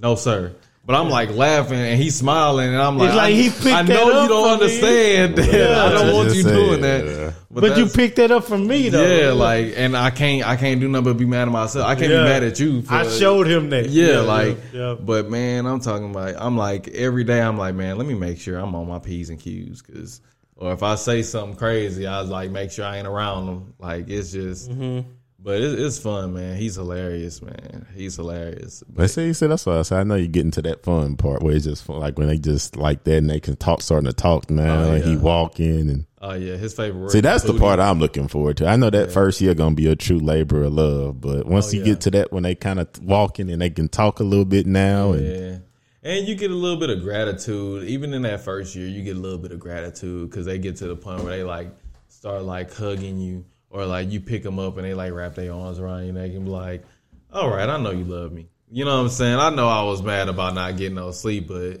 No, 0.00 0.14
sir. 0.14 0.54
But 0.84 0.96
I'm 0.96 1.08
like 1.10 1.30
laughing, 1.30 1.78
and 1.78 2.00
he's 2.00 2.16
smiling, 2.16 2.68
and 2.68 2.82
I'm 2.82 2.98
like, 2.98 3.08
It's 3.08 3.16
like 3.16 3.32
I, 3.32 3.36
he 3.36 3.50
picked 3.50 3.66
I 3.66 3.82
know 3.82 4.22
you 4.22 4.28
don't 4.28 4.50
understand. 4.50 5.36
that. 5.36 5.46
Yeah, 5.52 5.84
I 5.84 5.88
don't 5.90 6.08
I 6.08 6.12
want 6.12 6.34
you 6.34 6.42
said, 6.42 6.54
doing 6.54 6.80
that. 6.82 7.31
Yeah. 7.54 7.60
But, 7.60 7.76
you 7.78 7.86
picked 7.86 8.16
that 8.16 8.30
up 8.30 8.44
from 8.44 8.66
me 8.66 8.88
though. 8.88 9.04
yeah, 9.06 9.32
like, 9.32 9.74
and 9.76 9.96
I 9.96 10.10
can't, 10.10 10.46
I 10.46 10.56
can't 10.56 10.80
do 10.80 10.88
nothing 10.88 11.04
but 11.04 11.16
be 11.18 11.26
mad 11.26 11.48
at 11.48 11.52
myself. 11.52 11.86
I 11.86 11.94
can't 11.94 12.10
Yeah. 12.10 12.22
be 12.22 12.28
mad 12.30 12.42
at 12.44 12.58
you. 12.58 12.82
For, 12.82 12.94
I 12.94 13.06
showed 13.08 13.46
him 13.46 13.70
that. 13.70 13.88
yeah, 13.90 14.20
like, 14.20 14.58
yeah. 14.72 14.94
but 14.98 15.28
man, 15.30 15.66
I'm 15.66 15.80
talking 15.80 16.10
about. 16.10 16.34
I'm 16.38 16.56
like 16.56 16.88
every 16.88 17.24
day. 17.24 17.40
I'm 17.42 17.58
like, 17.58 17.74
man, 17.74 17.98
let 17.98 18.06
me 18.06 18.14
make 18.14 18.38
sure 18.38 18.58
I'm 18.58 18.74
on 18.74 18.88
my 18.88 18.98
p's 18.98 19.28
and 19.30 19.38
q's, 19.38 19.82
because, 19.82 20.20
or 20.56 20.72
if 20.72 20.82
I 20.82 20.94
say 20.94 21.22
something 21.22 21.56
crazy, 21.56 22.06
I 22.06 22.20
was 22.20 22.30
like, 22.30 22.50
make 22.50 22.70
sure 22.70 22.84
I 22.86 22.96
ain't 22.98 23.06
around 23.08 23.46
them. 23.46 23.74
Like 23.78 24.08
it's 24.08 24.32
just, 24.32 24.70
Mm-hmm. 24.70 25.08
But 25.42 25.60
it, 25.60 25.78
it's 25.80 25.98
fun, 25.98 26.34
man. 26.34 26.56
He's 26.56 26.76
hilarious, 26.76 27.42
man. 27.42 27.86
He's 27.94 28.16
hilarious. 28.16 28.82
But 28.88 29.10
see, 29.10 29.32
see, 29.32 29.46
that's 29.46 29.66
why 29.66 29.78
I 29.78 29.82
say 29.82 29.96
I 29.96 30.04
know 30.04 30.14
you're 30.14 30.28
getting 30.28 30.50
to 30.52 30.62
that 30.62 30.82
fun 30.84 31.16
part 31.16 31.42
where 31.42 31.54
it's 31.56 31.64
just 31.64 31.84
fun, 31.84 31.98
like 32.00 32.16
when 32.18 32.28
they 32.28 32.38
just 32.38 32.76
like 32.76 33.04
that 33.04 33.16
and 33.18 33.28
they 33.30 33.40
can 33.40 33.56
talk, 33.56 33.82
starting 33.82 34.06
to 34.08 34.12
talk 34.12 34.50
now, 34.50 34.82
Oh, 34.84 34.92
and 34.92 35.04
he 35.04 35.16
walk 35.16 35.58
in 35.60 35.88
and 35.90 36.06
Oh 36.24 36.34
yeah, 36.34 36.54
his 36.56 36.72
favorite 36.72 37.00
word. 37.00 37.10
see 37.10 37.20
that's 37.20 37.42
the 37.42 37.54
part 37.58 37.80
I'm 37.80 37.98
looking 37.98 38.28
forward 38.28 38.56
to. 38.58 38.66
I 38.68 38.76
know 38.76 38.90
that 38.90 39.10
first 39.10 39.40
year 39.40 39.54
gonna 39.54 39.74
be 39.74 39.88
a 39.88 39.96
true 39.96 40.20
labor 40.20 40.62
of 40.62 40.72
love, 40.74 41.20
but 41.20 41.46
oh, 41.46 41.50
once 41.50 41.68
Oh, 41.68 41.72
you 41.72 41.78
yeah. 41.80 41.84
get 41.86 42.00
to 42.02 42.10
that 42.12 42.32
when 42.32 42.44
they 42.44 42.54
kind 42.54 42.78
of 42.78 42.88
walking 43.02 43.50
and 43.50 43.60
they 43.60 43.70
can 43.70 43.88
talk 43.88 44.20
a 44.20 44.24
little 44.24 44.44
bit 44.44 44.66
now, 44.66 45.12
and 45.12 45.26
Yeah. 45.26 45.58
And 46.04 46.26
you 46.26 46.34
get 46.34 46.50
a 46.50 46.54
little 46.54 46.78
bit 46.80 46.90
of 46.90 47.00
gratitude. 47.00 47.88
Even 47.88 48.12
in 48.12 48.22
that 48.22 48.40
first 48.40 48.74
year, 48.74 48.88
you 48.88 49.04
get 49.04 49.16
a 49.16 49.20
little 49.20 49.38
bit 49.38 49.52
of 49.52 49.60
gratitude 49.60 50.30
because 50.30 50.46
they 50.46 50.58
get 50.58 50.74
to 50.78 50.88
the 50.88 50.96
point 50.96 51.22
where 51.22 51.36
they 51.36 51.44
like 51.44 51.68
start 52.08 52.42
like 52.42 52.74
hugging 52.74 53.20
you 53.20 53.44
or 53.72 53.86
like 53.86 54.10
you 54.12 54.20
pick 54.20 54.42
them 54.42 54.58
up 54.58 54.76
and 54.76 54.84
they 54.84 54.94
like 54.94 55.12
wrap 55.12 55.34
their 55.34 55.52
arms 55.52 55.78
around 55.78 56.04
your 56.04 56.12
neck 56.12 56.30
and 56.30 56.44
be 56.44 56.50
like, 56.50 56.84
all 57.32 57.50
right, 57.50 57.68
I 57.68 57.78
know 57.78 57.90
you 57.90 58.04
love 58.04 58.30
me. 58.32 58.48
You 58.70 58.84
know 58.84 58.94
what 58.96 59.02
I'm 59.02 59.08
saying? 59.08 59.38
I 59.38 59.50
know 59.50 59.68
I 59.68 59.82
was 59.82 60.02
mad 60.02 60.28
about 60.28 60.54
not 60.54 60.76
getting 60.76 60.94
no 60.94 61.10
sleep, 61.10 61.48
but 61.48 61.78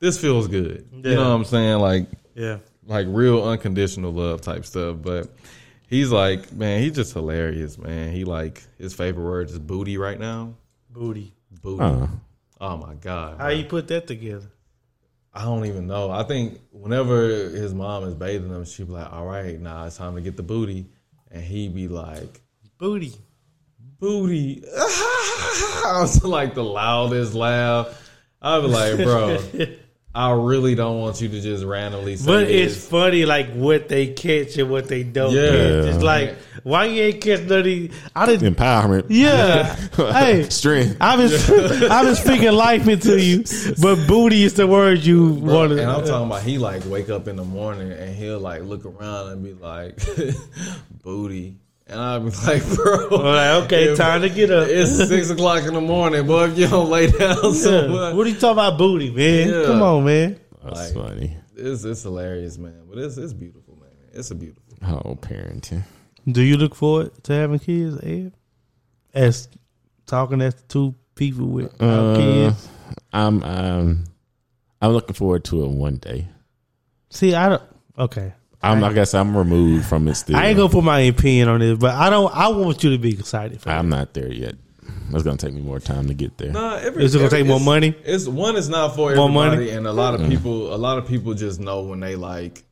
this 0.00 0.18
feels 0.18 0.48
good. 0.48 0.88
You 0.92 1.14
know 1.14 1.30
what 1.30 1.36
I'm 1.36 1.44
saying? 1.44 1.78
Like, 1.78 2.08
yeah. 2.34 2.58
like 2.86 3.06
real 3.08 3.44
unconditional 3.44 4.12
love 4.12 4.40
type 4.40 4.64
stuff. 4.64 4.96
But 5.00 5.28
he's 5.88 6.10
like, 6.10 6.52
man, 6.52 6.82
he's 6.82 6.92
just 6.92 7.12
hilarious, 7.12 7.78
man. 7.78 8.12
He 8.12 8.24
like 8.24 8.62
his 8.78 8.94
favorite 8.94 9.24
word 9.24 9.50
is 9.50 9.58
booty 9.58 9.98
right 9.98 10.18
now. 10.18 10.54
Booty. 10.90 11.32
Booty. 11.62 11.82
uh, 11.82 12.06
Oh 12.58 12.76
my 12.78 12.94
god. 12.94 13.38
How 13.38 13.48
you 13.48 13.64
put 13.64 13.88
that 13.88 14.06
together? 14.06 14.50
I 15.34 15.42
don't 15.42 15.66
even 15.66 15.86
know. 15.86 16.10
I 16.10 16.22
think 16.22 16.60
whenever 16.70 17.28
his 17.28 17.74
mom 17.74 18.04
is 18.04 18.14
bathing 18.14 18.48
him, 18.48 18.64
she 18.64 18.84
be 18.84 18.92
like, 18.92 19.12
"All 19.12 19.26
right, 19.26 19.60
now 19.60 19.84
it's 19.84 19.98
time 19.98 20.14
to 20.14 20.22
get 20.22 20.38
the 20.38 20.42
booty," 20.42 20.86
and 21.36 21.44
he 21.44 21.68
be 21.68 21.86
like, 21.88 22.40
Booty. 22.78 23.12
booty. 24.00 24.64
I 24.76 25.98
was 26.00 26.24
like 26.24 26.54
the 26.54 26.64
loudest 26.64 27.34
laugh. 27.34 28.10
I 28.40 28.58
was 28.58 28.72
like, 28.72 28.96
bro, 28.96 29.38
I 30.14 30.32
really 30.32 30.74
don't 30.74 30.98
want 31.00 31.20
you 31.20 31.28
to 31.28 31.40
just 31.40 31.64
randomly 31.64 32.16
say 32.16 32.26
But 32.26 32.46
this. 32.48 32.76
it's 32.76 32.86
funny, 32.86 33.24
like 33.26 33.52
what 33.52 33.88
they 33.88 34.08
catch 34.08 34.56
and 34.56 34.70
what 34.70 34.88
they 34.88 35.02
don't 35.02 35.32
Yeah. 35.32 35.42
catch. 35.50 35.94
It's 35.94 36.02
like, 36.02 36.36
why 36.66 36.86
you 36.86 37.02
ain't 37.04 37.20
catch 37.20 37.42
none 37.42 37.58
of 37.60 37.64
these? 37.64 37.92
I 38.14 38.26
didn't. 38.26 38.56
Empowerment. 38.56 39.06
Yeah. 39.08 39.74
hey, 39.96 40.48
Strength. 40.50 40.96
I've 41.00 41.18
been 41.18 41.90
I've 41.92 42.06
been 42.06 42.14
speaking 42.16 42.50
life 42.52 42.88
into 42.88 43.20
you, 43.20 43.44
but 43.80 44.04
booty 44.08 44.42
is 44.42 44.54
the 44.54 44.66
word 44.66 45.04
you 45.04 45.34
want 45.34 45.72
and 45.72 45.80
I'm 45.82 46.04
talking 46.04 46.26
about 46.26 46.42
he 46.42 46.58
like 46.58 46.84
wake 46.86 47.08
up 47.08 47.28
in 47.28 47.36
the 47.36 47.44
morning 47.44 47.92
and 47.92 48.16
he'll 48.16 48.40
like 48.40 48.62
look 48.62 48.84
around 48.84 49.28
and 49.30 49.44
be 49.44 49.52
like, 49.54 50.00
booty. 51.02 51.56
And 51.88 52.00
I'll 52.00 52.18
be 52.18 52.30
like, 52.44 52.66
bro, 52.74 53.06
Like, 53.10 53.64
okay, 53.66 53.84
if- 53.90 53.96
time 53.96 54.22
to 54.22 54.28
get 54.28 54.50
up. 54.50 54.66
It's 54.68 54.96
six 55.08 55.30
o'clock 55.30 55.64
in 55.66 55.74
the 55.74 55.80
morning, 55.80 56.26
boy. 56.26 56.46
If 56.48 56.58
you 56.58 56.66
don't 56.66 56.90
lay 56.90 57.06
down 57.08 57.36
Yeah. 57.44 57.52
somewhere, 57.52 58.12
What 58.14 58.26
are 58.26 58.30
you 58.30 58.34
talking 58.34 58.50
about, 58.54 58.76
booty, 58.76 59.10
man? 59.10 59.48
Yeah. 59.50 59.66
Come 59.66 59.82
on, 59.82 60.04
man. 60.04 60.40
That's 60.64 60.94
Like- 60.96 61.06
funny. 61.06 61.36
it's 61.54 61.84
it's 61.84 62.02
hilarious, 62.02 62.58
man. 62.58 62.74
But 62.88 62.98
it's 62.98 63.16
it's 63.18 63.32
beautiful, 63.32 63.76
man. 63.80 63.90
It's 64.12 64.32
a 64.32 64.34
beautiful. 64.34 64.64
Oh, 64.82 65.14
parenting. 65.14 65.84
Do 66.28 66.42
you 66.42 66.56
look 66.56 66.74
forward 66.74 67.22
to 67.24 67.32
having 67.32 67.58
kids, 67.58 67.98
Ed? 68.02 68.32
As 69.14 69.48
talking 70.06 70.42
as 70.42 70.54
two 70.68 70.94
people 71.14 71.46
with 71.46 71.80
uh, 71.80 72.16
kids. 72.16 72.68
I'm 73.12 73.42
um, 73.42 74.04
I'm 74.82 74.92
looking 74.92 75.14
forward 75.14 75.44
to 75.44 75.64
it 75.64 75.68
one 75.68 75.96
day. 75.96 76.28
See, 77.10 77.34
I 77.34 77.48
don't. 77.48 77.62
Okay, 77.98 78.32
I'm, 78.62 78.84
I 78.84 78.92
guess 78.92 79.14
I'm 79.14 79.36
removed 79.36 79.86
from 79.86 80.06
it 80.08 80.16
still. 80.16 80.36
I 80.36 80.46
ain't 80.46 80.56
gonna 80.58 80.68
put 80.68 80.84
my 80.84 81.00
opinion 81.00 81.48
on 81.48 81.60
this, 81.60 81.78
but 81.78 81.94
I 81.94 82.10
don't. 82.10 82.34
I 82.34 82.48
want 82.48 82.84
you 82.84 82.90
to 82.90 82.98
be 82.98 83.12
excited 83.12 83.60
for 83.60 83.70
I'm 83.70 83.88
that. 83.90 83.96
not 83.96 84.14
there 84.14 84.30
yet. 84.32 84.54
It's 85.12 85.22
gonna 85.22 85.36
take 85.36 85.54
me 85.54 85.62
more 85.62 85.80
time 85.80 86.08
to 86.08 86.14
get 86.14 86.36
there. 86.36 86.52
Nah, 86.52 86.76
every, 86.76 87.04
Is 87.04 87.14
gonna 87.14 87.26
every- 87.26 87.38
take 87.38 87.46
more 87.46 87.60
money? 87.60 87.94
It's 88.04 88.26
one. 88.28 88.56
It's 88.56 88.68
not 88.68 88.90
for 88.94 89.14
More 89.14 89.28
everybody, 89.28 89.56
money? 89.56 89.70
and 89.70 89.86
a 89.86 89.92
lot 89.92 90.14
of 90.20 90.28
people. 90.28 90.74
A 90.74 90.76
lot 90.76 90.98
of 90.98 91.06
people 91.08 91.32
just 91.34 91.58
know 91.60 91.82
when 91.82 92.00
they 92.00 92.16
like 92.16 92.64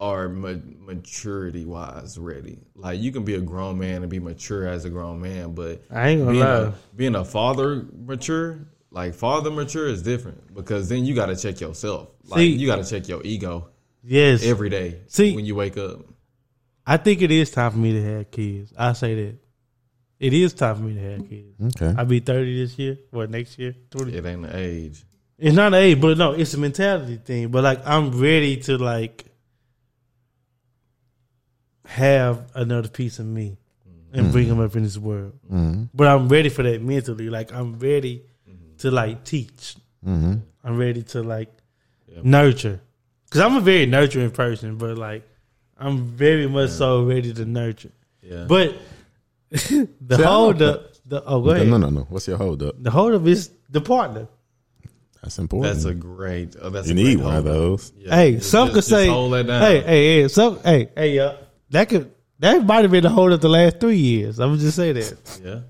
are 0.00 0.28
ma- 0.28 0.54
maturity 0.78 1.64
wise 1.64 2.18
ready. 2.18 2.58
Like 2.74 3.00
you 3.00 3.12
can 3.12 3.24
be 3.24 3.34
a 3.34 3.40
grown 3.40 3.78
man 3.78 4.02
and 4.02 4.10
be 4.10 4.18
mature 4.18 4.66
as 4.66 4.84
a 4.84 4.90
grown 4.90 5.20
man, 5.20 5.54
but 5.54 5.82
I 5.90 6.08
ain't 6.08 6.20
gonna 6.20 6.32
being 6.32 6.44
lie. 6.44 6.54
a, 6.56 6.72
being 6.96 7.14
a 7.14 7.24
father 7.24 7.86
mature, 8.06 8.60
like 8.90 9.14
father 9.14 9.50
mature, 9.50 9.86
is 9.88 10.02
different 10.02 10.54
because 10.54 10.88
then 10.88 11.04
you 11.04 11.14
got 11.14 11.26
to 11.26 11.36
check 11.36 11.60
yourself. 11.60 12.08
Like 12.24 12.38
See- 12.38 12.52
you 12.52 12.66
got 12.66 12.76
to 12.82 12.88
check 12.88 13.08
your 13.08 13.22
ego 13.24 13.68
Yes, 14.02 14.42
every 14.44 14.70
day. 14.70 15.00
See- 15.06 15.36
when 15.36 15.44
you 15.44 15.54
wake 15.54 15.76
up. 15.76 16.00
I 16.86 16.96
think 16.96 17.20
it 17.22 17.30
is 17.30 17.50
time 17.50 17.70
for 17.72 17.78
me 17.78 17.92
to 17.92 18.02
have 18.16 18.30
kids. 18.30 18.72
I 18.76 18.94
say 18.94 19.14
that. 19.14 19.36
It 20.18 20.32
is 20.34 20.52
time 20.54 20.76
for 20.76 20.82
me 20.82 20.94
to 20.94 21.00
have 21.12 21.28
kids. 21.28 21.80
Okay. 21.82 21.94
I'll 21.96 22.04
be 22.06 22.20
30 22.20 22.62
this 22.62 22.78
year 22.78 22.98
or 23.12 23.26
next 23.26 23.58
year. 23.58 23.74
20. 23.90 24.14
It 24.14 24.26
ain't 24.26 24.42
the 24.42 24.56
age. 24.56 25.04
It's 25.38 25.54
not 25.54 25.68
an 25.68 25.74
age, 25.74 26.00
but 26.00 26.18
no, 26.18 26.32
it's 26.32 26.52
a 26.54 26.58
mentality 26.58 27.16
thing. 27.16 27.48
But 27.48 27.64
like, 27.64 27.86
I'm 27.86 28.18
ready 28.20 28.56
to 28.62 28.76
like 28.76 29.24
have 31.90 32.48
another 32.54 32.88
piece 32.88 33.18
of 33.18 33.26
me 33.26 33.58
and 34.12 34.30
bring 34.30 34.46
mm-hmm. 34.46 34.58
them 34.58 34.64
up 34.64 34.76
in 34.76 34.84
this 34.84 34.96
world. 34.96 35.32
Mm-hmm. 35.46 35.84
But 35.92 36.06
I'm 36.06 36.28
ready 36.28 36.48
for 36.48 36.62
that 36.62 36.80
mentally. 36.80 37.28
Like, 37.28 37.52
I'm 37.52 37.78
ready 37.80 38.24
mm-hmm. 38.48 38.76
to 38.78 38.90
like 38.92 39.24
teach. 39.24 39.74
I'm 40.06 40.42
ready 40.64 41.02
to 41.02 41.22
like 41.22 41.52
nurture. 42.22 42.80
Cause 43.30 43.42
I'm 43.42 43.56
a 43.56 43.60
very 43.60 43.86
nurturing 43.86 44.30
person, 44.30 44.76
but 44.76 44.98
like, 44.98 45.28
I'm 45.78 46.04
very 46.04 46.46
much 46.46 46.70
so 46.70 47.04
ready 47.04 47.32
to 47.32 47.44
nurture. 47.44 47.92
Yeah, 48.22 48.44
But 48.48 48.76
the 49.50 49.58
See, 49.58 49.86
hold 50.22 50.62
up, 50.62 50.92
the 51.06 51.24
oh, 51.24 51.40
go 51.40 51.50
ahead. 51.50 51.66
No, 51.66 51.76
no, 51.76 51.90
no. 51.90 52.06
What's 52.08 52.28
your 52.28 52.36
hold 52.36 52.62
up? 52.62 52.74
The 52.80 52.90
hold 52.90 53.14
up 53.14 53.26
is 53.26 53.50
the 53.68 53.80
partner. 53.80 54.28
That's 55.22 55.38
important. 55.38 55.74
that's 55.74 55.84
a 55.84 55.94
great. 55.94 56.56
Oh, 56.60 56.70
that's 56.70 56.86
you 56.86 56.92
a 56.92 56.96
need 56.96 57.16
great 57.16 57.24
one 57.24 57.36
of 57.36 57.44
those. 57.44 57.92
Yeah. 57.96 58.14
Hey, 58.14 58.36
Just- 58.36 58.50
some 58.50 58.68
just- 58.68 58.74
could 58.74 58.78
just 58.80 58.88
say, 58.90 59.06
hold 59.08 59.32
that 59.32 59.46
down. 59.46 59.62
hey, 59.62 59.80
hey, 59.80 60.22
hey, 60.22 60.28
some, 60.28 60.60
hey, 60.62 60.88
hey, 60.96 61.14
yeah, 61.16 61.36
that 61.70 61.88
could 61.88 62.12
that 62.38 62.64
might 62.64 62.82
have 62.82 62.90
been 62.90 63.02
the 63.02 63.10
hold 63.10 63.32
up 63.32 63.40
the 63.42 63.48
last 63.50 63.80
three 63.80 63.98
years. 63.98 64.38
I'm 64.40 64.50
gonna 64.50 64.60
just 64.60 64.76
say 64.76 64.92
that. 64.92 65.40
yeah. 65.44 65.60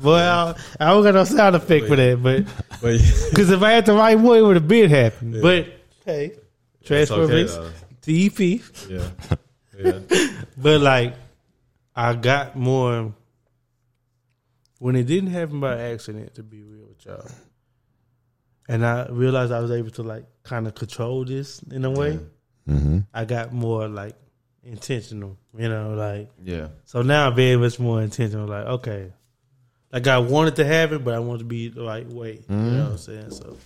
Well, 0.00 0.56
I 0.78 0.90
don't 0.90 1.02
got 1.02 1.14
no 1.14 1.24
sound 1.24 1.56
effect 1.56 1.86
for 1.86 1.96
that, 1.96 2.22
but 2.22 2.44
But 2.80 2.98
because 3.30 3.50
if 3.50 3.62
I 3.62 3.72
had 3.72 3.86
the 3.86 3.94
right 3.94 4.18
one, 4.18 4.38
it 4.38 4.42
would 4.42 4.56
have 4.56 4.68
been 4.68 4.90
happened. 4.90 5.42
But 5.42 5.66
hey, 6.06 6.36
it's 6.80 6.86
transfer 6.88 7.22
okay 7.22 7.42
risk. 7.42 7.60
TEP. 8.02 8.62
Yeah, 8.88 9.08
yeah. 9.78 9.98
But 10.56 10.80
like, 10.80 11.14
I 11.94 12.14
got 12.14 12.56
more 12.56 13.14
when 14.78 14.96
it 14.96 15.04
didn't 15.04 15.30
happen 15.30 15.60
by 15.60 15.78
accident. 15.78 16.34
To 16.36 16.42
be 16.42 16.62
real 16.62 16.86
with 16.86 17.04
y'all, 17.04 17.26
and 18.68 18.84
I 18.86 19.08
realized 19.08 19.52
I 19.52 19.60
was 19.60 19.70
able 19.70 19.90
to 19.90 20.02
like 20.02 20.24
kind 20.42 20.66
of 20.66 20.74
control 20.74 21.24
this 21.24 21.62
in 21.70 21.84
a 21.84 21.90
way. 21.90 22.18
Mm-hmm. 22.68 23.00
I 23.12 23.24
got 23.24 23.52
more 23.52 23.88
like 23.88 24.14
intentional, 24.64 25.36
you 25.56 25.68
know, 25.68 25.94
like 25.94 26.28
Yeah, 26.42 26.68
so 26.84 27.02
now 27.02 27.28
I'm 27.28 27.34
very 27.36 27.56
much 27.56 27.78
more 27.78 28.02
intentional. 28.02 28.46
Like, 28.46 28.66
okay, 28.66 29.12
like 29.92 30.06
I 30.06 30.18
wanted 30.18 30.56
to 30.56 30.64
have 30.64 30.92
it, 30.92 31.04
but 31.04 31.14
I 31.14 31.18
want 31.18 31.38
to 31.40 31.44
be 31.44 31.68
the 31.68 31.82
right 31.84 32.06
way. 32.06 32.40
You 32.48 32.54
know 32.56 32.84
what 32.84 32.92
I'm 32.92 32.98
saying? 32.98 33.30
So 33.30 33.56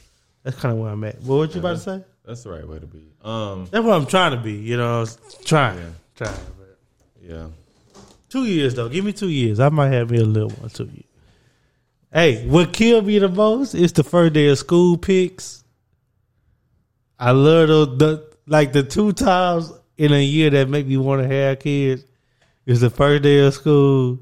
that's 0.43 0.57
kind 0.59 0.73
of 0.75 0.79
where 0.81 0.91
I'm 0.91 1.03
at. 1.05 1.21
What 1.23 1.55
you 1.55 1.61
about 1.61 1.75
to 1.77 1.79
say? 1.79 2.05
that's 2.25 2.43
the 2.45 2.51
right 2.51 2.67
way 2.67 2.79
to 2.79 2.87
be. 2.87 3.05
Um, 3.23 3.67
That's 3.71 3.85
what 3.85 3.95
I'm 3.95 4.07
trying 4.07 4.31
to 4.33 4.39
be. 4.39 4.53
You 4.53 4.77
know, 4.79 5.07
trying, 5.45 5.79
Yeah. 5.79 5.85
trying. 6.17 6.39
But 6.59 6.79
yeah, 7.23 7.47
two 8.29 8.45
years 8.47 8.75
though, 8.75 8.89
give 8.89 9.05
me 9.05 9.13
two 9.13 9.29
years. 9.29 9.61
I 9.61 9.69
might 9.69 9.89
have 9.93 10.11
me 10.11 10.19
a 10.19 10.25
little 10.25 10.51
one. 10.51 10.71
Two 10.71 10.85
years. 10.85 11.05
Hey, 12.13 12.47
what 12.47 12.73
killed 12.73 13.07
me 13.07 13.19
the 13.19 13.29
most 13.29 13.75
is 13.75 13.93
the 13.93 14.05
first 14.05 14.33
day 14.35 14.47
of 14.49 14.57
school 14.59 14.97
pics. 14.97 15.65
I 17.19 17.33
love 17.33 17.69
those, 17.69 17.99
the 17.99 18.31
like 18.47 18.73
the 18.73 18.83
two 18.83 19.13
times 19.13 19.73
in 19.97 20.13
a 20.13 20.23
year 20.23 20.51
that 20.51 20.69
make 20.69 20.87
me 20.87 20.97
want 20.97 21.23
to 21.23 21.29
have 21.29 21.61
kids 21.61 22.05
is 22.67 22.81
the 22.81 22.91
first 22.91 23.23
day 23.23 23.39
of 23.47 23.55
school 23.55 24.19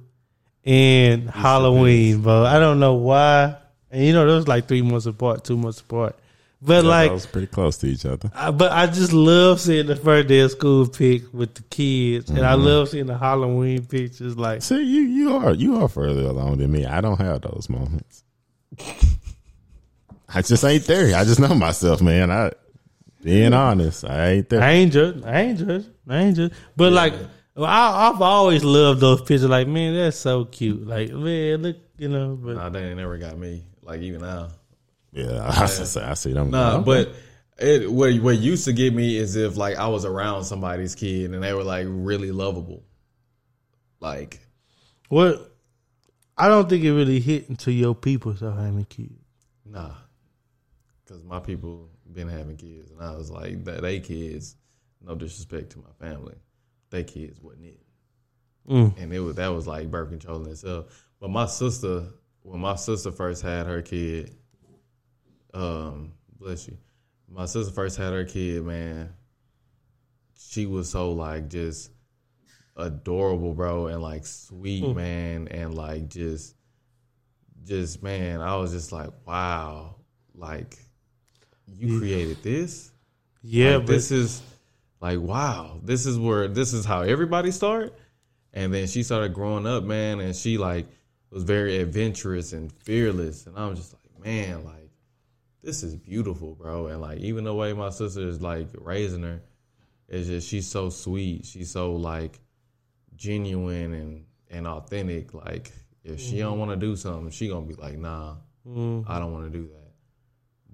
and 0.64 1.28
Halloween, 1.30 2.22
bro. 2.22 2.44
I 2.44 2.58
don't 2.58 2.80
know 2.80 2.94
why. 2.94 3.56
And 3.90 4.04
you 4.04 4.12
know, 4.12 4.26
those 4.26 4.48
like 4.48 4.68
three 4.68 4.82
months 4.82 5.06
apart, 5.06 5.44
two 5.44 5.56
months 5.56 5.80
apart. 5.80 6.16
But 6.64 6.84
like, 6.84 7.10
was 7.10 7.26
pretty 7.26 7.48
close 7.48 7.76
to 7.78 7.88
each 7.88 8.06
other. 8.06 8.30
I, 8.34 8.52
but 8.52 8.70
I 8.70 8.86
just 8.86 9.12
love 9.12 9.60
seeing 9.60 9.86
the 9.86 9.96
first 9.96 10.28
day 10.28 10.40
of 10.40 10.52
school 10.52 10.86
pic 10.86 11.24
with 11.34 11.54
the 11.54 11.62
kids, 11.62 12.30
and 12.30 12.40
I 12.40 12.52
mm-hmm. 12.52 12.64
love 12.64 12.88
seeing 12.88 13.06
the 13.06 13.18
Halloween 13.18 13.84
pictures. 13.84 14.38
Like, 14.38 14.62
See, 14.62 14.80
you 14.80 15.00
you 15.00 15.36
are 15.36 15.52
you 15.54 15.82
are 15.82 15.88
further 15.88 16.22
along 16.22 16.58
than 16.58 16.70
me. 16.70 16.86
I 16.86 17.00
don't 17.00 17.20
have 17.20 17.42
those 17.42 17.68
moments. 17.68 18.22
I 20.34 20.40
just 20.42 20.64
ain't 20.64 20.84
there. 20.84 21.16
I 21.16 21.24
just 21.24 21.40
know 21.40 21.52
myself, 21.52 22.00
man. 22.00 22.30
I 22.30 22.52
being 23.22 23.52
honest, 23.54 24.04
I 24.04 24.28
ain't 24.30 24.48
there. 24.48 24.62
I 24.62 24.70
ain't 24.72 24.92
judge. 24.92 25.22
I 25.24 25.40
ain't 25.42 25.58
judge. 25.58 25.84
I 26.08 26.18
ain't 26.22 26.36
judge. 26.36 26.52
But 26.76 26.92
like, 26.92 27.14
I, 27.56 28.10
I've 28.10 28.20
always 28.22 28.64
loved 28.64 29.00
those 29.00 29.20
pictures. 29.20 29.44
Like, 29.44 29.68
man, 29.68 29.94
that's 29.94 30.16
so 30.16 30.44
cute. 30.44 30.86
Like, 30.86 31.10
man, 31.10 31.62
look, 31.62 31.76
you 31.98 32.08
know. 32.08 32.38
But 32.40 32.56
nah, 32.56 32.68
they 32.68 32.84
ain't 32.88 32.96
never 32.96 33.18
got 33.18 33.38
me. 33.38 33.64
Like 33.82 34.00
even 34.02 34.20
now, 34.22 34.48
yeah, 35.12 35.40
I, 35.60 35.66
see- 35.66 36.00
I 36.00 36.14
see 36.14 36.32
them. 36.32 36.50
nah. 36.50 36.76
Okay. 36.76 36.84
But 36.84 37.14
it 37.58 37.90
what 37.90 38.14
what 38.20 38.38
used 38.38 38.64
to 38.64 38.72
get 38.72 38.94
me 38.94 39.16
is 39.16 39.36
if 39.36 39.56
like 39.56 39.76
I 39.76 39.88
was 39.88 40.04
around 40.04 40.44
somebody's 40.44 40.94
kid 40.94 41.32
and 41.32 41.42
they 41.42 41.52
were 41.52 41.64
like 41.64 41.86
really 41.88 42.32
lovable. 42.32 42.82
Like 44.00 44.40
what? 45.08 45.48
I 46.38 46.48
don't 46.48 46.68
think 46.68 46.82
it 46.82 46.92
really 46.92 47.20
hit 47.20 47.48
until 47.50 47.74
your 47.74 47.94
people 47.94 48.34
start 48.34 48.56
having 48.56 48.84
kids. 48.86 49.12
nah, 49.66 49.90
because 51.04 51.22
my 51.22 51.38
people 51.40 51.88
been 52.14 52.28
having 52.28 52.56
kids 52.56 52.90
and 52.90 53.00
I 53.02 53.16
was 53.16 53.30
like 53.30 53.64
that 53.64 53.82
they 53.82 54.00
kids. 54.00 54.56
No 55.04 55.16
disrespect 55.16 55.70
to 55.72 55.78
my 55.78 56.06
family, 56.06 56.36
they 56.90 57.02
kids 57.02 57.40
wasn't 57.40 57.66
it. 57.66 57.80
Mm. 58.68 58.96
and 58.96 59.12
it 59.12 59.18
was 59.18 59.34
that 59.37 59.49
was 59.49 59.66
like 59.66 59.91
birth 59.91 60.11
control 60.11 60.45
in 60.45 60.50
itself. 60.53 61.08
But 61.20 61.30
my 61.30 61.46
sister, 61.46 62.04
when 62.42 62.61
my 62.61 62.76
sister 62.76 63.11
first 63.11 63.42
had 63.42 63.66
her 63.66 63.82
kid, 63.82 64.37
um, 65.53 66.12
bless 66.38 66.68
you, 66.68 66.76
my 67.28 67.46
sister 67.46 67.72
first 67.72 67.96
had 67.96 68.12
her 68.12 68.24
kid, 68.24 68.64
man, 68.64 69.12
she 70.37 70.66
was 70.66 70.91
so 70.91 71.12
like 71.12 71.49
just 71.49 71.91
adorable, 72.76 73.54
bro, 73.54 73.87
and 73.88 74.03
like 74.03 74.26
sweet, 74.26 74.95
man, 74.95 75.49
and 75.49 75.74
like 75.74 76.08
just, 76.08 76.54
just 77.64 78.03
man, 78.03 78.41
I 78.41 78.57
was 78.57 78.72
just 78.72 78.92
like, 78.92 79.11
wow, 79.26 79.96
like 80.34 80.78
you 81.76 81.99
created 81.99 82.42
this. 82.42 82.90
Yeah, 83.42 83.76
Like, 83.76 83.86
but 83.86 83.92
this 83.92 84.11
is 84.11 84.42
like 85.00 85.18
wow. 85.18 85.80
This 85.82 86.07
is 86.07 86.18
where 86.18 86.49
this 86.49 86.72
is 86.72 86.84
how 86.84 87.03
everybody 87.03 87.50
start. 87.50 87.94
And 88.54 88.72
then 88.72 88.86
she 88.86 89.03
started 89.03 89.32
growing 89.34 89.66
up 89.66 89.84
man 89.84 90.20
and 90.20 90.36
she 90.36 90.58
like 90.58 90.86
was 91.30 91.42
very 91.42 91.78
adventurous 91.78 92.53
and 92.53 92.70
fearless. 92.70 93.46
And 93.46 93.58
i'm 93.58 93.74
just 93.74 93.94
like 93.94 94.24
man 94.24 94.64
like 94.64 94.90
this 95.62 95.82
is 95.82 95.96
beautiful 95.96 96.54
bro. 96.54 96.86
And 96.86 97.00
like 97.00 97.18
even 97.18 97.44
the 97.44 97.54
way 97.54 97.72
my 97.72 97.90
sister 97.90 98.26
is 98.26 98.40
like 98.40 98.68
raising 98.74 99.22
her 99.22 99.42
is 100.08 100.28
just 100.28 100.49
she's 100.49 100.68
so 100.68 100.90
sweet. 100.90 101.46
She's 101.46 101.70
so 101.70 101.94
like 101.94 102.38
genuine 103.16 103.94
and 103.94 104.24
and 104.50 104.66
authentic. 104.66 105.34
Like 105.34 105.72
if 106.04 106.20
she 106.20 106.38
don't 106.38 106.53
mm-hmm. 106.53 106.61
want 106.61 106.70
to 106.72 106.76
do 106.86 106.96
something, 106.96 107.30
she 107.30 107.49
gonna 107.49 107.66
be 107.66 107.74
like, 107.74 107.99
nah, 107.99 108.36
mm-hmm. 108.68 109.11
I 109.11 109.18
don't 109.18 109.32
want 109.32 109.50
to 109.50 109.58
do 109.58 109.68
that. 109.68 109.82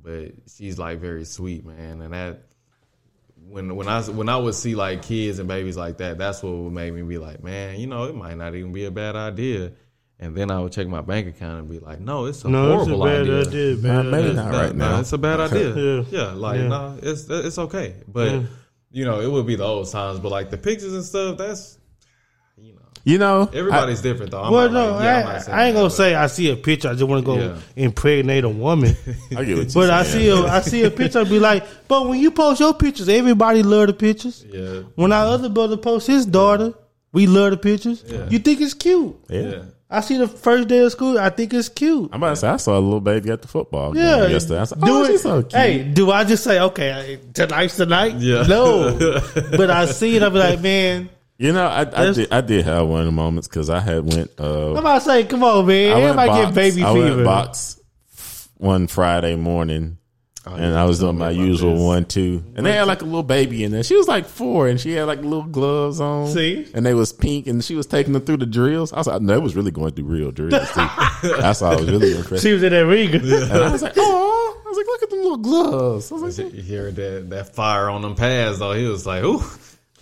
But 0.02 0.32
she's 0.54 0.78
like 0.78 0.98
very 1.00 1.24
sweet, 1.24 1.64
man, 1.66 2.00
and 2.02 2.12
that 2.14 2.42
when 3.48 3.74
when 3.76 3.88
I 3.88 4.02
when 4.02 4.28
I 4.28 4.36
would 4.36 4.54
see 4.54 4.74
like 4.74 5.02
kids 5.02 5.38
and 5.38 5.48
babies 5.48 5.76
like 5.76 5.98
that, 5.98 6.18
that's 6.18 6.42
what 6.42 6.52
would 6.52 6.72
make 6.72 6.92
me 6.92 7.02
be 7.02 7.18
like, 7.18 7.42
man, 7.42 7.78
you 7.80 7.86
know, 7.86 8.04
it 8.04 8.14
might 8.14 8.36
not 8.36 8.54
even 8.54 8.72
be 8.72 8.84
a 8.84 8.90
bad 8.90 9.16
idea. 9.16 9.72
And 10.20 10.34
then 10.36 10.50
I 10.50 10.60
would 10.60 10.72
check 10.72 10.88
my 10.88 11.00
bank 11.00 11.28
account 11.28 11.60
and 11.60 11.68
be 11.70 11.78
like, 11.78 12.00
no, 12.00 12.24
it's 12.26 12.44
a 12.44 12.48
No, 12.48 12.80
it's 12.80 12.88
a 12.90 12.96
horrible 12.96 13.04
bad 13.06 13.20
idea. 13.22 13.40
idea. 13.46 13.72
Uh, 13.72 13.76
nah, 13.76 14.02
Bad 14.02 14.10
maybe 14.10 14.32
not 14.34 14.52
right 14.52 14.74
nah, 14.74 14.90
now. 14.90 15.00
it's 15.00 15.12
a 15.12 15.18
bad 15.18 15.38
idea. 15.40 15.74
Yeah. 15.74 16.04
yeah. 16.10 16.32
like 16.32 16.58
Yeah. 16.58 16.68
nah, 16.68 16.96
it's 17.00 17.28
it's 17.30 17.58
okay. 17.58 17.94
But 18.08 18.32
Yeah. 18.32 18.42
you 18.90 19.04
know, 19.04 19.20
it 19.20 19.30
would 19.30 19.46
be 19.46 19.54
the 19.54 19.64
old 19.64 19.88
times. 19.90 20.18
But 20.18 20.30
like 20.32 20.50
the 20.50 20.58
pictures 20.58 20.92
and 20.92 21.04
stuff, 21.04 21.38
that's 21.38 21.78
you 22.56 22.72
know, 22.74 22.80
You 23.08 23.16
know, 23.18 23.48
everybody's 23.54 24.02
different 24.02 24.32
though. 24.32 24.42
I'm 24.42 24.52
Well, 24.52 24.68
no, 24.70 24.90
like, 24.92 25.02
yeah, 25.04 25.42
I'm 25.46 25.52
I, 25.54 25.62
I 25.62 25.66
ain't 25.66 25.74
gonna 25.76 25.86
but- 25.88 25.94
say 25.94 26.14
I 26.14 26.26
see 26.26 26.50
a 26.50 26.56
picture. 26.56 26.88
I 26.88 26.92
just 26.92 27.04
want 27.04 27.24
to 27.24 27.26
go 27.26 27.38
Yeah. 27.40 27.56
impregnate 27.76 28.44
a 28.44 28.48
woman. 28.50 28.94
I, 29.34 29.36
I 29.40 29.44
get 29.44 29.56
what 29.58 29.72
but 29.74 29.80
you're 29.80 29.92
I 29.92 30.02
see 30.02 30.28
a 30.28 30.36
I 30.36 30.60
see 30.60 30.82
a 30.84 30.90
picture. 30.90 31.20
I 31.20 31.24
be 31.24 31.38
like, 31.38 31.64
but 31.88 32.06
when 32.08 32.20
you 32.20 32.30
post 32.30 32.60
your 32.60 32.74
pictures, 32.74 33.08
everybody 33.08 33.62
love 33.62 33.86
the 33.86 33.94
pictures. 33.94 34.44
Yeah, 34.52 34.80
When 34.94 35.10
our 35.12 35.24
other 35.26 35.48
brother 35.48 35.76
posts 35.78 36.06
his 36.08 36.26
daughter, 36.26 36.74
we 37.12 37.26
love 37.26 37.52
the 37.52 37.56
pictures. 37.56 38.04
Yeah. 38.06 38.28
You 38.28 38.38
think 38.40 38.60
it's 38.60 38.74
cute? 38.74 39.16
yeah. 39.30 39.40
yeah. 39.40 39.62
I 39.90 40.02
see 40.02 40.18
the 40.18 40.28
first 40.28 40.68
day 40.68 40.80
of 40.80 40.92
school. 40.92 41.18
I 41.18 41.30
think 41.30 41.54
it's 41.54 41.70
cute. 41.70 42.10
I'm 42.12 42.22
about 42.22 42.28
to 42.30 42.36
say 42.36 42.48
I 42.48 42.58
saw 42.58 42.76
a 42.78 42.78
little 42.78 43.00
baby 43.00 43.30
at 43.30 43.40
the 43.40 43.48
football 43.48 43.94
game 43.94 44.04
Yeah, 44.04 44.26
yesterday. 44.26 44.60
I 44.60 44.64
said, 44.64 44.80
do 44.82 44.86
"Oh, 44.86 45.04
it. 45.04 45.16
so 45.18 45.40
cute." 45.40 45.52
Hey, 45.54 45.82
do 45.82 46.10
I 46.10 46.24
just 46.24 46.44
say 46.44 46.60
okay? 46.60 47.18
Tonight's 47.32 47.78
the 47.78 47.86
night. 47.86 48.16
Yeah. 48.16 48.42
No, 48.42 48.98
but 49.56 49.70
I 49.70 49.86
see 49.86 50.14
it. 50.14 50.22
I 50.22 50.28
be 50.28 50.38
like, 50.38 50.60
man. 50.60 51.08
You 51.38 51.52
know, 51.52 51.66
I, 51.66 51.82
I 51.82 52.12
did 52.12 52.32
I 52.32 52.40
did 52.40 52.64
have 52.64 52.88
one 52.88 53.00
of 53.00 53.06
the 53.06 53.12
moments 53.12 53.46
because 53.46 53.70
I 53.70 53.78
had 53.78 54.12
went. 54.12 54.32
Uh, 54.40 54.72
I'm 54.72 54.78
about 54.78 54.94
to 54.98 55.00
say, 55.02 55.24
come 55.24 55.44
on, 55.44 55.66
man. 55.66 55.92
I 55.92 55.94
went 55.94 56.04
Everybody 56.18 56.28
box, 56.28 56.46
get 56.46 56.54
baby 56.54 56.82
I 56.82 56.92
went 56.92 57.24
box 57.24 57.80
one 58.56 58.88
Friday 58.88 59.36
morning, 59.36 59.98
and 60.44 60.60
yeah, 60.60 60.82
I 60.82 60.84
was 60.84 60.98
you 61.00 61.06
doing 61.06 61.18
my 61.18 61.26
told 61.26 61.36
me 61.36 61.42
about 61.44 61.48
usual 61.52 61.74
this. 61.76 61.84
one 61.84 62.04
too. 62.06 62.44
And 62.56 62.66
they 62.66 62.72
had 62.72 62.88
like 62.88 63.02
a 63.02 63.04
little 63.04 63.22
baby 63.22 63.62
in 63.62 63.70
there. 63.70 63.84
She 63.84 63.94
was 63.94 64.08
like 64.08 64.26
four, 64.26 64.66
and 64.66 64.80
she 64.80 64.92
had 64.92 65.04
like 65.04 65.20
little 65.20 65.44
gloves 65.44 66.00
on. 66.00 66.26
See? 66.26 66.66
and 66.74 66.84
they 66.84 66.94
was 66.94 67.12
pink, 67.12 67.46
and 67.46 67.62
she 67.62 67.76
was 67.76 67.86
taking 67.86 68.14
them 68.14 68.22
through 68.22 68.38
the 68.38 68.46
drills. 68.46 68.92
I 68.92 68.96
was 68.96 69.06
like, 69.06 69.22
no, 69.22 69.34
it 69.34 69.42
was 69.42 69.54
really 69.54 69.70
going 69.70 69.92
through 69.92 70.06
real 70.06 70.32
drills. 70.32 70.68
Too. 70.72 70.88
That's 71.38 71.60
why 71.60 71.72
I 71.72 71.76
was 71.76 71.88
really 71.88 72.16
impressed. 72.16 72.42
She 72.42 72.52
was 72.52 72.64
in 72.64 72.72
that 72.72 72.84
ring. 72.84 73.14
And 73.14 73.52
I 73.52 73.70
was 73.70 73.82
like, 73.82 73.94
oh, 73.96 74.62
I 74.64 74.68
was 74.68 74.76
like, 74.76 74.86
look 74.86 75.02
at 75.04 75.10
them 75.10 75.18
little 75.20 75.36
gloves. 75.36 76.10
I 76.10 76.14
was 76.16 76.38
like, 76.38 76.52
You 76.52 76.62
hear 76.62 76.90
that 76.90 77.30
that 77.30 77.54
fire 77.54 77.88
on 77.88 78.02
them 78.02 78.16
pads 78.16 78.58
though. 78.58 78.72
He 78.72 78.86
was 78.86 79.06
like, 79.06 79.22
ooh, 79.22 79.40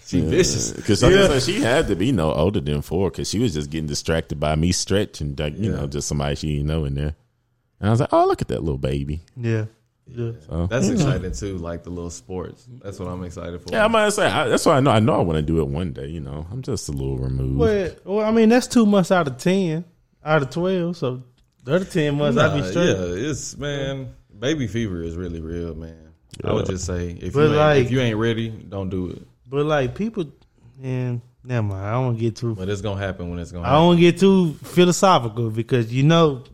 she 0.07 0.20
vicious. 0.20 0.73
Because 0.73 1.45
she 1.45 1.61
had 1.61 1.89
to 1.89 1.97
be 1.97 2.12
no 2.12 2.33
older 2.33 2.61
than 2.61 2.83
four 2.83 3.11
because 3.11 3.28
she 3.28 3.39
was 3.39 3.53
just 3.55 3.70
getting 3.70 3.87
distracted 3.89 4.39
by 4.41 4.55
me 4.55 4.73
stretching, 4.73 5.35
like, 5.37 5.57
you 5.59 5.70
Yeah. 5.73 5.81
know, 5.81 5.87
just 5.87 6.09
somebody 6.09 6.37
she 6.37 6.55
didn't 6.57 6.66
know 6.69 6.85
in 6.85 6.95
there. 6.95 7.15
And 7.81 7.89
I 7.89 7.91
was 7.91 8.01
like, 8.01 8.12
oh, 8.12 8.27
look 8.27 8.41
at 8.43 8.49
that 8.49 8.62
little 8.62 8.78
baby. 8.78 9.20
yeah. 9.37 9.66
yeah. 10.09 10.31
So, 10.49 10.66
That's 10.69 10.89
exciting 10.89 11.33
too, 11.33 11.59
like 11.59 11.83
the 11.83 11.91
little 11.91 12.11
sports. 12.11 12.66
That's 12.83 12.99
what 13.01 13.09
I'm 13.09 13.23
excited 13.24 13.61
for. 13.61 13.73
yeah, 13.73 13.85
I'm 13.85 13.93
gonna 13.93 14.11
say 14.11 14.27
I, 14.27 14.49
that's 14.49 14.65
why 14.65 14.77
I 14.77 14.81
know. 14.81 14.93
I 14.93 15.01
know 15.01 15.15
I 15.15 15.23
want 15.23 15.37
to 15.37 15.43
do 15.43 15.61
it 15.61 15.69
one 15.69 15.93
day. 15.93 16.07
You 16.07 16.20
know, 16.20 16.47
I'm 16.51 16.62
just 16.62 16.89
a 16.89 16.93
little 16.93 17.19
removed. 17.19 17.59
Well, 17.59 17.91
well, 18.05 18.24
I 18.27 18.31
mean, 18.31 18.49
that's 18.49 18.66
two 18.69 18.87
months 18.87 19.11
out 19.11 19.27
of 19.27 19.37
ten, 19.39 19.85
out 20.24 20.43
of 20.43 20.51
twelve. 20.51 20.97
So 20.97 21.23
the 21.65 21.74
other 21.74 21.85
ten 21.85 22.16
months, 22.16 22.39
I'd 22.39 22.55
be 22.55 22.61
Nah, 22.61 22.66
straight. 22.70 22.87
Yeah, 22.87 23.31
it's 23.31 23.57
man, 23.59 24.15
baby 24.39 24.69
fever 24.69 25.03
is 25.03 25.16
really 25.16 25.41
real, 25.41 25.74
man. 25.74 26.12
I 26.45 26.53
would 26.53 26.66
just 26.66 26.85
say 26.87 27.11
if 27.20 27.33
But 27.35 27.41
you 27.51 27.57
like- 27.57 27.85
if 27.87 27.91
you 27.91 28.01
ain't 28.01 28.16
ready, 28.16 28.49
don't 28.51 28.89
do 28.91 29.09
it. 29.11 29.23
But 29.48 29.64
like 29.66 29.94
people, 29.94 30.32
and 30.82 31.20
never 31.44 31.62
mind. 31.66 31.85
I 31.86 31.93
don't 31.93 32.05
want 32.06 32.18
to 32.18 32.23
get 32.24 32.36
too. 32.36 32.55
But 32.55 32.68
it's 32.68 32.81
gonna 32.82 33.01
happen 33.01 33.31
when 33.31 33.39
it's 33.39 33.52
gonna 33.52 33.64
I 33.64 33.68
happen. 33.68 33.78
don't 33.81 33.86
want 33.89 33.98
to 33.98 34.01
get 34.10 34.18
too 34.18 34.55
philosophical 34.64 35.51
because 35.51 35.93
you 35.93 36.02
know 36.02 36.44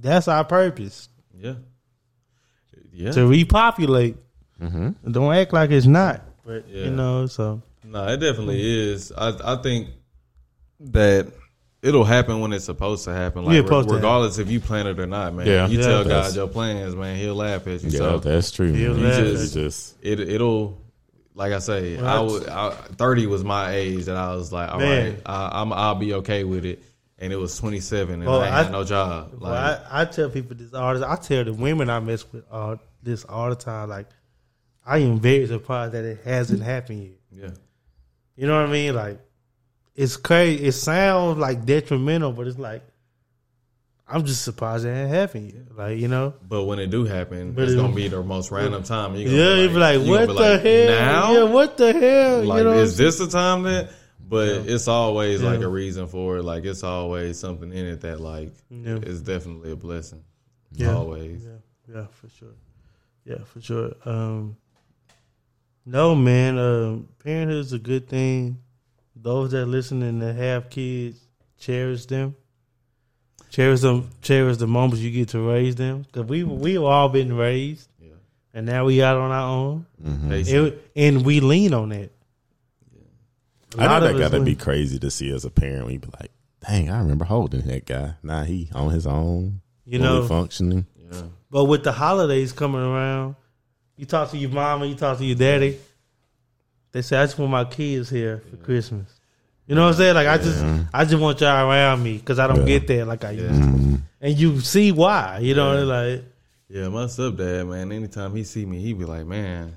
that's 0.00 0.28
our 0.28 0.44
purpose 0.44 1.08
Yeah, 1.38 1.54
yeah. 2.92 3.12
to 3.12 3.26
repopulate. 3.26 4.16
Mm-hmm. 4.60 5.10
Don't 5.12 5.34
act 5.34 5.52
like 5.52 5.70
it's 5.70 5.86
not. 5.86 6.22
But 6.44 6.66
Yeah. 6.68 6.84
you 6.86 6.90
know, 6.90 7.26
so 7.26 7.62
No, 7.84 8.06
it 8.08 8.16
definitely 8.18 8.60
is. 8.90 9.12
I 9.16 9.32
I 9.44 9.56
think 9.62 9.88
that 10.80 11.28
it'll 11.82 12.04
happen 12.04 12.40
when 12.40 12.52
it's 12.52 12.64
supposed 12.64 13.04
to 13.04 13.12
happen. 13.12 13.44
Like 13.44 13.54
Yeah, 13.56 13.62
to 13.62 13.82
regardless 13.94 14.38
if 14.38 14.50
you 14.50 14.58
plan 14.60 14.86
it 14.86 14.98
or 14.98 15.06
not, 15.06 15.34
man. 15.34 15.46
Yeah. 15.46 15.66
you 15.68 15.78
Yeah, 15.78 15.84
tell 15.86 16.04
God 16.04 16.34
your 16.34 16.48
plans, 16.48 16.96
man. 16.96 17.16
He'll 17.16 17.34
laugh 17.34 17.66
at 17.66 17.82
you. 17.84 17.90
yeah, 17.90 17.98
so 17.98 18.18
that's 18.18 18.50
true. 18.50 18.72
Feel 18.74 18.94
man. 18.94 19.02
that. 19.02 19.26
You 19.26 19.32
just, 19.32 19.54
just 19.54 19.96
it 20.02 20.20
it'll 20.20 20.80
like 21.38 21.52
I 21.52 21.60
say, 21.60 21.96
I 21.96 22.02
Well, 22.02 22.26
would 22.32 22.48
I, 22.48 22.70
thirty 22.96 23.26
was 23.26 23.44
my 23.44 23.70
age 23.72 24.04
that 24.06 24.16
I 24.16 24.34
was 24.34 24.52
like, 24.52 24.70
all 24.70 24.78
Man. 24.80 25.12
right, 25.14 25.22
I, 25.24 25.60
I'm 25.62 25.72
I'll 25.72 25.94
be 25.94 26.14
okay 26.14 26.44
with 26.44 26.64
it. 26.64 26.82
And 27.20 27.32
it 27.32 27.36
was 27.36 27.58
27, 27.58 28.14
and 28.14 28.24
Well, 28.26 28.42
I 28.42 28.46
I- 28.48 28.62
had 28.62 28.70
no 28.70 28.84
job. 28.84 29.34
Well, 29.40 29.50
Like, 29.50 29.80
I, 29.90 30.02
I 30.02 30.04
tell 30.04 30.30
people 30.30 30.54
this 30.56 30.72
all 30.72 31.02
I 31.04 31.16
tell 31.16 31.42
the 31.44 31.52
women 31.52 31.90
I 31.90 31.98
mess 31.98 32.24
with 32.32 32.44
all 32.50 32.78
this 33.02 33.24
all 33.24 33.48
the 33.50 33.56
time. 33.56 33.88
Like, 33.88 34.06
I 34.86 34.98
am 34.98 35.18
very 35.18 35.46
surprised 35.48 35.94
that 35.94 36.04
it 36.04 36.20
hasn't 36.24 36.62
happened 36.62 37.02
yet. 37.32 37.42
yeah, 37.42 37.50
You 38.36 38.46
know 38.46 38.60
what 38.60 38.68
I 38.68 38.72
mean? 38.72 38.94
Like, 38.94 39.18
it's 39.96 40.16
crazy. 40.16 40.64
It 40.66 40.72
sounds 40.72 41.38
like 41.38 41.64
detrimental, 41.64 42.30
but 42.32 42.46
it's 42.46 42.56
like 42.58 42.82
I'm 44.10 44.24
just 44.24 44.42
surprised 44.42 44.86
it 44.86 44.90
ain't 44.90 45.10
happened 45.10 45.52
yet. 45.52 45.76
Like, 45.76 45.98
you 45.98 46.08
know? 46.08 46.32
but 46.48 46.64
when 46.64 46.78
it 46.78 46.88
do 46.90 47.04
happen, 47.04 47.52
But 47.52 47.64
it's 47.64 47.72
it- 47.72 47.76
gonna 47.76 47.94
be 47.94 48.08
the 48.08 48.22
most 48.22 48.50
random 48.50 48.82
time. 48.82 49.14
You're 49.14 49.28
Yeah, 49.30 49.48
gonna 49.50 49.62
you 49.62 49.68
be 49.68 49.74
like, 49.74 50.00
what 50.00 50.26
the 50.28 50.32
like, 50.34 50.60
hell? 50.62 50.88
Now, 50.88 51.32
Yeah, 51.32 51.42
what 51.52 51.76
the 51.76 51.92
hell? 51.92 52.42
like, 52.44 52.58
you 52.58 52.64
know? 52.64 52.72
is 52.78 52.96
this 52.96 53.18
the 53.18 53.26
time 53.28 53.64
that? 53.64 53.90
But 54.30 54.48
it's 54.66 54.88
always 54.88 55.42
like 55.42 55.60
a 55.60 55.68
reason 55.68 56.06
for 56.06 56.36
it. 56.38 56.42
Like 56.42 56.64
it's 56.66 56.82
always 56.82 57.38
something 57.38 57.72
in 57.72 57.86
it 57.86 58.02
that 58.02 58.20
like 58.20 58.52
Yeah. 58.70 58.96
is 58.96 59.22
definitely 59.22 59.72
a 59.72 59.76
blessing. 59.76 60.22
Yeah. 60.72 60.94
Always. 60.94 61.44
Yeah, 61.44 61.94
yeah, 61.94 62.06
for 62.10 62.28
sure. 62.28 62.54
Yeah, 63.24 63.44
for 63.44 63.60
sure. 63.62 63.92
Um, 64.04 64.56
no, 65.86 66.14
man. 66.14 66.58
Um, 66.58 67.08
parenthood 67.24 67.60
is 67.64 67.72
a 67.72 67.78
good 67.78 68.08
thing. 68.08 68.58
Those 69.16 69.52
that 69.52 69.66
listening 69.66 70.18
that 70.20 70.34
have 70.36 70.68
kids, 70.70 71.18
cherish 71.58 72.04
them. 72.06 72.36
Cherish 73.50 73.80
them. 73.80 74.10
Cherish 74.22 74.58
the 74.58 74.66
moments 74.66 75.00
you 75.00 75.10
get 75.10 75.30
to 75.30 75.40
raise 75.40 75.74
them. 75.76 76.04
Cause 76.12 76.24
we 76.24 76.44
we've 76.44 76.82
all 76.82 77.08
been 77.08 77.34
raised, 77.36 77.88
Yeah. 78.00 78.10
and 78.54 78.66
now 78.66 78.84
we 78.84 79.02
out 79.02 79.16
on 79.16 79.30
our 79.30 79.48
own, 79.48 79.86
mm-hmm. 80.02 80.28
Patient. 80.30 80.66
It- 80.74 80.90
and 80.96 81.24
we 81.24 81.40
lean 81.40 81.72
on 81.74 81.88
that. 81.90 82.10
A 83.76 83.82
I 83.82 83.86
lot 83.86 84.00
know 84.02 84.12
that 84.12 84.22
us 84.22 84.30
gotta 84.30 84.42
be 84.44 84.54
crazy 84.54 84.98
to 84.98 85.10
see 85.10 85.30
as 85.30 85.44
a 85.44 85.50
parent. 85.50 85.86
We 85.86 85.98
be 85.98 86.08
like, 86.20 86.30
dang, 86.66 86.90
I 86.90 86.98
remember 87.00 87.24
holding 87.24 87.62
that 87.62 87.84
guy. 87.86 88.14
Now 88.22 88.44
he 88.44 88.70
on 88.74 88.90
his 88.92 89.06
own, 89.06 89.60
You 89.84 89.98
know, 89.98 90.26
functioning. 90.26 90.86
Yeah. 91.10 91.22
But 91.50 91.64
with 91.66 91.84
the 91.84 91.92
holidays 91.92 92.52
coming 92.52 92.80
around, 92.80 93.36
you 93.96 94.06
talk 94.06 94.30
to 94.30 94.38
your 94.38 94.50
mama, 94.50 94.86
you 94.86 94.94
talk 94.94 95.18
to 95.18 95.24
your 95.24 95.36
daddy. 95.36 95.78
They 96.92 97.02
say, 97.02 97.18
"I 97.18 97.24
just 97.26 97.38
want 97.38 97.50
my 97.52 97.64
kids 97.64 98.08
here 98.08 98.42
for 98.50 98.56
Christmas." 98.56 99.17
You 99.68 99.74
know 99.74 99.82
what 99.84 99.88
I'm 99.90 99.94
saying? 99.96 100.14
Like 100.14 100.26
I 100.26 100.38
just, 100.38 100.64
I 100.92 101.04
just 101.04 101.20
want 101.22 101.40
y'all 101.40 101.70
around 101.70 102.02
me 102.02 102.16
because 102.18 102.38
I 102.38 102.46
don't 102.46 102.60
Yeah. 102.60 102.78
get 102.78 102.86
that 102.88 103.06
like 103.06 103.24
I 103.24 103.30
used 103.32 103.60
Mm-hmm. 103.60 103.94
to. 103.96 104.02
And 104.20 104.36
you 104.38 104.60
see 104.60 104.90
why? 104.92 105.38
You 105.38 105.54
know, 105.54 105.84
like 105.84 106.24
Yeah, 106.68 106.88
my 106.88 107.04
stepdad, 107.04 107.68
man, 107.68 107.92
anytime 107.92 108.34
he 108.34 108.42
see 108.44 108.66
me, 108.66 108.80
he 108.80 108.92
be 108.94 109.04
like, 109.04 109.26
man, 109.26 109.74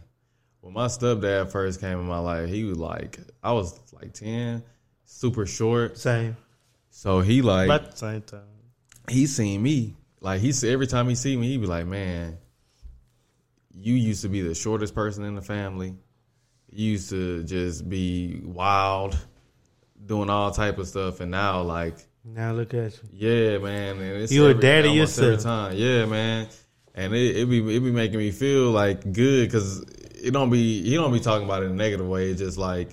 when 0.62 0.74
my 0.74 0.88
stepdad 0.88 1.52
first 1.52 1.80
came 1.82 2.00
in 2.00 2.06
my 2.06 2.20
life, 2.20 2.50
he 2.50 2.64
was 2.64 2.78
like, 2.78 3.20
I 3.44 3.52
was 3.52 3.80
like 3.94 4.14
10, 4.14 4.64
super 5.06 5.46
short. 5.46 5.98
same, 5.98 6.36
So 6.90 7.20
he 7.22 7.42
like, 7.42 7.66
about 7.66 7.92
the 7.92 7.98
same 7.98 8.22
time. 8.22 8.42
he 9.10 9.28
seen 9.28 9.62
me. 9.62 9.96
Like 10.22 10.40
he 10.40 10.52
said, 10.54 10.70
every 10.72 10.88
time 10.88 11.10
he 11.10 11.16
see 11.16 11.36
me, 11.36 11.48
he 11.50 11.58
be 11.58 11.66
like, 11.68 11.86
man, 11.86 12.38
you 13.74 13.94
used 13.96 14.22
to 14.22 14.30
be 14.30 14.42
the 14.42 14.56
shortest 14.56 14.94
person 14.96 15.24
in 15.24 15.36
the 15.36 15.42
family. 15.42 15.96
You 16.72 16.92
used 16.92 17.10
to 17.10 17.44
just 17.44 17.90
be 17.90 18.40
wild, 18.44 19.18
doing 20.06 20.30
all 20.30 20.52
type 20.52 20.78
of 20.78 20.88
stuff. 20.88 21.20
And 21.20 21.32
now 21.32 21.62
like, 21.62 21.96
Now 22.26 22.52
look 22.54 22.74
at 22.74 22.94
you. 22.94 23.10
Yeah, 23.30 23.58
man. 23.60 23.98
And 23.98 24.22
it's 24.24 24.32
You 24.32 24.48
a 24.48 24.54
daddy 24.54 24.90
almost 24.90 25.18
every 25.20 25.34
yourself. 25.34 25.44
time. 25.72 25.78
Yeah, 25.78 26.06
man. 26.06 26.48
And 26.94 27.14
it, 27.16 27.38
it 27.38 27.50
be 27.50 27.60
it 27.60 27.80
be 27.80 27.92
making 27.92 28.18
me 28.20 28.32
feel 28.32 28.72
like 28.72 29.02
good 29.14 29.48
because 29.48 29.80
it 29.82 30.32
don't 30.32 30.50
be 30.50 30.84
he 30.84 30.96
don't 30.96 31.14
be 31.14 31.20
talking 31.22 31.46
about 31.46 31.64
it 31.64 31.68
in 31.68 31.72
a 31.72 31.76
negative 31.76 32.06
way. 32.08 32.30
It's 32.30 32.40
just 32.42 32.58
like 32.58 32.90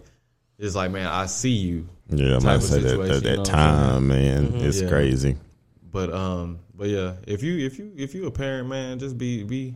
it's 0.59 0.75
like 0.77 0.91
man, 0.93 1.07
I 1.09 1.27
see 1.27 1.51
you. 1.51 1.89
Yeah, 2.11 2.37
I'm 2.37 2.41
type 2.41 2.43
about 2.43 2.55
of 2.57 2.61
to 2.63 2.67
say 2.69 2.81
that, 2.81 2.89
situation, 2.91 3.15
that, 3.15 3.31
you 3.31 3.37
know 3.37 3.43
that 3.45 3.51
what 3.53 3.55
I'm 3.59 3.91
time, 3.93 4.09
man, 4.09 4.55
it's 4.57 4.81
Yeah. 4.81 4.89
crazy. 4.89 5.37
But 5.91 6.13
um, 6.13 6.61
but 6.75 6.89
yeah, 6.89 7.15
if 7.27 7.43
you 7.43 7.59
if 7.67 7.79
you 7.79 7.93
if 7.97 8.15
you 8.15 8.27
a 8.27 8.31
parent, 8.31 8.69
man, 8.69 8.99
just 9.01 9.19
be 9.19 9.43
be 9.43 9.75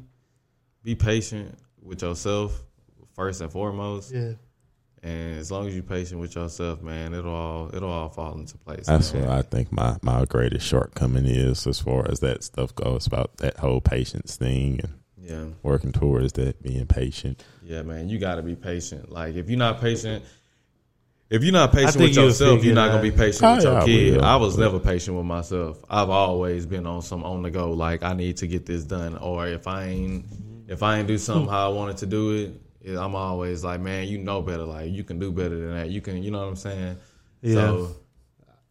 be 0.84 0.94
patient 0.94 1.58
with 1.82 2.00
yourself 2.02 2.62
first 3.16 3.40
and 3.40 3.50
foremost. 3.50 4.12
Yeah, 4.14 4.32
And 5.04 5.38
as 5.38 5.50
long 5.50 5.66
as 5.66 5.74
you're 5.74 5.82
patient 5.82 6.20
with 6.20 6.36
yourself, 6.36 6.80
man, 6.80 7.12
it'll 7.12 7.34
all 7.34 7.74
it'll 7.74 7.90
all 7.90 8.08
fall 8.08 8.38
into 8.38 8.56
place. 8.58 8.86
That's 8.86 9.12
man. 9.12 9.26
what 9.26 9.32
I 9.32 9.42
think 9.42 9.72
my, 9.72 9.96
my 10.00 10.24
greatest 10.26 10.64
shortcoming 10.66 11.26
is 11.26 11.66
as 11.66 11.80
far 11.80 12.08
as 12.08 12.20
that 12.20 12.44
stuff 12.44 12.72
goes 12.74 13.06
about 13.06 13.36
that 13.38 13.56
whole 13.56 13.80
patience 13.80 14.36
thing 14.36 14.80
and 14.80 14.94
yeah. 15.20 15.44
working 15.64 15.90
towards 15.90 16.34
that 16.34 16.62
being 16.62 16.86
patient. 16.86 17.44
Yeah, 17.64 17.82
man, 17.82 18.08
you 18.08 18.18
got 18.20 18.36
to 18.36 18.42
be 18.42 18.54
patient. 18.54 19.10
Like 19.10 19.34
if 19.34 19.48
you're 19.48 19.58
not 19.58 19.80
patient, 19.80 20.24
if 21.30 21.42
you're 21.42 21.52
not 21.52 21.72
patient 21.72 21.96
with 21.96 22.14
yourself, 22.14 22.62
you're 22.62 22.74
not 22.74 22.90
gonna 22.90 23.02
be 23.02 23.10
patient 23.10 23.42
Oh, 23.42 23.54
with 23.56 23.64
your 23.64 23.78
I 23.80 23.84
kid. 23.86 24.16
will. 24.18 24.24
I 24.24 24.36
was 24.36 24.56
never 24.56 24.78
patient 24.78 25.16
with 25.16 25.26
myself. 25.26 25.82
I've 25.90 26.10
always 26.10 26.64
been 26.66 26.86
on 26.86 27.02
some 27.02 27.24
on 27.24 27.42
the 27.42 27.50
go. 27.50 27.72
Like 27.72 28.02
I 28.02 28.12
need 28.12 28.36
to 28.36 28.46
get 28.46 28.66
this 28.66 28.84
done, 28.84 29.16
or 29.16 29.48
if 29.48 29.66
I 29.66 29.86
ain't 29.86 30.26
if 30.68 30.82
I 30.82 30.98
ain't 30.98 31.08
do 31.08 31.18
something 31.18 31.48
how 31.48 31.70
I 31.70 31.74
wanted 31.74 31.96
to 31.98 32.06
do 32.06 32.30
it, 32.32 32.40
it- 32.40 32.60
I'm 32.86 33.14
always 33.14 33.62
like, 33.64 33.80
man, 33.80 34.08
you 34.08 34.18
know 34.18 34.42
better. 34.42 34.64
Like 34.64 34.90
you 34.90 35.04
can 35.04 35.18
do 35.18 35.30
better 35.32 35.56
than 35.58 35.70
that. 35.74 35.90
You 35.90 36.00
can, 36.00 36.22
you 36.22 36.30
know 36.30 36.40
what 36.40 36.48
I'm 36.48 36.56
saying? 36.56 36.96
Yeah. 37.42 37.54
So 37.54 37.96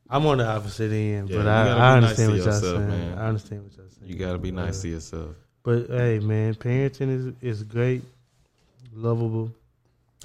I'm 0.10 0.26
on 0.26 0.40
the 0.40 0.48
opposite 0.48 0.92
end, 0.92 1.30
Yeah, 1.30 1.38
but 1.38 1.44
you 1.44 1.50
I, 1.50 1.64
gotta 1.66 1.82
I 1.82 1.96
understand 1.98 2.32
what 2.32 2.38
y'all 2.38 2.46
yourself, 2.48 2.76
saying. 2.78 2.88
man. 2.88 3.18
I 3.18 3.28
understand 3.28 3.64
what 3.64 3.78
y'all 3.78 3.86
saying. 3.90 4.12
you 4.12 4.18
got 4.18 4.32
to 4.34 4.38
be 4.38 4.52
nice 4.52 4.82
to 4.82 4.88
yourself. 4.90 5.30
But 5.64 5.88
hey, 5.90 6.20
man, 6.20 6.56
parenting 6.56 7.10
is 7.10 7.34
is 7.42 7.64
great, 7.64 8.02
lovable. 8.94 9.52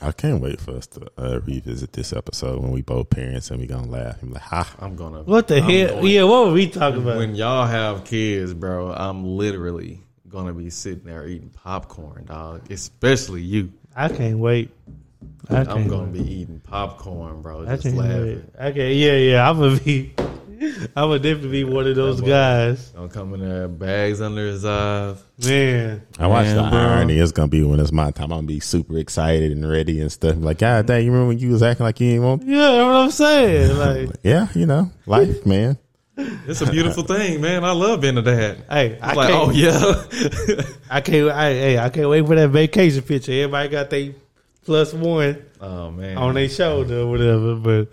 I 0.02 0.12
can't 0.12 0.42
wait 0.42 0.60
for 0.60 0.72
us 0.72 0.86
to 0.88 1.06
uh, 1.16 1.40
revisit 1.46 1.92
this 1.94 2.12
episode 2.12 2.60
when 2.60 2.70
we 2.70 2.82
both 2.82 3.08
parents 3.08 3.50
and 3.50 3.58
we 3.60 3.66
gonna 3.66 3.86
laugh. 3.88 4.22
I'm 4.22 4.30
like, 4.32 4.42
ha. 4.42 4.74
I'm 4.78 4.94
gonna. 4.96 5.22
What 5.22 5.48
the 5.48 5.56
I'm 5.58 5.62
hell? 5.70 5.88
going- 5.88 6.06
Yeah, 6.06 6.24
what 6.24 6.46
were 6.48 6.52
we 6.52 6.68
talking 6.68 7.00
about? 7.02 7.16
When 7.18 7.34
y'all 7.34 7.66
have 7.66 8.04
kids, 8.04 8.52
bro, 8.52 8.92
I'm 8.92 9.24
literally 9.24 10.02
gonna 10.28 10.52
be 10.52 10.70
sitting 10.70 11.04
there 11.04 11.26
eating 11.26 11.50
popcorn, 11.50 12.24
dog. 12.26 12.70
Especially 12.70 13.42
you. 13.42 13.72
I 13.94 14.08
can't 14.08 14.38
wait. 14.38 14.70
I 15.48 15.56
can't 15.64 15.68
I'm 15.68 15.88
gonna 15.88 16.10
wait. 16.10 16.24
be 16.24 16.32
eating 16.40 16.60
popcorn, 16.60 17.42
bro. 17.42 17.62
I 17.66 17.70
Just 17.76 17.82
can't 17.84 17.96
laughing. 17.96 18.50
wait. 18.58 18.66
Okay, 18.70 18.94
yeah, 18.94 19.12
yeah. 19.32 19.48
I'm 19.50 19.58
gonna 19.58 19.80
be. 19.80 20.14
I'm 20.58 21.08
gonna 21.10 21.18
definitely 21.18 21.50
be 21.50 21.64
one 21.64 21.86
of 21.86 21.94
those 21.96 22.18
boy. 22.22 22.28
guys, 22.28 22.88
Gonna 22.88 23.08
come 23.10 23.34
in 23.34 23.40
there, 23.40 23.68
bags 23.68 24.22
under 24.22 24.46
his 24.46 24.64
eyes. 24.64 25.22
man. 25.44 26.00
I 26.18 26.26
watched 26.28 26.46
Man, 26.46 26.56
the 26.56 26.70
bro. 26.70 26.78
irony. 26.78 27.18
It's 27.18 27.30
gonna 27.32 27.48
be 27.48 27.62
when 27.62 27.78
it's 27.78 27.92
my 27.92 28.10
time. 28.10 28.24
I'm 28.32 28.38
gonna 28.38 28.46
be 28.46 28.60
super 28.60 28.96
excited 28.96 29.52
and 29.52 29.68
ready 29.68 30.00
and 30.00 30.10
stuff. 30.10 30.36
Like, 30.38 30.56
God 30.58 30.86
dang, 30.86 31.04
you 31.04 31.10
remember 31.12 31.28
when 31.28 31.38
you 31.38 31.50
was 31.50 31.62
acting 31.62 31.84
like 31.84 32.00
you 32.00 32.08
didn't 32.12 32.24
want? 32.24 32.42
Yeah, 32.44 32.56
that's 32.72 32.84
what 32.86 32.94
I'm 32.94 33.10
saying. 33.10 33.76
Like, 34.08 34.16
Yeah, 34.22 34.48
you 34.54 34.64
know, 34.64 34.90
life, 35.04 35.44
man. 35.44 35.76
It's 36.48 36.60
a 36.62 36.70
beautiful 36.70 37.02
thing, 37.02 37.40
man. 37.40 37.64
I 37.64 37.72
love 37.72 38.00
being 38.00 38.16
a 38.16 38.22
dad. 38.22 38.64
hey, 38.70 38.98
I 39.02 39.08
It's 39.08 39.16
like, 39.16 39.28
can't. 39.28 39.48
oh 39.48 39.50
yeah. 39.50 40.64
I 40.90 41.00
can't. 41.00 41.30
I, 41.30 41.50
hey, 41.52 41.78
I 41.78 41.88
can't 41.90 42.08
wait 42.08 42.26
for 42.26 42.34
that 42.36 42.48
vacation 42.50 43.02
picture. 43.02 43.32
Everybody 43.32 43.68
got 43.68 43.90
their 43.90 44.14
plus 44.64 44.94
one 44.94 45.44
oh 45.60 45.90
man. 45.90 46.16
on 46.16 46.34
their 46.34 46.48
shoulder 46.48 47.00
or 47.00 47.06
whatever. 47.10 47.54
But 47.56 47.88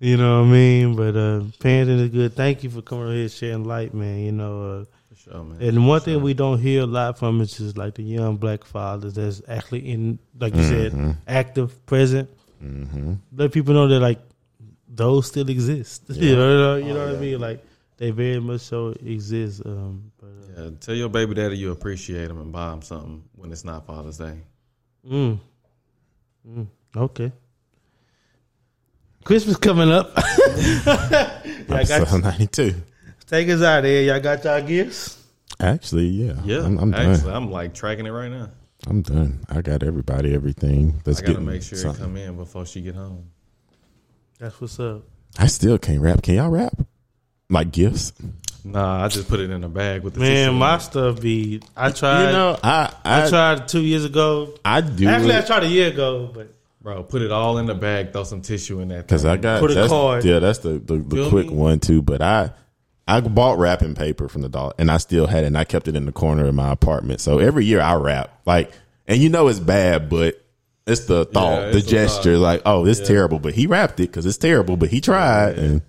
you 0.00 0.16
know 0.16 0.40
what 0.40 0.48
I 0.48 0.50
mean. 0.52 0.96
But 0.96 1.14
uh, 1.16 1.40
parenting 1.60 2.00
is 2.00 2.08
good. 2.10 2.34
Thank 2.34 2.64
you 2.64 2.70
for 2.70 2.82
coming 2.82 3.12
here 3.12 3.28
sharing 3.28 3.64
light, 3.64 3.94
man. 3.94 4.18
You 4.20 4.32
know. 4.32 4.62
Uh, 4.80 4.84
sure, 5.16 5.44
man. 5.44 5.62
And 5.62 5.86
one 5.86 6.00
thing 6.00 6.20
we 6.20 6.34
don't 6.34 6.58
hear 6.58 6.82
a 6.82 6.86
lot 6.86 7.16
from 7.18 7.40
is 7.40 7.56
just 7.58 7.76
like 7.78 7.94
the 7.94 8.02
young 8.02 8.36
black 8.38 8.64
fathers 8.64 9.14
that's 9.14 9.40
actually 9.48 9.88
in, 9.90 10.18
like 10.40 10.54
you 10.56 10.64
said, 10.64 11.16
active, 11.28 11.84
present. 11.86 12.28
Let 13.32 13.52
people 13.52 13.74
know 13.74 13.86
that 13.86 14.00
like 14.00 14.18
those 14.88 15.26
still 15.26 15.48
exist. 15.48 16.04
you 16.08 16.34
know, 16.36 16.76
you 16.76 16.92
know 16.94 17.06
what 17.06 17.16
I 17.16 17.20
mean? 17.20 17.40
Like 17.40 17.64
they 17.96 18.10
very 18.10 18.40
much 18.40 18.62
so 18.62 18.94
exist. 19.04 19.62
Um, 19.64 20.10
but 20.20 20.26
uh, 20.56 20.62
Yeah, 20.64 20.70
tell 20.80 20.94
your 20.94 21.08
baby 21.08 21.34
daddy 21.34 21.56
you 21.58 21.72
appreciate 21.72 22.30
him 22.30 22.40
and 22.40 22.52
buy 22.52 22.72
him 22.72 22.82
something 22.82 23.22
when 23.34 23.52
it's 23.52 23.64
not 23.64 23.86
Father's 23.86 24.18
Day. 24.18 24.38
mm, 25.08 25.38
mm, 26.48 26.66
okay. 26.96 27.32
Christmas 29.24 29.56
coming 29.58 29.90
up. 29.90 30.12
I 30.16 31.84
got 31.86 31.90
Episode 31.90 32.22
92. 32.22 32.74
take 33.26 33.48
us 33.50 33.60
out 33.62 33.82
there. 33.82 34.02
Y'all 34.04 34.20
got 34.20 34.42
y'all 34.44 34.62
gifts. 34.62 35.22
Actually, 35.60 36.06
yeah, 36.06 36.34
Yeah, 36.44 36.64
I'm, 36.64 36.78
I'm 36.78 36.90
done. 36.92 37.10
actually, 37.14 37.32
I'm 37.32 37.50
like 37.50 37.74
tracking 37.74 38.06
it 38.06 38.10
right 38.10 38.30
now. 38.30 38.48
I'm 38.86 39.02
done. 39.02 39.40
I 39.50 39.60
got 39.60 39.82
everybody 39.82 40.32
everything. 40.34 41.02
Let's 41.04 41.18
I 41.18 41.22
gotta 41.26 41.34
get 41.34 41.42
make 41.42 41.62
sure 41.62 41.78
it 41.90 41.96
come 41.98 42.16
in 42.16 42.36
before 42.36 42.64
she 42.64 42.80
get 42.80 42.94
home. 42.94 43.30
That's 44.38 44.60
what's 44.60 44.78
up. 44.80 45.02
I 45.38 45.46
still 45.46 45.78
can't 45.78 46.00
wrap. 46.00 46.22
Can 46.22 46.34
y'all 46.34 46.48
wrap? 46.50 46.72
Like 47.50 47.72
gifts? 47.72 48.12
Nah, 48.64 49.04
I 49.04 49.08
just 49.08 49.28
put 49.28 49.40
it 49.40 49.50
in 49.50 49.64
a 49.64 49.68
bag 49.68 50.02
with 50.02 50.14
the 50.14 50.20
Man, 50.20 50.48
tissue. 50.48 50.58
my 50.58 50.78
stuff 50.78 51.20
be. 51.20 51.60
I 51.76 51.90
tried. 51.90 52.26
you 52.26 52.32
know, 52.32 52.58
I 52.62 52.92
I, 53.04 53.26
I 53.26 53.28
tried 53.28 53.68
two 53.68 53.80
years 53.80 54.04
ago. 54.04 54.54
I 54.64 54.80
do 54.80 55.08
Actually, 55.08 55.36
I 55.36 55.40
tried 55.42 55.62
a 55.64 55.68
year 55.68 55.88
ago, 55.88 56.30
but 56.32 56.52
bro. 56.82 57.02
Put 57.02 57.22
it 57.22 57.30
all 57.30 57.58
in 57.58 57.66
the 57.66 57.74
bag. 57.74 58.12
Throw 58.12 58.24
some 58.24 58.42
tissue 58.42 58.80
in 58.80 58.88
that. 58.88 59.06
because 59.06 59.22
thing. 59.22 59.30
I 59.30 59.36
got 59.36 59.60
Put 59.60 59.70
a 59.70 59.74
that's, 59.74 59.88
card. 59.88 60.24
Yeah, 60.24 60.38
that's 60.40 60.58
the 60.58 60.70
the, 60.78 60.98
the 60.98 61.28
quick 61.30 61.48
me? 61.48 61.54
one 61.54 61.80
too. 61.80 62.02
But 62.02 62.20
I 62.20 62.50
I 63.06 63.20
bought 63.20 63.58
wrapping 63.58 63.94
paper 63.94 64.28
from 64.28 64.42
the 64.42 64.48
dollar, 64.48 64.74
and 64.78 64.90
I 64.90 64.98
still 64.98 65.26
had 65.26 65.44
it. 65.44 65.48
and 65.48 65.56
I 65.56 65.64
kept 65.64 65.88
it 65.88 65.96
in 65.96 66.04
the 66.04 66.12
corner 66.12 66.46
of 66.46 66.54
my 66.54 66.70
apartment. 66.70 67.20
So 67.20 67.38
every 67.38 67.64
year 67.64 67.80
I 67.80 67.94
wrap 67.94 68.38
like, 68.44 68.72
and 69.06 69.18
you 69.20 69.28
know 69.30 69.48
it's 69.48 69.60
bad, 69.60 70.08
but. 70.10 70.44
It's 70.88 71.04
the 71.06 71.24
thought, 71.26 71.60
Yeah, 71.60 71.70
the 71.70 71.76
it's 71.78 71.86
the 71.86 71.90
gesture, 71.90 72.34
thought. 72.34 72.40
like, 72.42 72.62
oh, 72.66 72.86
it's 72.86 73.00
terrible, 73.06 73.38
but 73.38 73.54
he 73.54 73.66
wrapped 73.66 74.00
it 74.00 74.08
because 74.10 74.26
it's 74.26 74.38
terrible, 74.38 74.76
but 74.76 74.88
he 74.90 75.00
tried, 75.00 75.58
and 75.58 75.82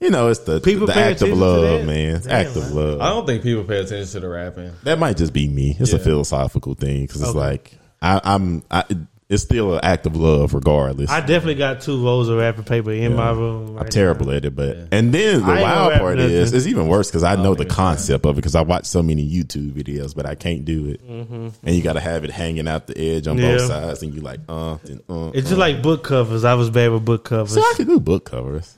you 0.00 0.10
know, 0.10 0.28
it's 0.28 0.40
the 0.40 0.60
People 0.60 0.86
the 0.86 0.96
act 0.96 1.22
of 1.22 1.28
love, 1.30 1.84
man. 1.84 2.16
It's 2.16 2.26
Damn, 2.26 2.46
act 2.46 2.56
of 2.56 2.72
love. 2.72 3.00
I 3.00 3.10
don't 3.10 3.26
think 3.26 3.42
people 3.42 3.64
pay 3.64 3.78
attention 3.80 4.06
to 4.12 4.20
the 4.20 4.28
wrapping. 4.28 4.72
That 4.84 4.98
might 4.98 5.16
just 5.16 5.32
be 5.32 5.46
me. 5.48 5.76
It's 5.78 5.92
a 5.92 5.98
philosophical 5.98 6.74
thing 6.74 7.02
because 7.02 7.20
it's 7.20 7.30
Okay. 7.30 7.38
like 7.38 7.78
I, 8.02 8.20
I'm. 8.24 8.62
I, 8.70 8.84
it's 9.30 9.44
still 9.44 9.74
an 9.74 9.80
act 9.84 10.06
of 10.06 10.16
love, 10.16 10.52
regardless. 10.52 11.08
I 11.08 11.20
definitely 11.20 11.54
got 11.54 11.80
two 11.80 12.04
rolls 12.04 12.28
of 12.28 12.36
wrapping 12.38 12.64
paper 12.64 12.90
in 12.90 13.14
my 13.14 13.30
room. 13.30 13.78
I'm 13.78 13.88
terrible 13.88 14.26
now. 14.26 14.32
at 14.32 14.44
it, 14.44 14.56
but 14.56 14.88
and 14.90 15.14
then 15.14 15.40
the 15.40 15.46
wild 15.46 15.94
part 15.94 16.18
nothing. 16.18 16.32
is 16.32 16.52
it's 16.52 16.66
even 16.66 16.88
worse 16.88 17.08
because 17.08 17.22
I 17.22 17.36
know 17.36 17.54
the 17.54 17.64
nigga, 17.64 17.70
concept 17.70 18.26
of 18.26 18.32
it 18.32 18.36
because 18.36 18.56
I 18.56 18.62
watch 18.62 18.86
so 18.86 19.02
many 19.02 19.26
YouTube 19.26 19.70
videos, 19.72 20.14
but 20.14 20.26
I 20.26 20.34
can't 20.34 20.64
do 20.64 20.88
it. 20.88 21.08
Mm-hmm. 21.08 21.48
And 21.62 21.76
you 21.76 21.82
got 21.82 21.92
to 21.94 22.00
have 22.00 22.24
it 22.24 22.30
hanging 22.30 22.66
out 22.66 22.88
the 22.88 22.98
edge 22.98 23.28
on 23.28 23.38
Yeah. 23.38 23.56
both 23.56 23.68
sides, 23.68 24.02
and 24.02 24.12
you 24.12 24.20
like, 24.20 24.40
uh, 24.48 24.78
and, 24.84 25.00
uh, 25.08 25.30
It's 25.32 25.46
uh. 25.46 25.50
just 25.50 25.58
like 25.58 25.80
book 25.80 26.02
covers. 26.02 26.44
I 26.44 26.54
was 26.54 26.68
bad 26.68 26.90
with 26.90 27.04
book 27.04 27.24
covers. 27.24 27.54
so 27.54 27.60
I 27.60 27.74
can 27.76 27.86
do 27.86 28.00
book 28.00 28.24
covers. 28.24 28.76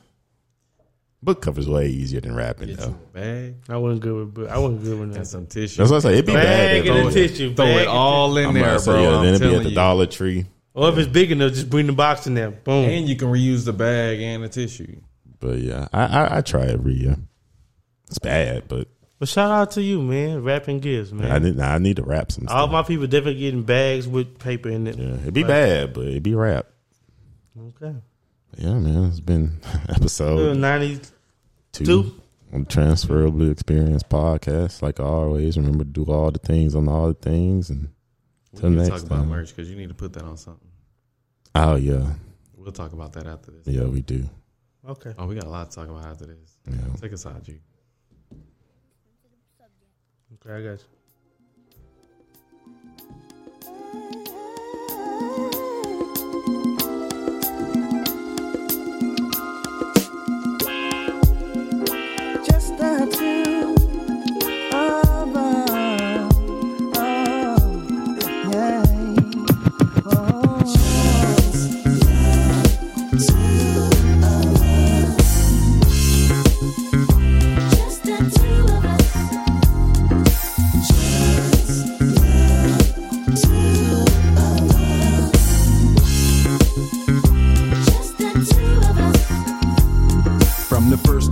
Book 1.24 1.40
covers 1.40 1.68
way 1.68 1.86
easier 1.88 2.20
than 2.20 2.34
wrapping 2.34 2.66
Get 2.68 2.78
though. 2.78 2.86
you 2.88 2.98
a 3.14 3.18
bag 3.18 3.54
I 3.68 3.76
wasn't 3.76 4.02
good 4.02 4.14
with 4.14 4.34
book. 4.34 4.50
I 4.50 4.58
wasn't 4.58 4.82
good 4.82 4.98
with 4.98 5.02
and 5.10 5.14
that. 5.14 5.26
some 5.26 5.46
tissue. 5.46 5.76
That's 5.78 5.90
what 5.90 5.98
I 5.98 6.08
say. 6.08 6.12
It'd 6.14 6.26
be 6.26 6.32
Bag 6.32 6.84
bad. 6.84 6.96
and 6.96 6.98
if 7.08 7.14
a 7.14 7.18
it- 7.18 7.28
tissue, 7.28 7.54
throw 7.54 7.64
bag 7.66 7.80
it 7.82 7.86
all 7.86 8.36
in 8.36 8.46
I'm 8.48 8.54
there, 8.54 8.62
about 8.64 8.72
to 8.72 8.80
say, 8.80 8.90
bro. 8.92 9.02
yeah, 9.02 9.16
I'm 9.18 9.24
then 9.24 9.34
it'd 9.34 9.40
be 9.40 9.46
at 9.46 9.50
telling 9.50 9.62
the 9.64 9.68
you. 9.70 9.74
Dollar 9.76 10.06
Tree. 10.06 10.46
Or 10.74 10.88
if 10.88 10.98
it's 10.98 11.08
big 11.08 11.30
enough, 11.30 11.52
just 11.52 11.70
bring 11.70 11.86
the 11.86 11.92
box 11.92 12.26
in 12.26 12.34
there. 12.34 12.50
Boom. 12.50 12.88
And 12.88 13.08
you 13.08 13.14
can 13.14 13.28
reuse 13.28 13.64
the 13.64 13.72
bag 13.72 14.20
and 14.20 14.42
the 14.42 14.48
tissue. 14.48 15.00
But 15.38 15.58
yeah, 15.58 15.86
I, 15.92 16.04
I, 16.06 16.38
I 16.38 16.40
try 16.40 16.64
every 16.66 16.94
year. 16.94 17.16
It's 18.08 18.18
bad, 18.18 18.68
but 18.68 18.88
but 19.18 19.28
shout 19.28 19.50
out 19.50 19.70
to 19.72 19.82
you, 19.82 20.02
man. 20.02 20.42
Wrapping 20.42 20.80
gifts, 20.80 21.12
man. 21.12 21.30
I 21.30 21.38
need 21.38 21.60
I 21.60 21.78
need 21.78 21.96
to 21.96 22.02
wrap 22.02 22.32
some 22.32 22.48
All 22.48 22.64
stuff. 22.66 22.72
my 22.72 22.82
people 22.82 23.06
definitely 23.06 23.40
getting 23.40 23.62
bags 23.62 24.08
with 24.08 24.38
paper 24.38 24.68
in 24.70 24.86
it. 24.88 24.96
yeah, 24.98 25.14
it'd 25.14 25.34
be 25.34 25.44
bad, 25.44 25.92
but 25.94 26.06
it'd 26.06 26.22
be 26.24 26.34
rap. 26.34 26.66
Okay. 27.58 27.94
Yeah, 28.58 28.74
man, 28.74 29.04
it's 29.06 29.20
been 29.20 29.60
episode 29.88 30.56
92. 30.58 31.08
Two 31.72 32.14
on 32.52 32.66
Transferable 32.66 33.50
Experience 33.50 34.02
podcast. 34.02 34.82
Like 34.82 35.00
always, 35.00 35.56
remember 35.56 35.84
to 35.84 35.90
do 35.90 36.04
all 36.04 36.30
the 36.30 36.38
things 36.38 36.74
on 36.74 36.88
all 36.88 37.08
the 37.08 37.14
things, 37.14 37.70
and 37.70 37.88
We 38.52 38.60
till 38.60 38.70
need 38.70 38.76
to 38.76 38.82
next 38.82 38.90
talk 39.02 39.06
about 39.06 39.16
time. 39.16 39.28
merch 39.28 39.54
because 39.56 39.70
you 39.70 39.76
need 39.76 39.88
to 39.88 39.94
put 39.94 40.12
that 40.14 40.24
on 40.24 40.36
something. 40.36 40.68
Oh 41.54 41.76
yeah, 41.76 42.14
We'll 42.56 42.72
talk 42.72 42.92
about 42.92 43.12
that 43.14 43.26
after 43.26 43.50
this. 43.50 43.66
yeah, 43.66 43.84
we 43.84 44.02
do. 44.02 44.28
Okay. 44.88 45.14
Oh, 45.18 45.26
we 45.26 45.34
got 45.34 45.44
a 45.44 45.48
lot 45.50 45.70
to 45.70 45.76
talk 45.76 45.88
about 45.88 46.06
after 46.06 46.26
this. 46.26 46.56
Yeah. 46.68 46.76
Take 47.00 47.12
us 47.12 47.26
out, 47.26 47.42
G. 47.42 47.58
Okay, 50.44 50.52
I 50.52 50.62
got 50.62 50.80
you. 50.80 50.86
The 63.06 63.61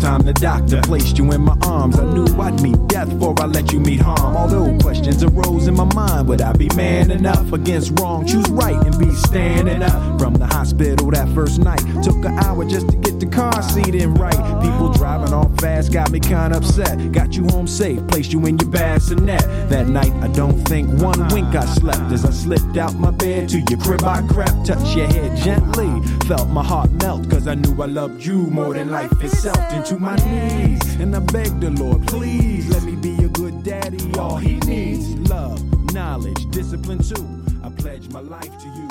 time 0.01 0.23
the 0.23 0.33
doctor 0.33 0.81
placed 0.83 1.19
you 1.19 1.31
in 1.33 1.43
my 1.43 1.57
arms, 1.63 1.99
I 1.99 2.05
knew 2.13 2.27
I'd 2.41 2.61
meet 2.63 2.89
death 2.89 3.09
before 3.11 3.35
I 3.41 3.47
let 3.47 3.73
you 3.73 3.81
meet 3.81 4.01
harm. 4.01 4.37
Although 4.37 4.77
questions 4.79 5.23
arose 5.23 5.67
in 5.69 5.75
my 5.75 5.85
mind, 5.95 6.29
would 6.29 6.41
I 6.41 6.53
be 6.53 6.69
man 6.75 7.11
enough 7.11 7.53
against 7.53 7.99
wrong? 8.01 8.27
Choose 8.27 8.49
right 8.51 8.77
and 8.77 8.99
be 8.99 9.13
standing 9.13 9.83
up. 9.83 10.19
From 10.19 10.35
the 10.35 10.47
hospital 10.47 11.11
that 11.11 11.29
first 11.35 11.61
night, 11.61 11.83
took 12.03 12.17
an 12.25 12.39
hour 12.39 12.65
just 12.65 12.89
to 12.89 12.97
get 12.97 13.10
the 13.21 13.27
car 13.27 13.63
seat 13.63 13.95
in 13.95 14.15
right. 14.15 14.37
People 14.63 14.93
driving 14.93 15.33
off 15.33 15.55
fast, 15.61 15.93
got 15.93 16.11
me 16.11 16.19
kinda 16.19 16.57
upset. 16.57 17.13
Got 17.13 17.37
you 17.37 17.45
home 17.49 17.67
safe, 17.67 18.05
placed 18.09 18.33
you 18.33 18.45
in 18.47 18.59
your 18.59 18.71
bassinet. 18.71 19.43
That 19.69 19.89
night, 19.89 20.13
I 20.23 20.29
don't 20.29 20.59
think 20.67 20.89
one 21.01 21.29
wink 21.29 21.55
I 21.55 21.67
slept 21.67 22.11
as 22.13 22.25
I 22.25 22.31
slipped 22.31 22.77
out 22.77 22.95
my 22.95 23.11
bed 23.11 23.49
to 23.51 23.59
your 23.59 23.79
crib. 23.79 24.03
I 24.05 24.23
crept, 24.27 24.67
touched 24.67 24.97
your 24.97 25.07
head 25.07 25.37
gently. 25.37 25.91
Felt 26.27 26.49
my 26.49 26.65
heart 26.65 26.91
melt, 27.03 27.29
cause 27.31 27.47
I 27.47 27.55
knew 27.55 27.81
I 27.83 27.87
loved 27.87 28.25
you 28.25 28.47
more 28.51 28.73
than 28.75 28.91
life 28.91 29.13
itself. 29.23 29.61
Into 29.73 29.99
my 29.99 30.17
knees, 30.17 30.81
and 30.97 31.15
I 31.15 31.21
begged 31.21 31.61
the 31.61 31.71
Lord, 31.71 32.07
please 32.07 32.69
let 32.71 32.83
me 32.83 32.97
be 32.97 33.23
a 33.25 33.29
good 33.29 33.63
daddy. 33.63 34.13
All 34.19 34.37
he 34.37 34.57
needs 34.61 35.07
love, 35.29 35.61
knowledge, 35.93 36.51
discipline 36.51 37.03
too. 37.03 37.27
I 37.63 37.69
pledge 37.71 38.09
my 38.11 38.21
life 38.21 38.57
to 38.59 38.67
you. 38.67 38.89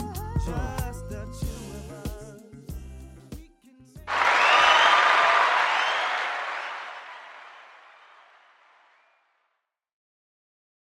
Uh. 0.54 0.89